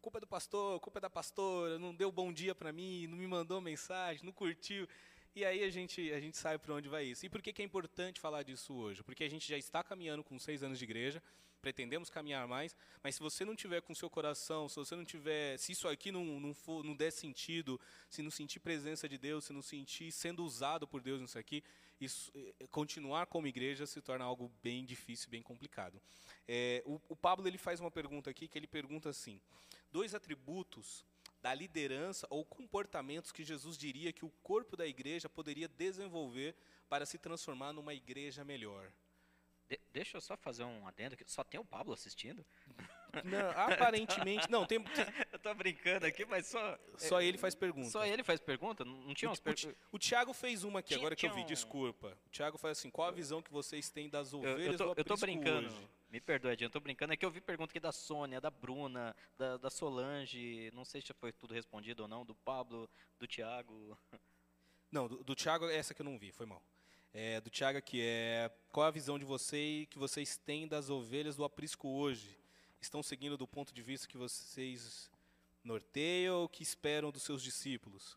culpa 0.01 0.18
é 0.18 0.20
do 0.20 0.27
pastor, 0.27 0.81
culpa 0.81 0.98
é 0.98 1.02
da 1.02 1.10
pastora, 1.10 1.78
não 1.78 1.94
deu 1.94 2.10
bom 2.10 2.32
dia 2.32 2.55
para 2.55 2.72
mim, 2.72 3.06
não 3.06 3.16
me 3.16 3.28
mandou 3.28 3.60
mensagem, 3.60 4.24
não 4.24 4.32
curtiu. 4.32 4.89
E 5.35 5.44
aí 5.44 5.62
a 5.62 5.70
gente, 5.70 6.12
a 6.12 6.20
gente 6.20 6.36
sabe 6.36 6.59
para 6.59 6.74
onde 6.74 6.89
vai 6.89 7.05
isso. 7.05 7.24
E 7.24 7.28
por 7.28 7.40
que, 7.40 7.52
que 7.52 7.62
é 7.62 7.65
importante 7.65 8.19
falar 8.19 8.43
disso 8.43 8.74
hoje? 8.74 9.02
Porque 9.02 9.23
a 9.23 9.28
gente 9.28 9.48
já 9.48 9.57
está 9.57 9.82
caminhando 9.82 10.24
com 10.24 10.39
seis 10.39 10.62
anos 10.62 10.77
de 10.78 10.85
igreja, 10.85 11.23
pretendemos 11.61 12.11
caminhar 12.11 12.48
mais, 12.48 12.74
mas 13.02 13.15
se 13.15 13.20
você 13.20 13.44
não 13.44 13.55
tiver 13.55 13.81
com 13.82 13.94
seu 13.94 14.11
coração, 14.11 14.69
se 14.69 14.77
você 14.77 14.97
não 14.97 15.05
tiver, 15.05 15.57
se 15.59 15.73
isso 15.73 15.86
aqui 15.86 16.11
não, 16.11 16.24
não, 16.40 16.52
for, 16.52 16.82
não 16.82 16.97
der 16.97 17.12
sentido, 17.12 17.81
se 18.09 18.23
não 18.23 18.31
sentir 18.31 18.59
presença 18.61 19.09
de 19.09 19.19
Deus, 19.19 19.44
se 19.44 19.52
não 19.52 19.62
sentir 19.62 20.11
sendo 20.11 20.44
usado 20.44 20.89
por 20.89 21.01
Deus 21.01 21.20
nisso 21.20 21.39
aqui, 21.39 21.62
isso, 22.01 22.32
é, 22.35 22.66
continuar 22.69 23.27
como 23.27 23.47
igreja 23.47 23.86
se 23.86 24.01
torna 24.01 24.24
algo 24.24 24.51
bem 24.62 24.85
difícil, 24.85 25.31
bem 25.31 25.43
complicado. 25.43 26.01
É, 26.48 26.82
o, 26.86 27.01
o 27.09 27.15
Pablo 27.15 27.47
ele 27.47 27.59
faz 27.59 27.78
uma 27.78 27.90
pergunta 27.90 28.31
aqui 28.31 28.48
que 28.48 28.59
ele 28.59 28.66
pergunta 28.66 29.11
assim: 29.11 29.40
dois 29.93 30.15
atributos 30.15 31.05
da 31.42 31.54
liderança 31.54 32.26
ou 32.30 32.44
comportamentos 32.44 33.32
que 33.32 33.44
Jesus 33.44 33.76
diria 33.76 34.12
que 34.12 34.24
o 34.24 34.30
corpo 34.42 34.76
da 34.76 34.86
igreja 34.86 35.28
poderia 35.28 35.68
desenvolver 35.68 36.54
para 36.88 37.06
se 37.06 37.18
transformar 37.18 37.72
numa 37.72 37.94
igreja 37.94 38.44
melhor. 38.44 38.92
De, 39.68 39.80
deixa 39.92 40.16
eu 40.16 40.20
só 40.20 40.36
fazer 40.36 40.64
um 40.64 40.86
adendo 40.86 41.16
que 41.16 41.24
só 41.30 41.44
tem 41.44 41.60
o 41.60 41.64
Pablo 41.64 41.94
assistindo. 41.94 42.44
Não, 43.24 43.50
aparentemente 43.50 44.50
não 44.50 44.66
tem. 44.66 44.78
Eu 45.32 45.38
tô 45.38 45.54
brincando 45.54 46.06
aqui, 46.06 46.24
mas 46.24 46.46
só. 46.46 46.78
Só 46.96 47.20
ele 47.20 47.38
faz 47.38 47.54
pergunta. 47.54 47.88
Só 47.88 48.04
ele 48.04 48.22
faz 48.22 48.40
pergunta. 48.40 48.84
Não 48.84 49.14
tinha 49.14 49.30
o, 49.30 49.40
per... 49.40 49.54
o, 49.92 49.96
o 49.96 49.98
Thiago 49.98 50.32
fez 50.32 50.64
uma 50.64 50.80
aqui 50.80 50.88
tinha, 50.88 50.98
agora 50.98 51.16
que 51.16 51.26
eu 51.26 51.34
vi. 51.34 51.42
Um... 51.42 51.46
Desculpa. 51.46 52.16
O 52.26 52.30
Thiago 52.30 52.58
faz 52.58 52.78
assim. 52.78 52.90
Qual 52.90 53.08
a 53.08 53.10
visão 53.10 53.42
que 53.42 53.50
vocês 53.50 53.90
têm 53.90 54.08
das 54.08 54.32
ovelhas 54.32 54.66
eu, 54.66 54.72
eu 54.72 54.78
tô, 54.78 54.94
do 54.94 55.00
Eu 55.00 55.04
tô 55.04 55.16
brincando. 55.16 55.68
Hoje? 55.68 55.88
Me 56.11 56.20
perdoe, 56.20 56.57
eu 56.61 56.70
tô 56.70 56.81
brincando. 56.81 57.12
É 57.12 57.16
que 57.16 57.24
eu 57.24 57.31
vi 57.31 57.41
pergunta 57.41 57.70
aqui 57.70 57.81
da 57.81 57.93
Sônia, 57.93 58.41
da 58.41 58.51
Bruna, 58.51 59.15
da, 59.39 59.57
da 59.57 59.70
Solange. 59.70 60.70
Não 60.74 60.85
sei 60.85 61.01
se 61.01 61.12
foi 61.15 61.32
tudo 61.32 61.55
respondido 61.55 62.03
ou 62.03 62.09
não. 62.09 62.24
Do 62.24 62.35
Pablo, 62.35 62.91
do 63.19 63.27
Thiago. 63.27 63.97
Não, 64.93 65.07
do, 65.07 65.23
do 65.23 65.37
Thiago, 65.37 65.66
essa 65.66 65.95
que 65.95 66.03
eu 66.03 66.05
não 66.05 66.19
vi. 66.19 66.32
Foi 66.32 66.45
mal 66.45 66.61
é, 67.12 67.41
do 67.41 67.51
Tiago 67.51 67.78
aqui 67.78 68.01
é 68.01 68.51
qual 68.70 68.87
a 68.87 68.91
visão 68.91 69.19
de 69.19 69.24
vocês 69.24 69.87
que 69.89 69.99
vocês 69.99 70.37
têm 70.37 70.66
das 70.66 70.91
ovelhas 70.91 71.37
do 71.37 71.45
aprisco 71.45 71.89
hoje? 71.89 72.39
Estão 72.81 73.03
seguindo 73.03 73.37
do 73.37 73.47
ponto 73.47 73.74
de 73.74 73.82
vista 73.82 74.09
que 74.09 74.16
vocês 74.16 75.11
norteiam 75.62 76.41
ou 76.41 76.49
que 76.49 76.62
esperam 76.62 77.11
dos 77.11 77.23
seus 77.23 77.43
discípulos? 77.43 78.16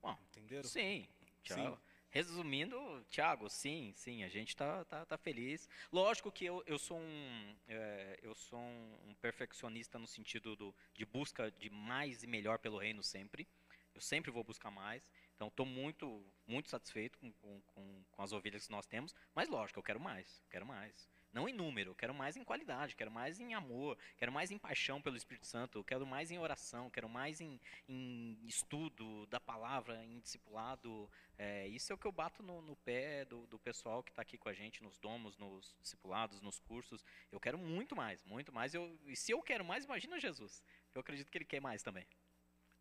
Bom, 0.00 0.16
Entenderam? 0.28 0.68
Sim, 0.68 1.08
Tiago. 1.42 1.80
Resumindo, 2.18 2.76
Tiago, 3.08 3.48
sim, 3.48 3.92
sim, 3.94 4.24
a 4.24 4.28
gente 4.28 4.48
está 4.48 4.84
tá, 4.86 5.06
tá 5.06 5.16
feliz. 5.16 5.68
Lógico 5.92 6.32
que 6.32 6.44
eu, 6.44 6.64
eu 6.66 6.76
sou, 6.76 6.98
um, 6.98 7.56
é, 7.68 8.18
eu 8.24 8.34
sou 8.34 8.58
um 8.58 9.14
perfeccionista 9.20 10.00
no 10.00 10.06
sentido 10.08 10.56
do, 10.56 10.74
de 10.92 11.06
busca 11.06 11.48
de 11.52 11.70
mais 11.70 12.24
e 12.24 12.26
melhor 12.26 12.58
pelo 12.58 12.76
reino 12.76 13.04
sempre. 13.04 13.46
Eu 13.94 14.00
sempre 14.00 14.32
vou 14.32 14.42
buscar 14.42 14.68
mais. 14.68 15.08
Então, 15.36 15.46
estou 15.46 15.64
muito, 15.64 16.26
muito 16.44 16.68
satisfeito 16.68 17.16
com, 17.20 17.30
com, 17.68 18.04
com, 18.10 18.20
as 18.20 18.32
ovelhas 18.32 18.66
que 18.66 18.72
nós 18.72 18.84
temos, 18.84 19.14
mas 19.32 19.48
lógico, 19.48 19.78
eu 19.78 19.84
quero 19.84 20.00
mais, 20.00 20.42
quero 20.50 20.66
mais. 20.66 21.08
Não 21.38 21.48
em 21.48 21.52
número, 21.52 21.94
quero 21.94 22.12
mais 22.12 22.36
em 22.36 22.42
qualidade, 22.42 22.96
quero 22.96 23.12
mais 23.12 23.38
em 23.38 23.54
amor, 23.54 23.96
quero 24.16 24.32
mais 24.32 24.50
em 24.50 24.58
paixão 24.58 25.00
pelo 25.00 25.16
Espírito 25.16 25.46
Santo, 25.46 25.84
quero 25.84 26.04
mais 26.04 26.32
em 26.32 26.38
oração, 26.40 26.90
quero 26.90 27.08
mais 27.08 27.40
em, 27.40 27.60
em 27.88 28.36
estudo 28.44 29.24
da 29.26 29.38
palavra, 29.38 30.04
em 30.04 30.18
discipulado. 30.18 31.08
É, 31.38 31.68
isso 31.68 31.92
é 31.92 31.94
o 31.94 31.98
que 31.98 32.08
eu 32.08 32.10
bato 32.10 32.42
no, 32.42 32.60
no 32.60 32.74
pé 32.74 33.24
do, 33.24 33.46
do 33.46 33.56
pessoal 33.56 34.02
que 34.02 34.10
está 34.10 34.20
aqui 34.20 34.36
com 34.36 34.48
a 34.48 34.52
gente, 34.52 34.82
nos 34.82 34.98
domos, 34.98 35.38
nos 35.38 35.76
discipulados, 35.80 36.40
nos 36.40 36.58
cursos. 36.58 37.04
Eu 37.30 37.38
quero 37.38 37.56
muito 37.56 37.94
mais, 37.94 38.24
muito 38.24 38.52
mais. 38.52 38.74
Eu, 38.74 38.98
e 39.06 39.14
se 39.14 39.30
eu 39.30 39.40
quero 39.40 39.64
mais, 39.64 39.84
imagina 39.84 40.18
Jesus. 40.18 40.60
Eu 40.92 41.02
acredito 41.02 41.30
que 41.30 41.38
ele 41.38 41.44
quer 41.44 41.60
mais 41.60 41.84
também. 41.84 42.08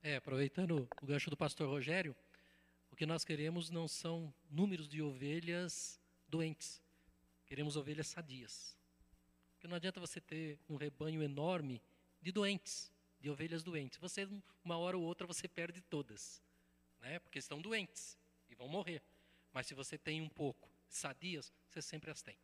É, 0.02 0.16
aproveitando 0.16 0.90
o 1.00 1.06
gancho 1.06 1.30
do 1.30 1.38
pastor 1.38 1.70
Rogério, 1.70 2.16
o 2.90 2.96
que 2.96 3.06
nós 3.06 3.24
queremos 3.24 3.70
não 3.70 3.88
são 3.88 4.34
números 4.50 4.90
de 4.90 5.00
ovelhas 5.00 6.02
doentes. 6.28 6.87
Queremos 7.48 7.76
ovelhas 7.76 8.08
sadias. 8.08 8.78
Porque 9.54 9.68
não 9.68 9.76
adianta 9.76 10.00
você 10.00 10.22
ter 10.22 10.60
um 10.70 10.76
rebanho 10.76 11.24
enorme 11.24 11.82
de 12.22 12.32
doentes, 12.32 12.92
de 13.20 13.30
ovelhas 13.30 13.64
doentes. 13.64 13.98
Você, 13.98 14.28
uma 14.64 14.78
hora 14.78 14.96
ou 14.96 15.04
outra, 15.04 15.26
você 15.26 15.48
perde 15.48 15.82
todas. 15.82 16.44
Né? 17.00 17.18
Porque 17.20 17.40
estão 17.40 17.60
doentes 17.60 18.16
e 18.50 18.54
vão 18.54 18.68
morrer. 18.68 19.02
Mas 19.52 19.66
se 19.66 19.74
você 19.74 19.98
tem 19.98 20.22
um 20.22 20.30
pouco 20.30 20.70
sadias, 20.88 21.52
você 21.68 21.82
sempre 21.82 22.12
as 22.12 22.22
tem. 22.22 22.38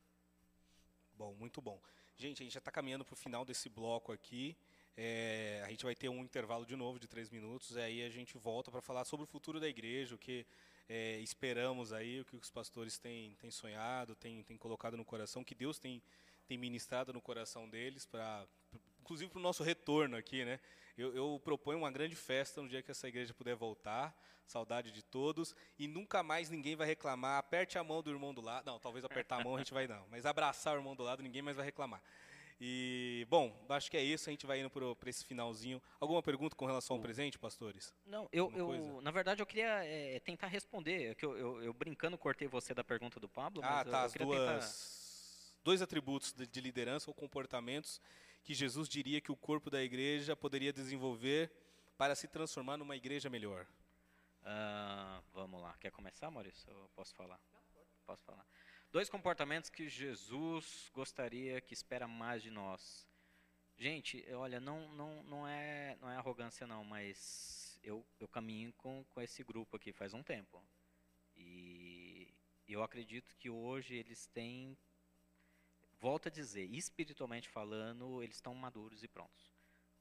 Bom, 1.13 1.35
muito 1.35 1.61
bom. 1.61 1.79
Gente, 2.15 2.41
a 2.41 2.45
gente 2.45 2.53
já 2.53 2.59
está 2.59 2.71
caminhando 2.71 3.05
para 3.05 3.13
o 3.13 3.17
final 3.17 3.45
desse 3.45 3.69
bloco 3.69 4.11
aqui. 4.11 4.57
É, 4.95 5.61
a 5.65 5.69
gente 5.69 5.83
vai 5.83 5.95
ter 5.95 6.09
um 6.09 6.23
intervalo 6.23 6.65
de 6.65 6.75
novo 6.75 6.99
de 6.99 7.07
três 7.07 7.29
minutos, 7.29 7.75
e 7.75 7.79
aí 7.79 8.03
a 8.03 8.09
gente 8.09 8.37
volta 8.37 8.71
para 8.71 8.81
falar 8.81 9.05
sobre 9.05 9.23
o 9.23 9.27
futuro 9.27 9.59
da 9.59 9.67
igreja, 9.67 10.15
o 10.15 10.17
que 10.17 10.45
é, 10.89 11.19
esperamos 11.19 11.93
aí, 11.93 12.21
o 12.21 12.25
que 12.25 12.35
os 12.35 12.49
pastores 12.49 12.97
têm, 12.97 13.35
têm 13.35 13.51
sonhado, 13.51 14.15
têm, 14.15 14.43
têm 14.43 14.57
colocado 14.57 14.97
no 14.97 15.05
coração, 15.05 15.43
que 15.43 15.55
Deus 15.55 15.79
tem, 15.79 16.01
tem 16.45 16.57
ministrado 16.57 17.13
no 17.13 17.21
coração 17.21 17.69
deles, 17.69 18.05
para, 18.05 18.45
inclusive 18.99 19.31
para 19.31 19.39
o 19.39 19.41
nosso 19.41 19.63
retorno 19.63 20.17
aqui. 20.17 20.43
Né? 20.43 20.59
Eu, 20.97 21.15
eu 21.15 21.41
proponho 21.43 21.79
uma 21.79 21.91
grande 21.91 22.15
festa 22.15 22.61
no 22.61 22.67
dia 22.67 22.81
que 22.81 22.91
essa 22.91 23.07
igreja 23.07 23.33
puder 23.33 23.55
voltar, 23.55 24.15
saudade 24.45 24.91
de 24.91 25.01
todos, 25.01 25.55
e 25.79 25.87
nunca 25.87 26.21
mais 26.21 26.49
ninguém 26.49 26.75
vai 26.75 26.85
reclamar. 26.85 27.39
Aperte 27.39 27.77
a 27.77 27.83
mão 27.83 28.03
do 28.03 28.11
irmão 28.11 28.33
do 28.33 28.41
lado. 28.41 28.65
Não, 28.65 28.79
talvez 28.79 29.05
apertar 29.05 29.39
a 29.39 29.43
mão 29.43 29.55
a 29.55 29.59
gente 29.59 29.73
vai 29.73 29.87
não, 29.87 30.05
mas 30.09 30.25
abraçar 30.25 30.75
o 30.75 30.77
irmão 30.77 30.95
do 30.95 31.03
lado 31.03 31.23
ninguém 31.23 31.41
mais 31.41 31.55
vai 31.55 31.65
reclamar. 31.65 32.01
E, 32.65 33.27
bom, 33.29 33.53
acho 33.67 33.91
que 33.91 33.97
é 33.97 34.01
isso, 34.01 34.29
a 34.29 34.31
gente 34.31 34.45
vai 34.45 34.61
indo 34.61 34.69
para 34.69 35.09
esse 35.09 35.25
finalzinho. 35.25 35.81
Alguma 35.99 36.23
pergunta 36.23 36.55
com 36.55 36.65
relação 36.65 36.95
ao 36.95 37.01
presente, 37.01 37.37
pastores? 37.37 37.93
Não, 38.05 38.29
eu, 38.31 38.49
eu 38.55 39.01
na 39.01 39.11
verdade, 39.11 39.41
eu 39.41 39.45
queria 39.45 39.83
é, 39.83 40.17
tentar 40.21 40.47
responder, 40.47 41.11
é 41.11 41.13
que 41.13 41.25
eu, 41.25 41.37
eu, 41.37 41.61
eu, 41.61 41.73
brincando 41.73 42.17
cortei 42.17 42.47
você 42.47 42.73
da 42.73 42.81
pergunta 42.81 43.19
do 43.19 43.27
Pablo, 43.27 43.61
ah, 43.65 43.83
tá, 43.83 44.03
as 44.03 44.13
duas, 44.13 44.39
tentar... 44.39 45.61
dois 45.61 45.81
atributos 45.81 46.31
de, 46.31 46.47
de 46.47 46.61
liderança 46.61 47.09
ou 47.09 47.13
comportamentos 47.13 47.99
que 48.45 48.53
Jesus 48.53 48.87
diria 48.87 49.19
que 49.19 49.29
o 49.29 49.35
corpo 49.35 49.69
da 49.69 49.83
igreja 49.83 50.33
poderia 50.33 50.71
desenvolver 50.71 51.51
para 51.97 52.15
se 52.15 52.29
transformar 52.29 52.77
numa 52.77 52.95
igreja 52.95 53.29
melhor. 53.29 53.67
Uh, 54.41 55.21
vamos 55.33 55.61
lá, 55.61 55.75
quer 55.81 55.91
começar, 55.91 56.31
Maurício? 56.31 56.71
Eu 56.71 56.89
posso 56.95 57.13
falar? 57.13 57.41
Posso 58.05 58.23
falar. 58.23 58.45
Dois 58.93 59.09
comportamentos 59.09 59.71
que 59.71 59.89
Jesus 59.89 60.91
gostaria, 60.93 61.59
que 61.59 61.73
espera 61.73 62.07
mais 62.07 62.43
de 62.43 62.51
nós. 62.51 63.07
Gente, 63.75 64.23
olha, 64.33 64.59
não, 64.59 64.87
não, 64.89 65.23
não, 65.23 65.47
é, 65.47 65.97
não 65.99 66.11
é 66.11 66.15
arrogância 66.15 66.67
não, 66.67 66.83
mas 66.83 67.79
eu, 67.81 68.05
eu 68.19 68.27
caminho 68.27 68.71
com, 68.73 69.03
com 69.05 69.19
esse 69.19 69.43
grupo 69.43 69.77
aqui 69.77 69.91
faz 69.91 70.13
um 70.13 70.21
tempo. 70.21 70.63
E 71.35 72.31
eu 72.67 72.83
acredito 72.83 73.35
que 73.35 73.49
hoje 73.49 73.95
eles 73.95 74.27
têm, 74.27 74.77
volto 75.99 76.27
a 76.27 76.31
dizer, 76.31 76.69
espiritualmente 76.71 77.49
falando, 77.49 78.21
eles 78.21 78.35
estão 78.35 78.53
maduros 78.53 79.03
e 79.03 79.07
prontos. 79.07 79.51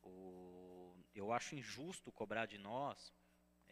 O, 0.02 0.94
eu 1.14 1.32
acho 1.32 1.56
injusto 1.56 2.12
cobrar 2.12 2.44
de 2.44 2.58
nós, 2.58 3.10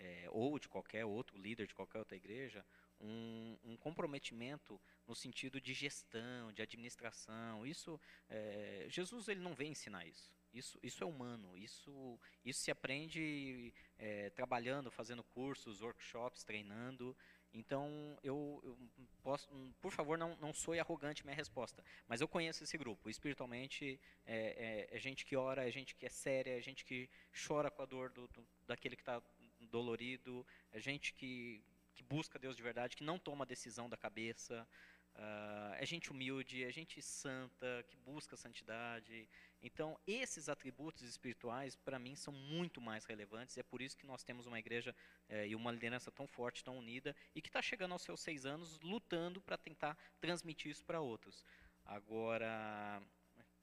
é, 0.01 0.26
ou 0.30 0.59
de 0.59 0.66
qualquer 0.66 1.05
outro 1.05 1.36
líder 1.36 1.66
de 1.66 1.74
qualquer 1.74 1.98
outra 1.98 2.16
igreja, 2.16 2.64
um, 3.01 3.56
um, 3.64 3.76
comprometimento 3.76 4.80
no 5.11 5.16
sentido 5.16 5.61
de 5.61 5.74
gestão, 5.74 6.53
de 6.53 6.62
administração. 6.62 7.66
Isso, 7.66 8.01
é, 8.28 8.87
Jesus 8.89 9.27
ele 9.27 9.41
não 9.41 9.57
vem 9.57 9.73
ensinar 9.73 10.07
isso. 10.07 10.32
Isso, 10.55 10.78
isso 10.85 11.03
é 11.03 11.07
humano. 11.07 11.59
Isso, 11.59 12.16
isso 12.45 12.61
se 12.61 12.70
aprende 12.70 13.74
é, 13.99 14.31
trabalhando, 14.31 14.89
fazendo 14.89 15.24
cursos, 15.24 15.82
workshops, 15.82 16.45
treinando. 16.45 17.16
Então, 17.53 18.16
eu, 18.23 18.61
eu, 18.62 18.78
posso, 19.20 19.49
por 19.81 19.91
favor, 19.91 20.16
não, 20.16 20.37
não 20.37 20.55
sou 20.55 20.74
arrogante 20.78 21.24
minha 21.24 21.35
resposta, 21.35 21.85
mas 22.07 22.20
eu 22.20 22.28
conheço 22.28 22.62
esse 22.62 22.78
grupo. 22.78 23.11
Espiritualmente, 23.11 24.01
é, 24.24 24.89
é, 24.93 24.97
é 24.97 24.99
gente 25.01 25.24
que 25.24 25.35
ora, 25.35 25.69
é 25.69 25.73
gente 25.73 25.97
que 25.97 26.07
é 26.07 26.11
séria, 26.11 26.57
é 26.57 26.62
gente 26.62 26.85
que 26.85 27.11
chora 27.49 27.69
com 27.69 27.82
a 27.82 27.87
dor 27.87 28.11
do, 28.11 28.28
do 28.28 28.47
daquele 28.65 28.95
que 28.95 29.03
está 29.03 29.20
dolorido, 29.69 30.47
é 30.70 30.78
gente 30.78 31.12
que 31.12 31.61
que 32.01 32.03
busca 32.03 32.39
Deus 32.39 32.57
de 32.57 32.62
verdade, 32.62 32.97
que 32.97 33.05
não 33.05 33.19
toma 33.19 33.45
decisão 33.45 33.89
da 33.89 33.97
cabeça, 33.97 34.66
uh, 35.15 35.74
é 35.78 35.87
gente 35.87 36.11
humilde, 36.11 36.65
é 36.65 36.70
gente 36.70 37.01
santa, 37.01 37.85
que 37.89 37.97
busca 37.97 38.37
santidade. 38.37 39.28
Então, 39.62 39.99
esses 40.07 40.49
atributos 40.49 41.03
espirituais, 41.03 41.77
para 41.77 41.99
mim, 41.99 42.16
são 42.16 42.32
muito 42.32 42.81
mais 42.81 43.05
relevantes. 43.05 43.57
E 43.57 43.61
é 43.61 43.62
por 43.62 43.82
isso 43.82 43.97
que 43.97 44.07
nós 44.07 44.23
temos 44.23 44.47
uma 44.47 44.59
igreja 44.59 44.95
eh, 45.28 45.49
e 45.49 45.55
uma 45.55 45.70
liderança 45.70 46.11
tão 46.11 46.27
forte, 46.27 46.65
tão 46.65 46.78
unida, 46.78 47.15
e 47.35 47.43
que 47.43 47.49
está 47.49 47.61
chegando 47.61 47.93
aos 47.93 48.03
seus 48.03 48.20
seis 48.20 48.47
anos, 48.47 48.81
lutando 48.81 49.41
para 49.41 49.59
tentar 49.59 49.99
transmitir 50.19 50.70
isso 50.70 50.85
para 50.85 51.01
outros. 51.01 51.45
Agora, 51.85 53.03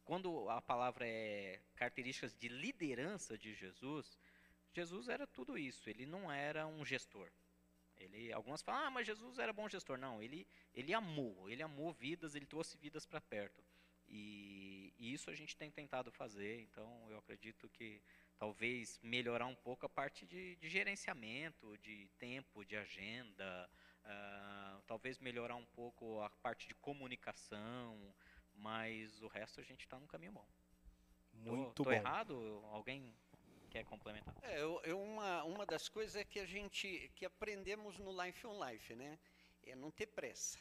quando 0.06 0.50
a 0.50 0.62
palavra 0.62 1.08
é 1.08 1.60
características 1.76 2.36
de 2.36 2.48
liderança 2.48 3.38
de 3.38 3.54
Jesus, 3.54 4.20
Jesus 4.72 5.10
era 5.10 5.26
tudo 5.26 5.58
isso. 5.58 5.90
Ele 5.90 6.06
não 6.06 6.32
era 6.32 6.68
um 6.68 6.86
gestor. 6.86 7.30
Ele, 8.00 8.32
algumas 8.32 8.62
falam, 8.62 8.88
ah, 8.88 8.92
mas 8.92 9.08
Jesus 9.08 9.40
era 9.40 9.52
bom 9.52 9.68
gestor. 9.68 9.98
Não, 9.98 10.22
ele, 10.22 10.48
ele 10.74 10.94
amou, 10.94 11.50
ele 11.50 11.64
amou 11.64 11.92
vidas, 11.92 12.36
ele 12.36 12.46
trouxe 12.46 12.78
vidas 12.78 13.06
para 13.06 13.20
perto. 13.20 13.64
E, 14.10 14.94
e, 14.98 15.14
isso 15.14 15.30
a 15.30 15.36
gente 15.36 15.56
tem 15.58 15.70
tentado 15.70 16.12
fazer, 16.12 16.62
então 16.62 17.06
eu 17.10 17.18
acredito 17.18 17.68
que 17.70 18.02
talvez 18.38 19.00
melhorar 19.02 19.48
um 19.48 19.56
pouco 19.56 19.86
a 19.86 19.90
parte 19.90 20.26
de, 20.26 20.56
de 20.56 20.70
gerenciamento, 20.70 21.78
de 21.80 22.08
tempo, 22.18 22.64
de 22.64 22.78
agenda, 22.78 23.70
uh, 24.06 24.82
talvez 24.84 25.20
melhorar 25.20 25.56
um 25.56 25.66
pouco 25.66 26.22
a 26.22 26.30
parte 26.30 26.68
de 26.68 26.76
comunicação, 26.76 28.16
mas 28.54 29.22
o 29.22 29.28
resto 29.28 29.60
a 29.60 29.64
gente 29.64 29.82
está 29.82 30.00
no 30.00 30.08
caminho 30.08 30.32
bom. 30.32 30.48
Muito 31.34 31.74
tô, 31.74 31.84
tô 31.84 31.90
bom. 31.90 31.92
errado? 31.92 32.62
Alguém 32.72 33.14
quer 33.78 33.86
complementar? 33.86 34.36
É, 34.42 34.62
eu, 34.62 34.82
eu, 34.84 35.00
uma, 35.00 35.44
uma 35.44 35.66
das 35.66 35.88
coisas 35.88 36.16
é 36.16 36.24
que 36.24 36.40
a 36.40 36.46
gente 36.46 37.12
que 37.16 37.26
aprendemos 37.26 38.00
no 38.00 38.12
Life 38.24 38.46
on 38.48 38.66
Life, 38.66 38.96
né? 38.96 39.20
É 39.64 39.76
não 39.76 39.92
ter 39.92 40.08
pressa. 40.08 40.58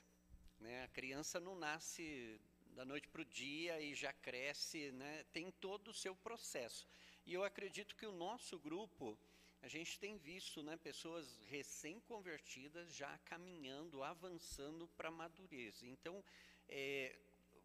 Né? 0.61 0.85
A 0.85 0.89
criança 0.89 1.41
não 1.41 1.55
nasce 1.55 2.39
da 2.75 2.85
noite 2.85 3.09
para 3.09 3.23
o 3.23 3.25
dia 3.25 3.81
e 3.81 3.95
já 3.95 4.13
cresce, 4.13 4.93
né? 4.93 5.25
tem 5.33 5.51
todo 5.51 5.89
o 5.89 5.95
seu 5.95 6.15
processo. 6.15 6.87
E 7.25 7.33
eu 7.33 7.43
acredito 7.43 7.97
que 7.97 8.05
o 8.05 8.13
nosso 8.13 8.59
grupo, 8.59 9.19
a 9.63 9.69
gente 9.69 9.99
tem 9.99 10.19
visto 10.19 10.63
né, 10.63 10.77
pessoas 10.77 11.39
recém-convertidas 11.47 12.95
já 12.95 13.17
caminhando, 13.25 14.03
avançando 14.03 14.87
para 14.89 15.09
a 15.09 15.13
madureza. 15.13 15.87
Então, 15.87 16.23
é, 16.69 17.17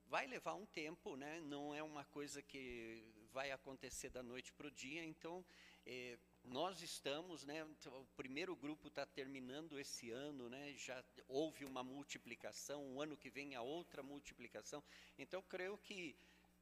vai 0.07 0.27
levar 0.27 0.53
um 0.53 0.65
tempo, 0.65 1.17
né? 1.17 1.41
não 1.41 1.75
é 1.75 1.83
uma 1.83 2.05
coisa 2.05 2.41
que 2.41 3.03
vai 3.31 3.51
acontecer 3.51 4.09
da 4.09 4.21
noite 4.21 4.51
para 4.53 4.67
o 4.67 4.71
dia. 4.71 5.03
Então, 5.03 5.43
é, 5.85 6.17
nós 6.43 6.81
estamos, 6.81 7.43
né, 7.43 7.63
o 7.63 8.05
primeiro 8.15 8.55
grupo 8.55 8.87
está 8.87 9.05
terminando 9.05 9.79
esse 9.79 10.11
ano, 10.11 10.49
né, 10.49 10.73
já 10.73 11.03
houve 11.27 11.65
uma 11.65 11.83
multiplicação, 11.83 12.95
o 12.95 13.01
ano 13.01 13.17
que 13.17 13.29
vem 13.29 13.55
a 13.55 13.61
outra 13.61 14.01
multiplicação. 14.03 14.83
Então, 15.17 15.41
creio 15.43 15.77
que 15.77 16.15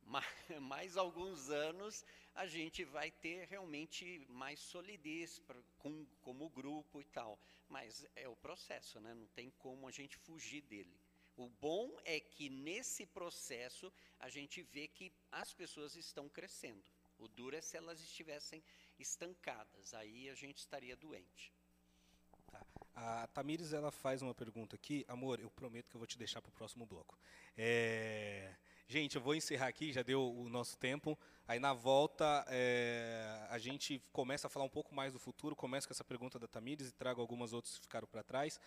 mais, 0.61 0.97
alguns 0.97 1.49
anos 1.49 2.05
a 2.33 2.45
gente 2.45 2.83
vai 2.83 3.11
ter 3.11 3.47
realmente 3.47 4.25
mais 4.29 4.59
solidez 4.59 5.39
pra, 5.39 5.57
com, 5.77 6.05
como 6.21 6.49
grupo 6.49 7.01
e 7.01 7.05
tal. 7.05 7.39
Mas 7.67 8.05
é 8.15 8.27
o 8.27 8.35
processo, 8.35 8.99
né, 8.99 9.13
não 9.13 9.27
tem 9.27 9.51
como 9.59 9.87
a 9.87 9.91
gente 9.91 10.17
fugir 10.17 10.61
dele. 10.61 10.99
O 11.39 11.47
bom 11.61 11.89
é 12.03 12.19
que 12.19 12.49
nesse 12.49 13.05
processo 13.05 13.89
a 14.19 14.27
gente 14.27 14.61
vê 14.61 14.89
que 14.89 15.09
as 15.31 15.53
pessoas 15.53 15.95
estão 15.95 16.27
crescendo. 16.27 16.83
O 17.17 17.29
duro 17.29 17.55
é 17.55 17.61
se 17.61 17.77
elas 17.77 18.01
estivessem 18.01 18.61
estancadas, 18.99 19.93
aí 19.93 20.29
a 20.29 20.35
gente 20.35 20.57
estaria 20.57 20.97
doente. 20.97 21.53
Tá. 22.51 22.61
A 22.93 23.27
Tamires 23.27 23.71
ela 23.71 23.89
faz 23.89 24.21
uma 24.21 24.35
pergunta 24.35 24.75
aqui, 24.75 25.05
amor, 25.07 25.39
eu 25.39 25.49
prometo 25.49 25.89
que 25.89 25.95
eu 25.95 25.99
vou 25.99 26.07
te 26.07 26.17
deixar 26.17 26.41
para 26.41 26.49
o 26.49 26.53
próximo 26.53 26.85
bloco. 26.85 27.17
É... 27.57 28.53
Gente, 28.85 29.15
eu 29.15 29.21
vou 29.21 29.33
encerrar 29.33 29.67
aqui, 29.67 29.93
já 29.93 30.03
deu 30.03 30.21
o 30.21 30.49
nosso 30.49 30.77
tempo. 30.77 31.17
Aí 31.47 31.57
na 31.57 31.71
volta 31.73 32.43
é... 32.49 33.47
a 33.49 33.57
gente 33.57 34.03
começa 34.11 34.47
a 34.47 34.49
falar 34.49 34.65
um 34.65 34.69
pouco 34.69 34.93
mais 34.93 35.13
do 35.13 35.19
futuro, 35.19 35.55
começa 35.55 35.87
com 35.87 35.93
essa 35.93 36.03
pergunta 36.03 36.37
da 36.37 36.49
Tamires 36.49 36.89
e 36.89 36.91
trago 36.91 37.21
algumas 37.21 37.53
outras 37.53 37.75
que 37.75 37.83
ficaram 37.83 38.09
para 38.09 38.23
trás. 38.23 38.59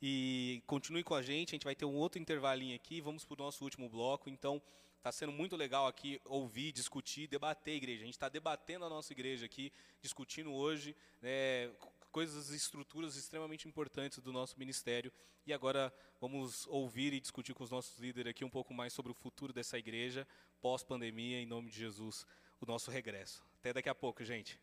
E 0.00 0.62
continue 0.66 1.02
com 1.02 1.14
a 1.14 1.22
gente, 1.22 1.50
a 1.50 1.56
gente 1.56 1.64
vai 1.64 1.74
ter 1.74 1.84
um 1.84 1.94
outro 1.94 2.20
intervalinho 2.20 2.76
aqui, 2.76 3.00
vamos 3.00 3.24
para 3.24 3.34
o 3.34 3.44
nosso 3.44 3.64
último 3.64 3.88
bloco. 3.88 4.30
Então, 4.30 4.62
está 4.96 5.10
sendo 5.10 5.32
muito 5.32 5.56
legal 5.56 5.86
aqui 5.86 6.20
ouvir, 6.24 6.70
discutir, 6.72 7.26
debater 7.26 7.74
a 7.74 7.76
igreja. 7.76 8.02
A 8.02 8.04
gente 8.04 8.14
está 8.14 8.28
debatendo 8.28 8.84
a 8.84 8.88
nossa 8.88 9.12
igreja 9.12 9.46
aqui, 9.46 9.72
discutindo 10.00 10.52
hoje 10.52 10.94
né, 11.20 11.70
coisas, 12.10 12.50
estruturas 12.50 13.16
extremamente 13.16 13.66
importantes 13.66 14.18
do 14.18 14.32
nosso 14.32 14.58
ministério. 14.58 15.12
E 15.46 15.52
agora 15.52 15.92
vamos 16.20 16.66
ouvir 16.66 17.12
e 17.12 17.20
discutir 17.20 17.54
com 17.54 17.64
os 17.64 17.70
nossos 17.70 17.98
líderes 17.98 18.30
aqui 18.30 18.44
um 18.44 18.50
pouco 18.50 18.74
mais 18.74 18.92
sobre 18.92 19.10
o 19.10 19.14
futuro 19.14 19.52
dessa 19.52 19.78
igreja, 19.78 20.26
pós-pandemia, 20.60 21.40
em 21.40 21.46
nome 21.46 21.70
de 21.70 21.78
Jesus, 21.78 22.26
o 22.60 22.66
nosso 22.66 22.90
regresso. 22.90 23.42
Até 23.58 23.72
daqui 23.72 23.88
a 23.88 23.94
pouco, 23.94 24.22
gente. 24.24 24.60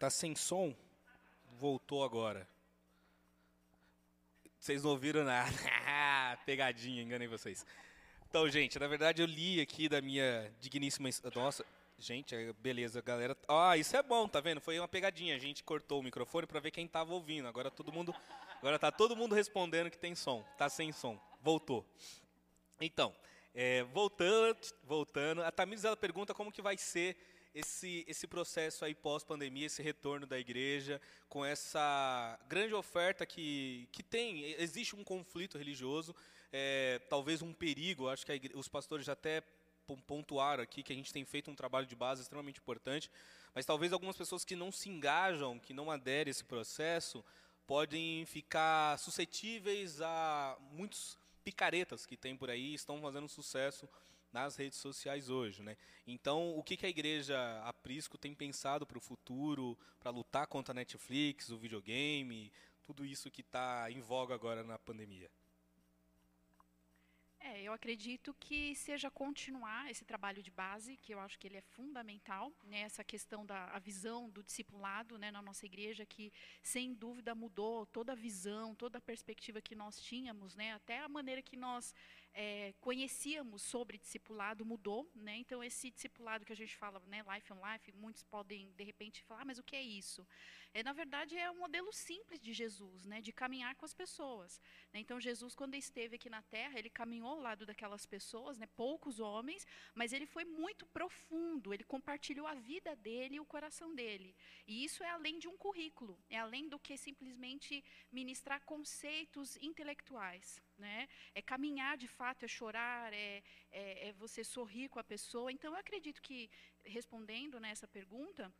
Tá 0.00 0.08
sem 0.08 0.34
som? 0.34 0.74
Voltou 1.58 2.02
agora. 2.02 2.48
Vocês 4.58 4.82
não 4.82 4.92
ouviram 4.92 5.24
nada. 5.24 5.52
Pegadinha, 6.46 7.02
enganei 7.02 7.28
vocês. 7.28 7.66
Então, 8.26 8.48
gente, 8.48 8.78
na 8.78 8.86
verdade 8.86 9.20
eu 9.20 9.26
li 9.26 9.60
aqui 9.60 9.90
da 9.90 10.00
minha 10.00 10.50
digníssima. 10.58 11.10
Nossa, 11.34 11.66
gente, 11.98 12.34
é, 12.34 12.50
beleza, 12.54 13.02
galera. 13.02 13.36
Ah, 13.46 13.76
isso 13.76 13.94
é 13.94 14.02
bom, 14.02 14.26
tá 14.26 14.40
vendo? 14.40 14.58
Foi 14.58 14.78
uma 14.78 14.88
pegadinha. 14.88 15.36
A 15.36 15.38
gente 15.38 15.62
cortou 15.62 16.00
o 16.00 16.02
microfone 16.02 16.46
para 16.46 16.60
ver 16.60 16.70
quem 16.70 16.88
tava 16.88 17.12
ouvindo. 17.12 17.46
Agora 17.46 17.70
todo 17.70 17.92
mundo. 17.92 18.14
Agora 18.56 18.78
tá 18.78 18.90
todo 18.90 19.14
mundo 19.14 19.34
respondendo 19.34 19.90
que 19.90 19.98
tem 19.98 20.14
som. 20.14 20.42
Tá 20.56 20.70
sem 20.70 20.92
som. 20.92 21.20
Voltou. 21.42 21.84
Então, 22.80 23.14
é, 23.54 23.82
voltando, 23.82 24.58
voltando, 24.82 25.42
a 25.42 25.52
Tamires 25.52 25.84
ela 25.84 25.94
pergunta 25.94 26.32
como 26.32 26.50
que 26.50 26.62
vai 26.62 26.78
ser 26.78 27.18
esse, 27.54 28.04
esse 28.06 28.26
processo 28.26 28.84
aí 28.84 28.94
pós-pandemia, 28.94 29.66
esse 29.66 29.82
retorno 29.82 30.26
da 30.26 30.38
igreja, 30.38 31.00
com 31.28 31.44
essa 31.44 32.38
grande 32.48 32.74
oferta 32.74 33.26
que, 33.26 33.88
que 33.92 34.02
tem, 34.02 34.44
existe 34.58 34.94
um 34.94 35.04
conflito 35.04 35.58
religioso, 35.58 36.14
é, 36.52 37.00
talvez 37.08 37.42
um 37.42 37.52
perigo, 37.52 38.08
acho 38.08 38.24
que 38.24 38.50
os 38.54 38.68
pastores 38.68 39.06
já 39.06 39.12
até 39.12 39.42
pontuaram 40.06 40.62
aqui 40.62 40.82
que 40.82 40.92
a 40.92 40.96
gente 40.96 41.12
tem 41.12 41.24
feito 41.24 41.50
um 41.50 41.54
trabalho 41.54 41.86
de 41.86 41.96
base 41.96 42.22
extremamente 42.22 42.60
importante, 42.60 43.10
mas 43.54 43.66
talvez 43.66 43.92
algumas 43.92 44.16
pessoas 44.16 44.44
que 44.44 44.54
não 44.54 44.70
se 44.70 44.88
engajam, 44.88 45.58
que 45.58 45.74
não 45.74 45.90
aderem 45.90 46.30
a 46.30 46.32
esse 46.32 46.44
processo, 46.44 47.24
podem 47.66 48.24
ficar 48.26 48.98
suscetíveis 48.98 50.00
a 50.00 50.56
muitos 50.72 51.18
picaretas 51.42 52.06
que 52.06 52.16
tem 52.16 52.36
por 52.36 52.50
aí, 52.50 52.74
estão 52.74 53.00
fazendo 53.00 53.28
sucesso 53.28 53.88
nas 54.32 54.56
redes 54.56 54.78
sociais 54.78 55.28
hoje, 55.28 55.62
né? 55.62 55.76
Então, 56.06 56.56
o 56.56 56.62
que, 56.62 56.76
que 56.76 56.86
a 56.86 56.88
igreja 56.88 57.36
Aprisco 57.64 58.16
tem 58.16 58.34
pensado 58.34 58.86
para 58.86 58.98
o 58.98 59.00
futuro, 59.00 59.78
para 59.98 60.10
lutar 60.10 60.46
contra 60.46 60.72
a 60.72 60.74
Netflix, 60.74 61.50
o 61.50 61.58
videogame, 61.58 62.52
tudo 62.82 63.04
isso 63.04 63.30
que 63.30 63.40
está 63.40 63.90
em 63.90 64.00
voga 64.00 64.34
agora 64.34 64.62
na 64.62 64.78
pandemia? 64.78 65.30
É, 67.42 67.62
eu 67.62 67.72
acredito 67.72 68.36
que 68.38 68.74
seja 68.74 69.10
continuar 69.10 69.90
esse 69.90 70.04
trabalho 70.04 70.42
de 70.42 70.50
base, 70.50 70.98
que 70.98 71.14
eu 71.14 71.18
acho 71.18 71.38
que 71.38 71.48
ele 71.48 71.56
é 71.56 71.62
fundamental, 71.62 72.52
né, 72.64 72.80
essa 72.80 73.02
questão 73.02 73.46
da 73.46 73.64
a 73.70 73.78
visão 73.78 74.28
do 74.28 74.42
discipulado 74.42 75.16
né, 75.16 75.30
na 75.30 75.40
nossa 75.40 75.64
igreja, 75.64 76.04
que 76.04 76.30
sem 76.62 76.92
dúvida 76.92 77.34
mudou 77.34 77.86
toda 77.86 78.12
a 78.12 78.14
visão, 78.14 78.74
toda 78.74 78.98
a 78.98 79.00
perspectiva 79.00 79.62
que 79.62 79.74
nós 79.74 79.98
tínhamos, 79.98 80.54
né, 80.54 80.74
até 80.74 81.00
a 81.00 81.08
maneira 81.08 81.40
que 81.40 81.56
nós 81.56 81.94
é, 82.32 82.72
conhecíamos 82.80 83.62
sobre 83.62 83.98
discipulado 83.98 84.64
mudou, 84.64 85.10
né? 85.14 85.36
Então 85.36 85.62
esse 85.62 85.90
discipulado 85.90 86.44
que 86.44 86.52
a 86.52 86.56
gente 86.56 86.76
fala, 86.76 87.00
né, 87.06 87.24
life 87.34 87.52
on 87.52 87.60
life, 87.72 87.92
muitos 87.92 88.22
podem 88.22 88.72
de 88.72 88.84
repente 88.84 89.22
falar, 89.24 89.42
ah, 89.42 89.44
mas 89.44 89.58
o 89.58 89.62
que 89.62 89.76
é 89.76 89.82
isso? 89.82 90.26
É 90.72 90.82
na 90.82 90.92
verdade 90.92 91.36
é 91.36 91.50
um 91.50 91.58
modelo 91.58 91.92
simples 91.92 92.40
de 92.40 92.52
Jesus, 92.52 93.04
né, 93.04 93.20
de 93.20 93.32
caminhar 93.32 93.74
com 93.74 93.84
as 93.84 93.94
pessoas. 93.94 94.60
Né? 94.92 95.00
Então 95.00 95.20
Jesus 95.20 95.54
quando 95.54 95.74
esteve 95.74 96.16
aqui 96.16 96.30
na 96.30 96.42
Terra, 96.42 96.78
ele 96.78 96.90
caminhou 96.90 97.30
ao 97.30 97.40
lado 97.40 97.66
daquelas 97.66 98.06
pessoas, 98.06 98.56
né, 98.58 98.66
poucos 98.76 99.18
homens, 99.18 99.66
mas 99.94 100.12
ele 100.12 100.26
foi 100.26 100.44
muito 100.44 100.86
profundo. 100.86 101.74
Ele 101.74 101.84
compartilhou 101.84 102.46
a 102.46 102.54
vida 102.54 102.94
dele 102.96 103.36
e 103.36 103.40
o 103.40 103.44
coração 103.44 103.94
dele. 103.94 104.34
E 104.66 104.84
isso 104.84 105.02
é 105.02 105.10
além 105.10 105.38
de 105.38 105.48
um 105.48 105.56
currículo, 105.56 106.18
é 106.28 106.38
além 106.38 106.68
do 106.68 106.78
que 106.78 106.96
simplesmente 106.96 107.84
ministrar 108.12 108.60
conceitos 108.62 109.56
intelectuais. 109.56 110.60
Né? 110.80 111.08
É 111.34 111.42
caminhar 111.42 111.96
de 111.96 112.08
fato, 112.08 112.44
é 112.44 112.48
chorar, 112.48 113.12
é, 113.12 113.42
é, 113.70 114.08
é 114.08 114.12
você 114.14 114.42
sorrir 114.42 114.88
com 114.88 114.98
a 114.98 115.04
pessoa. 115.04 115.52
Então, 115.52 115.72
eu 115.72 115.78
acredito 115.78 116.20
que, 116.22 116.50
respondendo 116.84 117.60
nessa 117.60 117.86
pergunta, 117.86 118.52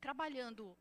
trabalhando 0.00 0.76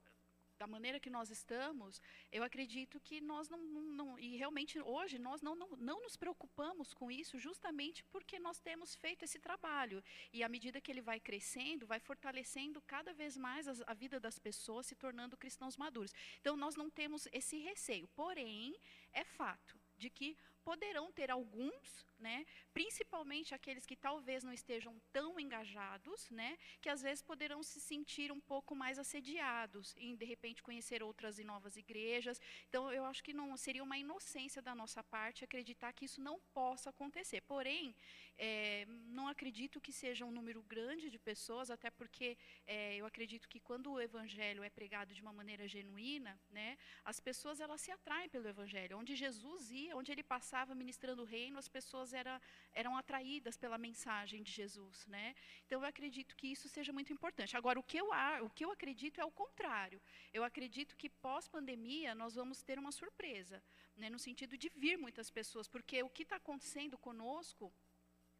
da 0.59 0.67
maneira 0.67 0.99
que 0.99 1.09
nós 1.09 1.29
estamos, 1.29 2.01
eu 2.29 2.43
acredito 2.43 2.99
que 2.99 3.21
nós 3.21 3.47
não, 3.47 3.59
não, 3.59 3.81
não, 3.81 4.19
e 4.19 4.35
realmente 4.35 4.77
hoje 4.81 5.17
nós 5.17 5.41
não, 5.41 5.55
não, 5.55 5.69
não 5.77 6.01
nos 6.01 6.17
preocupamos 6.17 6.93
com 6.93 7.09
isso 7.09 7.39
justamente 7.39 8.03
porque 8.11 8.37
nós 8.39 8.59
temos 8.59 8.93
feito 8.93 9.23
esse 9.23 9.39
trabalho. 9.39 10.03
E 10.33 10.43
à 10.43 10.49
medida 10.49 10.81
que 10.81 10.91
ele 10.91 11.01
vai 11.01 11.17
crescendo, 11.17 11.87
vai 11.87 11.99
fortalecendo 11.99 12.81
cada 12.81 13.13
vez 13.13 13.37
mais 13.37 13.67
a 13.67 13.93
vida 13.93 14.19
das 14.19 14.37
pessoas, 14.37 14.85
se 14.87 14.95
tornando 14.95 15.37
cristãos 15.37 15.77
maduros. 15.77 16.13
Então 16.41 16.57
nós 16.57 16.75
não 16.75 16.89
temos 16.89 17.25
esse 17.31 17.57
receio. 17.59 18.09
Porém, 18.09 18.75
é 19.13 19.23
fato 19.23 19.79
de 19.97 20.09
que 20.09 20.37
poderão 20.69 21.11
ter 21.11 21.31
alguns, 21.31 22.05
né, 22.19 22.45
principalmente 22.71 23.55
aqueles 23.55 23.87
que 23.89 23.95
talvez 23.95 24.43
não 24.43 24.53
estejam 24.53 24.93
tão 25.11 25.39
engajados, 25.39 26.29
né, 26.29 26.51
que 26.79 26.89
às 26.95 27.01
vezes 27.01 27.23
poderão 27.23 27.63
se 27.63 27.79
sentir 27.91 28.31
um 28.31 28.39
pouco 28.39 28.75
mais 28.75 28.99
assediados 29.03 29.95
em 29.97 30.15
de 30.15 30.25
repente 30.33 30.61
conhecer 30.61 31.01
outras 31.01 31.39
e 31.39 31.43
novas 31.43 31.75
igrejas. 31.83 32.39
Então 32.67 32.83
eu 32.97 33.03
acho 33.11 33.23
que 33.23 33.33
não 33.33 33.57
seria 33.57 33.83
uma 33.89 33.97
inocência 33.97 34.61
da 34.61 34.75
nossa 34.75 35.01
parte 35.15 35.43
acreditar 35.43 35.91
que 35.91 36.05
isso 36.05 36.21
não 36.21 36.37
possa 36.59 36.91
acontecer. 36.91 37.41
Porém, 37.53 37.95
é, 38.37 38.85
não 39.17 39.27
acredito 39.27 39.81
que 39.81 39.91
seja 39.91 40.23
um 40.23 40.31
número 40.39 40.61
grande 40.61 41.09
de 41.09 41.19
pessoas, 41.31 41.71
até 41.71 41.89
porque 41.89 42.37
é, 42.67 42.95
eu 42.95 43.05
acredito 43.11 43.49
que 43.49 43.59
quando 43.59 43.91
o 43.91 43.99
evangelho 43.99 44.63
é 44.63 44.69
pregado 44.69 45.15
de 45.15 45.21
uma 45.25 45.33
maneira 45.33 45.67
genuína, 45.67 46.39
né, 46.49 46.77
as 47.03 47.19
pessoas 47.19 47.59
elas 47.59 47.81
se 47.81 47.91
atraem 47.91 48.29
pelo 48.29 48.47
evangelho. 48.47 48.97
Onde 49.01 49.15
Jesus 49.15 49.71
ia, 49.71 49.97
onde 49.97 50.11
ele 50.11 50.23
passava 50.35 50.58
ministrando 50.75 51.21
o 51.21 51.25
reino, 51.25 51.57
as 51.57 51.67
pessoas 51.67 52.13
era, 52.13 52.41
eram 52.73 52.97
atraídas 52.97 53.57
pela 53.57 53.77
mensagem 53.77 54.43
de 54.43 54.51
Jesus, 54.51 55.05
né? 55.07 55.35
Então 55.65 55.81
eu 55.81 55.87
acredito 55.87 56.35
que 56.35 56.47
isso 56.47 56.67
seja 56.69 56.91
muito 56.91 57.11
importante. 57.13 57.57
Agora 57.57 57.79
o 57.79 57.83
que 57.83 57.97
eu 57.97 58.09
o 58.43 58.49
que 58.49 58.65
eu 58.65 58.71
acredito 58.71 59.19
é 59.21 59.25
o 59.25 59.31
contrário. 59.31 60.01
Eu 60.33 60.43
acredito 60.43 60.95
que 60.95 61.09
pós 61.09 61.47
pandemia 61.47 62.15
nós 62.15 62.35
vamos 62.35 62.61
ter 62.61 62.77
uma 62.79 62.91
surpresa, 62.91 63.63
né, 63.95 64.09
no 64.09 64.19
sentido 64.19 64.57
de 64.57 64.69
vir 64.75 64.97
muitas 64.97 65.29
pessoas, 65.29 65.67
porque 65.67 66.01
o 66.03 66.09
que 66.09 66.23
está 66.23 66.37
acontecendo 66.37 66.97
conosco 66.97 67.71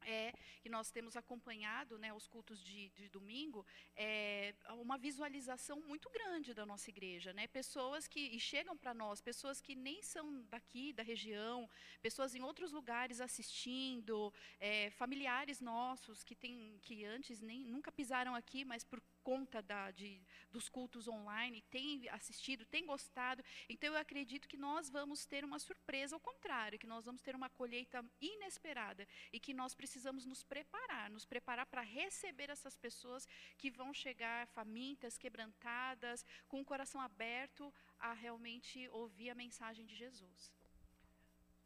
é, 0.02 0.34
que 0.62 0.70
nós 0.70 0.92
temos 0.92 1.16
acompanhado 1.16 1.98
né, 1.98 2.14
os 2.14 2.28
cultos 2.28 2.64
de, 2.64 2.90
de, 2.90 3.10
domingo, 3.10 3.66
é 3.96 4.54
uma 4.72 4.98
visualização 4.98 5.80
muito 5.82 6.10
grande 6.10 6.54
da 6.54 6.66
nossa 6.66 6.90
igreja. 6.90 7.34
Né? 7.34 7.48
Pessoas 7.48 8.08
que 8.08 8.40
chegam 8.40 8.78
para 8.78 8.94
nós, 8.94 9.22
pessoas 9.22 9.62
que 9.62 9.76
nem 9.76 10.02
são 10.02 10.44
daqui, 10.50 10.94
da 10.94 11.04
região, 11.04 11.70
pessoas 12.02 12.36
em 12.36 12.42
outros 12.42 12.72
lugares 12.72 13.22
assistindo, 13.22 14.34
é, 14.60 14.90
familiares 14.92 15.62
nossos 15.62 16.24
que, 16.24 16.36
tem, 16.36 16.80
que 16.82 17.06
antes 17.06 17.42
nem, 17.42 17.66
nunca 17.66 17.92
pisaram 17.92 18.36
aqui, 18.36 18.64
mas 18.66 18.84
por 18.84 19.02
conta 19.20 19.62
da, 19.62 19.91
de, 19.91 20.22
dos 20.52 20.70
cultos 20.70 21.08
online, 21.08 21.62
tem 21.70 22.08
assistido, 22.10 22.66
tem 22.66 22.86
gostado. 22.86 23.44
Então, 23.68 23.94
eu 23.94 24.00
acredito 24.00 24.48
que 24.48 24.58
nós 24.58 24.90
vamos 24.90 25.26
ter 25.26 25.44
uma 25.44 25.60
surpresa 25.60 26.16
ao 26.16 26.20
contrário, 26.20 26.80
que 26.80 26.88
nós 26.88 27.06
vamos 27.06 27.22
ter 27.22 27.36
uma 27.36 27.50
colheita 27.50 28.04
inesperada 28.22 29.08
e 29.32 29.40
que 29.40 29.54
nós 29.54 29.74
precisamos 29.74 30.26
nos 30.26 30.44
preparar, 30.44 31.10
nos 31.10 31.26
preparar 31.26 31.66
para 31.66 31.82
receber 31.82 32.50
essas 32.50 32.76
pessoas 32.76 33.28
que 33.58 33.70
vão 33.70 33.94
chegar 33.94 34.48
famintas, 34.48 35.18
quebrantadas, 35.18 36.26
com 36.48 36.62
o 36.62 36.66
coração 36.66 37.02
aberto 37.02 37.74
a 38.00 38.14
realmente 38.14 38.88
ouvir 38.90 39.30
a 39.30 39.36
mensagem 39.36 39.86
de 39.86 39.96
Jesus. 39.96 40.52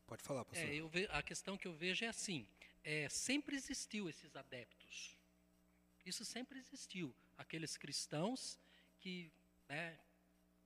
Pode 0.05 0.23
falar, 0.23 0.43
pastor. 0.45 0.69
É, 0.69 0.81
ve, 0.87 1.07
a 1.11 1.23
questão 1.23 1.57
que 1.57 1.67
eu 1.67 1.73
vejo 1.73 2.05
é 2.05 2.07
assim: 2.07 2.47
é, 2.83 3.07
sempre 3.09 3.55
existiu 3.55 4.09
esses 4.09 4.35
adeptos. 4.35 5.17
Isso 6.05 6.25
sempre 6.25 6.59
existiu 6.59 7.15
aqueles 7.37 7.77
cristãos 7.77 8.59
que 8.99 9.31
né, 9.67 9.97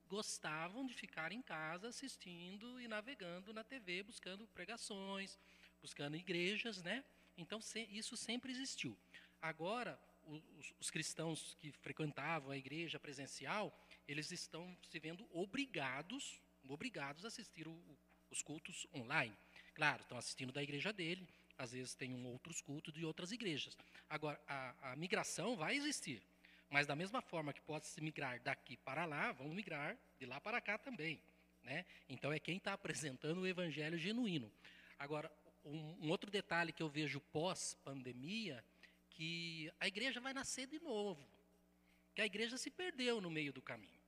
gostavam 0.08 0.86
de 0.86 0.94
ficar 0.94 1.32
em 1.32 1.42
casa 1.42 1.88
assistindo 1.88 2.80
e 2.80 2.88
navegando 2.88 3.52
na 3.52 3.62
TV, 3.62 4.02
buscando 4.02 4.46
pregações, 4.48 5.38
buscando 5.80 6.16
igrejas, 6.16 6.82
né? 6.82 7.04
Então 7.36 7.60
se, 7.60 7.80
isso 7.90 8.16
sempre 8.16 8.50
existiu. 8.50 8.96
Agora, 9.40 9.98
os, 10.26 10.74
os, 10.80 10.90
cristãos 10.90 11.56
que 11.60 11.70
frequentavam 11.72 12.50
a 12.50 12.56
igreja 12.56 12.98
presencial, 12.98 13.72
eles 14.06 14.30
estão 14.30 14.76
se 14.90 14.98
vendo 14.98 15.26
obrigados, 15.30 16.40
obrigados 16.68 17.24
a 17.24 17.28
assistir 17.28 17.68
o, 17.68 17.98
os 18.30 18.42
cultos 18.42 18.86
online. 18.94 19.36
Claro, 19.74 20.02
estão 20.02 20.18
assistindo 20.18 20.52
da 20.52 20.62
igreja 20.62 20.92
dele, 20.92 21.26
às 21.56 21.72
vezes 21.72 21.94
tem 21.94 22.12
um 22.12 22.26
outros 22.26 22.60
cultos 22.60 22.92
de 22.92 23.04
outras 23.04 23.32
igrejas. 23.32 23.76
Agora, 24.08 24.40
a, 24.46 24.92
a 24.92 24.96
migração 24.96 25.56
vai 25.56 25.76
existir. 25.76 26.22
Mas 26.70 26.86
da 26.86 26.94
mesma 26.94 27.22
forma 27.22 27.52
que 27.52 27.60
pode 27.62 27.86
se 27.86 28.00
migrar 28.00 28.40
daqui 28.40 28.76
para 28.76 29.04
lá, 29.04 29.32
vamos 29.32 29.54
migrar 29.54 29.96
de 30.18 30.26
lá 30.26 30.40
para 30.40 30.60
cá 30.60 30.76
também. 30.76 31.20
Né? 31.62 31.84
Então 32.08 32.32
é 32.32 32.38
quem 32.38 32.58
está 32.58 32.72
apresentando 32.72 33.40
o 33.40 33.46
evangelho 33.46 33.98
genuíno. 33.98 34.52
Agora, 34.98 35.30
um, 35.64 36.06
um 36.06 36.10
outro 36.10 36.30
detalhe 36.30 36.72
que 36.72 36.82
eu 36.82 36.88
vejo 36.88 37.20
pós-pandemia, 37.32 38.64
que 39.10 39.72
a 39.80 39.86
igreja 39.86 40.20
vai 40.20 40.32
nascer 40.32 40.66
de 40.66 40.78
novo. 40.78 41.26
Que 42.14 42.22
a 42.22 42.26
igreja 42.26 42.58
se 42.58 42.70
perdeu 42.70 43.20
no 43.20 43.30
meio 43.30 43.52
do 43.52 43.62
caminho. 43.62 43.98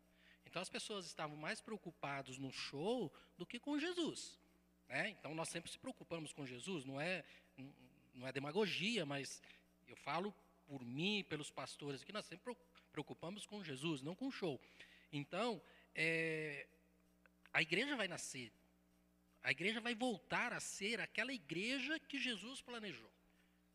Então 0.44 0.60
as 0.60 0.68
pessoas 0.68 1.06
estavam 1.06 1.36
mais 1.36 1.60
preocupadas 1.60 2.36
no 2.36 2.50
show 2.50 3.12
do 3.38 3.46
que 3.46 3.58
com 3.58 3.78
Jesus. 3.78 4.38
Né? 4.88 5.10
Então 5.10 5.34
nós 5.34 5.48
sempre 5.48 5.70
se 5.70 5.78
preocupamos 5.78 6.32
com 6.32 6.44
Jesus, 6.44 6.84
não 6.84 7.00
é, 7.00 7.24
não 8.14 8.26
é 8.26 8.32
demagogia, 8.32 9.06
mas 9.06 9.40
eu 9.86 9.96
falo 9.96 10.34
por 10.70 10.84
mim, 10.84 11.24
pelos 11.28 11.50
pastores 11.50 12.00
aqui, 12.00 12.12
nós 12.12 12.26
sempre 12.26 12.56
preocupamos 12.92 13.44
com 13.44 13.64
Jesus, 13.64 14.02
não 14.02 14.14
com 14.14 14.28
o 14.28 14.30
show. 14.30 14.60
Então, 15.12 15.60
é, 15.96 16.64
a 17.52 17.60
igreja 17.60 17.96
vai 17.96 18.06
nascer. 18.06 18.52
A 19.42 19.50
igreja 19.50 19.80
vai 19.80 19.96
voltar 19.96 20.52
a 20.52 20.60
ser 20.60 21.00
aquela 21.00 21.32
igreja 21.32 21.98
que 21.98 22.20
Jesus 22.20 22.62
planejou. 22.62 23.10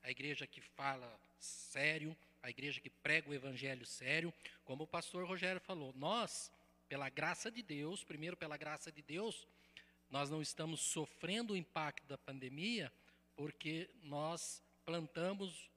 A 0.04 0.10
igreja 0.10 0.48
que 0.48 0.62
fala 0.62 1.20
sério, 1.38 2.16
a 2.42 2.50
igreja 2.50 2.80
que 2.80 2.90
prega 2.90 3.30
o 3.30 3.34
evangelho 3.34 3.86
sério, 3.86 4.34
como 4.64 4.86
o 4.86 4.88
pastor 4.88 5.28
Rogério 5.28 5.60
falou. 5.60 5.92
Nós, 5.98 6.50
pela 6.88 7.10
graça 7.10 7.52
de 7.52 7.62
Deus, 7.62 8.06
primeiro 8.06 8.38
pela 8.38 8.56
graça 8.56 8.90
de 8.90 9.02
Deus, 9.02 9.46
nós 10.10 10.30
não 10.30 10.42
estamos 10.42 10.80
sofrendo 10.80 11.52
o 11.52 11.58
impacto 11.58 12.08
da 12.08 12.18
pandemia 12.18 12.90
porque 13.36 13.90
nós 14.02 14.64
plantamos 14.86 15.70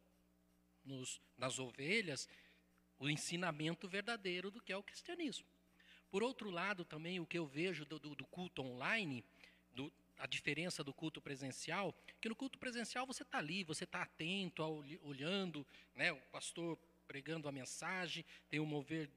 nos, 0.88 1.20
nas 1.36 1.58
ovelhas 1.58 2.28
o 2.98 3.08
ensinamento 3.08 3.86
verdadeiro 3.86 4.50
do 4.50 4.60
que 4.60 4.72
é 4.72 4.76
o 4.76 4.82
cristianismo. 4.82 5.46
Por 6.10 6.22
outro 6.22 6.50
lado, 6.50 6.84
também 6.84 7.20
o 7.20 7.26
que 7.26 7.38
eu 7.38 7.46
vejo 7.46 7.84
do, 7.84 7.98
do, 7.98 8.14
do 8.14 8.26
culto 8.26 8.62
online, 8.62 9.24
do, 9.72 9.92
a 10.16 10.26
diferença 10.26 10.82
do 10.82 10.92
culto 10.92 11.20
presencial, 11.20 11.94
que 12.20 12.28
no 12.28 12.34
culto 12.34 12.58
presencial 12.58 13.06
você 13.06 13.22
está 13.22 13.38
ali, 13.38 13.62
você 13.62 13.84
está 13.84 14.02
atento, 14.02 14.62
ao, 14.62 14.82
olhando, 15.02 15.66
né, 15.94 16.10
o 16.10 16.20
pastor 16.32 16.78
pregando 17.06 17.46
a 17.46 17.52
mensagem, 17.52 18.24
tem 18.48 18.58
o 18.58 18.66
mover 18.66 19.08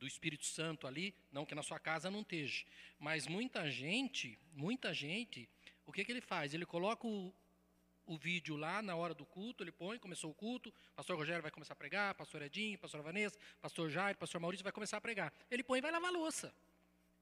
do 0.00 0.06
Espírito 0.06 0.44
Santo 0.44 0.86
ali, 0.86 1.14
não 1.30 1.46
que 1.46 1.54
na 1.54 1.62
sua 1.62 1.78
casa 1.78 2.10
não 2.10 2.22
esteja, 2.22 2.64
mas 2.98 3.28
muita 3.28 3.70
gente, 3.70 4.36
muita 4.52 4.92
gente, 4.92 5.48
o 5.86 5.92
que, 5.92 6.04
que 6.04 6.10
ele 6.10 6.20
faz? 6.20 6.52
Ele 6.52 6.66
coloca 6.66 7.06
o, 7.06 7.32
o 8.12 8.18
vídeo 8.18 8.56
lá 8.56 8.82
na 8.82 8.94
hora 8.94 9.14
do 9.14 9.24
culto, 9.24 9.64
ele 9.64 9.72
põe, 9.72 9.98
começou 9.98 10.30
o 10.30 10.34
culto, 10.34 10.72
pastor 10.94 11.16
Rogério 11.16 11.42
vai 11.42 11.50
começar 11.50 11.72
a 11.74 11.76
pregar, 11.76 12.14
pastor 12.14 12.42
Edinho, 12.42 12.78
pastor 12.78 13.02
Vanessa, 13.02 13.38
pastor 13.60 13.90
Jair, 13.90 14.16
pastor 14.16 14.40
Maurício 14.40 14.62
vai 14.62 14.72
começar 14.72 14.96
a 14.96 15.00
pregar. 15.00 15.32
Ele 15.50 15.62
põe 15.62 15.78
e 15.78 15.82
vai 15.82 15.90
lavar 15.90 16.10
a 16.10 16.12
louça. 16.12 16.54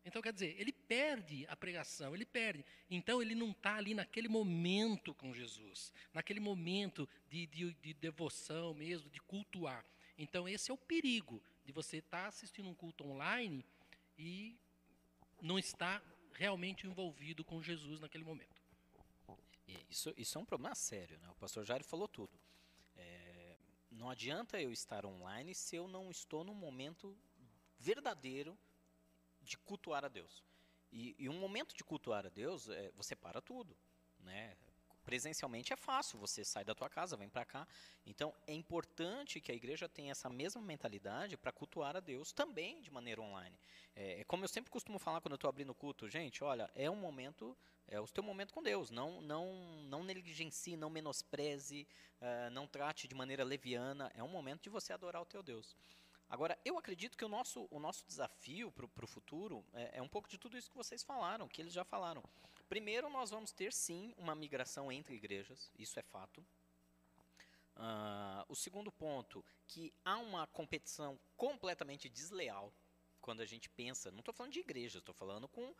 Então, 0.05 0.23
quer 0.23 0.33
dizer, 0.33 0.57
ele 0.59 0.73
perde 0.73 1.47
a 1.49 1.55
pregação, 1.55 2.15
ele 2.15 2.25
perde. 2.25 2.65
Então, 2.91 3.21
ele 3.21 3.35
não 3.35 3.51
está 3.51 3.77
ali 3.77 3.93
naquele 3.93 4.29
momento 4.29 5.15
com 5.15 5.35
Jesus, 5.35 5.93
naquele 6.12 6.41
momento 6.41 7.09
de, 7.29 7.47
de, 7.47 7.75
de, 7.75 7.95
devoção 7.95 8.73
mesmo, 8.73 9.11
de 9.11 9.21
cultuar. 9.21 9.85
Então, 10.17 10.49
esse 10.49 10.71
é 10.71 10.75
o 10.75 10.79
perigo 10.79 11.43
de 11.65 11.73
você 11.73 11.99
estar 11.99 12.23
tá 12.23 12.29
assistindo 12.29 12.69
um 12.69 12.75
culto 12.75 13.07
online 13.07 13.65
e 14.19 14.57
não 15.43 15.59
estar 15.59 16.03
realmente 16.33 16.87
envolvido 16.87 17.45
com 17.45 17.62
Jesus 17.62 18.01
naquele 18.01 18.25
momento. 18.25 18.60
Isso, 19.88 20.12
isso 20.16 20.38
é 20.38 20.40
um 20.40 20.44
problema 20.44 20.74
sério, 20.74 21.18
né? 21.18 21.28
O 21.30 21.34
pastor 21.34 21.64
Jair 21.64 21.84
falou 21.84 22.09
tudo. 22.09 22.38
É, 22.97 23.56
não 23.90 24.10
adianta 24.10 24.60
eu 24.60 24.72
estar 24.72 25.05
online 25.05 25.55
se 25.55 25.76
eu 25.76 25.88
não 25.88 26.10
estou 26.10 26.44
num 26.44 26.55
momento 26.55 27.16
verdadeiro 27.78 28.59
de 29.42 29.56
cultuar 29.59 30.05
a 30.05 30.09
Deus. 30.09 30.44
E, 30.92 31.14
e 31.18 31.28
um 31.28 31.38
momento 31.38 31.74
de 31.74 31.84
cultuar 31.84 32.26
a 32.26 32.28
Deus, 32.28 32.68
é, 32.68 32.90
você 32.92 33.14
para 33.14 33.40
tudo, 33.40 33.76
né? 34.20 34.56
Presencialmente 35.05 35.72
é 35.72 35.77
fácil, 35.77 36.18
você 36.18 36.44
sai 36.44 36.64
da 36.64 36.74
tua 36.74 36.89
casa, 36.89 37.16
vem 37.16 37.28
para 37.28 37.44
cá. 37.44 37.66
Então 38.06 38.35
é 38.47 38.52
importante 38.52 39.40
que 39.40 39.51
a 39.51 39.55
igreja 39.55 39.89
tenha 39.89 40.12
essa 40.12 40.28
mesma 40.28 40.60
mentalidade 40.60 41.36
para 41.36 41.52
cultuar 41.52 41.97
a 41.97 42.01
Deus 42.01 42.32
também 42.32 42.81
de 42.81 42.90
maneira 42.90 43.20
online. 43.20 43.59
É, 43.94 44.20
é 44.20 44.24
como 44.24 44.44
eu 44.44 44.48
sempre 44.48 44.70
costumo 44.70 44.98
falar 44.98 45.20
quando 45.20 45.32
eu 45.32 45.36
estou 45.36 45.48
abrindo 45.48 45.74
culto, 45.74 46.09
gente, 46.09 46.44
olha, 46.44 46.70
é 46.74 46.90
um 46.90 46.97
momento 46.97 47.56
é 47.90 47.98
o 47.98 48.06
teu 48.06 48.22
momento 48.22 48.55
com 48.55 48.62
Deus. 48.62 48.89
Não, 48.90 49.20
não, 49.20 49.52
não 49.89 50.05
negligencie, 50.05 50.77
não 50.77 50.89
menospreze, 50.89 51.86
uh, 52.20 52.51
não 52.52 52.66
trate 52.66 53.09
de 53.09 53.16
maneira 53.16 53.43
leviana. 53.43 54.12
É 54.14 54.22
um 54.22 54.28
momento 54.28 54.62
de 54.62 54.70
você 54.70 54.93
adorar 54.93 55.20
o 55.20 55.27
teu 55.27 55.43
Deus. 55.43 55.77
Agora, 56.31 56.57
eu 56.65 56.78
acredito 56.78 57.19
que 57.19 57.24
o 57.24 57.28
nosso, 57.28 57.66
o 57.73 57.81
nosso 57.81 58.07
desafio 58.07 58.70
para 58.70 59.05
o 59.05 59.09
futuro 59.09 59.65
é, 59.74 59.98
é, 59.98 60.02
um 60.02 60.09
pouco 60.09 60.28
de 60.28 60.39
tudo 60.39 60.57
isso 60.57 60.70
que 60.70 60.77
vocês 60.77 61.02
falaram, 61.02 61.48
que 61.48 61.61
eles 61.61 61.73
já 61.73 61.85
falaram. 61.85 62.23
Primeiro, 62.69 63.11
nós 63.11 63.31
vamos 63.31 63.51
ter 63.51 63.73
sim 63.73 64.15
uma 64.16 64.32
migração 64.32 64.93
entre 64.93 65.16
igrejas, 65.16 65.73
isso 65.77 65.98
é 65.98 66.02
fato. 66.02 66.40
Uh, 67.77 68.47
o 68.48 68.55
segundo 68.55 68.93
ponto, 68.93 69.44
que 69.66 69.93
há 70.05 70.19
uma 70.19 70.47
competição 70.47 71.19
completamente 71.36 72.09
desleal 72.09 72.73
quando 73.20 73.40
a 73.40 73.47
gente 73.47 73.69
pensa, 73.69 74.12
não 74.12 74.20
estou 74.20 74.32
falando 74.32 74.52
de 74.52 74.61
igreja, 74.61 75.01
estou 75.01 75.15
falando 75.15 75.48
com 75.48 75.69
uh, 75.70 75.74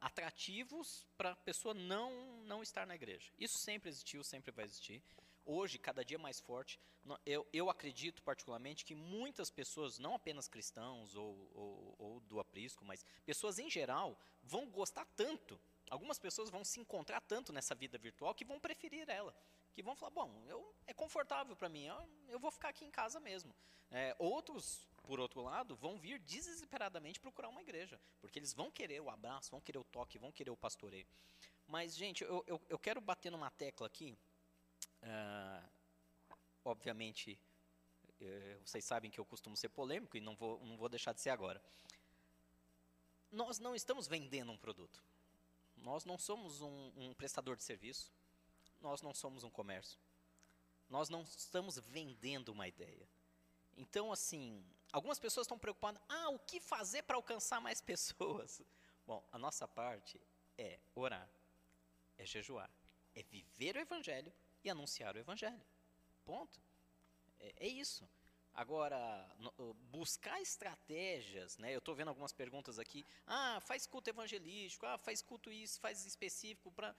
atrativos 0.00 1.04
para 1.16 1.32
a 1.32 1.36
pessoa 1.36 1.74
não, 1.74 2.40
não 2.44 2.62
estar 2.62 2.86
na 2.86 2.94
igreja. 2.94 3.32
Isso 3.36 3.58
sempre 3.58 3.88
existiu, 3.88 4.22
sempre 4.22 4.52
vai 4.52 4.64
existir. 4.64 5.02
Hoje, 5.50 5.78
cada 5.78 6.04
dia 6.04 6.18
mais 6.18 6.38
forte, 6.38 6.78
eu, 7.24 7.46
eu 7.54 7.70
acredito 7.70 8.22
particularmente 8.22 8.84
que 8.84 8.94
muitas 8.94 9.50
pessoas, 9.50 9.98
não 9.98 10.14
apenas 10.14 10.46
cristãos 10.46 11.14
ou, 11.14 11.50
ou, 11.54 11.94
ou 11.98 12.20
do 12.20 12.38
aprisco, 12.38 12.84
mas 12.84 13.02
pessoas 13.24 13.58
em 13.58 13.70
geral, 13.70 14.18
vão 14.42 14.68
gostar 14.68 15.06
tanto, 15.16 15.58
algumas 15.88 16.18
pessoas 16.18 16.50
vão 16.50 16.62
se 16.64 16.78
encontrar 16.78 17.22
tanto 17.22 17.50
nessa 17.50 17.74
vida 17.74 17.96
virtual 17.96 18.34
que 18.34 18.44
vão 18.44 18.60
preferir 18.60 19.08
ela 19.08 19.34
que 19.72 19.82
vão 19.82 19.94
falar, 19.94 20.10
bom, 20.10 20.42
eu, 20.48 20.74
é 20.88 20.92
confortável 20.92 21.54
para 21.54 21.68
mim, 21.68 21.84
eu, 21.84 22.08
eu, 22.30 22.40
vou 22.40 22.50
ficar 22.50 22.70
aqui 22.70 22.84
em 22.84 22.90
casa 22.90 23.20
mesmo. 23.20 23.54
É, 23.92 24.16
outros 24.18 24.88
por 25.08 25.18
outro 25.18 25.40
lado, 25.40 25.74
vão 25.74 25.98
vir 25.98 26.18
desesperadamente 26.18 27.18
procurar 27.18 27.48
uma 27.48 27.62
igreja, 27.62 27.98
porque 28.20 28.38
eles 28.38 28.52
vão 28.52 28.70
querer 28.70 29.00
o 29.00 29.08
abraço, 29.08 29.50
vão 29.50 29.60
querer 29.60 29.78
o 29.78 29.84
toque, 29.84 30.18
vão 30.18 30.30
querer 30.30 30.50
o 30.50 30.56
pastoreio. 30.56 31.06
Mas, 31.66 31.96
gente, 31.96 32.22
eu, 32.22 32.44
eu, 32.46 32.60
eu 32.68 32.78
quero 32.78 33.00
bater 33.00 33.32
numa 33.32 33.50
tecla 33.50 33.86
aqui. 33.86 34.18
Uh, 35.02 35.68
obviamente, 36.64 37.38
uh, 38.20 38.60
vocês 38.64 38.84
sabem 38.84 39.10
que 39.10 39.18
eu 39.18 39.24
costumo 39.24 39.56
ser 39.56 39.68
polêmico 39.68 40.16
e 40.16 40.20
não 40.20 40.34
vou, 40.36 40.64
não 40.64 40.76
vou 40.76 40.88
deixar 40.88 41.12
de 41.12 41.20
ser 41.20 41.30
agora. 41.30 41.62
Nós 43.30 43.58
não 43.58 43.74
estamos 43.74 44.06
vendendo 44.06 44.52
um 44.52 44.56
produto. 44.56 45.02
Nós 45.76 46.04
não 46.04 46.18
somos 46.18 46.60
um, 46.60 46.92
um 46.96 47.14
prestador 47.14 47.56
de 47.56 47.62
serviço. 47.62 48.12
Nós 48.80 49.02
não 49.02 49.12
somos 49.14 49.44
um 49.44 49.50
comércio. 49.50 49.98
Nós 50.88 51.08
não 51.08 51.22
estamos 51.22 51.78
vendendo 51.78 52.50
uma 52.50 52.66
ideia. 52.66 53.08
Então, 53.76 54.10
assim, 54.10 54.64
Algumas 54.90 55.18
pessoas 55.18 55.44
estão 55.44 55.58
preocupadas, 55.58 56.00
ah, 56.08 56.30
o 56.30 56.38
que 56.38 56.60
fazer 56.60 57.02
para 57.02 57.16
alcançar 57.16 57.60
mais 57.60 57.80
pessoas? 57.82 58.62
Bom, 59.06 59.22
a 59.30 59.38
nossa 59.38 59.66
parte 59.68 60.20
é 60.56 60.78
orar, 60.94 61.28
é 62.16 62.24
jejuar, 62.26 62.70
é 63.14 63.22
viver 63.22 63.76
o 63.76 63.80
Evangelho 63.80 64.32
e 64.62 64.70
anunciar 64.70 65.14
o 65.14 65.18
Evangelho. 65.18 65.64
Ponto. 66.24 66.60
É, 67.40 67.66
é 67.66 67.68
isso. 67.68 68.08
Agora, 68.54 69.30
no, 69.38 69.74
buscar 69.90 70.40
estratégias, 70.40 71.56
né? 71.58 71.74
Eu 71.74 71.78
estou 71.78 71.94
vendo 71.94 72.08
algumas 72.08 72.32
perguntas 72.32 72.78
aqui. 72.78 73.06
Ah, 73.26 73.60
faz 73.60 73.86
culto 73.86 74.10
evangelístico, 74.10 74.84
ah, 74.84 74.98
faz 74.98 75.22
culto 75.22 75.52
isso, 75.52 75.78
faz 75.78 76.04
específico 76.04 76.72
para. 76.72 76.96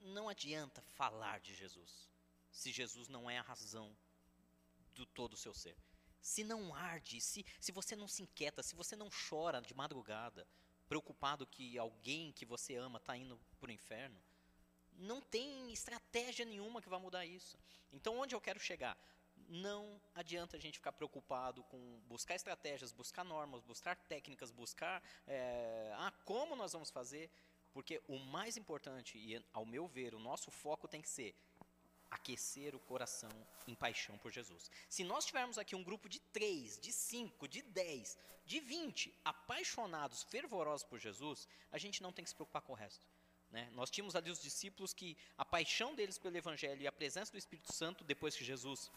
Não 0.00 0.28
adianta 0.28 0.82
falar 0.82 1.38
de 1.38 1.54
Jesus, 1.54 2.10
se 2.50 2.72
Jesus 2.72 3.06
não 3.06 3.30
é 3.30 3.38
a 3.38 3.42
razão 3.42 3.96
do 4.94 5.06
todo 5.06 5.34
o 5.34 5.36
seu 5.36 5.54
ser 5.54 5.76
se 6.20 6.44
não 6.44 6.74
arde, 6.74 7.20
se, 7.20 7.44
se 7.58 7.72
você 7.72 7.96
não 7.96 8.06
se 8.06 8.22
inquieta, 8.22 8.62
se 8.62 8.74
você 8.74 8.94
não 8.94 9.08
chora 9.28 9.60
de 9.60 9.74
madrugada, 9.74 10.46
preocupado 10.88 11.46
que 11.46 11.78
alguém 11.78 12.32
que 12.32 12.44
você 12.44 12.76
ama 12.76 12.98
está 12.98 13.16
indo 13.16 13.40
para 13.58 13.68
o 13.68 13.72
inferno, 13.72 14.20
não 15.00 15.20
tem 15.20 15.72
estratégia 15.72 16.44
nenhuma 16.44 16.80
que 16.82 16.88
vai 16.88 17.00
mudar 17.00 17.24
isso. 17.24 17.58
Então, 17.92 18.18
onde 18.18 18.34
eu 18.34 18.40
quero 18.40 18.60
chegar? 18.60 18.96
Não 19.48 20.00
adianta 20.14 20.56
a 20.56 20.60
gente 20.60 20.78
ficar 20.78 20.92
preocupado 20.92 21.64
com 21.64 22.00
buscar 22.06 22.34
estratégias, 22.34 22.92
buscar 22.92 23.24
normas, 23.24 23.62
buscar 23.62 23.96
técnicas, 23.96 24.50
buscar 24.50 25.02
é, 25.26 25.92
ah, 25.96 26.12
como 26.24 26.54
nós 26.54 26.72
vamos 26.72 26.90
fazer, 26.90 27.30
porque 27.72 28.00
o 28.06 28.18
mais 28.18 28.56
importante, 28.56 29.18
e 29.18 29.42
ao 29.52 29.64
meu 29.64 29.86
ver, 29.88 30.14
o 30.14 30.20
nosso 30.20 30.50
foco 30.50 30.86
tem 30.86 31.00
que 31.00 31.08
ser 31.08 31.34
aquecer 32.10 32.74
o 32.74 32.80
coração 32.80 33.30
em 33.66 33.74
paixão 33.74 34.18
por 34.18 34.30
Jesus. 34.30 34.70
Se 34.88 35.02
nós 35.04 35.24
tivermos 35.24 35.58
aqui 35.58 35.74
um 35.74 35.84
grupo 35.84 36.08
de 36.08 36.20
três, 36.20 36.78
de 36.78 36.92
cinco, 36.92 37.48
de 37.48 37.62
dez, 37.62 38.18
de 38.44 38.60
vinte 38.60 39.16
apaixonados, 39.24 40.24
fervorosos 40.24 40.86
por 40.86 40.98
Jesus, 40.98 41.48
a 41.70 41.78
gente 41.78 42.02
não 42.02 42.12
tem 42.12 42.24
que 42.24 42.30
se 42.30 42.34
preocupar 42.34 42.62
com 42.62 42.72
o 42.72 42.76
resto. 42.76 43.06
Né? 43.50 43.68
Nós 43.72 43.90
tínhamos 43.90 44.14
ali 44.14 44.30
os 44.30 44.40
discípulos 44.40 44.92
que 44.94 45.16
a 45.36 45.44
paixão 45.44 45.94
deles 45.94 46.18
pelo 46.18 46.36
Evangelho 46.36 46.82
e 46.82 46.86
a 46.86 46.92
presença 46.92 47.32
do 47.32 47.38
Espírito 47.38 47.72
Santo, 47.72 48.04
depois 48.04 48.36
que 48.36 48.44
Jesus 48.44 48.90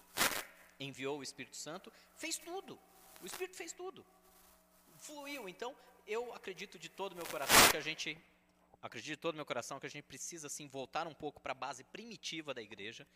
enviou 0.79 1.19
o 1.19 1.23
Espírito 1.23 1.55
Santo, 1.55 1.91
fez 2.15 2.37
tudo. 2.37 2.79
O 3.21 3.25
Espírito 3.25 3.57
fez 3.57 3.71
tudo. 3.71 4.05
Fluiu. 4.97 5.49
Então, 5.49 5.75
eu 6.05 6.33
acredito 6.33 6.77
de 6.77 6.89
todo 6.89 7.15
meu 7.15 7.25
coração 7.25 7.69
que 7.71 7.77
a 7.77 7.81
gente 7.81 8.17
acredito 8.81 9.15
de 9.15 9.17
todo 9.17 9.35
meu 9.35 9.45
coração 9.45 9.79
que 9.79 9.85
a 9.85 9.89
gente 9.89 10.03
precisa 10.03 10.47
assim 10.47 10.67
voltar 10.67 11.07
um 11.07 11.13
pouco 11.13 11.41
para 11.41 11.53
a 11.53 11.55
base 11.55 11.85
primitiva 11.85 12.53
da 12.53 12.61
igreja, 12.61 13.07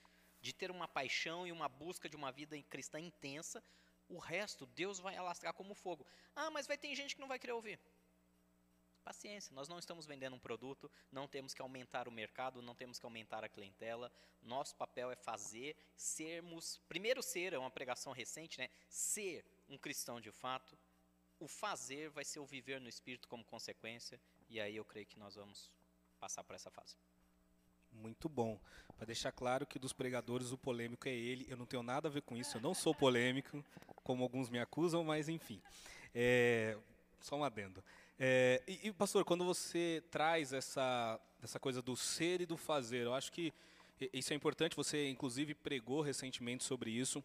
de 0.42 0.54
ter 0.54 0.72
uma 0.72 0.88
paixão 0.88 1.46
e 1.46 1.52
uma 1.52 1.68
busca 1.68 2.08
de 2.08 2.16
uma 2.16 2.32
vida 2.32 2.58
cristã 2.70 3.00
intensa. 3.00 3.62
O 4.08 4.18
resto 4.18 4.66
Deus 4.68 4.98
vai 4.98 5.18
alastrar 5.18 5.54
como 5.54 5.76
fogo. 5.76 6.06
Ah, 6.34 6.50
mas 6.50 6.66
vai 6.66 6.78
ter 6.78 6.96
gente 6.96 7.16
que 7.16 7.22
não 7.22 7.28
vai 7.28 7.38
querer 7.38 7.52
ouvir. 7.52 7.78
Paciência, 9.08 9.56
nós 9.56 9.70
não 9.70 9.80
estamos 9.80 10.06
vendendo 10.06 10.36
um 10.36 10.40
produto, 10.40 10.92
não 11.10 11.30
temos 11.30 11.54
que 11.54 11.62
aumentar 11.62 12.10
o 12.10 12.12
mercado, 12.12 12.62
não 12.62 12.76
temos 12.76 13.00
que 13.00 13.06
aumentar 13.06 13.42
a 13.42 13.48
clientela. 13.48 14.12
Nosso 14.42 14.76
papel 14.76 15.10
é 15.10 15.16
fazer, 15.16 15.78
sermos, 15.96 16.82
primeiro 16.90 17.24
ser, 17.24 17.54
é 17.54 17.58
uma 17.58 17.72
pregação 17.72 18.12
recente, 18.12 18.60
né? 18.60 18.70
Ser 18.90 19.46
um 19.70 19.78
cristão 19.78 20.20
de 20.20 20.30
fato, 20.30 20.78
o 21.40 21.48
fazer 21.48 22.10
vai 22.10 22.26
ser 22.26 22.42
o 22.42 22.46
viver 22.46 22.82
no 22.82 22.90
Espírito 22.90 23.30
como 23.30 23.46
consequência, 23.46 24.20
e 24.50 24.60
aí 24.60 24.76
eu 24.76 24.84
creio 24.84 25.06
que 25.06 25.18
nós 25.18 25.36
vamos 25.36 25.72
passar 26.20 26.44
por 26.44 26.54
essa 26.54 26.70
fase. 26.70 26.98
Muito 27.94 28.28
bom. 28.28 28.60
Para 28.98 29.06
deixar 29.06 29.32
claro 29.32 29.66
que 29.66 29.80
dos 29.80 29.94
pregadores 29.94 30.52
o 30.52 30.58
polêmico 30.58 31.08
é 31.08 31.14
ele. 31.14 31.46
Eu 31.48 31.56
não 31.56 31.66
tenho 31.66 31.82
nada 31.82 32.10
a 32.10 32.12
ver 32.12 32.24
com 32.24 32.36
isso. 32.36 32.58
Eu 32.58 32.62
não 32.62 32.74
sou 32.74 32.94
polêmico, 32.94 33.64
como 34.04 34.22
alguns 34.22 34.50
me 34.50 34.60
acusam, 34.60 35.02
mas 35.06 35.30
enfim. 35.30 35.62
É, 36.14 36.78
só 37.22 37.38
um 37.38 37.44
adendo. 37.46 37.82
É, 38.20 38.64
e, 38.68 38.88
e, 38.88 38.92
pastor, 38.92 39.24
quando 39.24 39.46
você 39.46 40.04
traz 40.10 40.52
essa, 40.52 41.20
essa 41.42 41.60
coisa 41.60 41.82
do 41.82 41.96
ser 41.96 42.42
e 42.42 42.46
do 42.46 42.58
fazer, 42.58 43.06
eu 43.06 43.14
acho 43.14 43.32
que 43.32 43.54
isso 44.12 44.34
é 44.34 44.36
importante. 44.36 44.76
Você, 44.76 45.10
inclusive, 45.10 45.54
pregou 45.54 46.02
recentemente 46.02 46.64
sobre 46.64 46.90
isso. 46.90 47.24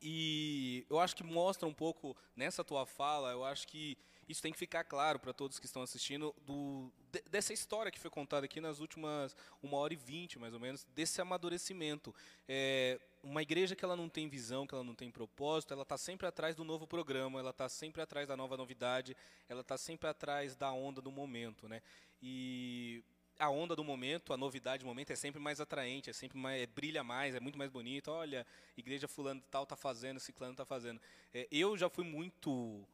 E 0.00 0.86
eu 0.90 1.00
acho 1.00 1.16
que 1.16 1.24
mostra 1.24 1.68
um 1.68 1.74
pouco 1.74 2.16
nessa 2.36 2.62
tua 2.62 2.84
fala, 2.84 3.30
eu 3.30 3.44
acho 3.44 3.66
que 3.66 3.96
isso 4.28 4.42
tem 4.42 4.52
que 4.52 4.58
ficar 4.58 4.84
claro 4.84 5.18
para 5.18 5.32
todos 5.32 5.58
que 5.58 5.66
estão 5.66 5.82
assistindo 5.82 6.34
do, 6.46 6.90
de, 7.12 7.22
dessa 7.30 7.52
história 7.52 7.90
que 7.90 7.98
foi 7.98 8.10
contada 8.10 8.46
aqui 8.46 8.60
nas 8.60 8.80
últimas 8.80 9.36
uma 9.62 9.76
hora 9.78 9.92
e 9.92 9.96
vinte, 9.96 10.38
mais 10.38 10.54
ou 10.54 10.60
menos, 10.60 10.84
desse 10.94 11.20
amadurecimento. 11.20 12.14
É, 12.48 13.00
uma 13.22 13.42
igreja 13.42 13.74
que 13.74 13.84
ela 13.84 13.96
não 13.96 14.08
tem 14.08 14.28
visão, 14.28 14.66
que 14.66 14.74
ela 14.74 14.84
não 14.84 14.94
tem 14.94 15.10
propósito, 15.10 15.72
ela 15.72 15.82
está 15.82 15.96
sempre 15.96 16.26
atrás 16.26 16.54
do 16.54 16.64
novo 16.64 16.86
programa, 16.86 17.38
ela 17.38 17.50
está 17.50 17.68
sempre 17.68 18.02
atrás 18.02 18.28
da 18.28 18.36
nova 18.36 18.56
novidade, 18.56 19.16
ela 19.48 19.62
está 19.62 19.78
sempre 19.78 20.08
atrás 20.08 20.54
da 20.54 20.70
onda 20.72 21.00
do 21.00 21.10
momento, 21.10 21.68
né? 21.68 21.82
E 22.22 23.02
a 23.38 23.50
onda 23.50 23.74
do 23.74 23.82
momento, 23.82 24.32
a 24.32 24.36
novidade 24.36 24.84
do 24.84 24.86
momento 24.86 25.10
é 25.10 25.16
sempre 25.16 25.40
mais 25.40 25.60
atraente, 25.60 26.10
é 26.10 26.12
sempre 26.12 26.38
mais, 26.38 26.62
é, 26.62 26.66
brilha 26.66 27.02
mais, 27.02 27.34
é 27.34 27.40
muito 27.40 27.58
mais 27.58 27.70
bonito. 27.70 28.10
Olha, 28.10 28.46
igreja 28.76 29.08
fulano 29.08 29.42
tal 29.50 29.64
está 29.64 29.76
fazendo, 29.76 30.20
ciclano 30.20 30.52
está 30.52 30.64
fazendo. 30.64 31.00
É, 31.32 31.48
eu 31.50 31.76
já 31.76 31.88
fui 31.88 32.04
muito 32.04 32.86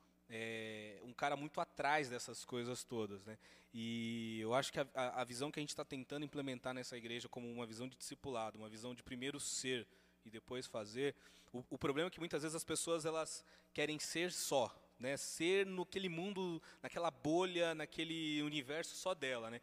cara 1.20 1.36
muito 1.36 1.60
atrás 1.60 2.08
dessas 2.08 2.46
coisas 2.46 2.82
todas, 2.82 3.22
né? 3.26 3.36
E 3.74 4.40
eu 4.40 4.54
acho 4.54 4.72
que 4.72 4.80
a, 4.80 4.86
a 4.94 5.22
visão 5.22 5.50
que 5.50 5.60
a 5.60 5.62
gente 5.62 5.68
está 5.68 5.84
tentando 5.84 6.24
implementar 6.24 6.72
nessa 6.72 6.96
igreja 6.96 7.28
como 7.28 7.46
uma 7.52 7.66
visão 7.66 7.86
de 7.86 7.94
discipulado, 7.94 8.56
uma 8.56 8.70
visão 8.70 8.94
de 8.94 9.02
primeiro 9.02 9.38
ser 9.38 9.86
e 10.24 10.30
depois 10.30 10.66
fazer. 10.66 11.14
O, 11.52 11.62
o 11.68 11.76
problema 11.76 12.08
é 12.08 12.10
que 12.10 12.18
muitas 12.18 12.42
vezes 12.42 12.56
as 12.56 12.64
pessoas 12.64 13.04
elas 13.04 13.44
querem 13.74 13.98
ser 13.98 14.32
só, 14.32 14.74
né? 14.98 15.14
Ser 15.18 15.66
naquele 15.66 16.08
mundo, 16.08 16.62
naquela 16.82 17.10
bolha, 17.10 17.74
naquele 17.74 18.42
universo 18.42 18.96
só 18.96 19.12
dela, 19.12 19.50
né? 19.50 19.60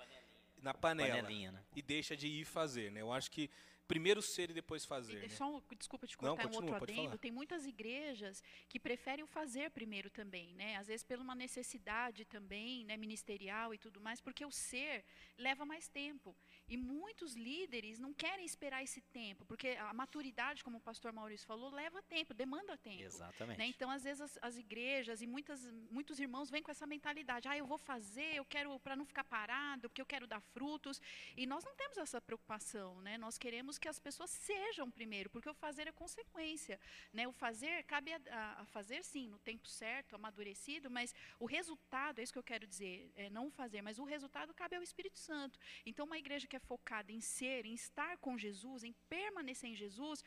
Na 0.62 0.76
panela. 0.76 1.24
Né? 1.52 1.64
E 1.76 1.82
deixa 1.82 2.16
de 2.16 2.28
ir 2.28 2.46
fazer, 2.46 2.92
né? 2.92 3.02
Eu 3.02 3.12
acho 3.12 3.32
que 3.32 3.50
primeiro 3.88 4.22
ser 4.22 4.50
e 4.50 4.54
depois 4.54 4.86
fazer. 4.86 5.18
E, 5.18 5.22
né? 5.22 5.30
só 5.30 5.56
um, 5.56 5.62
desculpa 5.78 6.06
te 6.06 6.18
cortar 6.18 6.44
Não, 6.44 6.50
continua, 6.50 6.72
um 6.72 6.74
outro 6.74 6.84
adendo. 6.84 7.04
Falar. 7.04 7.18
Tem 7.18 7.32
muitas 7.32 7.66
igrejas 7.66 8.44
que 8.68 8.80
preferem 8.80 9.24
o 9.24 9.28
fazer 9.28 9.72
primeiro 9.72 10.10
também, 10.10 10.54
né? 10.54 10.76
Às 10.76 10.88
vezes 10.88 11.04
por 11.04 11.18
uma 11.20 11.36
necessidade 11.36 12.26
também, 12.26 12.84
né, 12.86 12.98
ministerial 12.98 13.74
e 13.74 13.78
tudo 13.78 14.00
mais, 14.00 14.20
porque 14.20 14.46
o 14.46 14.52
ser 14.52 15.04
leva 15.38 15.66
mais 15.66 15.88
tempo. 15.88 16.36
E 16.68 16.76
muitos 16.76 17.34
líderes 17.34 17.98
não 17.98 18.14
querem 18.14 18.46
esperar 18.46 18.84
esse 18.84 19.02
tempo, 19.02 19.46
porque 19.46 19.70
a 19.70 19.94
maturidade, 19.94 20.64
como 20.64 20.78
o 20.78 20.82
pastor 20.82 21.14
Maurício 21.14 21.48
falou, 21.48 21.70
leva 21.72 22.02
tempo, 22.04 22.34
demanda 22.34 22.78
tempo. 22.78 23.04
Exatamente. 23.04 23.58
Né? 23.58 23.68
Então, 23.68 23.90
às 23.90 24.04
vezes, 24.04 24.22
as, 24.22 24.40
as, 24.42 24.58
igrejas 24.58 25.22
e 25.22 25.28
muitas, 25.28 25.66
muitos 25.90 26.20
irmãos 26.20 26.50
vêm 26.50 26.62
com 26.62 26.70
essa 26.70 26.86
mentalidade: 26.86 27.48
ah, 27.48 27.58
eu 27.58 27.66
vou 27.66 27.78
fazer, 27.78 28.36
eu 28.36 28.44
quero, 28.44 28.78
para 28.82 28.96
não 28.96 29.06
ficar 29.06 29.24
parado, 29.24 29.90
porque 29.90 30.02
eu 30.02 30.06
quero 30.06 30.28
dar 30.28 30.42
frutos. 30.42 31.02
E 31.38 31.46
nós 31.46 31.64
não 31.64 31.74
temos 31.76 31.98
essa 31.98 32.20
preocupação, 32.20 33.00
né? 33.02 33.18
Nós 33.18 33.38
queremos 33.38 33.78
que 33.78 33.88
as 33.88 34.00
pessoas 34.00 34.30
sejam 34.30 34.92
primeiro, 34.92 35.30
porque 35.30 35.50
o 35.50 35.54
fazer 35.54 35.88
é 35.88 35.92
consequência. 35.92 36.80
Né? 37.14 37.28
O 37.28 37.32
fazer, 37.32 37.84
cabe 37.84 38.12
a, 38.14 38.62
a 38.62 38.66
fazer 38.66 39.04
sim, 39.04 39.30
no 39.30 39.40
tempo 39.40 39.68
certo, 39.68 40.16
amadurecido, 40.16 40.92
mas 40.92 41.16
o 41.40 41.46
resultado, 41.46 42.20
é 42.20 42.24
isso 42.24 42.34
que 42.34 42.40
eu 42.40 42.44
quero 42.44 42.68
dizer, 42.68 43.10
é 43.16 43.30
não 43.30 43.50
fazer, 43.50 43.82
mas 43.82 44.00
o 44.00 44.04
resultado 44.04 44.54
cabe 44.54 44.76
ao 44.76 44.84
Espírito 44.84 45.18
Santo. 45.18 45.58
Então, 45.86 46.06
uma 46.06 46.18
igreja 46.18 46.46
que 46.46 46.57
é 46.58 46.60
focada 46.60 47.12
em 47.12 47.22
ser, 47.22 47.66
em 47.66 47.74
estar 47.74 48.18
com 48.18 48.38
Jesus, 48.38 48.84
em 48.84 48.94
permanecer 49.10 49.70
em 49.70 49.76
Jesus, 49.76 50.24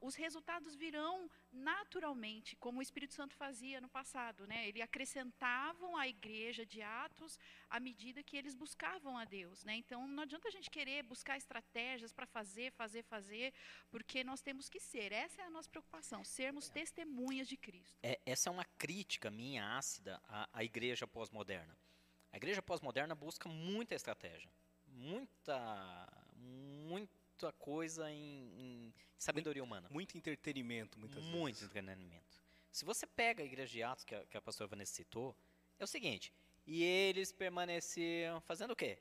os 0.00 0.14
resultados 0.14 0.74
virão 0.74 1.30
naturalmente, 1.52 2.56
como 2.56 2.78
o 2.78 2.82
Espírito 2.82 3.14
Santo 3.14 3.34
fazia 3.34 3.80
no 3.80 3.88
passado. 3.88 4.46
Né? 4.46 4.68
Ele 4.68 4.80
acrescentavam 4.82 5.96
à 5.96 6.08
igreja 6.08 6.64
de 6.64 6.80
Atos 6.82 7.38
à 7.68 7.78
medida 7.78 8.22
que 8.22 8.36
eles 8.36 8.54
buscavam 8.54 9.16
a 9.16 9.24
Deus. 9.24 9.64
Né? 9.64 9.76
Então, 9.76 10.06
não 10.08 10.22
adianta 10.22 10.48
a 10.48 10.50
gente 10.50 10.70
querer 10.70 11.02
buscar 11.02 11.36
estratégias 11.36 12.12
para 12.12 12.26
fazer, 12.26 12.72
fazer, 12.72 13.02
fazer, 13.04 13.52
porque 13.90 14.24
nós 14.24 14.40
temos 14.40 14.68
que 14.68 14.80
ser. 14.80 15.12
Essa 15.12 15.42
é 15.42 15.44
a 15.44 15.50
nossa 15.50 15.68
preocupação, 15.68 16.24
sermos 16.24 16.70
é. 16.70 16.72
testemunhas 16.72 17.46
de 17.46 17.56
Cristo. 17.56 17.98
É, 18.02 18.18
essa 18.24 18.48
é 18.48 18.52
uma 18.52 18.64
crítica 18.78 19.30
minha 19.30 19.76
ácida 19.76 20.20
à, 20.26 20.48
à 20.52 20.64
igreja 20.64 21.06
pós-moderna. 21.06 21.76
A 22.32 22.36
igreja 22.36 22.62
pós-moderna 22.62 23.14
busca 23.14 23.48
muita 23.48 23.94
estratégia 23.94 24.50
muita, 24.94 26.08
muita 26.36 27.52
coisa 27.58 28.10
em, 28.10 28.52
em 28.58 28.94
sabedoria 29.18 29.62
humana. 29.62 29.88
Muito 29.90 30.16
entretenimento, 30.16 30.98
muitas 30.98 31.22
muito 31.22 31.32
vezes. 31.32 31.40
Muito 31.40 31.64
entretenimento. 31.64 32.42
Se 32.72 32.84
você 32.84 33.06
pega 33.06 33.42
a 33.42 33.46
igreja 33.46 33.70
de 33.70 33.82
Atos, 33.82 34.04
que 34.04 34.14
a, 34.14 34.24
que 34.24 34.36
a 34.36 34.40
pastora 34.40 34.68
Vanessa 34.68 34.94
citou, 34.94 35.36
é 35.78 35.84
o 35.84 35.86
seguinte, 35.86 36.32
e 36.66 36.82
eles 36.82 37.32
permaneciam 37.32 38.40
fazendo 38.40 38.72
o 38.72 38.76
quê? 38.76 38.98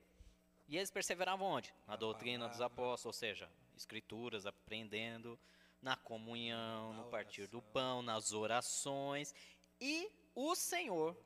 E 0.68 0.78
eles 0.78 0.92
perseveravam 0.92 1.48
onde? 1.48 1.74
Na 1.88 1.96
doutrina 1.96 2.48
dos 2.48 2.62
apóstolos, 2.62 3.06
ou 3.06 3.14
seja, 3.14 3.50
escrituras, 3.76 4.46
aprendendo, 4.46 5.40
na 5.82 5.98
comunhão, 5.98 6.94
no 6.94 7.04
partir 7.06 7.48
do 7.48 7.62
pão, 7.62 8.02
nas 8.02 8.32
orações. 8.32 9.34
E 9.80 10.10
o 10.34 10.56
Senhor, 10.56 11.18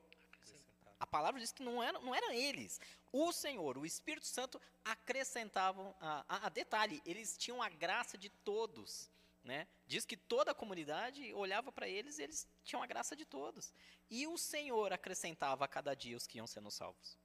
a 1.00 1.06
palavra 1.06 1.40
diz 1.40 1.52
que 1.52 1.62
não 1.62 1.82
eram, 1.82 2.02
não 2.02 2.14
eram 2.14 2.32
eles, 2.32 2.80
o 3.12 3.32
Senhor, 3.32 3.78
o 3.78 3.86
Espírito 3.86 4.26
Santo 4.26 4.60
acrescentavam 4.84 5.94
a, 6.00 6.24
a, 6.28 6.46
a, 6.46 6.48
detalhe, 6.48 7.00
eles 7.06 7.36
tinham 7.38 7.62
a 7.62 7.68
graça 7.68 8.18
de 8.18 8.28
todos, 8.28 9.10
né? 9.42 9.66
Diz 9.86 10.04
que 10.04 10.16
toda 10.16 10.50
a 10.50 10.54
comunidade 10.54 11.32
olhava 11.32 11.72
para 11.72 11.88
eles, 11.88 12.18
e 12.18 12.22
eles 12.22 12.46
tinham 12.64 12.82
a 12.82 12.86
graça 12.86 13.16
de 13.16 13.24
todos. 13.24 13.72
E 14.10 14.26
o 14.26 14.36
Senhor 14.36 14.92
acrescentava 14.92 15.64
a 15.64 15.68
cada 15.68 15.94
dia 15.94 16.16
os 16.16 16.26
que 16.26 16.38
iam 16.38 16.46
sendo 16.46 16.70
salvos. 16.70 17.16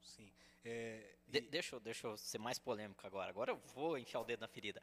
Sim. 0.00 0.32
É, 0.64 1.16
e... 1.28 1.30
de, 1.30 1.40
deixa, 1.42 1.76
eu, 1.76 1.80
deixa 1.80 2.06
eu 2.06 2.16
ser 2.16 2.38
mais 2.38 2.58
polêmico 2.58 3.06
agora. 3.06 3.30
Agora 3.30 3.52
eu 3.52 3.56
vou 3.74 3.98
enfiar 3.98 4.20
o 4.20 4.24
dedo 4.24 4.40
na 4.40 4.48
ferida. 4.48 4.82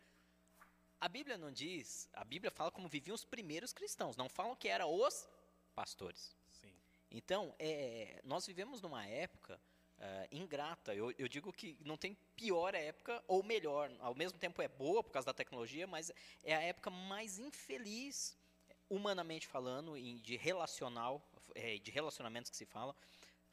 A 1.01 1.07
Bíblia 1.07 1.37
não 1.37 1.51
diz, 1.51 2.09
a 2.13 2.23
Bíblia 2.23 2.51
fala 2.51 2.71
como 2.71 2.87
viviam 2.87 3.15
os 3.15 3.23
primeiros 3.23 3.71
cristãos, 3.71 4.17
não 4.17 4.27
falam 4.27 4.55
que 4.55 4.67
eram 4.67 4.93
os 4.93 5.27
pastores. 5.73 6.35
Então, 7.11 7.55
é, 7.57 8.21
nós 8.23 8.45
vivemos 8.45 8.81
numa 8.81 9.05
época 9.05 9.59
uh, 9.99 10.27
ingrata. 10.35 10.93
Eu, 10.93 11.11
eu, 11.17 11.27
digo 11.27 11.51
que 11.51 11.77
não 11.83 11.97
tem 11.97 12.15
pior 12.35 12.73
época 12.73 13.23
ou 13.27 13.43
melhor. 13.43 13.91
Ao 13.99 14.15
mesmo 14.15 14.37
tempo 14.37 14.61
é 14.61 14.67
boa 14.67 15.03
por 15.03 15.11
causa 15.11 15.27
da 15.27 15.33
tecnologia, 15.33 15.87
mas 15.87 16.11
é 16.43 16.55
a 16.55 16.61
época 16.61 16.89
mais 16.89 17.39
infeliz, 17.39 18.37
humanamente 18.89 19.47
falando, 19.47 19.95
de 20.21 20.37
relacional, 20.37 21.21
é, 21.55 21.77
de 21.77 21.91
relacionamentos 21.91 22.49
que 22.49 22.57
se 22.57 22.65
fala, 22.65 22.95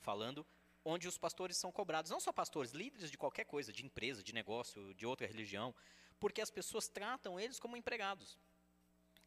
falando, 0.00 0.46
onde 0.84 1.08
os 1.08 1.18
pastores 1.18 1.56
são 1.56 1.72
cobrados. 1.72 2.10
Não 2.10 2.20
só 2.20 2.32
pastores, 2.32 2.72
líderes 2.72 3.10
de 3.10 3.18
qualquer 3.18 3.44
coisa, 3.44 3.72
de 3.72 3.84
empresa, 3.84 4.22
de 4.22 4.32
negócio, 4.32 4.94
de 4.94 5.06
outra 5.06 5.26
religião, 5.26 5.74
porque 6.20 6.40
as 6.40 6.50
pessoas 6.50 6.88
tratam 6.88 7.38
eles 7.38 7.58
como 7.58 7.76
empregados. 7.76 8.38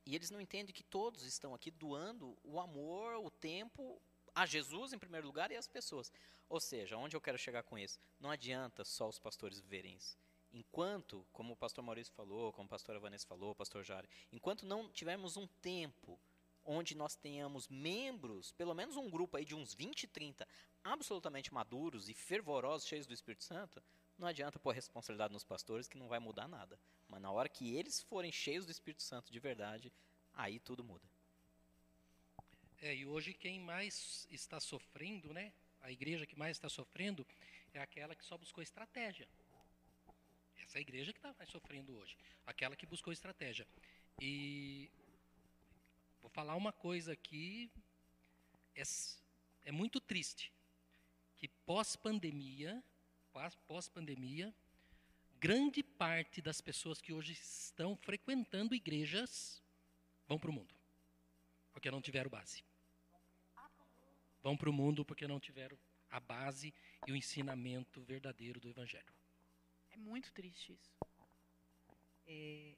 E 0.06 0.16
eles 0.16 0.32
não 0.32 0.42
entendem 0.42 0.74
que 0.74 0.84
todos 0.84 1.24
estão 1.24 1.54
aqui 1.54 1.70
doando 1.70 2.36
o 2.44 2.60
amor, 2.60 3.16
o 3.18 3.30
tempo, 3.30 4.02
a 4.40 4.46
Jesus 4.46 4.94
em 4.94 4.98
primeiro 4.98 5.28
lugar 5.28 5.52
e 5.52 5.58
às 5.58 5.68
pessoas. 5.68 6.14
Ou 6.48 6.62
seja, 6.62 6.96
onde 6.96 7.14
eu 7.14 7.20
quero 7.20 7.38
chegar 7.38 7.62
com 7.64 7.78
isso? 7.78 8.00
Não 8.22 8.32
adianta 8.32 8.86
só 8.86 9.10
os 9.10 9.20
pastores 9.20 9.60
verem 9.60 9.98
isso. 9.98 10.18
Enquanto, 10.54 11.28
como 11.34 11.54
o 11.54 11.58
pastor 11.58 11.84
Maurício 11.84 12.14
falou, 12.14 12.54
como 12.54 12.66
a 12.66 12.70
pastora 12.70 13.02
Vanessa 13.02 13.28
falou, 13.28 13.52
o 13.52 13.56
pastor 13.56 13.84
Jari, 13.84 14.10
enquanto 14.32 14.66
não 14.66 14.90
tivermos 14.90 15.36
um 15.36 15.46
tempo 15.62 16.18
onde 16.64 16.96
nós 16.96 17.18
tenhamos 17.18 17.68
membros, 17.68 18.54
pelo 18.54 18.74
menos 18.74 18.96
um 18.96 19.10
grupo 19.10 19.36
aí 19.36 19.44
de 19.44 19.56
uns 19.56 19.74
20, 19.74 20.08
30, 20.08 20.48
absolutamente 20.86 21.54
maduros 21.54 22.08
e 22.08 22.14
fervorosos, 22.14 22.88
cheios 22.88 23.06
do 23.06 23.14
Espírito 23.14 23.44
Santo, 23.44 23.84
não 24.18 24.26
adianta 24.28 24.58
pôr 24.58 24.74
responsabilidade 24.74 25.34
nos 25.34 25.44
pastores 25.44 25.88
que 25.88 25.98
não 25.98 26.08
vai 26.08 26.20
mudar 26.20 26.48
nada. 26.48 26.80
Mas 27.10 27.22
na 27.22 27.30
hora 27.30 27.50
que 27.50 27.76
eles 27.76 28.02
forem 28.02 28.32
cheios 28.32 28.66
do 28.66 28.72
Espírito 28.72 29.04
Santo 29.04 29.34
de 29.34 29.40
verdade, 29.40 29.92
aí 30.34 30.60
tudo 30.60 30.82
muda. 30.82 31.19
É, 32.82 32.96
e 32.96 33.06
hoje 33.06 33.34
quem 33.34 33.60
mais 33.60 34.26
está 34.32 34.60
sofrendo, 34.60 35.34
né? 35.34 35.52
A 35.82 35.92
igreja 35.92 36.26
que 36.26 36.38
mais 36.38 36.56
está 36.56 36.70
sofrendo 36.70 37.28
é 37.74 37.80
aquela 37.82 38.16
que 38.16 38.24
só 38.24 38.38
buscou 38.38 38.64
estratégia. 38.64 39.28
Essa 40.58 40.78
é 40.78 40.80
a 40.80 40.82
igreja 40.82 41.12
que 41.12 41.20
está 41.20 41.34
mais 41.38 41.50
sofrendo 41.50 41.94
hoje. 41.98 42.18
Aquela 42.46 42.76
que 42.76 42.86
buscou 42.86 43.12
estratégia. 43.12 43.68
E 44.22 44.90
vou 46.22 46.30
falar 46.30 46.56
uma 46.56 46.72
coisa 46.72 47.12
aqui, 47.12 47.70
é, 48.76 48.84
é 49.66 49.72
muito 49.72 50.00
triste. 50.00 50.52
Que 51.36 51.50
pós-pandemia, 51.66 52.82
pós-pandemia, 53.68 54.54
grande 55.38 55.84
parte 55.84 56.42
das 56.42 56.62
pessoas 56.62 57.02
que 57.02 57.12
hoje 57.12 57.34
estão 57.34 57.96
frequentando 57.98 58.74
igrejas 58.74 59.62
vão 60.28 60.40
para 60.40 60.50
o 60.50 60.54
mundo. 60.54 60.74
Porque 61.74 61.92
não 61.92 62.02
tiveram 62.02 62.30
base. 62.30 62.69
Vão 64.50 64.58
para 64.58 64.70
o 64.70 64.74
mundo 64.74 65.06
porque 65.06 65.28
não 65.28 65.40
tiveram 65.40 65.78
a 66.10 66.20
base 66.20 66.74
e 67.06 67.12
o 67.12 67.16
ensinamento 67.16 68.02
verdadeiro 68.02 68.60
do 68.60 68.68
Evangelho. 68.68 69.14
É 69.92 69.98
muito 69.98 70.34
triste 70.34 70.74
isso. 70.74 70.92
É, 72.26 72.76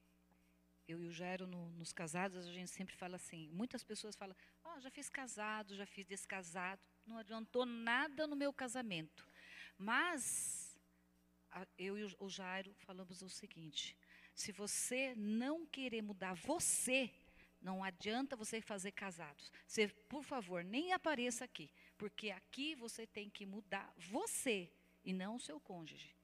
eu 0.85 1.01
e 1.01 1.07
o 1.07 1.11
Jairo, 1.13 1.47
no, 1.47 1.69
nos 1.71 1.93
casados, 1.93 2.45
a 2.45 2.51
gente 2.51 2.69
sempre 2.69 2.93
fala 2.93 3.15
assim, 3.15 3.47
muitas 3.53 3.85
pessoas 3.85 4.17
falam, 4.17 4.35
oh, 4.65 4.79
já 4.81 4.91
fiz 4.91 5.09
casado, 5.09 5.73
já 5.73 5.85
fiz 5.85 6.05
descasado, 6.05 6.81
não 7.05 7.17
adiantou 7.17 7.65
nada 7.65 8.27
no 8.27 8.35
meu 8.35 8.51
casamento. 8.51 9.25
Mas, 9.77 10.77
a, 11.51 11.65
eu 11.77 11.97
e 11.97 12.03
o, 12.19 12.29
Jairo 12.29 12.73
falamos 12.79 13.21
o 13.21 13.29
seguinte, 13.29 13.95
se 14.35 14.51
você 14.51 15.15
não 15.15 15.65
querer 15.65 16.01
mudar 16.01 16.33
você, 16.33 17.09
não 17.61 17.83
adianta 17.83 18.35
você 18.35 18.59
fazer 18.59 18.91
casados. 18.91 19.51
Você, 19.67 19.87
por 19.87 20.23
favor, 20.23 20.63
nem 20.63 20.93
apareça 20.93 21.45
aqui, 21.45 21.69
porque 21.97 22.31
aqui 22.31 22.75
você 22.75 23.05
tem 23.05 23.29
que 23.29 23.45
mudar 23.45 23.93
você 23.97 24.71
e 25.03 25.13
não 25.13 25.35
o 25.35 25.39
seu 25.39 25.59
cônjuge. 25.59 26.15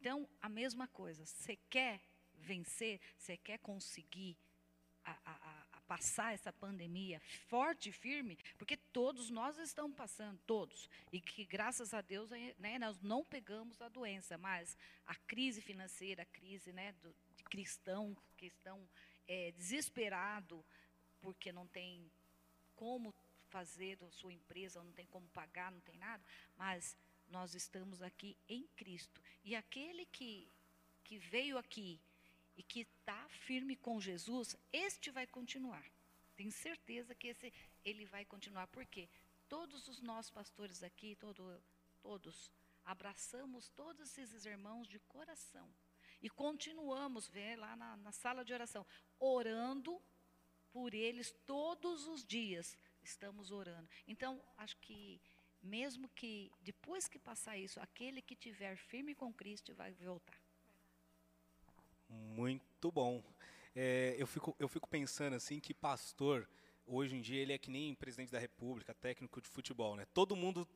Então, 0.00 0.28
a 0.40 0.48
mesma 0.48 0.86
coisa, 0.88 1.24
você 1.24 1.56
quer 1.70 2.02
vencer, 2.34 3.00
você 3.16 3.36
quer 3.36 3.58
conseguir 3.58 4.36
a, 5.04 5.16
a, 5.24 5.66
a 5.72 5.80
passar 5.82 6.32
essa 6.34 6.52
pandemia 6.52 7.20
forte 7.46 7.88
e 7.90 7.92
firme, 7.92 8.38
porque 8.58 8.76
todos 8.76 9.30
nós 9.30 9.58
estamos 9.58 9.96
passando, 9.96 10.40
todos, 10.46 10.88
e 11.12 11.20
que 11.20 11.44
graças 11.44 11.92
a 11.92 12.00
Deus 12.00 12.30
né, 12.58 12.78
nós 12.78 13.00
não 13.00 13.24
pegamos 13.24 13.80
a 13.80 13.88
doença, 13.88 14.38
mas 14.38 14.76
a 15.06 15.14
crise 15.14 15.60
financeira, 15.60 16.22
a 16.22 16.26
crise 16.26 16.72
né, 16.72 16.92
do, 17.00 17.14
de 17.36 17.44
cristão 17.44 18.16
que 18.36 18.46
estão 18.46 18.88
é, 19.28 19.52
desesperado 19.52 20.64
porque 21.22 21.52
não 21.52 21.66
tem 21.68 22.10
como 22.76 23.14
fazer 23.48 23.98
a 24.02 24.10
sua 24.10 24.32
empresa, 24.32 24.82
não 24.82 24.92
tem 24.92 25.06
como 25.06 25.26
pagar, 25.28 25.70
não 25.70 25.80
tem 25.80 25.96
nada, 25.96 26.22
mas 26.56 26.96
nós 27.28 27.54
estamos 27.54 28.02
aqui 28.02 28.36
em 28.48 28.66
Cristo. 28.76 29.22
E 29.44 29.54
aquele 29.54 30.04
que, 30.06 30.50
que 31.04 31.18
veio 31.18 31.56
aqui 31.56 32.00
e 32.56 32.62
que 32.62 32.80
está 32.80 33.28
firme 33.46 33.76
com 33.76 34.00
Jesus, 34.00 34.56
este 34.72 35.10
vai 35.10 35.26
continuar. 35.26 35.84
Tenho 36.36 36.52
certeza 36.52 37.14
que 37.14 37.28
esse 37.28 37.52
ele 37.84 38.04
vai 38.06 38.24
continuar, 38.24 38.66
porque 38.68 39.08
todos 39.48 39.88
os 39.88 40.00
nossos 40.00 40.30
pastores 40.30 40.82
aqui, 40.82 41.14
todo, 41.16 41.62
todos, 42.02 42.50
abraçamos 42.84 43.68
todos 43.70 44.16
esses 44.18 44.44
irmãos 44.44 44.88
de 44.88 44.98
coração. 45.00 45.68
E 46.20 46.30
continuamos, 46.30 47.28
ver 47.28 47.56
lá 47.56 47.74
na, 47.76 47.96
na 47.96 48.12
sala 48.12 48.44
de 48.44 48.52
oração, 48.52 48.86
orando 49.18 50.00
por 50.72 50.94
eles 50.94 51.34
todos 51.46 52.06
os 52.06 52.24
dias. 52.24 52.76
Estamos 53.02 53.50
orando. 53.50 53.88
Então, 54.06 54.40
acho 54.56 54.76
que 54.78 55.20
mesmo 55.62 56.08
que 56.08 56.50
depois 56.60 57.06
que 57.06 57.18
passar 57.18 57.56
isso, 57.56 57.78
aquele 57.80 58.20
que 58.20 58.34
tiver 58.34 58.76
firme 58.76 59.14
com 59.14 59.32
Cristo 59.32 59.74
vai 59.74 59.92
voltar. 59.92 60.40
Muito 62.08 62.90
bom. 62.90 63.22
É, 63.74 64.14
eu, 64.18 64.26
fico, 64.26 64.54
eu 64.58 64.68
fico 64.68 64.88
pensando 64.88 65.34
assim 65.34 65.60
que 65.60 65.72
pastor, 65.72 66.48
hoje 66.86 67.16
em 67.16 67.20
dia, 67.20 67.40
ele 67.40 67.52
é 67.52 67.58
que 67.58 67.70
nem 67.70 67.94
presidente 67.94 68.30
da 68.30 68.38
república, 68.38 68.92
técnico 68.92 69.40
de 69.40 69.48
futebol, 69.48 69.96
né? 69.96 70.06
Todo 70.12 70.36
mundo 70.36 70.68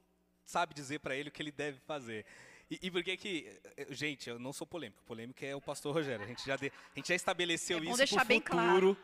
sabe 0.45 0.73
dizer 0.73 1.01
para 1.01 1.17
ele 1.17 1.29
o 1.29 1.33
que 1.33 1.43
ele 1.43 1.53
deve 1.53 1.79
fazer. 1.81 2.25
E, 2.71 2.79
e 2.83 2.91
por 2.91 3.03
que 3.03 3.17
que... 3.17 3.61
Gente, 3.91 4.29
eu 4.29 4.39
não 4.39 4.53
sou 4.53 4.67
polêmico. 4.67 5.03
Polêmico 5.05 5.45
é 5.45 5.55
o 5.55 5.61
pastor 5.61 5.95
Rogério. 5.95 6.25
A 6.25 6.29
gente 6.29 6.45
já, 6.45 6.57
de, 6.57 6.69
a 6.69 6.97
gente 6.97 7.09
já 7.09 7.15
estabeleceu 7.15 7.79
é 7.79 7.83
isso 7.83 8.17
para 8.17 8.23
o 8.23 8.27
futuro. 8.27 8.43
Claro. 8.43 8.97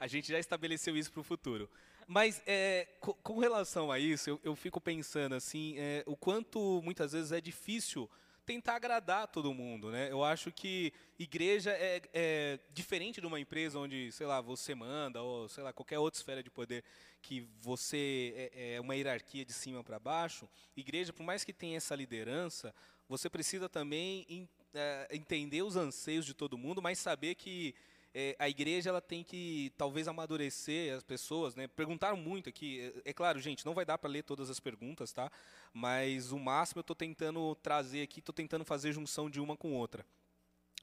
A 0.00 0.06
gente 0.06 0.32
já 0.32 0.38
estabeleceu 0.38 0.96
isso 0.96 1.12
para 1.12 1.20
o 1.20 1.24
futuro. 1.24 1.70
Mas 2.06 2.42
é, 2.46 2.88
com, 2.98 3.12
com, 3.12 3.38
relação 3.38 3.92
a 3.92 3.98
isso, 3.98 4.30
eu, 4.30 4.40
eu 4.42 4.56
fico 4.56 4.80
pensando 4.80 5.34
assim, 5.34 5.74
é, 5.78 6.02
o 6.06 6.16
quanto 6.16 6.80
muitas 6.82 7.12
vezes 7.12 7.30
é 7.30 7.40
difícil 7.40 8.10
tentar 8.44 8.74
agradar 8.74 9.28
todo 9.28 9.54
mundo, 9.54 9.92
né? 9.92 10.10
Eu 10.10 10.24
acho 10.24 10.50
que 10.50 10.92
igreja 11.16 11.70
é, 11.70 12.02
é, 12.12 12.58
diferente 12.72 13.20
de 13.20 13.26
uma 13.28 13.38
empresa 13.38 13.78
onde, 13.78 14.10
sei 14.10 14.26
lá, 14.26 14.40
você 14.40 14.74
manda 14.74 15.22
ou 15.22 15.48
sei 15.48 15.62
lá 15.62 15.72
qualquer 15.72 16.00
outra 16.00 16.18
esfera 16.18 16.42
de 16.42 16.50
poder 16.50 16.82
que 17.22 17.46
você 17.60 18.50
é, 18.52 18.74
é 18.74 18.80
uma 18.80 18.96
hierarquia 18.96 19.44
de 19.44 19.52
cima 19.52 19.84
para 19.84 20.00
baixo. 20.00 20.48
Igreja, 20.76 21.12
por 21.12 21.22
mais 21.22 21.44
que 21.44 21.52
tenha 21.52 21.76
essa 21.76 21.94
liderança, 21.94 22.74
você 23.08 23.30
precisa 23.30 23.68
também 23.68 24.48
é, 24.74 25.08
entender 25.12 25.62
os 25.62 25.76
anseios 25.76 26.26
de 26.26 26.34
todo 26.34 26.58
mundo, 26.58 26.82
mas 26.82 26.98
saber 26.98 27.36
que 27.36 27.74
é, 28.12 28.34
a 28.38 28.48
igreja 28.48 28.90
ela 28.90 29.00
tem 29.00 29.22
que 29.22 29.72
talvez 29.76 30.08
amadurecer 30.08 30.94
as 30.94 31.02
pessoas, 31.02 31.54
né? 31.54 31.68
Perguntaram 31.68 32.16
muito 32.16 32.48
aqui. 32.48 32.92
É, 33.04 33.10
é 33.10 33.12
claro, 33.12 33.38
gente, 33.40 33.64
não 33.64 33.74
vai 33.74 33.84
dar 33.84 33.98
para 33.98 34.10
ler 34.10 34.24
todas 34.24 34.50
as 34.50 34.58
perguntas, 34.58 35.12
tá? 35.12 35.30
Mas 35.72 36.32
o 36.32 36.38
máximo 36.38 36.80
eu 36.80 36.82
estou 36.82 36.96
tentando 36.96 37.54
trazer 37.56 38.02
aqui, 38.02 38.18
estou 38.18 38.32
tentando 38.32 38.64
fazer 38.64 38.92
junção 38.92 39.30
de 39.30 39.40
uma 39.40 39.56
com 39.56 39.74
outra. 39.74 40.04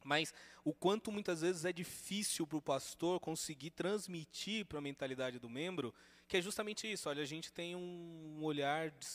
Mas 0.04 0.34
o 0.64 0.74
quanto 0.74 1.12
muitas 1.12 1.42
vezes 1.42 1.66
é 1.66 1.74
difícil 1.74 2.48
para 2.48 2.58
o 2.58 2.62
pastor 2.62 3.20
conseguir 3.20 3.72
transmitir 3.72 4.66
para 4.66 4.80
a 4.80 4.82
mentalidade 4.82 5.38
do 5.38 5.50
membro, 5.50 5.94
que 6.30 6.38
é 6.38 6.42
justamente 6.42 6.90
isso. 6.90 7.10
Olha, 7.10 7.24
a 7.24 7.26
gente 7.26 7.52
tem 7.52 7.76
um 7.76 8.40
olhar 8.42 8.90
de 8.90 9.06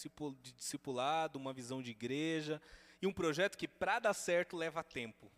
discipulado, 0.54 1.38
uma 1.38 1.52
visão 1.52 1.80
de 1.80 1.90
igreja 1.90 2.60
e 3.00 3.06
um 3.06 3.12
projeto 3.12 3.56
que 3.56 3.66
para 3.66 4.00
dar 4.00 4.12
certo 4.12 4.54
leva 4.54 4.82
tempo 4.84 5.30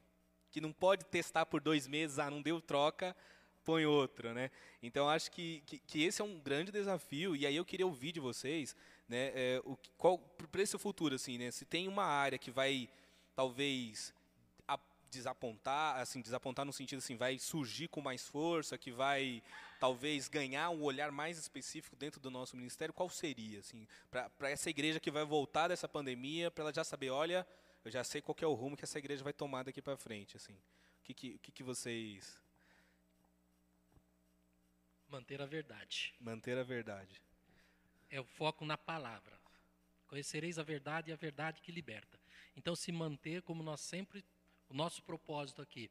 que 0.55 0.61
não 0.61 0.73
pode 0.73 1.05
testar 1.07 1.45
por 1.45 1.61
dois 1.61 1.89
meses, 1.89 2.21
ah, 2.21 2.31
não 2.31 2.41
deu 2.41 2.61
troca, 2.61 3.17
põe 3.65 3.85
outro, 3.87 4.33
né? 4.33 4.53
Então 4.81 5.09
acho 5.09 5.29
que, 5.33 5.65
que, 5.67 5.81
que, 5.81 6.05
esse 6.05 6.23
é 6.23 6.25
um 6.25 6.39
grande 6.39 6.71
desafio 6.71 7.35
e 7.35 7.45
aí 7.45 7.57
eu 7.57 7.65
queria 7.65 7.85
ouvir 7.85 8.13
de 8.13 8.21
vocês, 8.21 8.77
né? 9.09 9.33
É, 9.35 9.61
o 9.65 9.77
qual 9.99 10.17
para 10.17 10.63
esse 10.63 10.79
futuro 10.79 11.17
assim, 11.17 11.39
né? 11.39 11.51
Se 11.51 11.65
tem 11.65 11.89
uma 11.89 12.05
área 12.05 12.39
que 12.39 12.53
vai 12.53 12.89
talvez 13.35 14.15
a, 14.69 14.79
desapontar, 15.11 15.97
assim, 15.97 16.21
desapontar 16.21 16.65
no 16.65 16.73
sentido 16.73 16.99
assim, 16.99 17.17
vai 17.17 17.37
surgir 17.37 17.89
com 17.89 18.01
mais 18.01 18.29
força, 18.29 18.79
que 18.79 18.93
vai 18.93 19.43
talvez 19.81 20.29
ganhar 20.29 20.71
um 20.71 20.85
olhar 20.85 21.11
mais 21.11 21.37
específico 21.37 21.97
dentro 21.97 22.21
do 22.21 22.31
nosso 22.31 22.57
ministério, 22.57 22.95
qual 22.95 23.11
seria, 23.11 23.59
assim, 23.59 23.89
para 24.09 24.49
essa 24.49 24.71
igreja 24.71 25.01
que 25.01 25.11
vai 25.11 25.25
voltar 25.25 25.67
dessa 25.67 25.89
pandemia, 25.89 26.49
para 26.49 26.63
ela 26.63 26.73
já 26.73 26.85
saber, 26.85 27.11
olha, 27.11 27.45
eu 27.85 27.91
já 27.91 28.03
sei 28.03 28.23
qual 28.23 28.37
é 28.41 28.47
o 28.47 28.55
rumo 28.55 28.77
que 28.77 28.85
essa 28.85 28.99
igreja 28.99 29.23
vai 29.23 29.33
tomar 29.33 29.65
daqui 29.65 29.83
para 29.83 29.97
frente, 29.97 30.37
assim. 30.37 30.55
O 30.55 31.05
que, 31.05 31.15
que, 31.15 31.39
que, 31.39 31.53
que 31.53 31.63
vocês 31.63 32.41
manter 35.09 35.41
a 35.41 35.47
verdade. 35.47 36.15
Manter 36.19 36.59
a 36.59 36.63
verdade. 36.63 37.21
É 38.11 38.21
o 38.21 38.25
foco 38.25 38.65
na 38.65 38.77
palavra. 38.77 39.39
Conhecereis 40.09 40.59
a 40.59 40.63
verdade 40.63 41.11
e 41.11 41.13
a 41.13 41.17
verdade 41.17 41.61
que 41.61 41.71
liberta. 41.71 42.19
Então 42.57 42.75
se 42.75 42.91
manter 42.91 43.43
como 43.43 43.63
nós 43.63 43.81
sempre 43.81 44.25
o 44.69 44.75
nosso 44.75 45.03
propósito 45.03 45.63
aqui, 45.63 45.91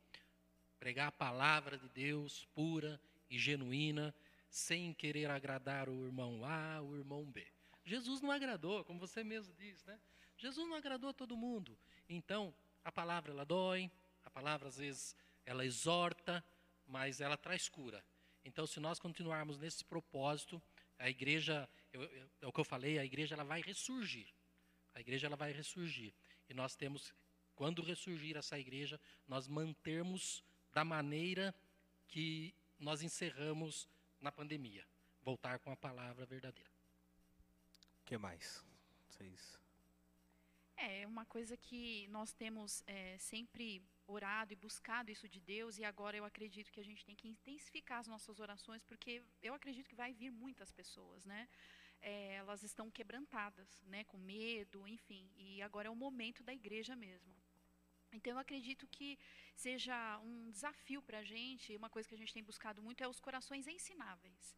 pregar 0.79 1.07
a 1.07 1.11
palavra 1.11 1.77
de 1.77 1.87
Deus 1.89 2.45
pura 2.53 2.99
e 3.29 3.37
genuína, 3.37 4.13
sem 4.49 4.93
querer 4.93 5.29
agradar 5.29 5.89
o 5.89 6.05
irmão 6.05 6.43
A, 6.43 6.81
o 6.81 6.95
irmão 6.95 7.23
B. 7.25 7.45
Jesus 7.85 8.21
não 8.21 8.31
agradou, 8.31 8.83
como 8.83 8.99
você 8.99 9.23
mesmo 9.23 9.53
diz, 9.55 9.83
né? 9.85 9.99
Jesus 10.43 10.67
não 10.67 10.75
agradou 10.75 11.09
a 11.09 11.13
todo 11.13 11.37
mundo. 11.37 11.79
Então, 12.09 12.53
a 12.83 12.91
palavra 12.91 13.31
ela 13.31 13.45
dói, 13.45 13.89
a 14.25 14.29
palavra 14.29 14.67
às 14.67 14.75
vezes 14.75 15.15
ela 15.45 15.65
exorta, 15.65 16.43
mas 16.85 17.21
ela 17.21 17.37
traz 17.37 17.69
cura. 17.69 18.03
Então, 18.43 18.67
se 18.67 18.77
nós 18.81 18.99
continuarmos 18.99 19.57
nesse 19.57 19.85
propósito, 19.85 20.61
a 20.99 21.09
igreja, 21.09 21.69
eu, 21.93 22.03
eu, 22.03 22.29
é 22.41 22.45
o 22.45 22.51
que 22.51 22.59
eu 22.59 22.65
falei, 22.65 22.99
a 22.99 23.05
igreja 23.05 23.35
ela 23.35 23.45
vai 23.45 23.61
ressurgir. 23.61 24.27
A 24.93 24.99
igreja 24.99 25.27
ela 25.27 25.37
vai 25.37 25.53
ressurgir. 25.53 26.13
E 26.49 26.53
nós 26.53 26.75
temos, 26.75 27.13
quando 27.55 27.81
ressurgir 27.81 28.35
essa 28.35 28.59
igreja, 28.59 28.99
nós 29.25 29.47
mantermos 29.47 30.43
da 30.73 30.83
maneira 30.83 31.55
que 32.09 32.53
nós 32.77 33.01
encerramos 33.01 33.87
na 34.19 34.29
pandemia. 34.29 34.85
Voltar 35.21 35.57
com 35.59 35.71
a 35.71 35.75
palavra 35.77 36.25
verdadeira. 36.25 36.69
O 38.01 38.03
que 38.03 38.17
mais? 38.17 38.61
Vocês 39.07 39.62
é 40.83 41.07
uma 41.07 41.25
coisa 41.25 41.55
que 41.55 42.07
nós 42.09 42.33
temos 42.33 42.83
é, 42.85 43.17
sempre 43.17 43.81
orado 44.05 44.51
e 44.51 44.55
buscado 44.55 45.11
isso 45.11 45.27
de 45.29 45.39
Deus 45.39 45.77
e 45.77 45.83
agora 45.85 46.17
eu 46.17 46.25
acredito 46.25 46.71
que 46.71 46.79
a 46.79 46.83
gente 46.83 47.05
tem 47.05 47.15
que 47.15 47.27
intensificar 47.27 47.99
as 47.99 48.07
nossas 48.07 48.39
orações 48.39 48.83
porque 48.83 49.23
eu 49.41 49.53
acredito 49.53 49.87
que 49.87 49.95
vai 49.95 50.13
vir 50.13 50.31
muitas 50.31 50.71
pessoas, 50.71 51.25
né? 51.25 51.47
É, 52.01 52.35
elas 52.35 52.63
estão 52.63 52.91
quebrantadas, 52.91 53.81
né? 53.85 54.03
Com 54.03 54.17
medo, 54.17 54.85
enfim. 54.87 55.31
E 55.37 55.61
agora 55.61 55.87
é 55.87 55.91
o 55.91 55.95
momento 55.95 56.43
da 56.43 56.53
igreja 56.53 56.95
mesmo. 56.97 57.33
Então 58.11 58.33
eu 58.33 58.39
acredito 58.39 58.85
que 58.87 59.17
seja 59.55 60.19
um 60.19 60.51
desafio 60.51 61.01
para 61.01 61.19
a 61.19 61.23
gente. 61.23 61.77
Uma 61.77 61.89
coisa 61.89 62.07
que 62.09 62.15
a 62.15 62.17
gente 62.17 62.33
tem 62.33 62.43
buscado 62.43 62.83
muito 62.83 63.01
é 63.01 63.07
os 63.07 63.21
corações 63.21 63.67
ensináveis 63.67 64.53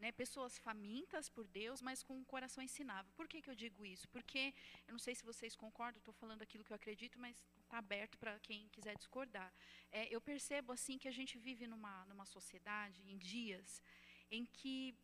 né, 0.00 0.10
pessoas 0.10 0.58
famintas 0.58 1.28
por 1.28 1.46
Deus, 1.46 1.82
mas 1.82 2.02
com 2.02 2.14
um 2.16 2.24
coração 2.24 2.62
ensinável. 2.64 3.12
Por 3.14 3.28
que, 3.28 3.42
que 3.42 3.50
eu 3.50 3.54
digo 3.54 3.84
isso? 3.84 4.08
Porque, 4.08 4.54
eu 4.86 4.92
não 4.92 4.98
sei 4.98 5.14
se 5.14 5.24
vocês 5.24 5.54
concordam, 5.54 5.98
estou 5.98 6.14
falando 6.14 6.42
aquilo 6.42 6.64
que 6.64 6.72
eu 6.72 6.76
acredito, 6.76 7.20
mas 7.20 7.36
está 7.62 7.78
aberto 7.78 8.16
para 8.18 8.38
quem 8.40 8.68
quiser 8.70 8.96
discordar. 8.96 9.52
É, 9.92 10.12
eu 10.14 10.20
percebo 10.20 10.72
assim 10.72 10.96
que 10.98 11.06
a 11.06 11.12
gente 11.12 11.38
vive 11.38 11.66
numa, 11.66 12.06
numa 12.06 12.24
sociedade, 12.24 13.02
em 13.06 13.18
dias, 13.18 13.82
em 14.30 14.44
que 14.46 14.96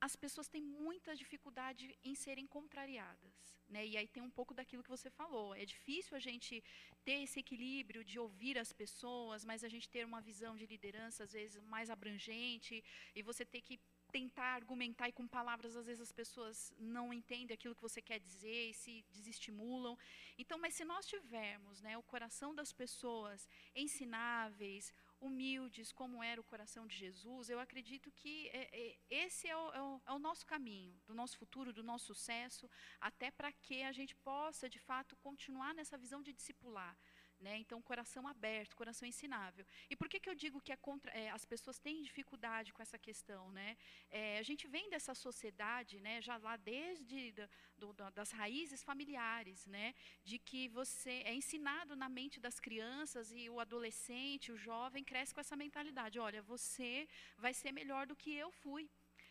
as 0.00 0.14
pessoas 0.14 0.48
têm 0.48 0.62
muita 0.62 1.14
dificuldade 1.16 1.98
em 2.04 2.14
serem 2.14 2.46
contrariadas. 2.46 3.34
Né? 3.68 3.86
E 3.86 3.96
aí 3.96 4.06
tem 4.06 4.22
um 4.22 4.30
pouco 4.30 4.54
daquilo 4.54 4.82
que 4.82 4.96
você 4.96 5.10
falou. 5.10 5.54
É 5.54 5.64
difícil 5.64 6.16
a 6.16 6.20
gente 6.20 6.62
ter 7.04 7.22
esse 7.24 7.40
equilíbrio 7.40 8.04
de 8.04 8.18
ouvir 8.18 8.56
as 8.58 8.72
pessoas, 8.72 9.44
mas 9.44 9.64
a 9.64 9.68
gente 9.68 9.88
ter 9.88 10.04
uma 10.06 10.20
visão 10.20 10.56
de 10.56 10.66
liderança, 10.66 11.24
às 11.24 11.32
vezes, 11.32 11.60
mais 11.64 11.90
abrangente, 11.90 12.82
e 13.14 13.22
você 13.22 13.44
ter 13.44 13.60
que 13.60 13.80
tentar 14.10 14.54
argumentar 14.54 15.08
e 15.08 15.12
com 15.12 15.26
palavras 15.26 15.76
às 15.76 15.86
vezes 15.86 16.02
as 16.02 16.12
pessoas 16.12 16.72
não 16.78 17.12
entendem 17.12 17.54
aquilo 17.54 17.74
que 17.74 17.82
você 17.82 18.00
quer 18.00 18.18
dizer 18.18 18.70
e 18.70 18.74
se 18.74 19.04
desestimulam. 19.10 19.96
Então, 20.36 20.58
mas 20.58 20.74
se 20.74 20.84
nós 20.84 21.06
tivermos, 21.06 21.80
né, 21.80 21.96
o 21.96 22.02
coração 22.02 22.54
das 22.54 22.72
pessoas 22.72 23.48
ensináveis, 23.74 24.92
humildes, 25.20 25.92
como 25.92 26.22
era 26.22 26.40
o 26.40 26.44
coração 26.44 26.86
de 26.86 26.96
Jesus, 26.96 27.48
eu 27.48 27.58
acredito 27.58 28.10
que 28.12 28.48
é, 28.48 28.68
é, 28.72 28.98
esse 29.10 29.48
é 29.48 29.56
o, 29.56 29.72
é, 29.72 29.82
o, 29.82 30.02
é 30.06 30.12
o, 30.12 30.18
nosso 30.18 30.46
caminho, 30.46 30.98
do 31.06 31.14
nosso 31.14 31.36
futuro, 31.36 31.72
do 31.72 31.82
nosso 31.82 32.06
sucesso, 32.06 32.70
até 33.00 33.30
para 33.30 33.52
que 33.52 33.82
a 33.82 33.92
gente 33.92 34.14
possa, 34.16 34.68
de 34.68 34.78
fato, 34.78 35.16
continuar 35.16 35.74
nessa 35.74 35.98
visão 35.98 36.22
de 36.22 36.32
discipular. 36.32 36.96
Né? 37.40 37.56
Então, 37.58 37.80
coração 37.80 38.26
aberto, 38.26 38.74
coração 38.74 39.06
ensinável. 39.06 39.64
E 39.88 39.94
por 39.94 40.08
que, 40.08 40.18
que 40.18 40.28
eu 40.28 40.34
digo 40.34 40.60
que 40.60 40.76
contra, 40.78 41.12
é, 41.12 41.30
as 41.30 41.44
pessoas 41.44 41.78
têm 41.78 42.02
dificuldade 42.02 42.72
com 42.72 42.82
essa 42.82 42.98
questão? 42.98 43.52
Né? 43.52 43.76
É, 44.10 44.38
a 44.38 44.42
gente 44.42 44.66
vem 44.66 44.90
dessa 44.90 45.14
sociedade, 45.14 46.00
né, 46.00 46.20
já 46.20 46.36
lá 46.36 46.56
desde 46.56 47.32
da, 47.32 47.48
do, 47.76 47.92
das 48.10 48.30
raízes 48.32 48.82
familiares, 48.82 49.66
né, 49.66 49.94
de 50.24 50.38
que 50.38 50.68
você 50.68 51.22
é 51.24 51.34
ensinado 51.34 51.94
na 51.94 52.08
mente 52.08 52.40
das 52.40 52.58
crianças 52.58 53.32
e 53.32 53.48
o 53.48 53.60
adolescente, 53.60 54.52
o 54.52 54.56
jovem, 54.56 55.04
cresce 55.04 55.32
com 55.32 55.40
essa 55.40 55.56
mentalidade: 55.56 56.18
olha, 56.18 56.42
você 56.42 57.08
vai 57.36 57.54
ser 57.54 57.72
melhor 57.72 58.06
do 58.06 58.16
que 58.16 58.32
eu 58.32 58.50
fui. 58.50 58.90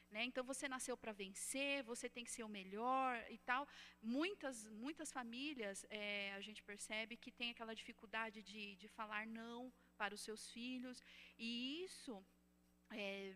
Né? 0.09 0.23
Então 0.23 0.43
você 0.43 0.67
nasceu 0.69 0.95
para 0.95 1.11
vencer, 1.11 1.83
você 1.83 2.09
tem 2.09 2.23
que 2.23 2.31
ser 2.31 2.43
o 2.43 2.49
melhor 2.49 3.13
e 3.29 3.37
tal. 3.39 3.67
Muitas, 4.01 4.69
muitas 4.69 5.11
famílias 5.11 5.85
é, 5.89 6.33
a 6.33 6.41
gente 6.41 6.63
percebe 6.63 7.17
que 7.17 7.31
tem 7.31 7.51
aquela 7.51 7.75
dificuldade 7.75 8.41
de, 8.41 8.75
de 8.75 8.87
falar 8.87 9.27
não 9.27 9.71
para 9.97 10.15
os 10.15 10.21
seus 10.21 10.49
filhos 10.49 11.03
e 11.37 11.83
isso, 11.83 12.25
é, 12.91 13.35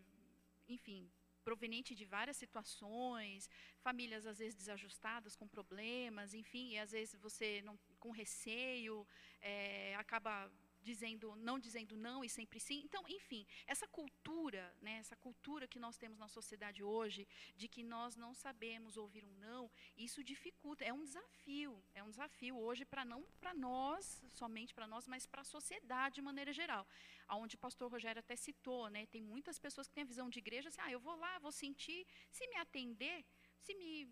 enfim, 0.67 1.11
proveniente 1.43 1.93
de 1.93 2.05
várias 2.05 2.37
situações, 2.37 3.49
famílias 3.79 4.25
às 4.25 4.37
vezes 4.37 4.55
desajustadas 4.55 5.35
com 5.35 5.47
problemas, 5.47 6.33
enfim, 6.33 6.71
e 6.73 6.79
às 6.79 6.91
vezes 6.91 7.15
você 7.19 7.61
não, 7.63 7.77
com 7.99 8.11
receio 8.11 9.05
é, 9.41 9.95
acaba 9.95 10.49
dizendo 10.81 11.35
não 11.35 11.59
dizendo 11.59 11.95
não 11.95 12.23
e 12.23 12.29
sempre 12.29 12.59
sim. 12.59 12.81
Então, 12.83 13.03
enfim, 13.07 13.45
essa 13.67 13.87
cultura, 13.87 14.75
né, 14.81 14.97
essa 14.97 15.15
cultura 15.15 15.67
que 15.67 15.79
nós 15.79 15.97
temos 15.97 16.17
na 16.17 16.27
sociedade 16.27 16.83
hoje 16.83 17.27
de 17.55 17.67
que 17.67 17.83
nós 17.83 18.15
não 18.15 18.33
sabemos 18.33 18.97
ouvir 18.97 19.23
um 19.23 19.33
não, 19.39 19.69
isso 19.95 20.23
dificulta, 20.23 20.83
é 20.83 20.93
um 20.93 21.03
desafio, 21.03 21.83
é 21.93 22.03
um 22.03 22.09
desafio 22.09 22.57
hoje 22.57 22.85
para 22.85 23.05
não 23.05 23.23
para 23.39 23.53
nós, 23.53 24.21
somente 24.29 24.73
para 24.73 24.87
nós, 24.87 25.07
mas 25.07 25.25
para 25.25 25.41
a 25.41 25.45
sociedade 25.45 26.15
de 26.15 26.21
maneira 26.21 26.51
geral. 26.51 26.87
Aonde 27.27 27.55
o 27.55 27.59
pastor 27.59 27.91
Rogério 27.91 28.19
até 28.19 28.35
citou, 28.35 28.89
né, 28.89 29.05
tem 29.05 29.21
muitas 29.21 29.59
pessoas 29.59 29.87
que 29.87 29.93
têm 29.93 30.03
a 30.03 30.07
visão 30.07 30.29
de 30.29 30.39
igreja 30.39 30.69
assim, 30.69 30.81
ah, 30.81 30.91
eu 30.91 30.99
vou 30.99 31.15
lá, 31.15 31.39
vou 31.39 31.51
sentir, 31.51 32.05
se 32.31 32.47
me 32.47 32.57
atender, 32.57 33.25
se 33.59 33.73
me 33.75 34.05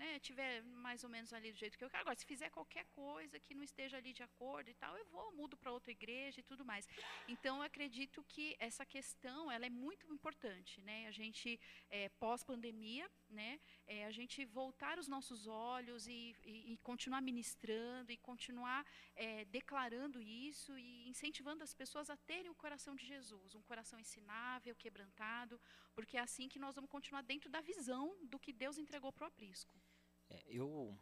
né, 0.00 0.18
tiver 0.18 0.62
mais 0.86 1.04
ou 1.04 1.10
menos 1.14 1.30
ali 1.36 1.52
do 1.52 1.58
jeito 1.58 1.76
que 1.76 1.84
eu 1.84 1.90
quero. 1.90 2.02
Agora, 2.02 2.18
se 2.18 2.24
fizer 2.32 2.50
qualquer 2.58 2.84
coisa 3.02 3.38
que 3.38 3.54
não 3.54 3.62
esteja 3.70 3.98
ali 3.98 4.12
de 4.18 4.22
acordo 4.22 4.68
e 4.70 4.74
tal, 4.82 4.96
eu 4.96 5.06
vou, 5.14 5.26
mudo 5.40 5.56
para 5.58 5.70
outra 5.76 5.92
igreja 5.98 6.40
e 6.40 6.42
tudo 6.50 6.64
mais. 6.64 6.88
Então, 7.28 7.56
eu 7.58 7.62
acredito 7.70 8.24
que 8.32 8.46
essa 8.58 8.84
questão, 8.94 9.50
ela 9.54 9.66
é 9.66 9.70
muito 9.86 10.06
importante, 10.14 10.80
né? 10.88 10.98
A 11.06 11.10
gente, 11.10 11.60
é, 11.90 12.08
pós-pandemia, 12.24 13.06
né, 13.28 13.60
é, 13.86 14.06
a 14.06 14.10
gente 14.10 14.44
voltar 14.46 14.98
os 14.98 15.06
nossos 15.06 15.46
olhos 15.46 16.06
e, 16.06 16.34
e, 16.44 16.72
e 16.72 16.78
continuar 16.78 17.20
ministrando 17.20 18.10
e 18.10 18.16
continuar 18.16 18.84
é, 19.14 19.44
declarando 19.44 20.20
isso 20.20 20.76
e 20.78 21.08
incentivando 21.08 21.62
as 21.62 21.74
pessoas 21.74 22.08
a 22.10 22.16
terem 22.16 22.50
o 22.50 22.54
coração 22.54 22.96
de 22.96 23.06
Jesus, 23.06 23.54
um 23.54 23.62
coração 23.62 23.98
ensinável, 24.00 24.74
quebrantado, 24.74 25.60
porque 25.94 26.16
é 26.16 26.20
assim 26.20 26.48
que 26.48 26.58
nós 26.58 26.74
vamos 26.74 26.90
continuar 26.90 27.22
dentro 27.22 27.50
da 27.50 27.60
visão 27.60 28.16
do 28.22 28.38
que 28.38 28.52
Deus 28.52 28.78
entregou 28.78 29.12
para 29.12 29.24
o 29.24 29.28
aprisco. 29.28 29.74
É, 30.30 30.42
eu, 30.46 30.98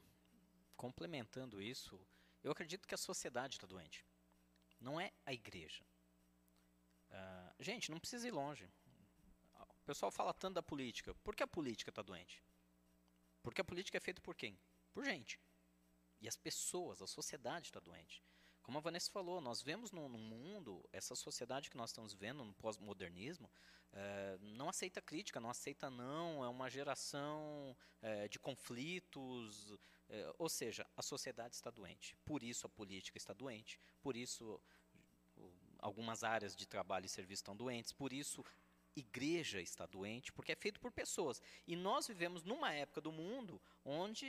complementando 0.76 1.60
isso, 1.62 2.00
eu 2.42 2.50
acredito 2.50 2.88
que 2.88 2.94
a 2.94 2.98
sociedade 2.98 3.56
está 3.56 3.66
doente. 3.66 4.04
Não 4.80 5.00
é 5.00 5.12
a 5.24 5.32
igreja. 5.32 5.84
Uh, 7.10 7.62
gente, 7.62 7.90
não 7.90 7.98
precisa 7.98 8.26
ir 8.26 8.30
longe. 8.30 8.68
O 9.54 9.84
pessoal 9.84 10.10
fala 10.10 10.34
tanto 10.34 10.54
da 10.54 10.62
política. 10.62 11.14
Por 11.16 11.34
que 11.34 11.42
a 11.42 11.46
política 11.46 11.90
está 11.90 12.02
doente? 12.02 12.42
Porque 13.42 13.60
a 13.60 13.64
política 13.64 13.96
é 13.96 14.00
feita 14.00 14.20
por 14.20 14.34
quem? 14.34 14.58
Por 14.92 15.04
gente. 15.04 15.40
E 16.20 16.28
as 16.28 16.36
pessoas, 16.36 17.00
a 17.00 17.06
sociedade 17.06 17.68
está 17.68 17.80
doente. 17.80 18.22
Como 18.68 18.76
a 18.76 18.82
Vanessa 18.82 19.10
falou, 19.10 19.40
nós 19.40 19.62
vemos 19.62 19.92
no, 19.92 20.10
no 20.10 20.18
mundo, 20.18 20.86
essa 20.92 21.14
sociedade 21.14 21.70
que 21.70 21.76
nós 21.78 21.88
estamos 21.88 22.12
vendo 22.12 22.44
no 22.44 22.52
pós-modernismo, 22.52 23.50
é, 23.94 24.36
não 24.42 24.68
aceita 24.68 25.00
crítica, 25.00 25.40
não 25.40 25.48
aceita 25.48 25.88
não, 25.88 26.44
é 26.44 26.48
uma 26.48 26.68
geração 26.68 27.74
é, 28.02 28.28
de 28.28 28.38
conflitos, 28.38 29.72
é, 30.10 30.34
ou 30.36 30.50
seja, 30.50 30.86
a 30.94 31.00
sociedade 31.00 31.54
está 31.54 31.70
doente. 31.70 32.14
Por 32.26 32.42
isso 32.42 32.66
a 32.66 32.68
política 32.68 33.16
está 33.16 33.32
doente, 33.32 33.80
por 34.02 34.14
isso 34.14 34.60
algumas 35.78 36.22
áreas 36.22 36.54
de 36.54 36.66
trabalho 36.66 37.06
e 37.06 37.08
serviço 37.08 37.40
estão 37.40 37.56
doentes, 37.56 37.90
por 37.90 38.12
isso 38.12 38.44
igreja 38.94 39.62
está 39.62 39.86
doente, 39.86 40.30
porque 40.30 40.52
é 40.52 40.56
feito 40.56 40.78
por 40.78 40.92
pessoas. 40.92 41.40
E 41.66 41.74
nós 41.74 42.06
vivemos 42.06 42.42
numa 42.42 42.70
época 42.74 43.00
do 43.00 43.12
mundo 43.12 43.58
onde 43.82 44.26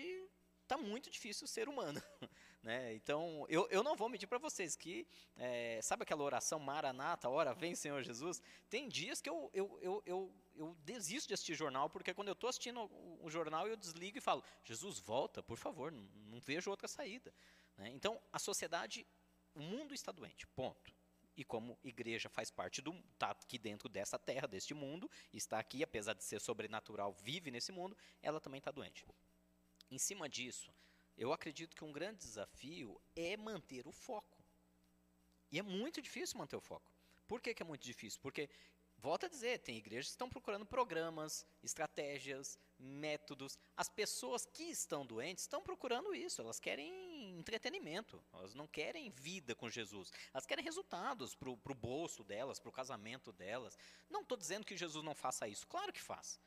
está 0.63 0.77
muito 0.77 1.09
difícil 1.09 1.45
ser 1.45 1.67
humano. 1.67 2.01
Né? 2.61 2.93
Então, 2.93 3.45
eu, 3.47 3.67
eu 3.69 3.81
não 3.81 3.95
vou 3.95 4.09
mentir 4.09 4.27
para 4.27 4.37
vocês 4.37 4.75
que, 4.75 5.07
é, 5.37 5.79
sabe 5.81 6.03
aquela 6.03 6.23
oração 6.23 6.59
Maranata, 6.59 7.29
hora 7.29 7.53
vem 7.53 7.73
Senhor 7.73 8.03
Jesus? 8.03 8.41
Tem 8.69 8.89
dias 8.89 9.21
que 9.21 9.29
eu, 9.29 9.49
eu, 9.53 9.79
eu, 9.81 10.03
eu, 10.05 10.33
eu 10.55 10.77
desisto 10.83 11.29
de 11.29 11.33
assistir 11.33 11.55
jornal, 11.55 11.89
porque 11.89 12.13
quando 12.13 12.27
eu 12.27 12.33
estou 12.33 12.49
assistindo 12.49 12.81
o, 12.81 13.19
o, 13.23 13.29
jornal, 13.29 13.65
eu 13.67 13.77
desligo 13.77 14.17
e 14.17 14.21
falo, 14.21 14.43
Jesus, 14.63 14.99
volta, 14.99 15.41
por 15.41 15.57
favor, 15.57 15.91
não, 15.91 16.03
não 16.27 16.39
vejo 16.41 16.69
outra 16.69 16.87
saída. 16.87 17.33
Né? 17.77 17.89
Então, 17.89 18.21
a 18.31 18.39
sociedade, 18.39 19.07
o 19.55 19.61
mundo 19.61 19.93
está 19.93 20.11
doente, 20.11 20.45
ponto. 20.47 20.93
E 21.37 21.45
como 21.45 21.79
igreja 21.81 22.27
faz 22.27 22.51
parte 22.51 22.81
do, 22.81 22.91
está 23.13 23.31
aqui 23.31 23.57
dentro 23.57 23.87
dessa 23.87 24.19
terra, 24.19 24.45
deste 24.45 24.73
mundo, 24.73 25.09
está 25.31 25.57
aqui, 25.57 25.81
apesar 25.81 26.13
de 26.13 26.25
ser 26.25 26.41
sobrenatural, 26.41 27.13
vive 27.13 27.49
nesse 27.49 27.71
mundo, 27.71 27.95
ela 28.21 28.41
também 28.41 28.57
está 28.57 28.71
doente. 28.71 29.05
Em 29.89 29.97
cima 29.97 30.27
disso, 30.27 30.69
eu 31.19 31.33
acredito 31.33 31.75
que 31.75 31.83
um 31.83 31.91
grande 31.91 32.19
desafio 32.19 32.99
é 33.13 33.35
manter 33.35 33.85
o 33.85 33.91
foco. 33.91 34.41
E 35.51 35.59
é 35.59 35.61
muito 35.61 36.01
difícil 36.01 36.37
manter 36.37 36.55
o 36.55 36.61
foco. 36.61 36.89
Por 37.27 37.41
que, 37.41 37.53
que 37.53 37.61
é 37.61 37.65
muito 37.65 37.83
difícil? 37.83 38.21
Porque, 38.21 38.49
volto 38.97 39.25
a 39.25 39.29
dizer, 39.29 39.59
tem 39.59 39.75
igrejas 39.77 40.07
que 40.07 40.11
estão 40.11 40.29
procurando 40.29 40.65
programas, 40.65 41.45
estratégias, 41.61 42.57
métodos. 42.79 43.59
As 43.75 43.89
pessoas 43.89 44.45
que 44.45 44.63
estão 44.63 45.05
doentes 45.05 45.43
estão 45.43 45.61
procurando 45.61 46.15
isso. 46.15 46.41
Elas 46.41 46.57
querem 46.57 47.37
entretenimento. 47.37 48.23
Elas 48.31 48.53
não 48.53 48.65
querem 48.65 49.11
vida 49.11 49.53
com 49.53 49.69
Jesus. 49.69 50.13
Elas 50.33 50.45
querem 50.45 50.63
resultados 50.63 51.35
para 51.35 51.49
o 51.49 51.75
bolso 51.75 52.23
delas, 52.23 52.61
para 52.61 52.69
o 52.69 52.73
casamento 52.73 53.33
delas. 53.33 53.77
Não 54.09 54.21
estou 54.21 54.37
dizendo 54.37 54.65
que 54.65 54.77
Jesus 54.77 55.03
não 55.03 55.13
faça 55.13 55.49
isso. 55.49 55.67
Claro 55.67 55.91
que 55.91 56.01
faz. 56.01 56.39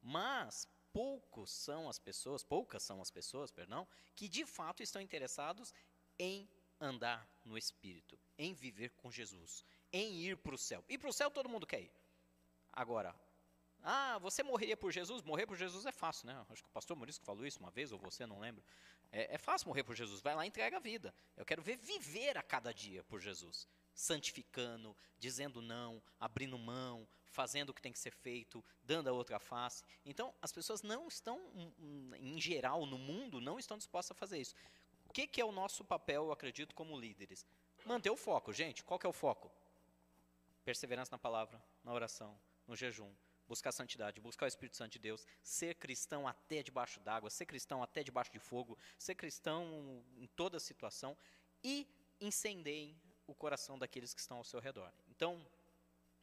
Mas 0.00 0.68
poucos 0.92 1.50
são 1.50 1.88
as 1.88 1.98
pessoas, 1.98 2.42
poucas 2.42 2.82
são 2.82 3.00
as 3.00 3.10
pessoas, 3.10 3.50
perdão, 3.50 3.86
que 4.14 4.28
de 4.28 4.44
fato 4.44 4.82
estão 4.82 5.00
interessados 5.00 5.72
em 6.18 6.48
andar 6.80 7.28
no 7.44 7.58
Espírito, 7.58 8.18
em 8.38 8.54
viver 8.54 8.90
com 8.96 9.10
Jesus, 9.10 9.64
em 9.92 10.14
ir 10.14 10.36
para 10.36 10.54
o 10.54 10.58
céu. 10.58 10.84
Ir 10.88 10.98
para 10.98 11.10
o 11.10 11.12
céu 11.12 11.30
todo 11.30 11.48
mundo 11.48 11.66
quer 11.66 11.82
ir. 11.82 11.92
Agora, 12.72 13.14
ah, 13.82 14.18
você 14.18 14.42
morreria 14.42 14.76
por 14.76 14.92
Jesus? 14.92 15.22
Morrer 15.22 15.46
por 15.46 15.56
Jesus 15.56 15.86
é 15.86 15.92
fácil, 15.92 16.26
né? 16.26 16.46
Acho 16.48 16.62
que 16.62 16.68
o 16.68 16.72
pastor 16.72 16.96
Maurício 16.96 17.22
falou 17.22 17.46
isso 17.46 17.58
uma 17.58 17.70
vez, 17.70 17.92
ou 17.92 17.98
você, 17.98 18.26
não 18.26 18.38
lembro. 18.38 18.62
É, 19.10 19.34
é 19.34 19.38
fácil 19.38 19.68
morrer 19.68 19.82
por 19.82 19.96
Jesus. 19.96 20.20
Vai 20.20 20.34
lá 20.34 20.44
e 20.44 20.48
entrega 20.48 20.76
a 20.76 20.80
vida. 20.80 21.14
Eu 21.36 21.44
quero 21.44 21.62
ver 21.62 21.76
viver 21.76 22.36
a 22.36 22.42
cada 22.42 22.72
dia 22.72 23.02
por 23.04 23.20
Jesus 23.20 23.68
santificando, 23.94 24.96
dizendo 25.18 25.60
não, 25.60 26.02
abrindo 26.18 26.58
mão, 26.58 27.06
fazendo 27.30 27.70
o 27.70 27.74
que 27.74 27.82
tem 27.82 27.92
que 27.92 27.98
ser 27.98 28.12
feito, 28.12 28.64
dando 28.82 29.08
a 29.08 29.12
outra 29.12 29.38
face. 29.38 29.84
Então, 30.04 30.34
as 30.42 30.52
pessoas 30.52 30.82
não 30.82 31.08
estão, 31.08 31.38
hum, 31.54 31.72
hum, 31.78 32.10
em 32.16 32.40
geral, 32.40 32.84
no 32.86 32.98
mundo, 32.98 33.40
não 33.40 33.58
estão 33.58 33.78
dispostas 33.78 34.16
a 34.16 34.18
fazer 34.18 34.38
isso. 34.38 34.54
O 35.08 35.12
que, 35.12 35.26
que 35.26 35.40
é 35.40 35.44
o 35.44 35.52
nosso 35.52 35.84
papel, 35.84 36.24
eu 36.24 36.32
acredito, 36.32 36.74
como 36.74 36.98
líderes? 36.98 37.46
Manter 37.84 38.10
o 38.10 38.16
foco, 38.16 38.52
gente. 38.52 38.84
Qual 38.84 38.98
que 38.98 39.06
é 39.06 39.08
o 39.08 39.12
foco? 39.12 39.50
Perseverança 40.64 41.10
na 41.12 41.18
palavra, 41.18 41.62
na 41.82 41.92
oração, 41.92 42.38
no 42.66 42.76
jejum, 42.76 43.12
buscar 43.48 43.70
a 43.70 43.72
santidade, 43.72 44.20
buscar 44.20 44.44
o 44.44 44.48
Espírito 44.48 44.76
Santo 44.76 44.92
de 44.92 44.98
Deus, 44.98 45.26
ser 45.42 45.74
cristão 45.74 46.28
até 46.28 46.62
debaixo 46.62 47.00
d'água, 47.00 47.30
ser 47.30 47.46
cristão 47.46 47.82
até 47.82 48.04
debaixo 48.04 48.30
de 48.30 48.38
fogo, 48.38 48.78
ser 48.98 49.14
cristão 49.14 50.04
em 50.16 50.26
toda 50.28 50.60
situação 50.60 51.16
e 51.64 51.88
incendeiem 52.20 52.96
o 53.30 53.34
coração 53.34 53.78
daqueles 53.78 54.12
que 54.14 54.20
estão 54.20 54.38
ao 54.38 54.44
seu 54.44 54.60
redor. 54.60 54.92
Então, 55.08 55.44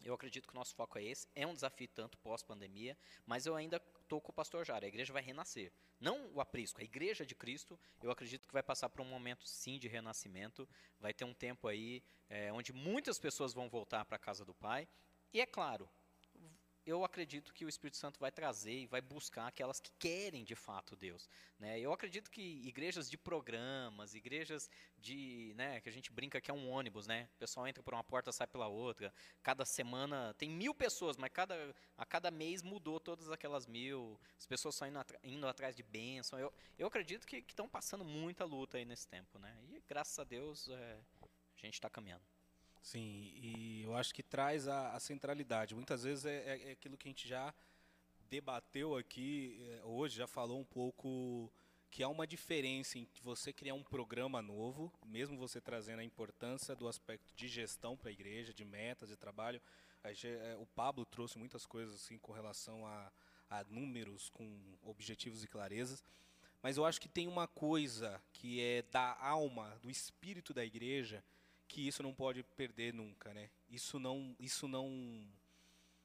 Eu 0.04 0.14
acredito 0.14 0.48
que 0.48 0.54
o 0.54 0.56
nosso 0.56 0.76
foco 0.76 0.98
é 0.98 1.04
esse. 1.04 1.28
É 1.36 1.46
um 1.46 1.54
desafio 1.54 1.88
tanto 1.88 2.18
pós-pandemia, 2.20 2.98
mas 3.26 3.46
eu 3.46 3.56
ainda 3.56 3.82
estou 4.02 4.22
com 4.22 4.32
o 4.32 4.34
pastor 4.34 4.66
Jara. 4.66 4.86
A 4.86 4.88
igreja 4.88 5.12
vai 5.12 5.22
renascer. 5.22 5.72
Não 6.00 6.32
o 6.34 6.40
aprisco, 6.40 6.80
a 6.80 6.84
igreja 6.84 7.26
de 7.26 7.34
Cristo, 7.34 7.80
eu 8.04 8.12
acredito 8.12 8.48
que 8.48 8.54
vai 8.54 8.62
passar 8.62 8.88
por 8.90 9.02
um 9.02 9.06
momento 9.06 9.48
sim 9.48 9.80
de 9.80 9.88
renascimento. 9.88 10.70
Vai 11.00 11.14
ter 11.14 11.26
um 11.26 11.34
tempo 11.34 11.68
aí 11.68 12.04
é, 12.30 12.54
onde 12.54 12.72
muitas 12.72 13.18
pessoas 13.18 13.54
vão 13.54 13.68
voltar 13.68 14.06
para 14.06 14.16
a 14.16 14.20
casa 14.20 14.46
do 14.46 14.54
Pai. 14.54 14.88
E 15.34 15.42
é 15.42 15.46
claro, 15.46 15.90
eu 16.88 17.04
acredito 17.04 17.54
que 17.54 17.66
o 17.66 17.70
Espírito 17.70 17.98
Santo 17.98 18.18
vai 18.18 18.32
trazer 18.32 18.72
e 18.72 18.88
vai 18.88 19.02
buscar 19.02 19.48
aquelas 19.48 19.78
que 19.78 19.92
querem 20.00 20.46
de 20.46 20.56
fato 20.56 20.96
Deus. 20.96 21.30
Né? 21.60 21.78
Eu 21.82 21.92
acredito 21.92 22.32
que 22.32 22.42
igrejas 22.66 23.10
de 23.10 23.18
programas, 23.18 24.16
igrejas 24.16 24.70
de, 24.98 25.54
né, 25.58 25.82
que 25.82 25.90
a 25.90 25.92
gente 25.92 26.10
brinca 26.14 26.40
que 26.40 26.50
é 26.50 26.54
um 26.54 26.70
ônibus, 26.70 27.06
né? 27.06 27.28
O 27.36 27.40
pessoal 27.40 27.68
entra 27.68 27.84
por 27.84 27.94
uma 27.94 28.06
porta, 28.06 28.32
sai 28.32 28.48
pela 28.48 28.68
outra. 28.68 29.14
Cada 29.44 29.66
semana 29.66 30.34
tem 30.36 30.50
mil 30.50 30.74
pessoas, 30.74 31.18
mas 31.18 31.30
cada, 31.30 31.76
a 31.98 32.06
cada 32.06 32.32
mês 32.32 32.64
mudou 32.64 33.02
todas 33.02 33.30
aquelas 33.30 33.68
mil. 33.68 34.18
As 34.38 34.46
pessoas 34.46 34.74
só 34.74 34.88
indo, 34.88 35.00
indo 35.24 35.46
atrás 35.46 35.76
de 35.76 35.84
bênção. 35.84 36.40
Eu, 36.40 36.54
eu 36.80 36.88
acredito 36.88 37.28
que 37.28 37.44
estão 37.46 37.68
passando 37.68 38.06
muita 38.06 38.46
luta 38.46 38.78
aí 38.78 38.86
nesse 38.86 39.08
tempo, 39.08 39.38
né? 39.38 39.54
E 39.68 39.84
graças 39.86 40.18
a 40.18 40.24
Deus 40.24 40.70
é, 40.70 41.00
a 41.22 41.60
gente 41.60 41.74
está 41.74 41.90
caminhando. 41.90 42.24
Sim, 42.88 43.34
e 43.36 43.82
eu 43.84 43.98
acho 43.98 44.16
que 44.16 44.24
traz 44.24 44.66
a, 44.66 44.94
a 44.94 45.00
centralidade. 45.02 45.76
Muitas 45.76 46.04
vezes 46.04 46.24
é, 46.24 46.38
é, 46.38 46.70
é, 46.70 46.72
aquilo 46.72 46.96
que 46.96 47.10
a 47.10 47.12
gente 47.12 47.28
já 47.28 47.54
debateu 48.30 48.96
aqui 48.96 49.62
é, 49.72 49.84
hoje, 49.84 50.16
já 50.16 50.26
falou 50.26 50.58
um 50.58 50.64
pouco 50.64 51.52
que 51.92 52.02
há 52.02 52.08
uma 52.08 52.26
diferença 52.26 52.98
em 52.98 53.06
você 53.22 53.52
criar 53.52 53.74
um 53.74 53.84
programa 53.84 54.42
novo, 54.42 54.90
mesmo 55.06 55.38
você 55.38 55.60
trazendo 55.60 56.00
a 56.00 56.04
importância 56.06 56.78
do 56.78 56.88
aspecto 56.88 57.36
de 57.36 57.50
gestão 57.50 57.98
para 57.98 58.08
a 58.08 58.14
igreja, 58.14 58.54
de 58.54 58.64
metas 58.64 59.10
de 59.10 59.18
trabalho. 59.18 59.62
É, 60.06 60.56
o 60.58 60.66
Pablo 60.68 61.06
trouxe 61.06 61.38
muitas 61.38 61.66
coisas 61.66 61.94
assim 61.94 62.18
com 62.18 62.32
relação 62.32 62.88
a, 62.88 63.12
a 63.50 63.66
números, 63.66 64.30
com 64.30 64.78
objetivos 64.82 65.44
e 65.44 65.48
clarezas. 65.48 66.02
Mas 66.64 66.78
eu 66.78 66.86
acho 66.86 67.02
que 67.02 67.10
tem 67.10 67.28
uma 67.28 67.50
coisa 67.50 68.24
que 68.32 68.62
é 68.62 68.82
da 68.84 69.18
alma, 69.20 69.78
do 69.82 69.92
espírito 69.92 70.54
da 70.54 70.64
igreja, 70.64 71.22
que 71.68 71.88
isso 71.88 72.02
não 72.02 72.14
pode 72.14 72.44
perder 72.44 72.94
nunca, 72.94 73.34
né? 73.34 73.50
Isso 73.70 74.00
não, 74.00 74.36
isso 74.40 74.68
não, 74.68 74.90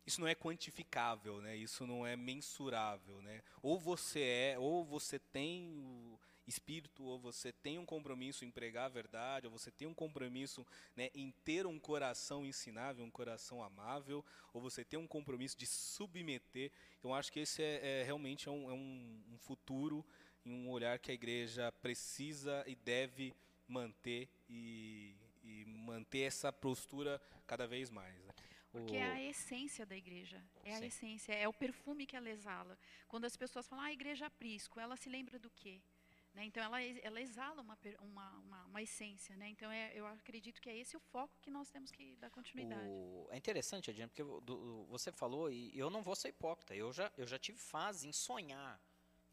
isso 0.07 0.21
não 0.21 0.29
é 0.29 0.35
quantificável, 0.35 1.41
né? 1.41 1.57
Isso 1.57 1.87
não 1.87 2.07
é 2.07 2.17
mensurável, 2.17 3.23
né? 3.23 3.43
Ou 3.63 3.79
você 3.79 4.21
é, 4.21 4.59
ou 4.59 4.85
você 4.85 5.19
tem 5.19 5.79
o 5.79 6.19
espírito, 6.47 7.05
ou 7.05 7.19
você 7.19 7.53
tem 7.53 7.79
um 7.79 7.87
compromisso 7.87 8.45
em 8.45 8.51
pregar 8.51 8.87
a 8.87 8.89
verdade, 8.89 9.47
ou 9.47 9.53
você 9.53 9.71
tem 9.71 9.87
um 9.87 9.95
compromisso 9.95 10.67
né, 10.97 11.09
em 11.15 11.33
ter 11.45 11.67
um 11.67 11.79
coração 11.79 12.45
ensinável, 12.45 13.05
um 13.05 13.11
coração 13.11 13.63
amável, 13.63 14.25
ou 14.53 14.61
você 14.61 14.85
tem 14.85 14.99
um 14.99 15.07
compromisso 15.07 15.57
de 15.57 15.67
submeter. 15.67 16.71
Então, 16.99 17.15
acho 17.15 17.33
que 17.33 17.41
esse 17.41 17.63
é, 17.63 18.01
é 18.01 18.03
realmente 18.03 18.49
é 18.49 18.51
um, 18.51 18.71
é 18.71 18.75
um, 18.75 19.23
um 19.33 19.39
futuro 19.39 20.05
e 20.45 20.51
um 20.51 20.69
olhar 20.69 20.99
que 20.99 21.11
a 21.11 21.15
igreja 21.15 21.71
precisa 21.81 22.65
e 22.67 22.75
deve 22.75 23.35
manter 23.69 24.29
e 24.49 25.15
e 25.43 25.65
manter 25.65 26.21
essa 26.21 26.53
postura 26.53 27.21
cada 27.47 27.67
vez 27.67 27.91
mais. 27.91 28.17
Né? 28.25 28.33
Porque 28.71 28.97
é 28.97 29.05
a 29.05 29.23
essência 29.23 29.85
da 29.85 29.95
igreja. 29.95 30.43
É 30.65 30.77
Sim. 30.77 30.83
a 30.83 30.87
essência, 30.87 31.33
é 31.35 31.47
o 31.47 31.53
perfume 31.53 32.07
que 32.07 32.17
ela 32.17 32.31
exala. 32.31 32.79
Quando 33.07 33.27
as 33.27 33.37
pessoas 33.37 33.69
falam, 33.69 33.85
ah, 33.85 33.89
a 33.89 33.93
igreja 33.93 34.27
aprisco, 34.27 34.81
ela 34.81 34.97
se 34.97 35.11
lembra 35.11 35.39
do 35.39 35.51
quê? 35.51 35.83
Né? 36.33 36.47
Então, 36.47 36.63
ela, 36.63 36.83
ela 36.83 37.21
exala 37.21 37.61
uma, 37.61 37.79
uma, 38.01 38.31
uma, 38.39 38.65
uma 38.65 38.83
essência. 38.83 39.37
Né? 39.37 39.51
Então, 39.51 39.71
é, 39.71 39.93
eu 39.95 40.07
acredito 40.07 40.63
que 40.63 40.71
é 40.71 40.77
esse 40.77 40.97
o 40.97 41.01
foco 41.01 41.37
que 41.43 41.51
nós 41.51 41.69
temos 41.71 41.91
que 41.91 42.17
dar 42.17 42.31
continuidade. 42.31 42.89
O, 42.89 43.29
é 43.31 43.37
interessante, 43.37 43.91
Adriana, 43.91 44.09
porque 44.09 44.25
do, 44.43 44.87
você 44.87 45.13
falou, 45.13 45.51
e 45.51 45.79
eu 45.79 45.91
não 45.91 46.03
vou 46.03 46.17
ser 46.17 46.29
hipócrita, 46.29 46.75
eu 46.75 46.91
já, 46.95 47.13
eu 47.19 47.27
já 47.27 47.39
tive 47.39 47.59
fase 47.59 48.09
em 48.09 48.13
sonhar, 48.13 48.81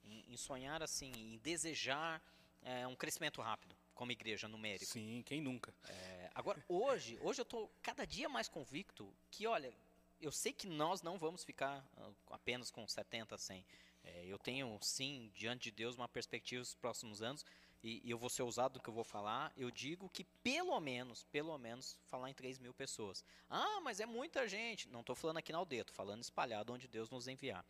em, 0.03 0.33
em 0.33 0.35
sonhar 0.35 0.83
assim, 0.83 1.13
em 1.15 1.37
desejar 1.37 2.21
é, 2.61 2.85
um 2.85 2.95
crescimento 2.97 3.41
rápido 3.41 3.78
como 3.99 4.13
igreja 4.13 4.47
numérico. 4.47 4.93
Sim, 4.93 5.21
quem 5.25 5.41
nunca. 5.41 5.75
É, 5.89 6.31
agora, 6.33 6.63
hoje, 6.69 7.19
hoje 7.21 7.41
eu 7.41 7.43
estou 7.43 7.69
cada 7.81 8.07
dia 8.07 8.29
mais 8.29 8.47
convicto 8.47 9.13
que, 9.29 9.45
olha, 9.45 9.73
eu 10.21 10.31
sei 10.31 10.53
que 10.53 10.67
nós 10.67 11.01
não 11.01 11.17
vamos 11.17 11.43
ficar 11.43 11.85
uh, 11.97 12.15
apenas 12.29 12.71
com 12.71 12.87
70, 12.87 13.37
100. 13.37 13.65
É, 14.05 14.25
eu 14.25 14.39
tenho, 14.39 14.79
sim, 14.81 15.29
diante 15.35 15.65
de 15.65 15.71
Deus, 15.71 15.97
uma 15.97 16.07
perspectiva 16.07 16.59
nos 16.59 16.73
próximos 16.75 17.21
anos, 17.21 17.45
e, 17.83 18.01
e, 18.05 18.09
eu 18.09 18.17
vou 18.17 18.29
ser 18.29 18.41
ousado 18.41 18.75
do 18.75 18.81
que 18.81 18.89
eu 18.89 18.93
vou 18.93 19.03
falar, 19.03 19.51
eu 19.57 19.69
digo 19.69 20.07
que 20.07 20.23
pelo 20.41 20.79
menos, 20.79 21.25
pelo 21.25 21.57
menos, 21.57 21.97
falar 22.05 22.29
em 22.29 22.33
3 22.33 22.57
mil 22.57 22.73
pessoas. 22.73 23.21
Ah, 23.49 23.81
mas 23.81 23.99
é 23.99 24.05
muita 24.05 24.47
gente. 24.47 24.87
Não 24.87 25.01
estou 25.01 25.15
falando 25.15 25.39
aqui 25.39 25.51
na 25.51 25.57
aldeia, 25.57 25.81
estou 25.81 25.95
falando 25.95 26.23
espalhado 26.23 26.71
onde 26.71 26.87
Deus 26.87 27.09
nos 27.09 27.27
enviar. 27.27 27.65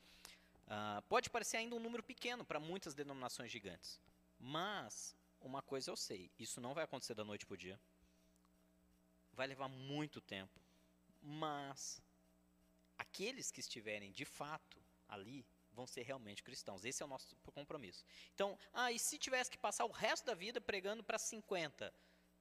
Uh, 0.67 1.01
pode 1.09 1.27
parecer 1.27 1.57
ainda 1.57 1.75
um 1.75 1.79
número 1.79 2.03
pequeno 2.03 2.45
para 2.45 2.59
muitas 2.59 2.93
denominações 2.93 3.51
gigantes, 3.51 3.99
mas 4.39 5.17
uma 5.47 5.61
coisa 5.61 5.89
eu 5.89 5.95
sei, 5.95 6.31
isso 6.37 6.59
não 6.59 6.73
vai 6.73 6.83
acontecer 6.83 7.13
da 7.13 7.23
noite 7.23 7.45
para 7.45 7.53
o 7.53 7.57
dia. 7.57 7.79
Vai 9.33 9.47
levar 9.47 9.67
muito 9.67 10.19
tempo. 10.19 10.59
Mas 11.21 12.01
aqueles 12.97 13.51
que 13.51 13.59
estiverem 13.59 14.11
de 14.11 14.25
fato 14.25 14.81
ali 15.07 15.45
vão 15.71 15.87
ser 15.87 16.03
realmente 16.03 16.43
cristãos. 16.43 16.83
Esse 16.83 17.01
é 17.01 17.05
o 17.05 17.09
nosso 17.09 17.35
compromisso. 17.53 18.03
Então, 18.33 18.57
ah, 18.73 18.91
e 18.91 18.99
se 18.99 19.17
tivesse 19.17 19.49
que 19.49 19.57
passar 19.57 19.85
o 19.85 19.91
resto 19.91 20.25
da 20.25 20.33
vida 20.33 20.59
pregando 20.59 21.03
para 21.03 21.17
50? 21.17 21.93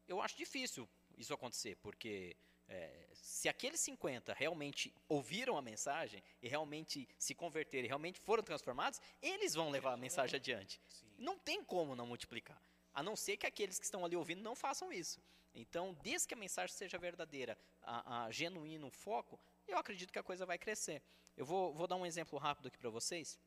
Eu 0.07 0.21
acho 0.21 0.37
difícil 0.37 0.89
isso 1.17 1.33
acontecer, 1.35 1.77
porque 1.77 2.37
é, 2.69 3.09
se 3.15 3.49
aqueles 3.49 3.81
50 3.81 4.33
realmente 4.35 4.95
ouviram 5.09 5.57
a 5.57 5.63
mensagem 5.63 6.23
e 6.43 6.49
realmente 6.49 7.09
se 7.19 7.35
converteram 7.35 7.85
e 7.85 7.89
realmente 7.89 8.21
foram 8.21 8.43
transformados, 8.43 9.01
eles 9.23 9.55
vão 9.55 9.71
levar 9.71 9.93
a 9.93 9.97
mensagem 9.97 10.37
adiante. 10.37 10.81
Não 11.17 11.39
tem 11.39 11.65
como 11.65 11.97
não 11.97 12.07
multiplicar. 12.07 12.61
A 12.99 13.03
não 13.03 13.15
ser 13.15 13.37
que 13.37 13.47
aqueles 13.47 13.79
que 13.79 13.85
estão 13.85 14.05
ali 14.05 14.17
ouvindo 14.17 14.43
não 14.43 14.57
façam 14.57 14.93
isso. 14.93 15.23
Então, 15.55 15.97
desde 16.03 16.27
que 16.27 16.35
a 16.35 16.37
mensagem 16.37 16.75
seja 16.75 16.99
verdadeira, 16.99 17.57
a, 17.81 18.25
a 18.25 18.31
genuíno 18.33 18.91
foco, 18.91 19.39
eu 19.69 19.79
acredito 19.79 20.13
que 20.13 20.19
a 20.19 20.23
coisa 20.23 20.45
vai 20.45 20.59
crescer. 20.59 21.01
Eu 21.37 21.47
vou, 21.47 21.73
vou 21.73 21.87
dar 21.87 21.95
um 21.95 22.05
exemplo 22.05 22.37
rápido 22.41 22.67
aqui 22.67 22.77
para 22.77 22.91
vocês. 22.91 23.39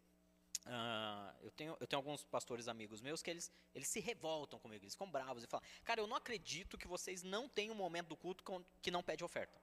Uh, 0.66 1.36
eu, 1.42 1.52
tenho, 1.52 1.76
eu 1.82 1.86
tenho 1.86 2.00
alguns 2.00 2.24
pastores 2.24 2.70
amigos 2.70 3.02
meus 3.02 3.22
que 3.22 3.30
eles, 3.30 3.52
eles 3.76 3.90
se 3.90 4.00
revoltam 4.00 4.58
comigo, 4.58 4.86
eles 4.86 4.94
ficam 4.94 5.12
bravos 5.12 5.44
e 5.44 5.48
falam: 5.48 5.66
Cara, 5.84 6.00
eu 6.00 6.08
não 6.08 6.16
acredito 6.16 6.78
que 6.78 6.88
vocês 6.88 7.22
não 7.22 7.50
têm 7.50 7.70
um 7.70 7.76
momento 7.76 8.08
do 8.08 8.16
culto 8.16 8.46
que 8.82 8.90
não 8.90 9.04
pede 9.04 9.22
oferta. 9.22 9.62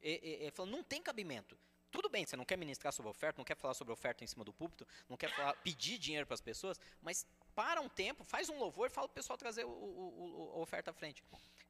E, 0.00 0.40
e, 0.42 0.46
e 0.46 0.50
falam, 0.52 0.72
não 0.72 0.82
tem 0.82 1.02
cabimento. 1.02 1.54
Tudo 1.90 2.08
bem, 2.08 2.24
você 2.24 2.34
não 2.34 2.46
quer 2.46 2.56
ministrar 2.56 2.94
sobre 2.94 3.10
oferta, 3.10 3.38
não 3.38 3.44
quer 3.44 3.56
falar 3.56 3.74
sobre 3.74 3.92
oferta 3.92 4.24
em 4.24 4.26
cima 4.26 4.42
do 4.42 4.54
púlpito, 4.54 4.88
não 5.06 5.18
quer 5.18 5.30
falar, 5.34 5.54
pedir 5.56 5.98
dinheiro 5.98 6.26
para 6.26 6.34
as 6.34 6.40
pessoas, 6.40 6.80
mas 7.02 7.26
para 7.56 7.80
um 7.80 7.88
tempo, 7.88 8.22
faz 8.22 8.50
um 8.50 8.58
louvor 8.58 8.88
e 8.88 8.90
fala 8.90 9.08
para 9.08 9.12
o 9.12 9.14
pessoal 9.14 9.38
trazer 9.38 9.64
o, 9.64 9.70
o, 9.70 10.52
o, 10.52 10.52
a 10.56 10.58
oferta 10.58 10.90
à 10.90 10.94
frente. 10.94 11.24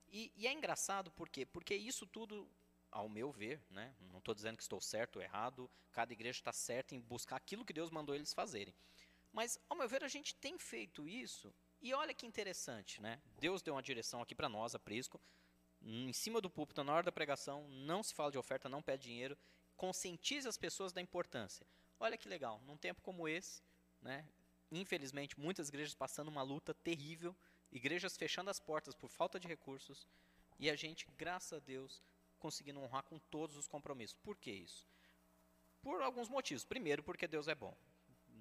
E, 0.09 0.33
e, 0.35 0.45
é 0.45 0.53
engraçado 0.53 1.13
por 1.13 1.29
quê? 1.29 1.47
Porque 1.47 1.77
isso 1.77 2.05
tudo, 2.05 2.51
ao 2.91 3.09
meu 3.09 3.31
ver, 3.31 3.63
né, 3.71 3.95
não 4.01 4.19
estou 4.19 4.35
dizendo 4.35 4.57
que 4.57 4.65
estou 4.65 4.81
certo 4.81 5.17
ou 5.17 5.23
errado, 5.23 5.71
cada 5.93 6.13
igreja 6.13 6.41
está 6.41 6.53
certa 6.53 6.97
em 6.97 7.01
buscar 7.01 7.37
aquilo 7.37 7.65
que 7.65 7.73
Deus 7.73 7.89
mandou 7.89 8.17
eles 8.17 8.35
fazerem. 8.35 8.75
Mas, 9.33 9.61
ao 9.71 9.77
meu 9.77 9.89
ver, 9.89 10.03
a 10.03 10.09
gente 10.09 10.35
tem 10.35 10.59
feito 10.59 11.07
isso, 11.07 11.55
e 11.81 11.95
olha 11.95 12.13
que 12.13 12.27
interessante, 12.27 13.01
né? 13.01 13.21
Deus 13.39 13.63
deu 13.63 13.75
uma 13.75 13.83
direção 13.83 14.21
aqui 14.21 14.35
para 14.35 14.49
nós, 14.49 14.75
a 14.75 14.79
Prisco, 14.81 15.21
em 15.81 16.13
cima 16.13 16.41
do 16.41 16.51
púlpito, 16.51 16.83
na 16.83 16.95
hora 16.95 17.05
da 17.05 17.13
pregação, 17.13 17.69
não 17.69 18.03
se 18.03 18.13
fala 18.13 18.33
de 18.33 18.39
oferta, 18.39 18.69
não 18.69 18.83
pede 18.83 19.05
dinheiro, 19.05 19.39
conscientize 19.77 20.49
as 20.49 20.57
pessoas 20.57 20.93
da 20.93 21.01
importância. 21.01 21.65
Olha 22.01 22.19
que 22.19 22.29
legal, 22.29 22.61
num 22.67 22.77
tempo 22.77 23.01
como 23.03 23.29
esse, 23.29 23.63
né, 24.01 24.27
infelizmente, 24.71 25.39
muitas 25.39 25.69
igrejas 25.69 25.95
passando 25.95 26.29
uma 26.29 26.43
luta 26.43 26.75
terrível, 26.75 27.35
igrejas 27.71 28.17
fechando 28.17 28.51
as 28.51 28.61
portas 28.61 28.95
por 28.95 29.09
falta 29.09 29.39
de 29.39 29.49
recursos, 29.49 30.07
e 30.59 30.71
a 30.71 30.77
gente, 30.77 31.07
graças 31.17 31.53
a 31.53 31.59
Deus, 31.59 32.03
conseguindo 32.39 32.81
honrar 32.81 33.03
com 33.03 33.19
todos 33.19 33.57
os 33.57 33.67
compromissos. 33.67 34.17
Por 34.17 34.37
que 34.37 34.51
isso? 34.51 34.87
Por 35.83 36.01
alguns 36.03 36.29
motivos. 36.29 36.65
Primeiro, 36.65 37.03
porque 37.03 37.27
Deus 37.27 37.49
é 37.49 37.55
bom. 37.55 37.77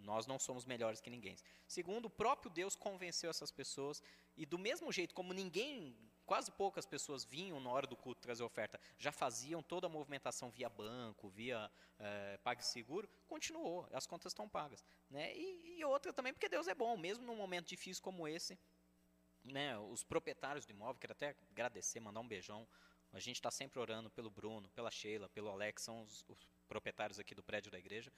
Nós 0.03 0.27
não 0.27 0.38
somos 0.38 0.65
melhores 0.65 1.02
que 1.02 1.10
ninguém. 1.10 1.35
Segundo, 1.68 2.06
o 2.06 2.10
próprio 2.10 2.52
Deus 2.52 2.76
convenceu 2.76 3.30
essas 3.30 3.52
pessoas, 3.52 4.02
e 4.38 4.45
do 4.45 4.57
mesmo 4.60 4.91
jeito 4.91 5.15
como 5.15 5.34
ninguém 5.34 5.95
quase 6.26 6.52
poucas 6.52 6.85
pessoas 6.85 7.23
vinham 7.23 7.60
na 7.60 7.69
hora 7.69 7.88
do 7.88 7.95
culto 7.95 8.22
trazer 8.22 8.43
oferta, 8.43 8.80
já 8.97 9.11
faziam 9.11 9.61
toda 9.61 9.88
a 9.88 9.89
movimentação 9.89 10.49
via 10.49 10.69
banco, 10.69 11.30
via 11.30 11.72
é, 11.99 12.38
PagSeguro, 12.43 13.07
continuou, 13.27 13.88
as 13.91 14.06
contas 14.07 14.31
estão 14.31 14.49
pagas. 14.49 14.84
Né? 15.10 15.35
E, 15.35 15.80
e, 15.80 15.85
outra 15.85 16.11
também 16.11 16.34
porque 16.34 16.49
Deus 16.49 16.68
é 16.68 16.76
bom, 16.76 16.97
mesmo 16.97 17.26
num 17.26 17.35
momento 17.35 17.68
difícil 17.68 18.02
como 18.02 18.27
esse, 18.27 18.57
né, 19.43 19.77
os 19.77 20.03
proprietários 20.03 20.65
do 20.65 20.72
imóvel, 20.72 20.99
quero 20.99 21.14
até 21.14 21.35
agradecer, 21.52 21.99
mandar 21.99 22.19
um 22.19 22.27
beijão, 22.27 22.68
a 23.14 23.19
gente 23.19 23.35
está 23.35 23.52
sempre 23.52 23.80
orando 23.80 24.10
pelo 24.10 24.30
Bruno, 24.30 24.68
pela 24.69 24.91
Sheila, 24.91 25.30
pelo 25.30 25.49
Alex, 25.49 25.84
são 25.84 26.02
os, 26.02 26.26
os 26.27 26.49
proprietários 26.68 27.19
aqui 27.19 27.35
do 27.35 27.43
prédio 27.43 27.72
da 27.72 27.77
igreja, 27.77 28.11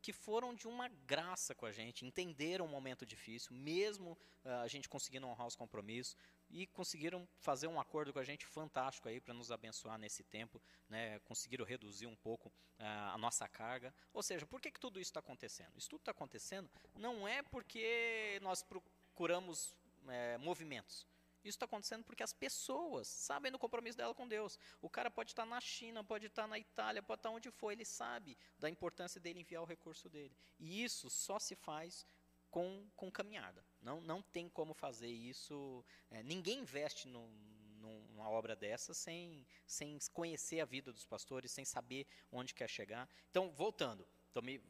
que 0.00 0.12
foram 0.12 0.54
de 0.54 0.66
uma 0.66 0.88
graça 0.88 1.54
com 1.54 1.66
a 1.66 1.72
gente, 1.72 2.06
entenderam 2.06 2.64
o 2.64 2.68
momento 2.68 3.04
difícil, 3.04 3.54
mesmo 3.54 4.12
uh, 4.44 4.48
a 4.62 4.68
gente 4.68 4.88
conseguindo 4.88 5.26
honrar 5.26 5.46
os 5.46 5.54
compromissos, 5.54 6.16
e 6.48 6.66
conseguiram 6.66 7.28
fazer 7.38 7.66
um 7.66 7.80
acordo 7.80 8.12
com 8.12 8.18
a 8.18 8.24
gente 8.24 8.46
fantástico 8.46 9.08
aí 9.08 9.20
para 9.20 9.34
nos 9.34 9.50
abençoar 9.50 9.98
nesse 9.98 10.22
tempo, 10.22 10.60
né? 10.88 11.18
Conseguiram 11.20 11.64
reduzir 11.64 12.06
um 12.06 12.16
pouco 12.16 12.48
uh, 12.48 13.12
a 13.14 13.18
nossa 13.18 13.48
carga. 13.48 13.94
Ou 14.12 14.22
seja, 14.22 14.46
por 14.46 14.60
que, 14.60 14.70
que 14.70 14.80
tudo 14.80 15.00
isso 15.00 15.10
está 15.10 15.20
acontecendo? 15.20 15.76
Isso 15.76 15.88
tudo 15.88 16.00
está 16.00 16.12
acontecendo 16.12 16.70
não 16.94 17.26
é 17.26 17.42
porque 17.42 18.38
nós 18.42 18.62
procuramos 18.62 19.74
é, 20.08 20.38
movimentos. 20.38 21.06
Isso 21.46 21.56
está 21.56 21.66
acontecendo 21.66 22.02
porque 22.04 22.24
as 22.24 22.32
pessoas 22.32 23.06
sabem 23.06 23.52
do 23.52 23.58
compromisso 23.58 23.96
dela 23.96 24.12
com 24.14 24.26
Deus. 24.26 24.58
O 24.82 24.90
cara 24.90 25.08
pode 25.10 25.30
estar 25.30 25.46
na 25.46 25.60
China, 25.60 26.02
pode 26.02 26.26
estar 26.26 26.48
na 26.48 26.58
Itália, 26.58 27.02
pode 27.02 27.20
estar 27.20 27.30
onde 27.30 27.50
for, 27.52 27.70
ele 27.70 27.84
sabe 27.84 28.36
da 28.58 28.68
importância 28.68 29.20
dele 29.20 29.40
enviar 29.40 29.62
o 29.62 29.66
recurso 29.66 30.08
dele. 30.08 30.36
E 30.58 30.82
isso 30.82 31.08
só 31.08 31.38
se 31.38 31.54
faz 31.54 32.04
com, 32.50 32.88
com 32.96 33.12
caminhada. 33.12 33.64
Não, 33.86 34.00
não 34.00 34.20
tem 34.20 34.48
como 34.48 34.74
fazer 34.74 35.06
isso. 35.06 35.84
É, 36.10 36.20
ninguém 36.20 36.58
investe 36.58 37.06
numa 37.06 38.28
obra 38.28 38.56
dessa 38.56 38.92
sem, 38.92 39.46
sem 39.64 39.96
conhecer 40.12 40.58
a 40.58 40.64
vida 40.64 40.92
dos 40.92 41.06
pastores, 41.06 41.52
sem 41.52 41.64
saber 41.64 42.04
onde 42.32 42.52
quer 42.52 42.68
chegar. 42.68 43.08
Então, 43.30 43.52
voltando, 43.52 44.04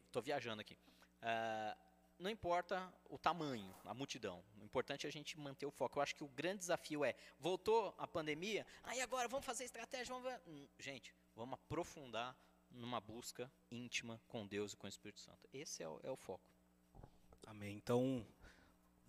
estou 0.05 0.21
viajando 0.21 0.61
aqui. 0.61 0.77
Uh, 1.17 1.87
não 2.19 2.29
importa 2.29 2.93
o 3.09 3.17
tamanho, 3.17 3.75
a 3.83 3.93
multidão. 3.95 4.43
O 4.61 4.63
importante 4.63 5.07
é 5.07 5.09
a 5.09 5.11
gente 5.11 5.35
manter 5.39 5.65
o 5.65 5.71
foco. 5.71 5.97
Eu 5.97 6.03
acho 6.03 6.15
que 6.15 6.23
o 6.23 6.29
grande 6.29 6.59
desafio 6.59 7.03
é, 7.03 7.15
voltou 7.39 7.95
a 7.97 8.05
pandemia, 8.05 8.67
aí 8.83 9.01
agora 9.01 9.27
vamos 9.27 9.47
fazer 9.47 9.63
estratégia, 9.63 10.13
vamos 10.13 10.31
ver. 10.31 10.39
Hum, 10.45 10.67
gente, 10.77 11.11
vamos 11.35 11.55
aprofundar 11.55 12.37
numa 12.69 13.01
busca 13.01 13.51
íntima 13.71 14.21
com 14.27 14.45
Deus 14.45 14.73
e 14.73 14.77
com 14.77 14.85
o 14.85 14.89
Espírito 14.89 15.21
Santo. 15.21 15.49
Esse 15.51 15.81
é 15.81 15.89
o, 15.89 15.99
é 16.03 16.11
o 16.11 16.15
foco. 16.15 16.45
Amém. 17.47 17.77
Então, 17.77 18.27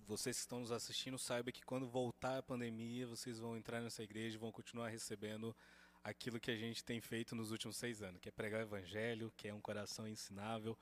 vocês 0.08 0.36
que 0.36 0.40
estão 0.40 0.60
nos 0.60 0.72
assistindo, 0.72 1.18
saibam 1.18 1.52
que 1.52 1.62
quando 1.62 1.86
voltar 1.86 2.38
a 2.38 2.42
pandemia, 2.42 3.06
vocês 3.06 3.38
vão 3.38 3.56
entrar 3.56 3.82
nessa 3.82 4.02
igreja 4.02 4.36
e 4.36 4.40
vão 4.40 4.50
continuar 4.50 4.88
recebendo 4.88 5.54
aquilo 6.02 6.40
que 6.40 6.50
a 6.50 6.56
gente 6.56 6.82
tem 6.82 6.98
feito 7.00 7.36
nos 7.36 7.50
últimos 7.50 7.76
seis 7.76 8.00
anos, 8.00 8.18
que 8.18 8.28
é 8.28 8.32
pregar 8.32 8.60
o 8.60 8.64
evangelho, 8.64 9.30
que 9.36 9.46
é 9.46 9.52
um 9.52 9.60
coração 9.60 10.08
ensinável, 10.08 10.76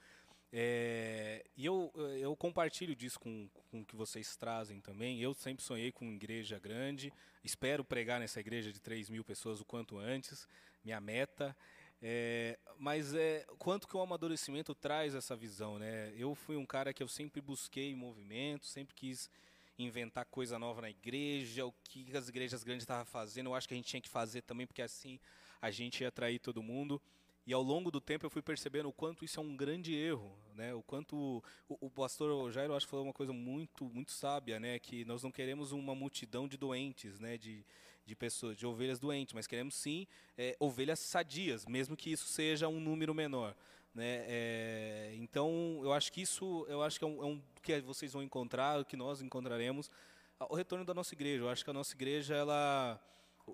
é, 0.53 1.44
e 1.57 1.66
eu, 1.66 1.93
eu 2.19 2.36
compartilho 2.36 2.94
disso 2.94 3.19
com, 3.19 3.48
com 3.70 3.81
o 3.81 3.85
que 3.85 3.97
vocês 3.97 4.36
trazem 4.36 4.81
também. 4.81 5.20
Eu 5.20 5.35
sempre 5.35 5.65
sonhei 5.65 5.90
com 5.90 6.11
igreja 6.12 6.59
grande, 6.59 7.12
espero 7.43 7.85
pregar 7.85 8.20
nessa 8.20 8.40
igreja 8.40 8.73
de 8.73 8.81
3 8.81 9.11
mil 9.11 9.24
pessoas 9.24 9.61
o 9.61 9.65
quanto 9.65 9.98
antes, 9.98 10.48
minha 10.85 11.01
meta. 11.01 11.57
É, 12.02 12.59
mas 12.78 13.14
é, 13.14 13.47
quanto 13.59 13.89
que 13.89 13.97
o 13.97 14.01
amadurecimento 14.01 14.74
traz 14.74 15.14
essa 15.14 15.35
visão, 15.35 15.78
né? 15.78 16.12
Eu 16.16 16.35
fui 16.35 16.56
um 16.56 16.66
cara 16.66 16.93
que 16.93 17.02
eu 17.02 17.09
sempre 17.09 17.40
busquei 17.40 17.94
movimento, 17.94 18.66
sempre 18.66 18.94
quis 18.94 19.31
inventar 19.78 20.24
coisa 20.27 20.59
nova 20.59 20.82
na 20.82 20.90
igreja, 20.90 21.66
o 21.66 21.74
que 21.85 22.16
as 22.16 22.28
igrejas 22.28 22.62
grandes 22.62 22.82
estavam 22.82 23.05
fazendo, 23.05 23.48
eu 23.51 23.55
acho 23.55 23.68
que 23.68 23.74
a 23.74 23.77
gente 23.77 23.89
tinha 23.89 24.01
que 24.01 24.09
fazer 24.09 24.43
também, 24.43 24.66
porque 24.66 24.82
assim 24.82 25.18
a 25.60 25.70
gente 25.70 26.02
ia 26.02 26.09
atrair 26.09 26.39
todo 26.39 26.62
mundo. 26.62 27.01
E 27.47 27.52
ao 27.52 27.62
longo 27.62 27.93
do 27.93 28.01
tempo 28.01 28.27
eu 28.27 28.31
fui 28.31 28.43
percebendo 28.43 28.89
o 28.89 28.93
quanto 28.93 29.24
isso 29.24 29.39
é 29.39 29.43
um 29.43 29.56
grande 29.56 29.94
erro, 29.94 30.36
né? 30.55 30.74
O 30.74 30.82
quanto 30.82 31.43
o, 31.68 31.86
o 31.86 31.89
pastor 31.89 32.51
Jairo 32.51 32.74
acho 32.74 32.86
que 32.86 32.90
falou 32.90 33.06
uma 33.06 33.12
coisa 33.12 33.32
muito 33.32 33.89
muito 33.89 34.10
sábia, 34.10 34.59
né? 34.59 34.81
Que 34.81 35.05
nós 35.05 35.23
não 35.23 35.31
queremos 35.31 35.70
uma 35.70 35.94
multidão 35.94 36.48
de 36.48 36.56
doentes, 36.56 37.20
né? 37.20 37.39
De, 37.39 37.64
de 38.07 38.15
pessoas, 38.15 38.57
de 38.57 38.66
ovelhas 38.66 38.99
doentes, 38.99 39.35
mas 39.35 39.47
queremos 39.47 39.74
sim 39.74 40.07
é, 40.39 40.57
ovelhas 40.61 41.01
sadias, 41.01 41.66
mesmo 41.66 41.97
que 41.97 42.11
isso 42.11 42.27
seja 42.27 42.69
um 42.69 42.81
número 42.81 43.12
menor, 43.15 43.55
né? 43.93 44.24
É, 44.27 45.12
então 45.16 45.81
eu 45.83 45.93
acho 45.93 46.12
que 46.12 46.23
isso, 46.23 46.65
eu 46.69 46.83
acho 46.83 46.99
que 46.99 47.05
é 47.05 47.09
um, 47.09 47.23
é 47.23 47.27
um 47.27 47.43
que 47.62 47.81
vocês 47.81 48.12
vão 48.12 48.23
encontrar, 48.23 48.85
que 48.85 48.97
nós 48.97 49.20
encontraremos, 49.20 49.91
o 50.39 50.55
retorno 50.55 50.85
da 50.85 50.95
nossa 50.95 51.15
igreja. 51.15 51.43
Eu 51.43 51.49
acho 51.49 51.65
que 51.65 51.70
a 51.70 51.73
nossa 51.73 51.95
igreja 51.95 52.35
ela 52.35 53.01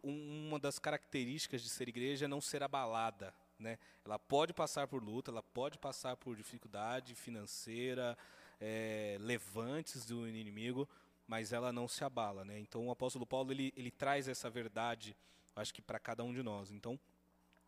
uma 0.02 0.58
das 0.58 0.78
características 0.78 1.62
de 1.62 1.68
ser 1.68 1.88
igreja 1.88 2.24
é 2.24 2.28
não 2.28 2.40
ser 2.40 2.62
abalada, 2.62 3.34
né? 3.58 3.78
Ela 4.04 4.18
pode 4.18 4.54
passar 4.54 4.86
por 4.86 5.02
luta, 5.02 5.30
ela 5.30 5.42
pode 5.42 5.78
passar 5.78 6.16
por 6.16 6.34
dificuldade 6.34 7.14
financeira, 7.14 8.16
é, 8.60 9.16
levantes 9.20 10.06
do 10.06 10.26
inimigo, 10.26 10.88
mas 11.26 11.52
ela 11.52 11.72
não 11.72 11.88
se 11.88 12.04
abala. 12.04 12.44
Né? 12.44 12.58
Então 12.58 12.86
o 12.88 12.90
apóstolo 12.90 13.26
Paulo 13.26 13.52
ele, 13.52 13.72
ele 13.76 13.90
traz 13.90 14.28
essa 14.28 14.50
verdade, 14.50 15.16
acho 15.56 15.72
que 15.72 15.82
para 15.82 15.98
cada 15.98 16.24
um 16.24 16.32
de 16.32 16.42
nós. 16.42 16.70
Então, 16.70 16.98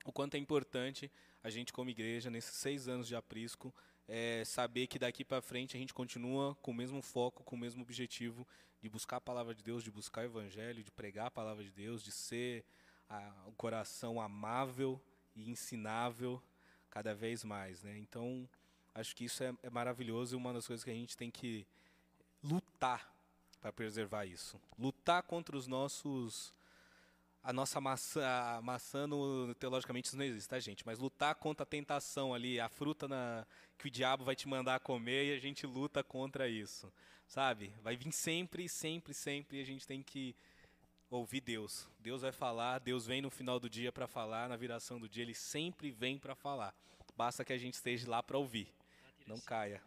o 0.05 0.13
quanto 0.13 0.35
é 0.35 0.39
importante 0.39 1.11
a 1.43 1.51
gente, 1.51 1.73
como 1.73 1.91
igreja, 1.91 2.31
nesses 2.31 2.55
seis 2.55 2.89
anos 2.89 3.07
de 3.07 3.15
aprisco, 3.15 3.75
é, 4.09 4.43
saber 4.45 4.87
que 4.87 4.99
daqui 4.99 5.25
para 5.25 5.41
frente 5.41 5.77
a 5.77 5.81
gente 5.81 5.95
continua 5.95 6.55
com 6.57 6.71
o 6.71 6.75
mesmo 6.75 7.01
foco, 7.03 7.43
com 7.43 7.57
o 7.57 7.59
mesmo 7.59 7.83
objetivo 7.83 8.47
de 8.83 8.89
buscar 8.89 9.17
a 9.17 9.21
palavra 9.21 9.55
de 9.55 9.63
Deus, 9.63 9.83
de 9.83 9.91
buscar 9.91 10.23
o 10.23 10.25
evangelho, 10.25 10.83
de 10.83 10.91
pregar 10.91 11.27
a 11.27 11.31
palavra 11.31 11.65
de 11.65 11.71
Deus, 11.71 12.03
de 12.03 12.13
ser 12.13 12.65
o 13.47 13.53
coração 13.53 14.21
amável 14.21 15.01
e 15.35 15.51
ensinável 15.51 16.43
cada 16.91 17.15
vez 17.15 17.45
mais, 17.45 17.83
né? 17.83 17.97
Então, 17.99 18.49
acho 18.95 19.15
que 19.15 19.25
isso 19.25 19.43
é, 19.43 19.55
é 19.63 19.71
maravilhoso 19.71 20.35
e 20.35 20.37
uma 20.37 20.53
das 20.53 20.67
coisas 20.67 20.85
que 20.85 20.91
a 20.91 20.95
gente 20.95 21.17
tem 21.17 21.31
que 21.31 21.67
lutar 22.43 23.14
para 23.65 23.73
preservar 23.73 24.27
isso. 24.27 24.61
Lutar 24.79 25.23
contra 25.23 25.57
os 25.57 25.67
nossos 25.67 26.53
a 27.43 27.51
nossa 27.51 27.81
maçã, 27.81 28.23
a 28.23 28.61
maçã 28.61 29.07
no, 29.07 29.55
teologicamente 29.55 30.09
isso 30.09 30.19
não 30.19 30.25
existe, 30.25 30.49
tá, 30.49 30.59
gente? 30.61 30.85
Mas 30.85 30.99
lutar 30.99 31.35
contra 31.35 31.63
a 31.63 31.67
tentação 31.67 32.35
ali, 32.35 32.61
a 32.61 32.69
fruta 32.69 33.09
na, 33.09 33.47
que 33.79 33.87
o 33.87 33.91
diabo 33.91 34.23
vai 34.23 34.37
te 34.37 34.47
mandar 34.47 34.81
comer 34.81 35.27
e 35.27 35.35
a 35.35 35.39
gente 35.39 35.67
luta 35.67 36.03
contra 36.05 36.47
isso, 36.47 36.93
sabe? 37.27 37.73
Vai 37.83 37.97
vir 37.97 38.13
sempre, 38.13 38.69
sempre, 38.69 39.15
sempre 39.15 39.59
e 39.59 39.63
a 39.63 39.65
gente 39.65 39.87
tem 39.87 40.03
que 40.03 40.37
ouvir 41.11 41.41
Deus. 41.41 41.89
Deus 42.01 42.21
vai 42.21 42.33
falar, 42.33 42.81
Deus 42.81 43.07
vem 43.07 43.23
no 43.23 43.31
final 43.31 43.59
do 43.59 43.69
dia 43.69 43.91
para 43.91 44.07
falar, 44.07 44.47
na 44.47 44.57
viração 44.57 45.01
do 45.01 45.09
dia 45.09 45.23
ele 45.23 45.35
sempre 45.35 45.91
vem 45.91 46.19
para 46.19 46.35
falar. 46.35 46.75
Basta 47.17 47.43
que 47.47 47.53
a 47.53 47.59
gente 47.59 47.75
esteja 47.75 48.11
lá 48.11 48.23
para 48.23 48.37
ouvir. 48.37 48.69
Não 49.27 49.41
caia. 49.41 49.81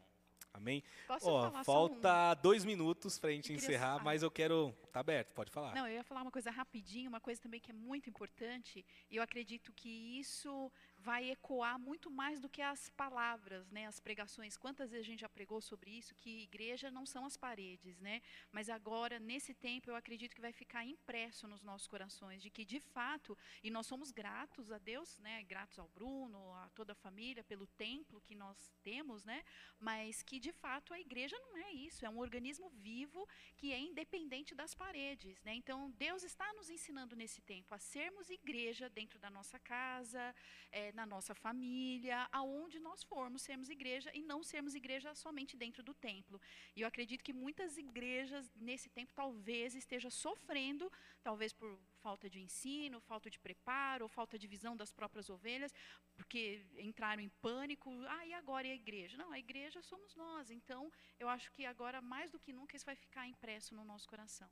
Amém? 0.57 0.84
Posso 1.07 1.29
oh, 1.29 1.41
falar 1.43 1.63
falta 1.63 2.34
um... 2.38 2.41
dois 2.41 2.65
minutos 2.65 3.19
para 3.19 3.29
a 3.29 3.34
gente 3.34 3.53
encerrar, 3.53 4.03
mas 4.03 4.23
eu 4.23 4.31
quero. 4.31 4.73
Tá 4.91 4.99
aberto, 4.99 5.34
pode 5.34 5.51
falar. 5.51 5.73
Não, 5.75 5.88
eu 5.88 5.93
ia 5.93 6.03
falar 6.03 6.23
uma 6.23 6.31
coisa 6.31 6.49
rapidinho, 6.49 7.09
uma 7.09 7.19
coisa 7.19 7.39
também 7.39 7.59
que 7.59 7.71
é 7.71 7.73
muito 7.73 8.09
importante. 8.09 8.84
E 9.09 9.15
eu 9.15 9.23
acredito 9.23 9.71
que 9.71 10.19
isso 10.19 10.71
vai 10.98 11.30
ecoar 11.30 11.80
muito 11.80 12.10
mais 12.10 12.40
do 12.40 12.49
que 12.49 12.61
as 12.61 12.90
palavras, 12.90 13.69
né, 13.69 13.86
as 13.86 13.99
pregações. 13.99 14.57
Quantas 14.57 14.91
vezes 14.91 15.06
a 15.06 15.10
gente 15.10 15.22
já 15.22 15.30
pregou 15.30 15.61
sobre 15.61 15.91
isso, 15.91 16.15
que 16.15 16.44
igreja 16.44 16.90
não 16.90 17.06
são 17.06 17.26
as 17.26 17.38
paredes, 17.38 17.99
né? 17.99 18.22
Mas 18.52 18.69
agora, 18.69 19.19
nesse 19.19 19.53
tempo, 19.53 19.90
eu 19.90 19.95
acredito 19.95 20.36
que 20.36 20.41
vai 20.41 20.52
ficar 20.52 20.84
impresso 20.86 21.48
nos 21.48 21.64
nossos 21.64 21.88
corações, 21.88 22.41
de 22.41 22.49
que, 22.49 22.65
de 22.65 22.80
fato, 22.80 23.38
e 23.64 23.69
nós 23.69 23.86
somos 23.86 24.11
gratos 24.11 24.72
a 24.72 24.78
Deus, 24.78 25.18
né, 25.19 25.44
gratos 25.44 25.78
ao 25.78 25.88
Bruno, 25.88 26.53
a 26.53 26.69
toda 26.69 26.94
a 26.94 26.95
família, 26.95 27.44
pelo 27.44 27.68
templo 27.68 28.22
que 28.22 28.36
nós 28.36 28.74
temos, 28.84 29.24
né? 29.24 29.44
Mas 29.80 30.24
que, 30.24 30.40
de 30.40 30.52
fato, 30.52 30.94
a 30.94 30.99
igreja 30.99 31.38
não 31.40 31.57
é 31.57 31.72
isso, 31.72 32.06
é 32.06 32.10
um 32.10 32.19
organismo 32.19 32.69
vivo 32.69 33.28
que 33.56 33.72
é 33.72 33.80
independente 33.80 34.56
das 34.56 34.74
paredes, 34.74 35.41
né? 35.44 35.53
Então, 35.53 35.91
Deus 35.91 36.24
está 36.24 36.52
nos 36.53 36.69
ensinando 36.69 37.15
nesse 37.15 37.41
tempo 37.41 37.74
a 37.74 37.80
sermos 37.80 38.30
igreja 38.30 38.90
dentro 38.90 39.19
da 39.19 39.30
nossa 39.30 39.60
casa, 39.60 40.36
é, 40.72 40.86
na 40.93 41.05
nossa 41.05 41.34
família, 41.35 42.27
aonde 42.31 42.80
nós 42.80 43.03
formos 43.03 43.41
sermos 43.41 43.69
igreja 43.69 44.11
e 44.14 44.22
não 44.22 44.43
sermos 44.43 44.76
igreja 44.76 45.14
somente 45.15 45.55
dentro 45.55 45.84
do 45.84 45.93
templo. 45.93 46.39
E 46.76 46.81
eu 46.81 46.88
acredito 46.88 47.23
que 47.23 47.34
muitas 47.34 47.77
igrejas 47.77 48.51
nesse 48.55 48.89
tempo 48.89 49.14
talvez 49.14 49.76
estejam 49.76 50.09
sofrendo, 50.11 50.91
talvez 51.23 51.53
por 51.53 51.80
falta 52.01 52.30
de 52.30 52.39
ensino, 52.39 53.01
falta 53.01 53.30
de 53.30 53.39
preparo, 53.39 54.05
ou 54.05 54.09
falta 54.09 54.38
de 54.38 54.47
visão 54.47 54.76
das 54.76 54.91
próprias 54.91 55.30
ovelhas, 55.30 55.73
porque 56.15 56.65
entraram 56.77 57.22
em 57.22 57.30
pânico. 57.41 57.91
Ah, 58.07 58.26
e 58.26 58.34
agora 58.34 58.68
e 58.68 58.72
a 58.72 58.76
igreja? 58.76 59.18
Não, 59.18 59.31
a 59.31 59.39
igreja 59.39 59.81
somos 59.81 60.15
nós. 60.15 60.49
Então, 60.49 60.91
eu 61.19 61.27
acho 61.27 61.51
que 61.51 61.65
agora 61.65 62.01
mais 62.01 62.31
do 62.31 62.39
que 62.39 62.53
nunca 62.53 62.76
isso 62.76 62.85
vai 62.85 62.95
ficar 62.95 63.27
impresso 63.27 63.76
no 63.76 63.84
nosso 63.84 64.07
coração. 64.07 64.49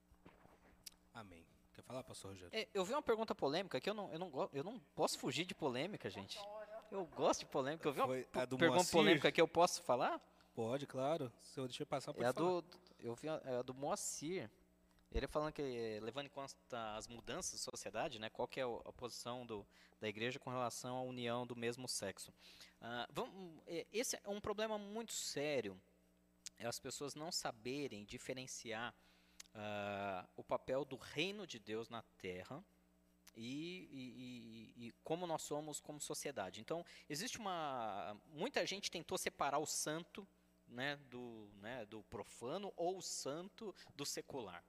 Amém. 1.14 1.46
Falar, 1.86 2.04
pastor 2.04 2.32
Rogério? 2.32 2.50
É, 2.52 2.68
eu 2.74 2.84
vi 2.84 2.94
uma 2.94 3.02
pergunta 3.02 3.36
polêmica 3.36 3.80
que 3.80 3.90
eu 3.90 3.94
não, 3.94 4.12
eu, 4.12 4.20
não, 4.20 4.50
eu 4.52 4.64
não 4.64 4.80
posso 4.96 5.20
fugir 5.20 5.46
de 5.46 5.54
polêmica, 5.54 6.10
gente. 6.10 6.40
Eu 6.92 7.06
gosto 7.06 7.42
de 7.42 7.46
polêmica. 7.46 7.88
Eu 7.88 7.94
vi 7.94 8.02
uma 8.02 8.08
pergunta 8.08 8.68
Moacir? 8.68 8.92
polêmica 8.92 9.32
que 9.32 9.42
eu 9.42 9.48
posso 9.48 9.84
falar? 9.84 10.20
Pode, 10.54 10.88
claro. 10.88 11.32
Se 11.42 11.60
eu 11.60 11.68
deixar 11.68 11.86
passar, 11.86 12.14
pode 12.14 12.26
é 12.26 12.30
a 12.30 12.34
falar. 12.34 12.62
Do, 12.62 12.66
eu 13.00 13.14
vi 13.16 13.30
a, 13.30 13.42
é 13.46 13.58
a 13.58 13.62
do 13.62 13.74
Moacir. 13.74 14.50
Ele 15.12 15.28
falando 15.28 15.54
que, 15.54 16.00
levando 16.02 16.26
em 16.26 16.30
conta 16.30 16.96
as 16.96 17.08
mudanças 17.08 17.54
da 17.54 17.72
sociedade, 17.72 18.20
né, 18.20 18.30
qual 18.30 18.48
que 18.48 18.60
é 18.60 18.64
a 18.64 18.92
posição 18.92 19.46
do, 19.46 19.66
da 20.02 20.10
igreja 20.10 20.40
com 20.40 20.50
relação 20.50 20.98
à 20.98 21.02
união 21.02 21.48
do 21.48 21.56
mesmo 21.56 21.88
sexo. 21.88 22.32
Uh, 22.82 23.08
vamos, 23.12 23.62
é, 23.66 23.86
esse 23.94 24.18
é 24.18 24.30
um 24.30 24.42
problema 24.42 24.78
muito 24.78 25.14
sério, 25.14 25.80
é 26.58 26.68
as 26.68 26.80
pessoas 26.80 27.16
não 27.16 27.32
saberem 27.32 28.04
diferenciar 28.04 28.94
uh, 29.56 30.28
o 30.36 30.44
papel 30.44 30.86
do 30.86 30.98
reino 30.98 31.48
de 31.48 31.58
Deus 31.60 31.90
na 31.90 32.02
terra 32.18 32.64
e, 33.36 33.90
e, 33.92 34.88
e, 34.88 34.92
como 35.04 35.28
nós 35.28 35.42
somos 35.42 35.80
como 35.80 36.00
sociedade. 36.00 36.62
Então, 36.62 36.86
existe 37.10 37.38
uma. 37.38 38.16
Muita 38.28 38.66
gente 38.66 38.90
tentou 38.92 39.18
separar 39.18 39.60
o 39.60 39.66
santo 39.66 40.28
né, 40.68 40.96
do, 41.10 41.50
né, 41.56 41.86
do 41.86 42.04
profano 42.04 42.72
ou 42.76 42.98
o 42.98 43.02
santo 43.02 43.76
do 43.94 44.06
secular. 44.06 44.64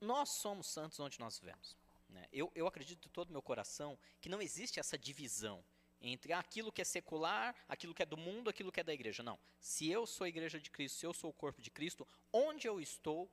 nós 0.00 0.30
somos 0.30 0.66
santos 0.66 0.98
onde 1.00 1.18
nós 1.18 1.38
vivemos. 1.38 1.76
Né? 2.08 2.26
Eu, 2.32 2.50
eu 2.54 2.66
acredito 2.66 3.02
de 3.02 3.08
todo 3.08 3.32
meu 3.32 3.42
coração 3.42 3.98
que 4.20 4.28
não 4.28 4.42
existe 4.42 4.78
essa 4.78 4.98
divisão 4.98 5.64
entre 6.02 6.32
aquilo 6.32 6.72
que 6.72 6.82
é 6.82 6.84
secular, 6.84 7.54
aquilo 7.68 7.94
que 7.94 8.02
é 8.02 8.06
do 8.06 8.16
mundo, 8.16 8.50
aquilo 8.50 8.72
que 8.72 8.80
é 8.80 8.84
da 8.84 8.92
igreja. 8.92 9.22
Não. 9.22 9.38
Se 9.60 9.88
eu 9.88 10.04
sou 10.06 10.24
a 10.24 10.28
igreja 10.28 10.58
de 10.58 10.70
Cristo, 10.70 10.98
se 10.98 11.06
eu 11.06 11.12
sou 11.12 11.30
o 11.30 11.32
corpo 11.32 11.62
de 11.62 11.70
Cristo, 11.70 12.06
onde 12.32 12.66
eu 12.66 12.80
estou, 12.80 13.30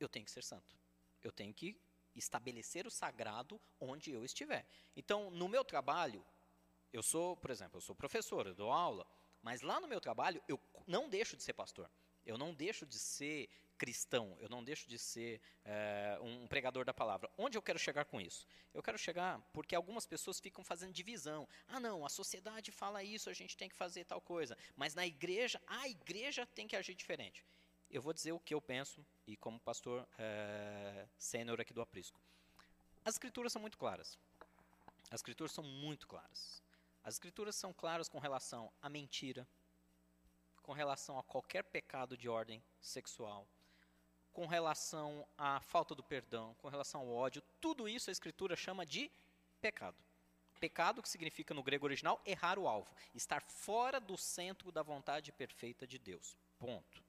eu 0.00 0.08
tenho 0.08 0.24
que 0.24 0.30
ser 0.30 0.42
santo. 0.42 0.76
Eu 1.22 1.30
tenho 1.30 1.54
que 1.54 1.80
estabelecer 2.16 2.86
o 2.86 2.90
sagrado 2.90 3.60
onde 3.80 4.10
eu 4.10 4.24
estiver. 4.24 4.66
Então, 4.96 5.30
no 5.30 5.48
meu 5.48 5.64
trabalho, 5.64 6.24
eu 6.92 7.02
sou, 7.02 7.36
por 7.36 7.50
exemplo, 7.50 7.76
eu 7.76 7.80
sou 7.80 7.94
professor, 7.94 8.46
eu 8.46 8.54
dou 8.54 8.72
aula, 8.72 9.06
mas 9.42 9.62
lá 9.62 9.80
no 9.80 9.86
meu 9.86 10.00
trabalho 10.00 10.42
eu 10.48 10.60
não 10.86 11.08
deixo 11.08 11.36
de 11.36 11.42
ser 11.42 11.52
pastor. 11.52 11.88
Eu 12.26 12.36
não 12.36 12.52
deixo 12.52 12.84
de 12.84 12.98
ser 12.98 13.48
cristão, 13.78 14.36
eu 14.40 14.48
não 14.48 14.62
deixo 14.62 14.88
de 14.88 14.98
ser 14.98 15.40
é, 15.64 16.18
um 16.20 16.46
pregador 16.48 16.84
da 16.84 16.92
palavra. 16.92 17.30
Onde 17.38 17.56
eu 17.56 17.62
quero 17.62 17.78
chegar 17.78 18.04
com 18.04 18.20
isso? 18.20 18.46
Eu 18.74 18.82
quero 18.82 18.98
chegar 18.98 19.40
porque 19.52 19.74
algumas 19.74 20.04
pessoas 20.04 20.40
ficam 20.40 20.64
fazendo 20.64 20.92
divisão. 20.92 21.48
Ah, 21.68 21.78
não, 21.78 22.04
a 22.04 22.08
sociedade 22.08 22.72
fala 22.72 23.02
isso, 23.02 23.30
a 23.30 23.32
gente 23.32 23.56
tem 23.56 23.68
que 23.68 23.76
fazer 23.76 24.04
tal 24.04 24.20
coisa. 24.20 24.58
Mas 24.76 24.94
na 24.94 25.06
igreja, 25.06 25.62
a 25.66 25.88
igreja 25.88 26.44
tem 26.44 26.66
que 26.66 26.76
agir 26.76 26.94
diferente. 26.94 27.44
Eu 27.90 28.02
vou 28.02 28.12
dizer 28.12 28.32
o 28.32 28.40
que 28.40 28.52
eu 28.52 28.60
penso 28.60 29.04
e 29.26 29.36
como 29.36 29.58
pastor 29.60 30.06
é, 30.18 31.06
sênior 31.16 31.60
aqui 31.60 31.72
do 31.72 31.80
Aprisco. 31.80 32.20
As 33.04 33.14
escrituras 33.14 33.52
são 33.52 33.62
muito 33.62 33.78
claras. 33.78 34.18
As 35.10 35.20
escrituras 35.20 35.52
são 35.52 35.64
muito 35.64 36.06
claras. 36.06 36.62
As 37.02 37.14
escrituras 37.14 37.54
são 37.54 37.72
claras 37.72 38.08
com 38.08 38.18
relação 38.18 38.70
à 38.82 38.90
mentira, 38.90 39.48
com 40.62 40.72
relação 40.72 41.18
a 41.18 41.22
qualquer 41.22 41.64
pecado 41.64 42.14
de 42.14 42.28
ordem 42.28 42.62
sexual, 42.78 43.48
com 44.38 44.46
relação 44.46 45.26
à 45.36 45.58
falta 45.58 45.96
do 45.96 46.02
perdão, 46.04 46.54
com 46.58 46.68
relação 46.68 47.00
ao 47.00 47.08
ódio, 47.08 47.42
tudo 47.60 47.88
isso 47.88 48.08
a 48.08 48.12
Escritura 48.12 48.54
chama 48.54 48.86
de 48.86 49.10
pecado. 49.60 49.96
Pecado 50.60 51.02
que 51.02 51.08
significa 51.08 51.52
no 51.52 51.60
grego 51.60 51.84
original 51.84 52.22
errar 52.24 52.56
o 52.56 52.68
alvo, 52.68 52.94
estar 53.12 53.42
fora 53.42 53.98
do 53.98 54.16
centro 54.16 54.70
da 54.70 54.80
vontade 54.80 55.32
perfeita 55.32 55.88
de 55.88 55.98
Deus. 55.98 56.36
Ponto. 56.56 57.02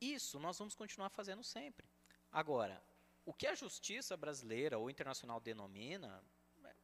Isso 0.00 0.38
nós 0.38 0.56
vamos 0.56 0.76
continuar 0.76 1.08
fazendo 1.08 1.42
sempre. 1.42 1.84
Agora, 2.30 2.80
o 3.26 3.34
que 3.34 3.48
a 3.48 3.56
justiça 3.56 4.16
brasileira 4.16 4.78
ou 4.78 4.88
internacional 4.88 5.40
denomina, 5.40 6.22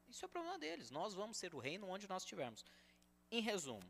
isso 0.09 0.25
é 0.25 0.29
problema 0.29 0.59
deles. 0.59 0.91
Nós 0.91 1.15
vamos 1.15 1.37
ser 1.37 1.55
o 1.55 1.61
reino 1.61 1.89
onde 1.89 2.09
nós 2.09 2.25
estivermos. 2.25 2.65
Em 3.31 3.41
resumo, 3.41 3.89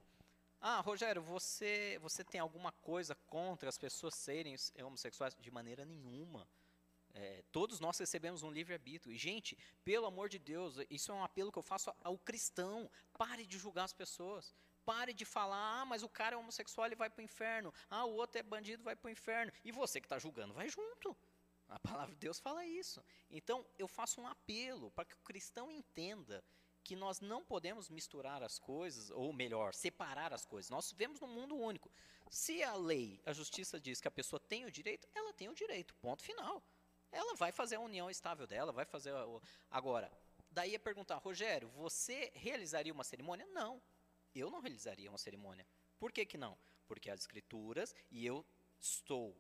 ah, 0.60 0.80
Rogério, 0.80 1.22
você, 1.22 1.98
você 2.00 2.24
tem 2.24 2.40
alguma 2.40 2.72
coisa 2.72 3.14
contra 3.26 3.68
as 3.68 3.78
pessoas 3.78 4.14
serem 4.14 4.56
homossexuais? 4.82 5.34
De 5.38 5.50
maneira 5.50 5.84
nenhuma. 5.84 6.48
É, 7.14 7.42
todos 7.52 7.80
nós 7.80 7.98
recebemos 7.98 8.42
um 8.42 8.50
livre-arbítrio. 8.50 9.12
E, 9.12 9.18
gente, 9.18 9.56
pelo 9.84 10.06
amor 10.06 10.28
de 10.28 10.38
Deus, 10.38 10.76
isso 10.90 11.12
é 11.12 11.14
um 11.14 11.22
apelo 11.22 11.52
que 11.52 11.58
eu 11.58 11.62
faço 11.62 11.94
ao 12.02 12.18
cristão. 12.18 12.90
Pare 13.16 13.46
de 13.46 13.58
julgar 13.58 13.84
as 13.84 13.92
pessoas. 13.92 14.54
Pare 14.84 15.12
de 15.12 15.24
falar, 15.24 15.82
ah, 15.82 15.84
mas 15.84 16.02
o 16.02 16.08
cara 16.08 16.34
é 16.34 16.38
homossexual, 16.38 16.86
ele 16.86 16.96
vai 16.96 17.10
para 17.10 17.20
o 17.20 17.24
inferno. 17.24 17.72
Ah, 17.90 18.04
o 18.04 18.14
outro 18.14 18.38
é 18.38 18.42
bandido, 18.42 18.82
vai 18.82 18.96
para 18.96 19.08
o 19.08 19.10
inferno. 19.10 19.52
E 19.64 19.70
você 19.70 20.00
que 20.00 20.06
está 20.06 20.18
julgando, 20.18 20.54
vai 20.54 20.68
junto. 20.68 21.16
A 21.68 21.78
palavra 21.78 22.14
de 22.14 22.20
Deus 22.20 22.40
fala 22.40 22.64
isso. 22.64 23.04
Então, 23.30 23.66
eu 23.78 23.86
faço 23.86 24.20
um 24.20 24.26
apelo 24.26 24.90
para 24.92 25.04
que 25.04 25.14
o 25.14 25.22
cristão 25.22 25.70
entenda 25.70 26.42
que 26.88 26.96
nós 26.96 27.20
não 27.20 27.44
podemos 27.44 27.90
misturar 27.90 28.42
as 28.42 28.58
coisas, 28.58 29.10
ou 29.10 29.30
melhor, 29.30 29.74
separar 29.74 30.32
as 30.32 30.46
coisas. 30.46 30.70
Nós 30.70 30.90
vivemos 30.90 31.20
num 31.20 31.28
mundo 31.28 31.54
único. 31.54 31.90
Se 32.30 32.62
a 32.62 32.74
lei, 32.76 33.20
a 33.26 33.32
justiça 33.34 33.78
diz 33.78 34.00
que 34.00 34.08
a 34.08 34.10
pessoa 34.10 34.40
tem 34.40 34.64
o 34.64 34.70
direito, 34.70 35.06
ela 35.14 35.34
tem 35.34 35.50
o 35.50 35.54
direito, 35.54 35.94
ponto 35.96 36.22
final. 36.22 36.62
Ela 37.12 37.34
vai 37.34 37.52
fazer 37.52 37.76
a 37.76 37.80
união 37.80 38.08
estável 38.08 38.46
dela, 38.46 38.72
vai 38.72 38.86
fazer. 38.86 39.14
A, 39.14 39.26
agora, 39.70 40.10
daí 40.50 40.74
é 40.74 40.78
perguntar, 40.78 41.16
Rogério, 41.16 41.68
você 41.68 42.32
realizaria 42.34 42.92
uma 42.92 43.04
cerimônia? 43.04 43.46
Não, 43.48 43.82
eu 44.34 44.50
não 44.50 44.60
realizaria 44.60 45.10
uma 45.10 45.18
cerimônia. 45.18 45.66
Por 45.98 46.10
que, 46.10 46.24
que 46.24 46.38
não? 46.38 46.56
Porque 46.86 47.10
as 47.10 47.20
escrituras, 47.20 47.94
e 48.10 48.24
eu 48.24 48.42
estou 48.80 49.36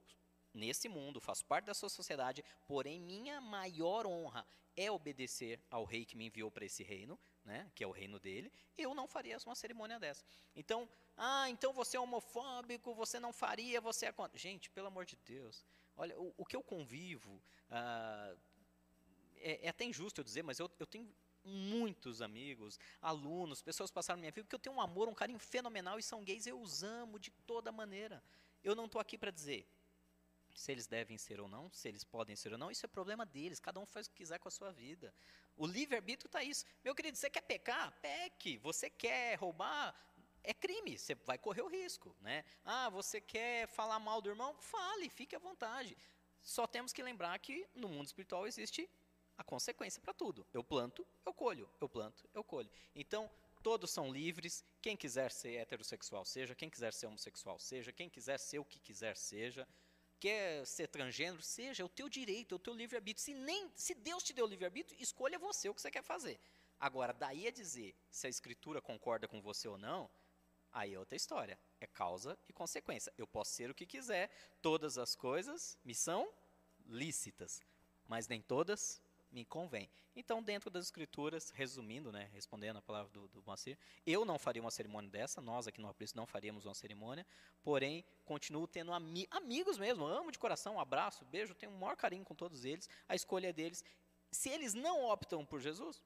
nesse 0.52 0.86
mundo, 0.86 1.18
faço 1.18 1.46
parte 1.46 1.64
da 1.64 1.72
sua 1.72 1.88
sociedade, 1.88 2.44
porém 2.66 3.00
minha 3.00 3.40
maior 3.40 4.06
honra 4.06 4.46
é 4.78 4.90
obedecer 4.92 5.60
ao 5.68 5.84
rei 5.84 6.04
que 6.04 6.16
me 6.16 6.26
enviou 6.26 6.52
para 6.52 6.64
esse 6.64 6.84
reino, 6.84 7.18
né, 7.48 7.68
que 7.74 7.82
é 7.82 7.86
o 7.86 7.90
reino 7.90 8.20
dele, 8.20 8.52
eu 8.76 8.94
não 8.94 9.08
faria 9.08 9.38
uma 9.46 9.54
cerimônia 9.54 9.98
dessa. 9.98 10.22
Então, 10.54 10.86
ah, 11.16 11.48
então 11.48 11.72
você 11.72 11.96
é 11.96 12.00
homofóbico, 12.00 12.94
você 12.94 13.18
não 13.18 13.32
faria, 13.32 13.80
você 13.80 14.06
é 14.06 14.12
contra. 14.12 14.38
Gente, 14.38 14.70
pelo 14.70 14.86
amor 14.86 15.06
de 15.06 15.16
Deus, 15.16 15.64
olha, 15.96 16.16
o, 16.20 16.34
o 16.36 16.44
que 16.44 16.54
eu 16.54 16.62
convivo, 16.62 17.42
ah, 17.70 18.36
é, 19.38 19.66
é, 19.66 19.68
até 19.70 19.84
injusto 19.84 20.20
eu 20.20 20.24
dizer, 20.24 20.42
mas 20.44 20.58
eu, 20.58 20.70
eu 20.78 20.86
tenho 20.86 21.10
muitos 21.42 22.20
amigos, 22.20 22.78
alunos, 23.00 23.62
pessoas 23.62 23.90
passaram 23.90 24.20
minha 24.20 24.30
vida, 24.30 24.46
que 24.46 24.54
eu 24.54 24.58
tenho 24.58 24.76
um 24.76 24.80
amor, 24.80 25.08
um 25.08 25.14
carinho 25.14 25.38
fenomenal 25.38 25.98
e 25.98 26.02
são 26.02 26.22
gays, 26.22 26.46
eu 26.46 26.60
os 26.60 26.82
amo 26.82 27.18
de 27.18 27.30
toda 27.46 27.72
maneira. 27.72 28.22
Eu 28.62 28.74
não 28.74 28.84
estou 28.84 29.00
aqui 29.00 29.16
para 29.16 29.30
dizer, 29.30 29.66
se 30.58 30.72
eles 30.72 30.88
devem 30.88 31.16
ser 31.16 31.40
ou 31.40 31.46
não, 31.46 31.70
se 31.70 31.86
eles 31.88 32.02
podem 32.02 32.34
ser 32.34 32.52
ou 32.52 32.58
não, 32.58 32.68
isso 32.68 32.84
é 32.84 32.88
problema 32.88 33.24
deles, 33.24 33.60
cada 33.60 33.78
um 33.78 33.86
faz 33.86 34.06
o 34.06 34.10
que 34.10 34.16
quiser 34.16 34.40
com 34.40 34.48
a 34.48 34.50
sua 34.50 34.72
vida. 34.72 35.14
O 35.56 35.64
livre-arbítrio 35.64 36.26
está 36.26 36.42
isso. 36.42 36.64
Meu 36.82 36.96
querido, 36.96 37.16
você 37.16 37.30
quer 37.30 37.42
pecar? 37.42 37.92
Peque. 38.00 38.58
Você 38.58 38.90
quer 38.90 39.36
roubar? 39.36 39.94
É 40.42 40.52
crime, 40.52 40.98
você 40.98 41.14
vai 41.14 41.38
correr 41.38 41.62
o 41.62 41.68
risco. 41.68 42.14
Né? 42.20 42.44
Ah, 42.64 42.88
você 42.88 43.20
quer 43.20 43.68
falar 43.68 44.00
mal 44.00 44.20
do 44.20 44.28
irmão? 44.28 44.56
Fale, 44.58 45.08
fique 45.08 45.36
à 45.36 45.38
vontade. 45.38 45.96
Só 46.42 46.66
temos 46.66 46.92
que 46.92 47.04
lembrar 47.04 47.38
que 47.38 47.64
no 47.74 47.88
mundo 47.88 48.06
espiritual 48.06 48.44
existe 48.44 48.90
a 49.36 49.44
consequência 49.44 50.02
para 50.02 50.12
tudo. 50.12 50.44
Eu 50.52 50.64
planto, 50.64 51.06
eu 51.24 51.32
colho. 51.32 51.70
Eu 51.80 51.88
planto, 51.88 52.28
eu 52.34 52.42
colho. 52.42 52.70
Então, 52.96 53.30
todos 53.62 53.92
são 53.92 54.10
livres. 54.10 54.64
Quem 54.82 54.96
quiser 54.96 55.30
ser 55.30 55.54
heterossexual, 55.54 56.24
seja. 56.24 56.56
Quem 56.56 56.68
quiser 56.68 56.92
ser 56.92 57.06
homossexual, 57.06 57.60
seja. 57.60 57.92
Quem 57.92 58.10
quiser 58.10 58.38
ser 58.38 58.58
o 58.58 58.64
que 58.64 58.80
quiser, 58.80 59.16
seja 59.16 59.68
quer 60.20 60.66
ser 60.66 60.88
transgênero, 60.88 61.42
seja, 61.42 61.82
é 61.82 61.86
o 61.86 61.88
teu 61.88 62.08
direito, 62.08 62.54
é 62.54 62.56
o 62.56 62.58
teu 62.58 62.74
livre-arbítrio. 62.74 63.24
Se, 63.24 63.34
nem, 63.34 63.70
se 63.74 63.94
Deus 63.94 64.22
te 64.22 64.32
deu 64.32 64.46
livre-arbítrio, 64.46 65.00
escolha 65.00 65.38
você 65.38 65.68
o 65.68 65.74
que 65.74 65.80
você 65.80 65.90
quer 65.90 66.02
fazer. 66.02 66.38
Agora, 66.78 67.12
daí 67.12 67.46
a 67.46 67.50
dizer 67.50 67.94
se 68.10 68.26
a 68.26 68.30
escritura 68.30 68.80
concorda 68.80 69.26
com 69.26 69.40
você 69.40 69.66
ou 69.66 69.78
não, 69.78 70.10
aí 70.72 70.94
é 70.94 70.98
outra 70.98 71.16
história. 71.16 71.58
É 71.80 71.86
causa 71.86 72.38
e 72.48 72.52
consequência. 72.52 73.12
Eu 73.16 73.26
posso 73.26 73.52
ser 73.52 73.70
o 73.70 73.74
que 73.74 73.86
quiser, 73.86 74.30
todas 74.62 74.98
as 74.98 75.14
coisas 75.14 75.78
me 75.84 75.94
são 75.94 76.32
lícitas, 76.86 77.60
mas 78.06 78.28
nem 78.28 78.40
todas 78.40 79.02
me 79.30 79.44
convém. 79.44 79.88
Então, 80.16 80.42
dentro 80.42 80.70
das 80.70 80.86
escrituras, 80.86 81.50
resumindo, 81.50 82.10
né, 82.10 82.28
respondendo 82.32 82.78
a 82.78 82.82
palavra 82.82 83.10
do, 83.12 83.28
do 83.28 83.42
Moacir, 83.42 83.78
eu 84.06 84.24
não 84.24 84.38
faria 84.38 84.60
uma 84.60 84.70
cerimônia 84.70 85.10
dessa, 85.10 85.40
nós 85.40 85.66
aqui 85.66 85.80
no 85.80 85.88
Aprisco 85.88 86.16
não 86.16 86.26
faríamos 86.26 86.64
uma 86.64 86.74
cerimônia, 86.74 87.26
porém, 87.62 88.04
continuo 88.24 88.66
tendo 88.66 88.92
ami 88.92 89.26
amigos 89.30 89.78
mesmo, 89.78 90.04
amo 90.06 90.32
de 90.32 90.38
coração, 90.38 90.74
um 90.74 90.80
abraço, 90.80 91.24
beijo, 91.26 91.54
tenho 91.54 91.72
o 91.72 91.78
maior 91.78 91.96
carinho 91.96 92.24
com 92.24 92.34
todos 92.34 92.64
eles, 92.64 92.88
a 93.08 93.14
escolha 93.14 93.52
deles. 93.52 93.84
Se 94.30 94.48
eles 94.48 94.74
não 94.74 95.04
optam 95.04 95.44
por 95.44 95.60
Jesus, 95.60 96.02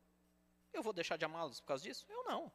eu 0.72 0.82
vou 0.82 0.92
deixar 0.92 1.16
de 1.16 1.24
amá-los 1.24 1.60
por 1.60 1.66
causa 1.66 1.82
disso? 1.82 2.06
Eu 2.08 2.24
não. 2.24 2.52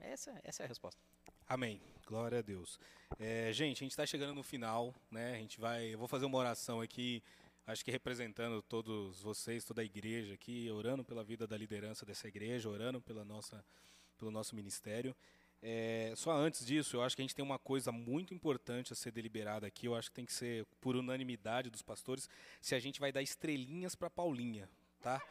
Essa, 0.00 0.40
essa 0.42 0.62
é 0.62 0.64
a 0.64 0.68
resposta. 0.68 1.00
Amém. 1.46 1.82
Glória 2.06 2.38
a 2.38 2.42
Deus. 2.42 2.78
É, 3.18 3.52
gente, 3.52 3.78
a 3.78 3.84
gente 3.84 3.92
está 3.92 4.06
chegando 4.06 4.34
no 4.34 4.42
final, 4.42 4.94
né? 5.10 5.34
A 5.34 5.38
gente 5.38 5.60
vai. 5.60 5.94
Eu 5.94 5.98
vou 5.98 6.08
fazer 6.08 6.24
uma 6.24 6.38
oração 6.38 6.80
aqui 6.80 7.22
acho 7.66 7.84
que 7.84 7.90
representando 7.90 8.60
todos 8.62 9.22
vocês, 9.22 9.64
toda 9.64 9.82
a 9.82 9.84
igreja 9.84 10.34
aqui, 10.34 10.70
orando 10.70 11.04
pela 11.04 11.22
vida 11.22 11.46
da 11.46 11.56
liderança 11.56 12.04
dessa 12.04 12.26
igreja, 12.28 12.68
orando 12.68 13.00
pela 13.00 13.24
nossa, 13.24 13.64
pelo 14.18 14.30
nosso 14.30 14.56
ministério. 14.56 15.14
É, 15.64 16.12
só 16.16 16.32
antes 16.32 16.66
disso, 16.66 16.96
eu 16.96 17.02
acho 17.02 17.14
que 17.14 17.22
a 17.22 17.24
gente 17.24 17.36
tem 17.36 17.44
uma 17.44 17.58
coisa 17.58 17.92
muito 17.92 18.34
importante 18.34 18.92
a 18.92 18.96
ser 18.96 19.12
deliberada 19.12 19.64
aqui. 19.66 19.86
Eu 19.86 19.94
acho 19.94 20.10
que 20.10 20.16
tem 20.16 20.24
que 20.24 20.32
ser 20.32 20.66
por 20.80 20.96
unanimidade 20.96 21.70
dos 21.70 21.82
pastores 21.82 22.28
se 22.60 22.74
a 22.74 22.80
gente 22.80 22.98
vai 22.98 23.12
dar 23.12 23.22
estrelinhas 23.22 23.94
para 23.94 24.10
Paulinha, 24.10 24.68
tá? 25.00 25.22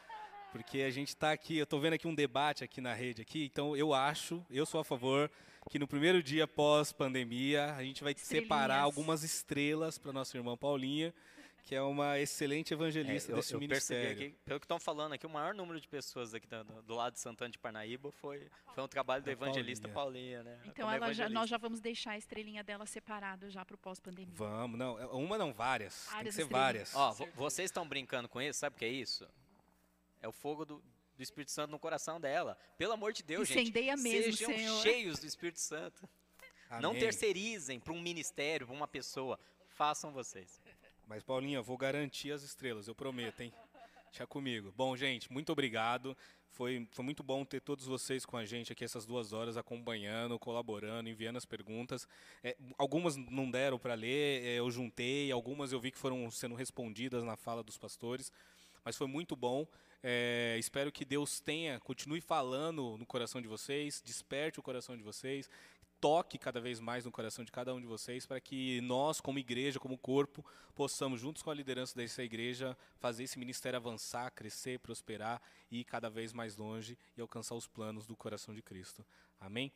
Porque 0.50 0.82
a 0.82 0.90
gente 0.90 1.08
está 1.08 1.32
aqui, 1.32 1.58
eu 1.58 1.64
estou 1.64 1.80
vendo 1.80 1.94
aqui 1.94 2.06
um 2.06 2.14
debate 2.14 2.64
aqui 2.64 2.80
na 2.80 2.94
rede 2.94 3.22
aqui, 3.22 3.44
então 3.44 3.76
eu 3.76 3.94
acho, 3.94 4.44
eu 4.50 4.66
sou 4.66 4.80
a 4.80 4.84
favor 4.84 5.30
que 5.70 5.78
no 5.78 5.86
primeiro 5.86 6.22
dia 6.22 6.46
pós 6.46 6.92
pandemia 6.92 7.74
a 7.74 7.82
gente 7.82 8.02
vai 8.02 8.14
separar 8.14 8.80
algumas 8.80 9.22
estrelas 9.22 9.96
para 9.96 10.12
nossa 10.12 10.36
irmã 10.36 10.56
Paulinha 10.56 11.14
que 11.64 11.74
é 11.74 11.82
uma 11.82 12.18
excelente 12.18 12.74
evangelista 12.74 13.30
é, 13.30 13.32
eu, 13.32 13.36
desse 13.36 13.54
eu 13.54 13.60
ministério. 13.60 14.12
Aqui, 14.12 14.36
pelo 14.44 14.58
que 14.58 14.64
estão 14.64 14.80
falando 14.80 15.12
aqui, 15.12 15.26
o 15.26 15.30
maior 15.30 15.54
número 15.54 15.80
de 15.80 15.86
pessoas 15.88 16.34
aqui 16.34 16.46
do, 16.46 16.82
do 16.82 16.94
lado 16.94 17.14
de 17.14 17.20
Santana 17.20 17.50
de 17.50 17.58
Parnaíba 17.58 18.10
foi, 18.10 18.48
foi 18.74 18.82
um 18.82 18.88
trabalho 18.88 19.22
do 19.22 19.30
evangelista 19.30 19.88
Paulinha. 19.88 20.42
Paulinha 20.42 20.58
né? 20.58 20.62
Então 20.66 20.90
ela 20.90 21.12
já, 21.12 21.28
nós 21.28 21.48
já 21.48 21.56
vamos 21.56 21.80
deixar 21.80 22.12
a 22.12 22.18
estrelinha 22.18 22.64
dela 22.64 22.84
separada 22.84 23.48
já 23.48 23.64
para 23.64 23.74
o 23.74 23.78
pós-pandemia. 23.78 24.34
Vamos, 24.34 24.78
não, 24.78 24.98
é, 24.98 25.06
uma 25.06 25.38
não, 25.38 25.52
várias. 25.52 26.08
várias 26.10 26.34
tem 26.34 26.44
que 26.44 26.50
ser 26.50 26.52
várias. 26.52 26.94
Ó, 26.94 27.12
vocês 27.34 27.70
estão 27.70 27.86
brincando 27.88 28.28
com 28.28 28.40
isso, 28.40 28.58
sabe 28.58 28.74
o 28.74 28.78
que 28.78 28.84
é 28.84 28.88
isso? 28.88 29.26
É 30.20 30.26
o 30.26 30.32
fogo 30.32 30.64
do, 30.64 30.82
do 31.16 31.22
Espírito 31.22 31.52
Santo 31.52 31.70
no 31.70 31.78
coração 31.78 32.20
dela. 32.20 32.56
Pelo 32.76 32.92
amor 32.92 33.12
de 33.12 33.22
Deus, 33.22 33.48
Incendeia 33.50 33.96
gente. 33.96 34.02
mesmo, 34.02 34.32
sejam 34.32 34.54
Senhor. 34.54 34.82
cheios 34.82 35.18
do 35.18 35.26
Espírito 35.26 35.60
Santo. 35.60 36.08
Amém. 36.68 36.82
Não 36.82 36.94
terceirizem 36.94 37.78
para 37.78 37.92
um 37.92 38.00
ministério, 38.00 38.66
para 38.66 38.74
uma 38.74 38.88
pessoa. 38.88 39.38
Façam 39.68 40.12
vocês. 40.12 40.61
Mas, 41.12 41.22
Paulinha, 41.22 41.60
vou 41.60 41.76
garantir 41.76 42.32
as 42.32 42.42
estrelas, 42.42 42.88
eu 42.88 42.94
prometo, 42.94 43.42
hein? 43.42 43.52
Deixa 44.06 44.26
comigo. 44.26 44.72
Bom, 44.74 44.96
gente, 44.96 45.30
muito 45.30 45.52
obrigado. 45.52 46.16
Foi, 46.52 46.88
foi 46.90 47.04
muito 47.04 47.22
bom 47.22 47.44
ter 47.44 47.60
todos 47.60 47.84
vocês 47.84 48.24
com 48.24 48.34
a 48.34 48.46
gente 48.46 48.72
aqui 48.72 48.82
essas 48.82 49.04
duas 49.04 49.34
horas, 49.34 49.58
acompanhando, 49.58 50.38
colaborando, 50.38 51.10
enviando 51.10 51.36
as 51.36 51.44
perguntas. 51.44 52.08
É, 52.42 52.56
algumas 52.78 53.14
não 53.14 53.50
deram 53.50 53.78
para 53.78 53.92
ler, 53.92 54.42
é, 54.42 54.58
eu 54.58 54.70
juntei, 54.70 55.30
algumas 55.30 55.70
eu 55.70 55.80
vi 55.80 55.90
que 55.90 55.98
foram 55.98 56.30
sendo 56.30 56.54
respondidas 56.54 57.22
na 57.22 57.36
fala 57.36 57.62
dos 57.62 57.76
pastores, 57.76 58.32
mas 58.82 58.96
foi 58.96 59.06
muito 59.06 59.36
bom. 59.36 59.66
É, 60.02 60.56
espero 60.58 60.90
que 60.90 61.04
Deus 61.04 61.40
tenha, 61.40 61.78
continue 61.80 62.22
falando 62.22 62.96
no 62.96 63.04
coração 63.04 63.42
de 63.42 63.48
vocês, 63.48 64.02
desperte 64.02 64.58
o 64.58 64.62
coração 64.62 64.96
de 64.96 65.02
vocês, 65.02 65.50
toque 66.02 66.36
cada 66.36 66.60
vez 66.60 66.80
mais 66.80 67.04
no 67.04 67.12
coração 67.12 67.44
de 67.44 67.52
cada 67.52 67.72
um 67.72 67.80
de 67.80 67.86
vocês, 67.86 68.26
para 68.26 68.40
que 68.40 68.80
nós, 68.80 69.20
como 69.20 69.38
igreja, 69.38 69.78
como 69.78 69.96
corpo, 69.96 70.44
possamos, 70.74 71.20
juntos 71.20 71.44
com 71.44 71.50
a 71.50 71.54
liderança 71.54 71.94
dessa 71.94 72.24
igreja, 72.24 72.76
fazer 72.98 73.22
esse 73.22 73.38
ministério 73.38 73.76
avançar, 73.76 74.28
crescer, 74.32 74.80
prosperar 74.80 75.40
e 75.70 75.78
ir 75.78 75.84
cada 75.84 76.10
vez 76.10 76.32
mais 76.32 76.56
longe 76.56 76.98
e 77.16 77.20
alcançar 77.20 77.54
os 77.54 77.68
planos 77.68 78.04
do 78.04 78.16
coração 78.16 78.52
de 78.52 78.60
Cristo. 78.60 79.06
Amém? 79.40 79.70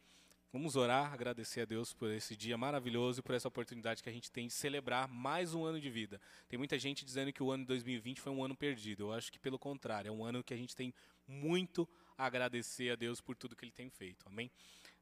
Vamos 0.52 0.74
orar, 0.74 1.12
agradecer 1.12 1.60
a 1.60 1.64
Deus 1.64 1.92
por 1.92 2.10
esse 2.10 2.34
dia 2.34 2.58
maravilhoso 2.58 3.20
e 3.20 3.22
por 3.22 3.36
essa 3.36 3.46
oportunidade 3.46 4.02
que 4.02 4.08
a 4.08 4.12
gente 4.12 4.28
tem 4.28 4.48
de 4.48 4.52
celebrar 4.52 5.06
mais 5.06 5.54
um 5.54 5.64
ano 5.64 5.80
de 5.80 5.88
vida. 5.88 6.20
Tem 6.48 6.58
muita 6.58 6.76
gente 6.76 7.04
dizendo 7.04 7.32
que 7.32 7.42
o 7.42 7.52
ano 7.52 7.62
de 7.62 7.68
2020 7.68 8.20
foi 8.20 8.32
um 8.32 8.42
ano 8.42 8.56
perdido. 8.56 9.04
Eu 9.04 9.12
acho 9.12 9.30
que 9.30 9.38
pelo 9.38 9.60
contrário, 9.60 10.08
é 10.08 10.12
um 10.12 10.24
ano 10.24 10.42
que 10.42 10.52
a 10.52 10.56
gente 10.56 10.74
tem 10.74 10.92
muito 11.28 11.88
a 12.18 12.26
agradecer 12.26 12.90
a 12.90 12.96
Deus 12.96 13.20
por 13.20 13.36
tudo 13.36 13.54
que 13.54 13.64
ele 13.64 13.72
tem 13.72 13.88
feito. 13.90 14.26
Amém? 14.26 14.50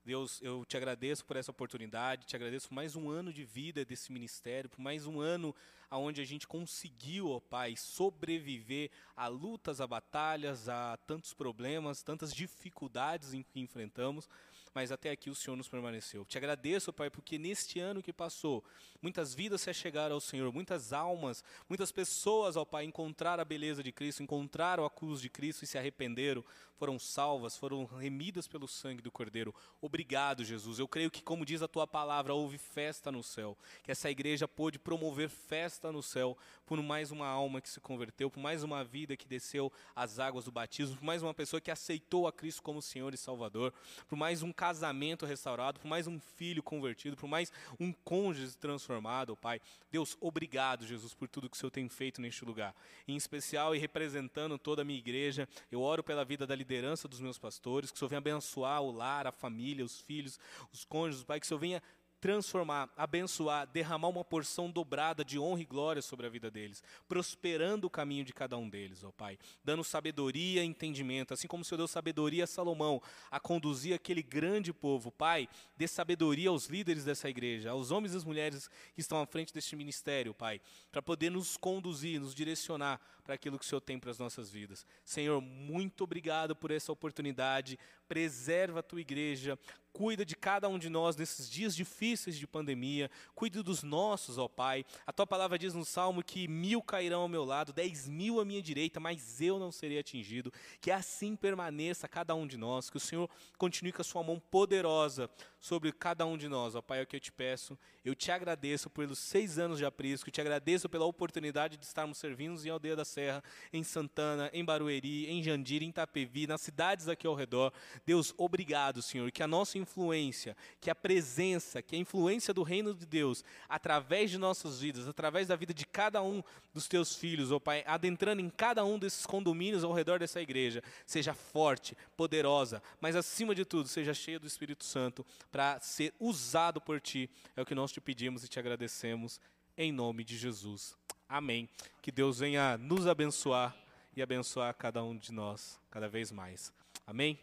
Deus, 0.05 0.39
eu 0.43 0.67
te 0.67 0.77
agradeço 0.77 1.25
por 1.25 1.35
essa 1.35 1.51
oportunidade, 1.51 2.27
te 2.27 2.37
agradeço 2.37 2.69
por 2.69 2.75
mais 2.75 2.95
um 2.95 3.09
ano 3.09 3.33
de 3.33 3.43
vida 3.43 3.87
desse 3.87 4.13
ministério, 4.13 4.69
por 4.69 4.79
mais 4.79 5.07
um 5.07 5.19
ano 5.19 5.55
onde 5.91 6.21
a 6.21 6.25
gente 6.27 6.47
conseguiu, 6.47 7.31
ó 7.31 7.41
Pai, 7.41 7.75
sobreviver 7.75 8.91
a 9.17 9.29
lutas, 9.29 9.81
a 9.81 9.87
batalhas, 9.87 10.69
a 10.69 10.99
tantos 11.07 11.33
problemas, 11.33 12.03
tantas 12.03 12.35
dificuldades 12.35 13.33
em 13.33 13.43
que 13.43 13.59
enfrentamos 13.61 14.29
mas 14.75 14.91
até 14.91 15.11
aqui 15.11 15.31
o 15.31 15.35
Senhor 15.35 15.57
nos 15.57 15.69
permaneceu. 15.69 16.25
Te 16.25 16.37
agradeço, 16.37 16.93
Pai, 16.93 17.09
porque 17.09 17.39
neste 17.39 17.79
ano 17.79 18.03
que 18.03 18.13
passou, 18.13 18.65
muitas 19.01 19.33
vidas 19.33 19.61
se 19.61 19.73
chegaram 19.73 20.17
ao 20.17 20.21
Senhor, 20.21 20.53
muitas 20.53 20.93
almas, 20.93 21.45
muitas 21.69 21.93
pessoas, 21.93 22.57
ó 22.57 22.65
Pai, 22.65 22.85
encontraram 22.85 23.41
a 23.41 23.45
beleza 23.45 23.85
de 23.85 23.93
Cristo, 23.93 24.23
encontraram 24.23 24.85
a 24.85 24.91
cruz 24.91 25.21
de 25.21 25.31
Cristo 25.31 25.63
e 25.63 25.67
se 25.67 25.79
arrependeram, 25.79 26.45
foram 26.77 26.99
salvas, 26.99 27.57
foram 27.57 27.85
remidas 27.85 28.47
pelo 28.47 28.67
sangue 28.67 29.03
do 29.03 29.11
Cordeiro. 29.11 29.55
Obrigado, 29.81 30.45
Jesus. 30.45 30.79
Eu 30.79 30.89
creio 30.89 31.11
que, 31.11 31.23
como 31.23 31.47
diz 31.47 31.63
a 31.63 31.69
tua 31.69 31.87
palavra, 31.87 32.35
houve 32.35 32.59
festa 32.59 33.11
no 33.13 33.23
céu, 33.23 33.57
que 33.83 33.91
essa 33.91 34.11
igreja 34.11 34.49
pôde 34.49 34.79
promover 34.79 35.29
festa 35.29 35.93
no 35.93 36.03
céu 36.03 36.37
por 36.67 36.83
mais 36.83 37.11
uma 37.11 37.27
alma 37.27 37.61
que 37.61 37.69
se 37.69 37.81
converteu, 37.81 38.31
por 38.31 38.41
mais 38.41 38.63
uma 38.63 38.83
vida 38.83 39.17
que 39.17 39.27
desceu 39.27 39.73
as 39.95 40.19
águas 40.19 40.47
do 40.47 40.53
batismo, 40.53 40.97
por 40.97 41.05
mais 41.05 41.23
uma 41.23 41.35
pessoa 41.35 41.61
que 41.61 41.71
aceitou 41.71 42.27
a 42.27 42.33
Cristo 42.33 42.63
como 42.63 42.83
Senhor 42.83 43.13
e 43.15 43.19
Salvador, 43.19 43.73
por 44.09 44.17
mais 44.17 44.43
um 44.43 44.53
casamento 44.53 45.27
restaurado, 45.27 45.81
por 45.81 45.89
mais 45.89 46.07
um 46.07 46.19
filho 46.19 46.63
convertido, 46.63 47.17
por 47.17 47.29
mais 47.29 47.53
um 47.79 47.93
cônjuge 47.93 48.57
transformado, 48.57 49.37
Pai. 49.37 49.61
Deus, 49.91 50.17
obrigado, 50.21 50.87
Jesus, 50.87 51.15
por 51.15 51.29
tudo 51.29 51.49
que 51.49 51.57
o 51.57 51.61
Senhor 51.61 51.71
tem 51.71 51.89
feito 51.89 52.21
neste 52.21 52.45
lugar. 52.45 52.75
Em 53.07 53.17
especial 53.17 53.75
e 53.75 53.79
representando 53.79 54.59
toda 54.59 54.83
a 54.83 54.85
minha 54.85 54.99
igreja, 54.99 55.49
eu 55.71 55.81
oro 55.81 56.03
pela 56.03 56.25
vida 56.25 56.47
da 56.47 56.55
liderança 56.65 57.07
dos 57.07 57.21
meus 57.21 57.39
pastores, 57.39 57.91
que 57.91 57.97
o 57.97 57.99
Senhor 57.99 58.09
venha 58.09 58.19
abençoar 58.19 58.81
o 58.83 58.91
lar, 58.91 59.27
a 59.27 59.33
família, 59.33 59.85
os 59.85 60.01
filhos, 60.01 60.39
os 60.73 60.85
cônjuges, 60.85 61.23
Pai, 61.23 61.39
que 61.39 61.45
o 61.45 61.49
Senhor 61.49 61.61
venha 61.61 61.83
transformar, 62.25 62.89
abençoar, 62.97 63.67
derramar 63.67 64.09
uma 64.09 64.25
porção 64.25 64.71
dobrada 64.71 65.23
de 65.23 65.39
honra 65.39 65.61
e 65.61 65.67
glória 65.67 66.01
sobre 66.01 66.25
a 66.25 66.31
vida 66.31 66.51
deles, 66.51 66.83
prosperando 67.07 67.87
o 67.87 67.91
caminho 67.91 68.25
de 68.25 68.33
cada 68.33 68.57
um 68.57 68.67
deles, 68.67 69.05
ó 69.05 69.13
Pai, 69.13 69.39
dando 69.63 69.85
sabedoria 69.85 70.65
e 70.65 70.67
entendimento, 70.67 71.35
assim 71.35 71.47
como 71.47 71.61
o 71.61 71.65
Senhor 71.67 71.77
deu 71.77 71.87
sabedoria 71.87 72.45
a 72.45 72.47
Salomão 72.47 72.99
a 73.31 73.39
conduzir 73.39 73.95
aquele 73.95 74.23
grande 74.23 74.73
povo, 74.73 75.13
Pai, 75.13 75.47
dê 75.77 75.87
sabedoria 75.87 76.49
aos 76.49 76.65
líderes 76.65 77.05
dessa 77.05 77.29
igreja, 77.29 77.73
aos 77.73 77.91
homens 77.91 78.15
e 78.15 78.17
às 78.17 78.25
mulheres 78.25 78.71
que 78.95 79.03
estão 79.03 79.21
à 79.21 79.27
frente 79.27 79.53
deste 79.53 79.77
ministério, 79.77 80.33
Pai, 80.33 80.63
para 80.91 81.03
poder 81.03 81.29
nos 81.29 81.59
conduzir, 81.59 82.19
nos 82.19 82.35
direcionar 82.35 83.03
para 83.23 83.35
aquilo 83.35 83.59
que 83.59 83.67
o 83.67 83.69
Senhor 83.69 83.83
tem 83.83 83.99
para 83.99 84.11
as 84.11 84.19
nossas 84.19 84.51
vidas. 84.51 84.87
Senhor, 85.05 85.43
muito 85.43 86.05
obrigado 86.05 86.57
por 86.57 86.71
essa 86.71 86.91
oportunidade, 86.91 87.79
preserva 88.09 88.81
a 88.81 88.83
tua 88.83 89.03
igreja, 89.03 89.59
cuida 89.95 90.25
de 90.25 90.35
cada 90.35 90.69
um 90.69 90.77
de 90.77 90.91
nós 90.91 91.17
nesses 91.17 91.49
dias 91.49 91.75
difíceis 91.75 92.37
de 92.37 92.49
pandemia, 92.49 93.09
cuida 93.33 93.63
dos 93.63 93.85
nossos, 93.85 94.39
ó 94.39 94.49
Pai. 94.49 94.85
A 95.07 95.13
tua 95.13 95.25
palavra 95.25 95.57
diz 95.57 95.73
no 95.73 95.85
Salmo 95.85 96.23
que 96.23 96.49
mil 96.49 96.83
cairão 96.83 97.23
ao 97.23 97.29
meu 97.29 97.45
lado, 97.45 97.73
dez 97.73 98.09
mil 98.09 98.41
à 98.41 98.45
minha 98.45 98.61
direita, 98.61 98.99
mas 98.99 99.41
eu 99.41 99.57
não 99.57 99.71
serei 99.71 100.01
atingido. 100.01 100.53
Que 100.81 100.91
assim 100.91 101.37
permaneça 101.37 102.09
cada 102.09 102.35
um 102.35 102.45
de 102.45 102.57
nós, 102.57 102.91
que 102.91 102.97
o 102.97 103.01
Senhor 103.01 103.31
continue 103.57 103.93
com 103.93 104.03
a 104.03 104.05
sua 104.05 104.25
mão 104.25 104.41
poderosa 104.51 105.31
sobre 105.61 105.93
cada 105.93 106.27
um 106.27 106.37
de 106.37 106.49
nós, 106.49 106.75
ó 106.75 106.83
Pai, 106.83 107.01
é 107.01 107.03
o 107.05 107.07
que 107.07 107.17
eu 107.17 107.21
te 107.21 107.33
peço. 107.33 107.79
Eu 108.05 108.15
te 108.15 108.31
agradeço 108.33 108.91
pelos 108.91 109.19
seis 109.19 109.59
anos 109.59 109.79
de 109.79 109.87
aprisco, 109.87 110.31
te 110.31 110.41
agradeço 110.41 110.89
pela 110.89 111.07
oportunidade 111.07 111.77
de 111.77 111.85
estarmos 111.87 112.19
servindo 112.19 112.61
em 112.67 112.69
Aldeia 112.69 112.97
da 112.97 113.05
Serra, 113.05 113.43
em 113.73 113.83
Santana, 113.83 114.51
em 114.53 114.65
Barueri, 114.65 115.27
em 115.27 115.43
Jandira, 115.43 115.85
em 115.85 115.89
Itapevi, 115.89 116.47
nas 116.47 116.61
cidades 116.61 117.09
aqui 117.09 117.27
ao 117.27 117.35
redor. 117.35 117.73
Deus, 118.05 118.35
obrigado, 118.37 119.01
Senhor, 119.01 119.31
que 119.31 119.43
a 119.43 119.47
nossa 119.47 119.79
influência, 119.85 120.57
que 120.81 120.91
a 120.91 120.95
presença, 120.95 121.81
que 121.81 121.95
a 121.95 121.99
influência 121.99 122.53
do 122.53 122.63
reino 122.63 122.93
de 122.93 123.07
Deus, 123.07 123.45
através 123.69 124.31
de 124.31 124.39
nossas 124.39 124.81
vidas, 124.81 125.07
através 125.07 125.49
da 125.49 125.57
vida 125.57 125.73
de 125.73 125.87
cada 125.87 126.23
um 126.23 126.43
dos 126.73 126.89
teus 126.89 127.15
filhos, 127.15 127.53
ó 127.53 127.61
Pai, 127.61 127.85
adentrando 127.87 128.43
em 128.43 128.51
cada 128.51 128.85
um 128.85 128.99
desses 128.99 129.25
condomínios 129.25 129.85
ao 129.85 129.93
redor 129.93 130.19
dessa 130.19 130.41
igreja, 130.41 130.83
seja 131.07 131.33
forte, 131.33 131.97
poderosa, 132.17 132.83
mas 133.01 133.15
acima 133.15 133.55
de 133.55 133.65
tudo, 133.65 133.89
seja 133.89 134.13
cheia 134.13 134.41
do 134.41 134.47
Espírito 134.47 134.85
Santo 134.85 135.25
para 135.53 135.79
ser 135.81 136.13
usado 136.19 136.81
por 136.81 137.01
ti. 137.01 137.31
É 137.55 137.63
o 137.63 137.67
que 137.67 137.75
nós 137.75 137.93
te 137.93 138.01
pedimos 138.01 138.43
e 138.43 138.49
te 138.49 138.59
agradecemos 138.59 139.41
em 139.77 139.93
nome 139.93 140.25
de 140.25 140.37
Jesus. 140.37 140.97
Amém. 141.29 141.69
Que 142.03 142.11
Deus 142.11 142.39
venha 142.39 142.77
nos 142.79 143.07
abençoar 143.07 143.77
e 144.17 144.23
abençoar 144.23 144.75
cada 144.75 145.03
um 145.03 145.17
de 145.17 145.33
nós 145.33 145.81
cada 145.91 146.09
vez 146.09 146.31
mais. 146.31 146.73
Amém. 147.07 147.39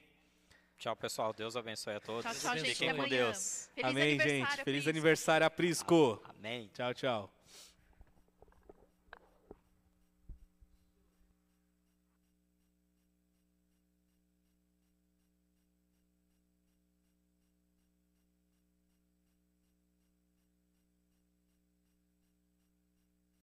Tchau, 0.81 0.95
pessoal. 0.95 1.31
Deus 1.31 1.55
abençoe 1.55 1.93
a 1.93 1.99
todos. 1.99 2.23
Tchau, 2.23 2.33
tchau, 2.33 2.57
gente. 2.57 2.73
Fiquem 2.73 2.89
Até 2.89 3.03
com. 3.03 3.07
Deus. 3.07 3.69
Feliz 3.75 3.91
Amém, 3.91 4.19
gente. 4.19 4.47
Feliz 4.47 4.63
Prisco. 4.63 4.89
aniversário, 4.89 5.45
Aprisco. 5.45 6.19
Amém. 6.27 6.71
Tchau, 6.73 6.91
tchau. 6.95 7.40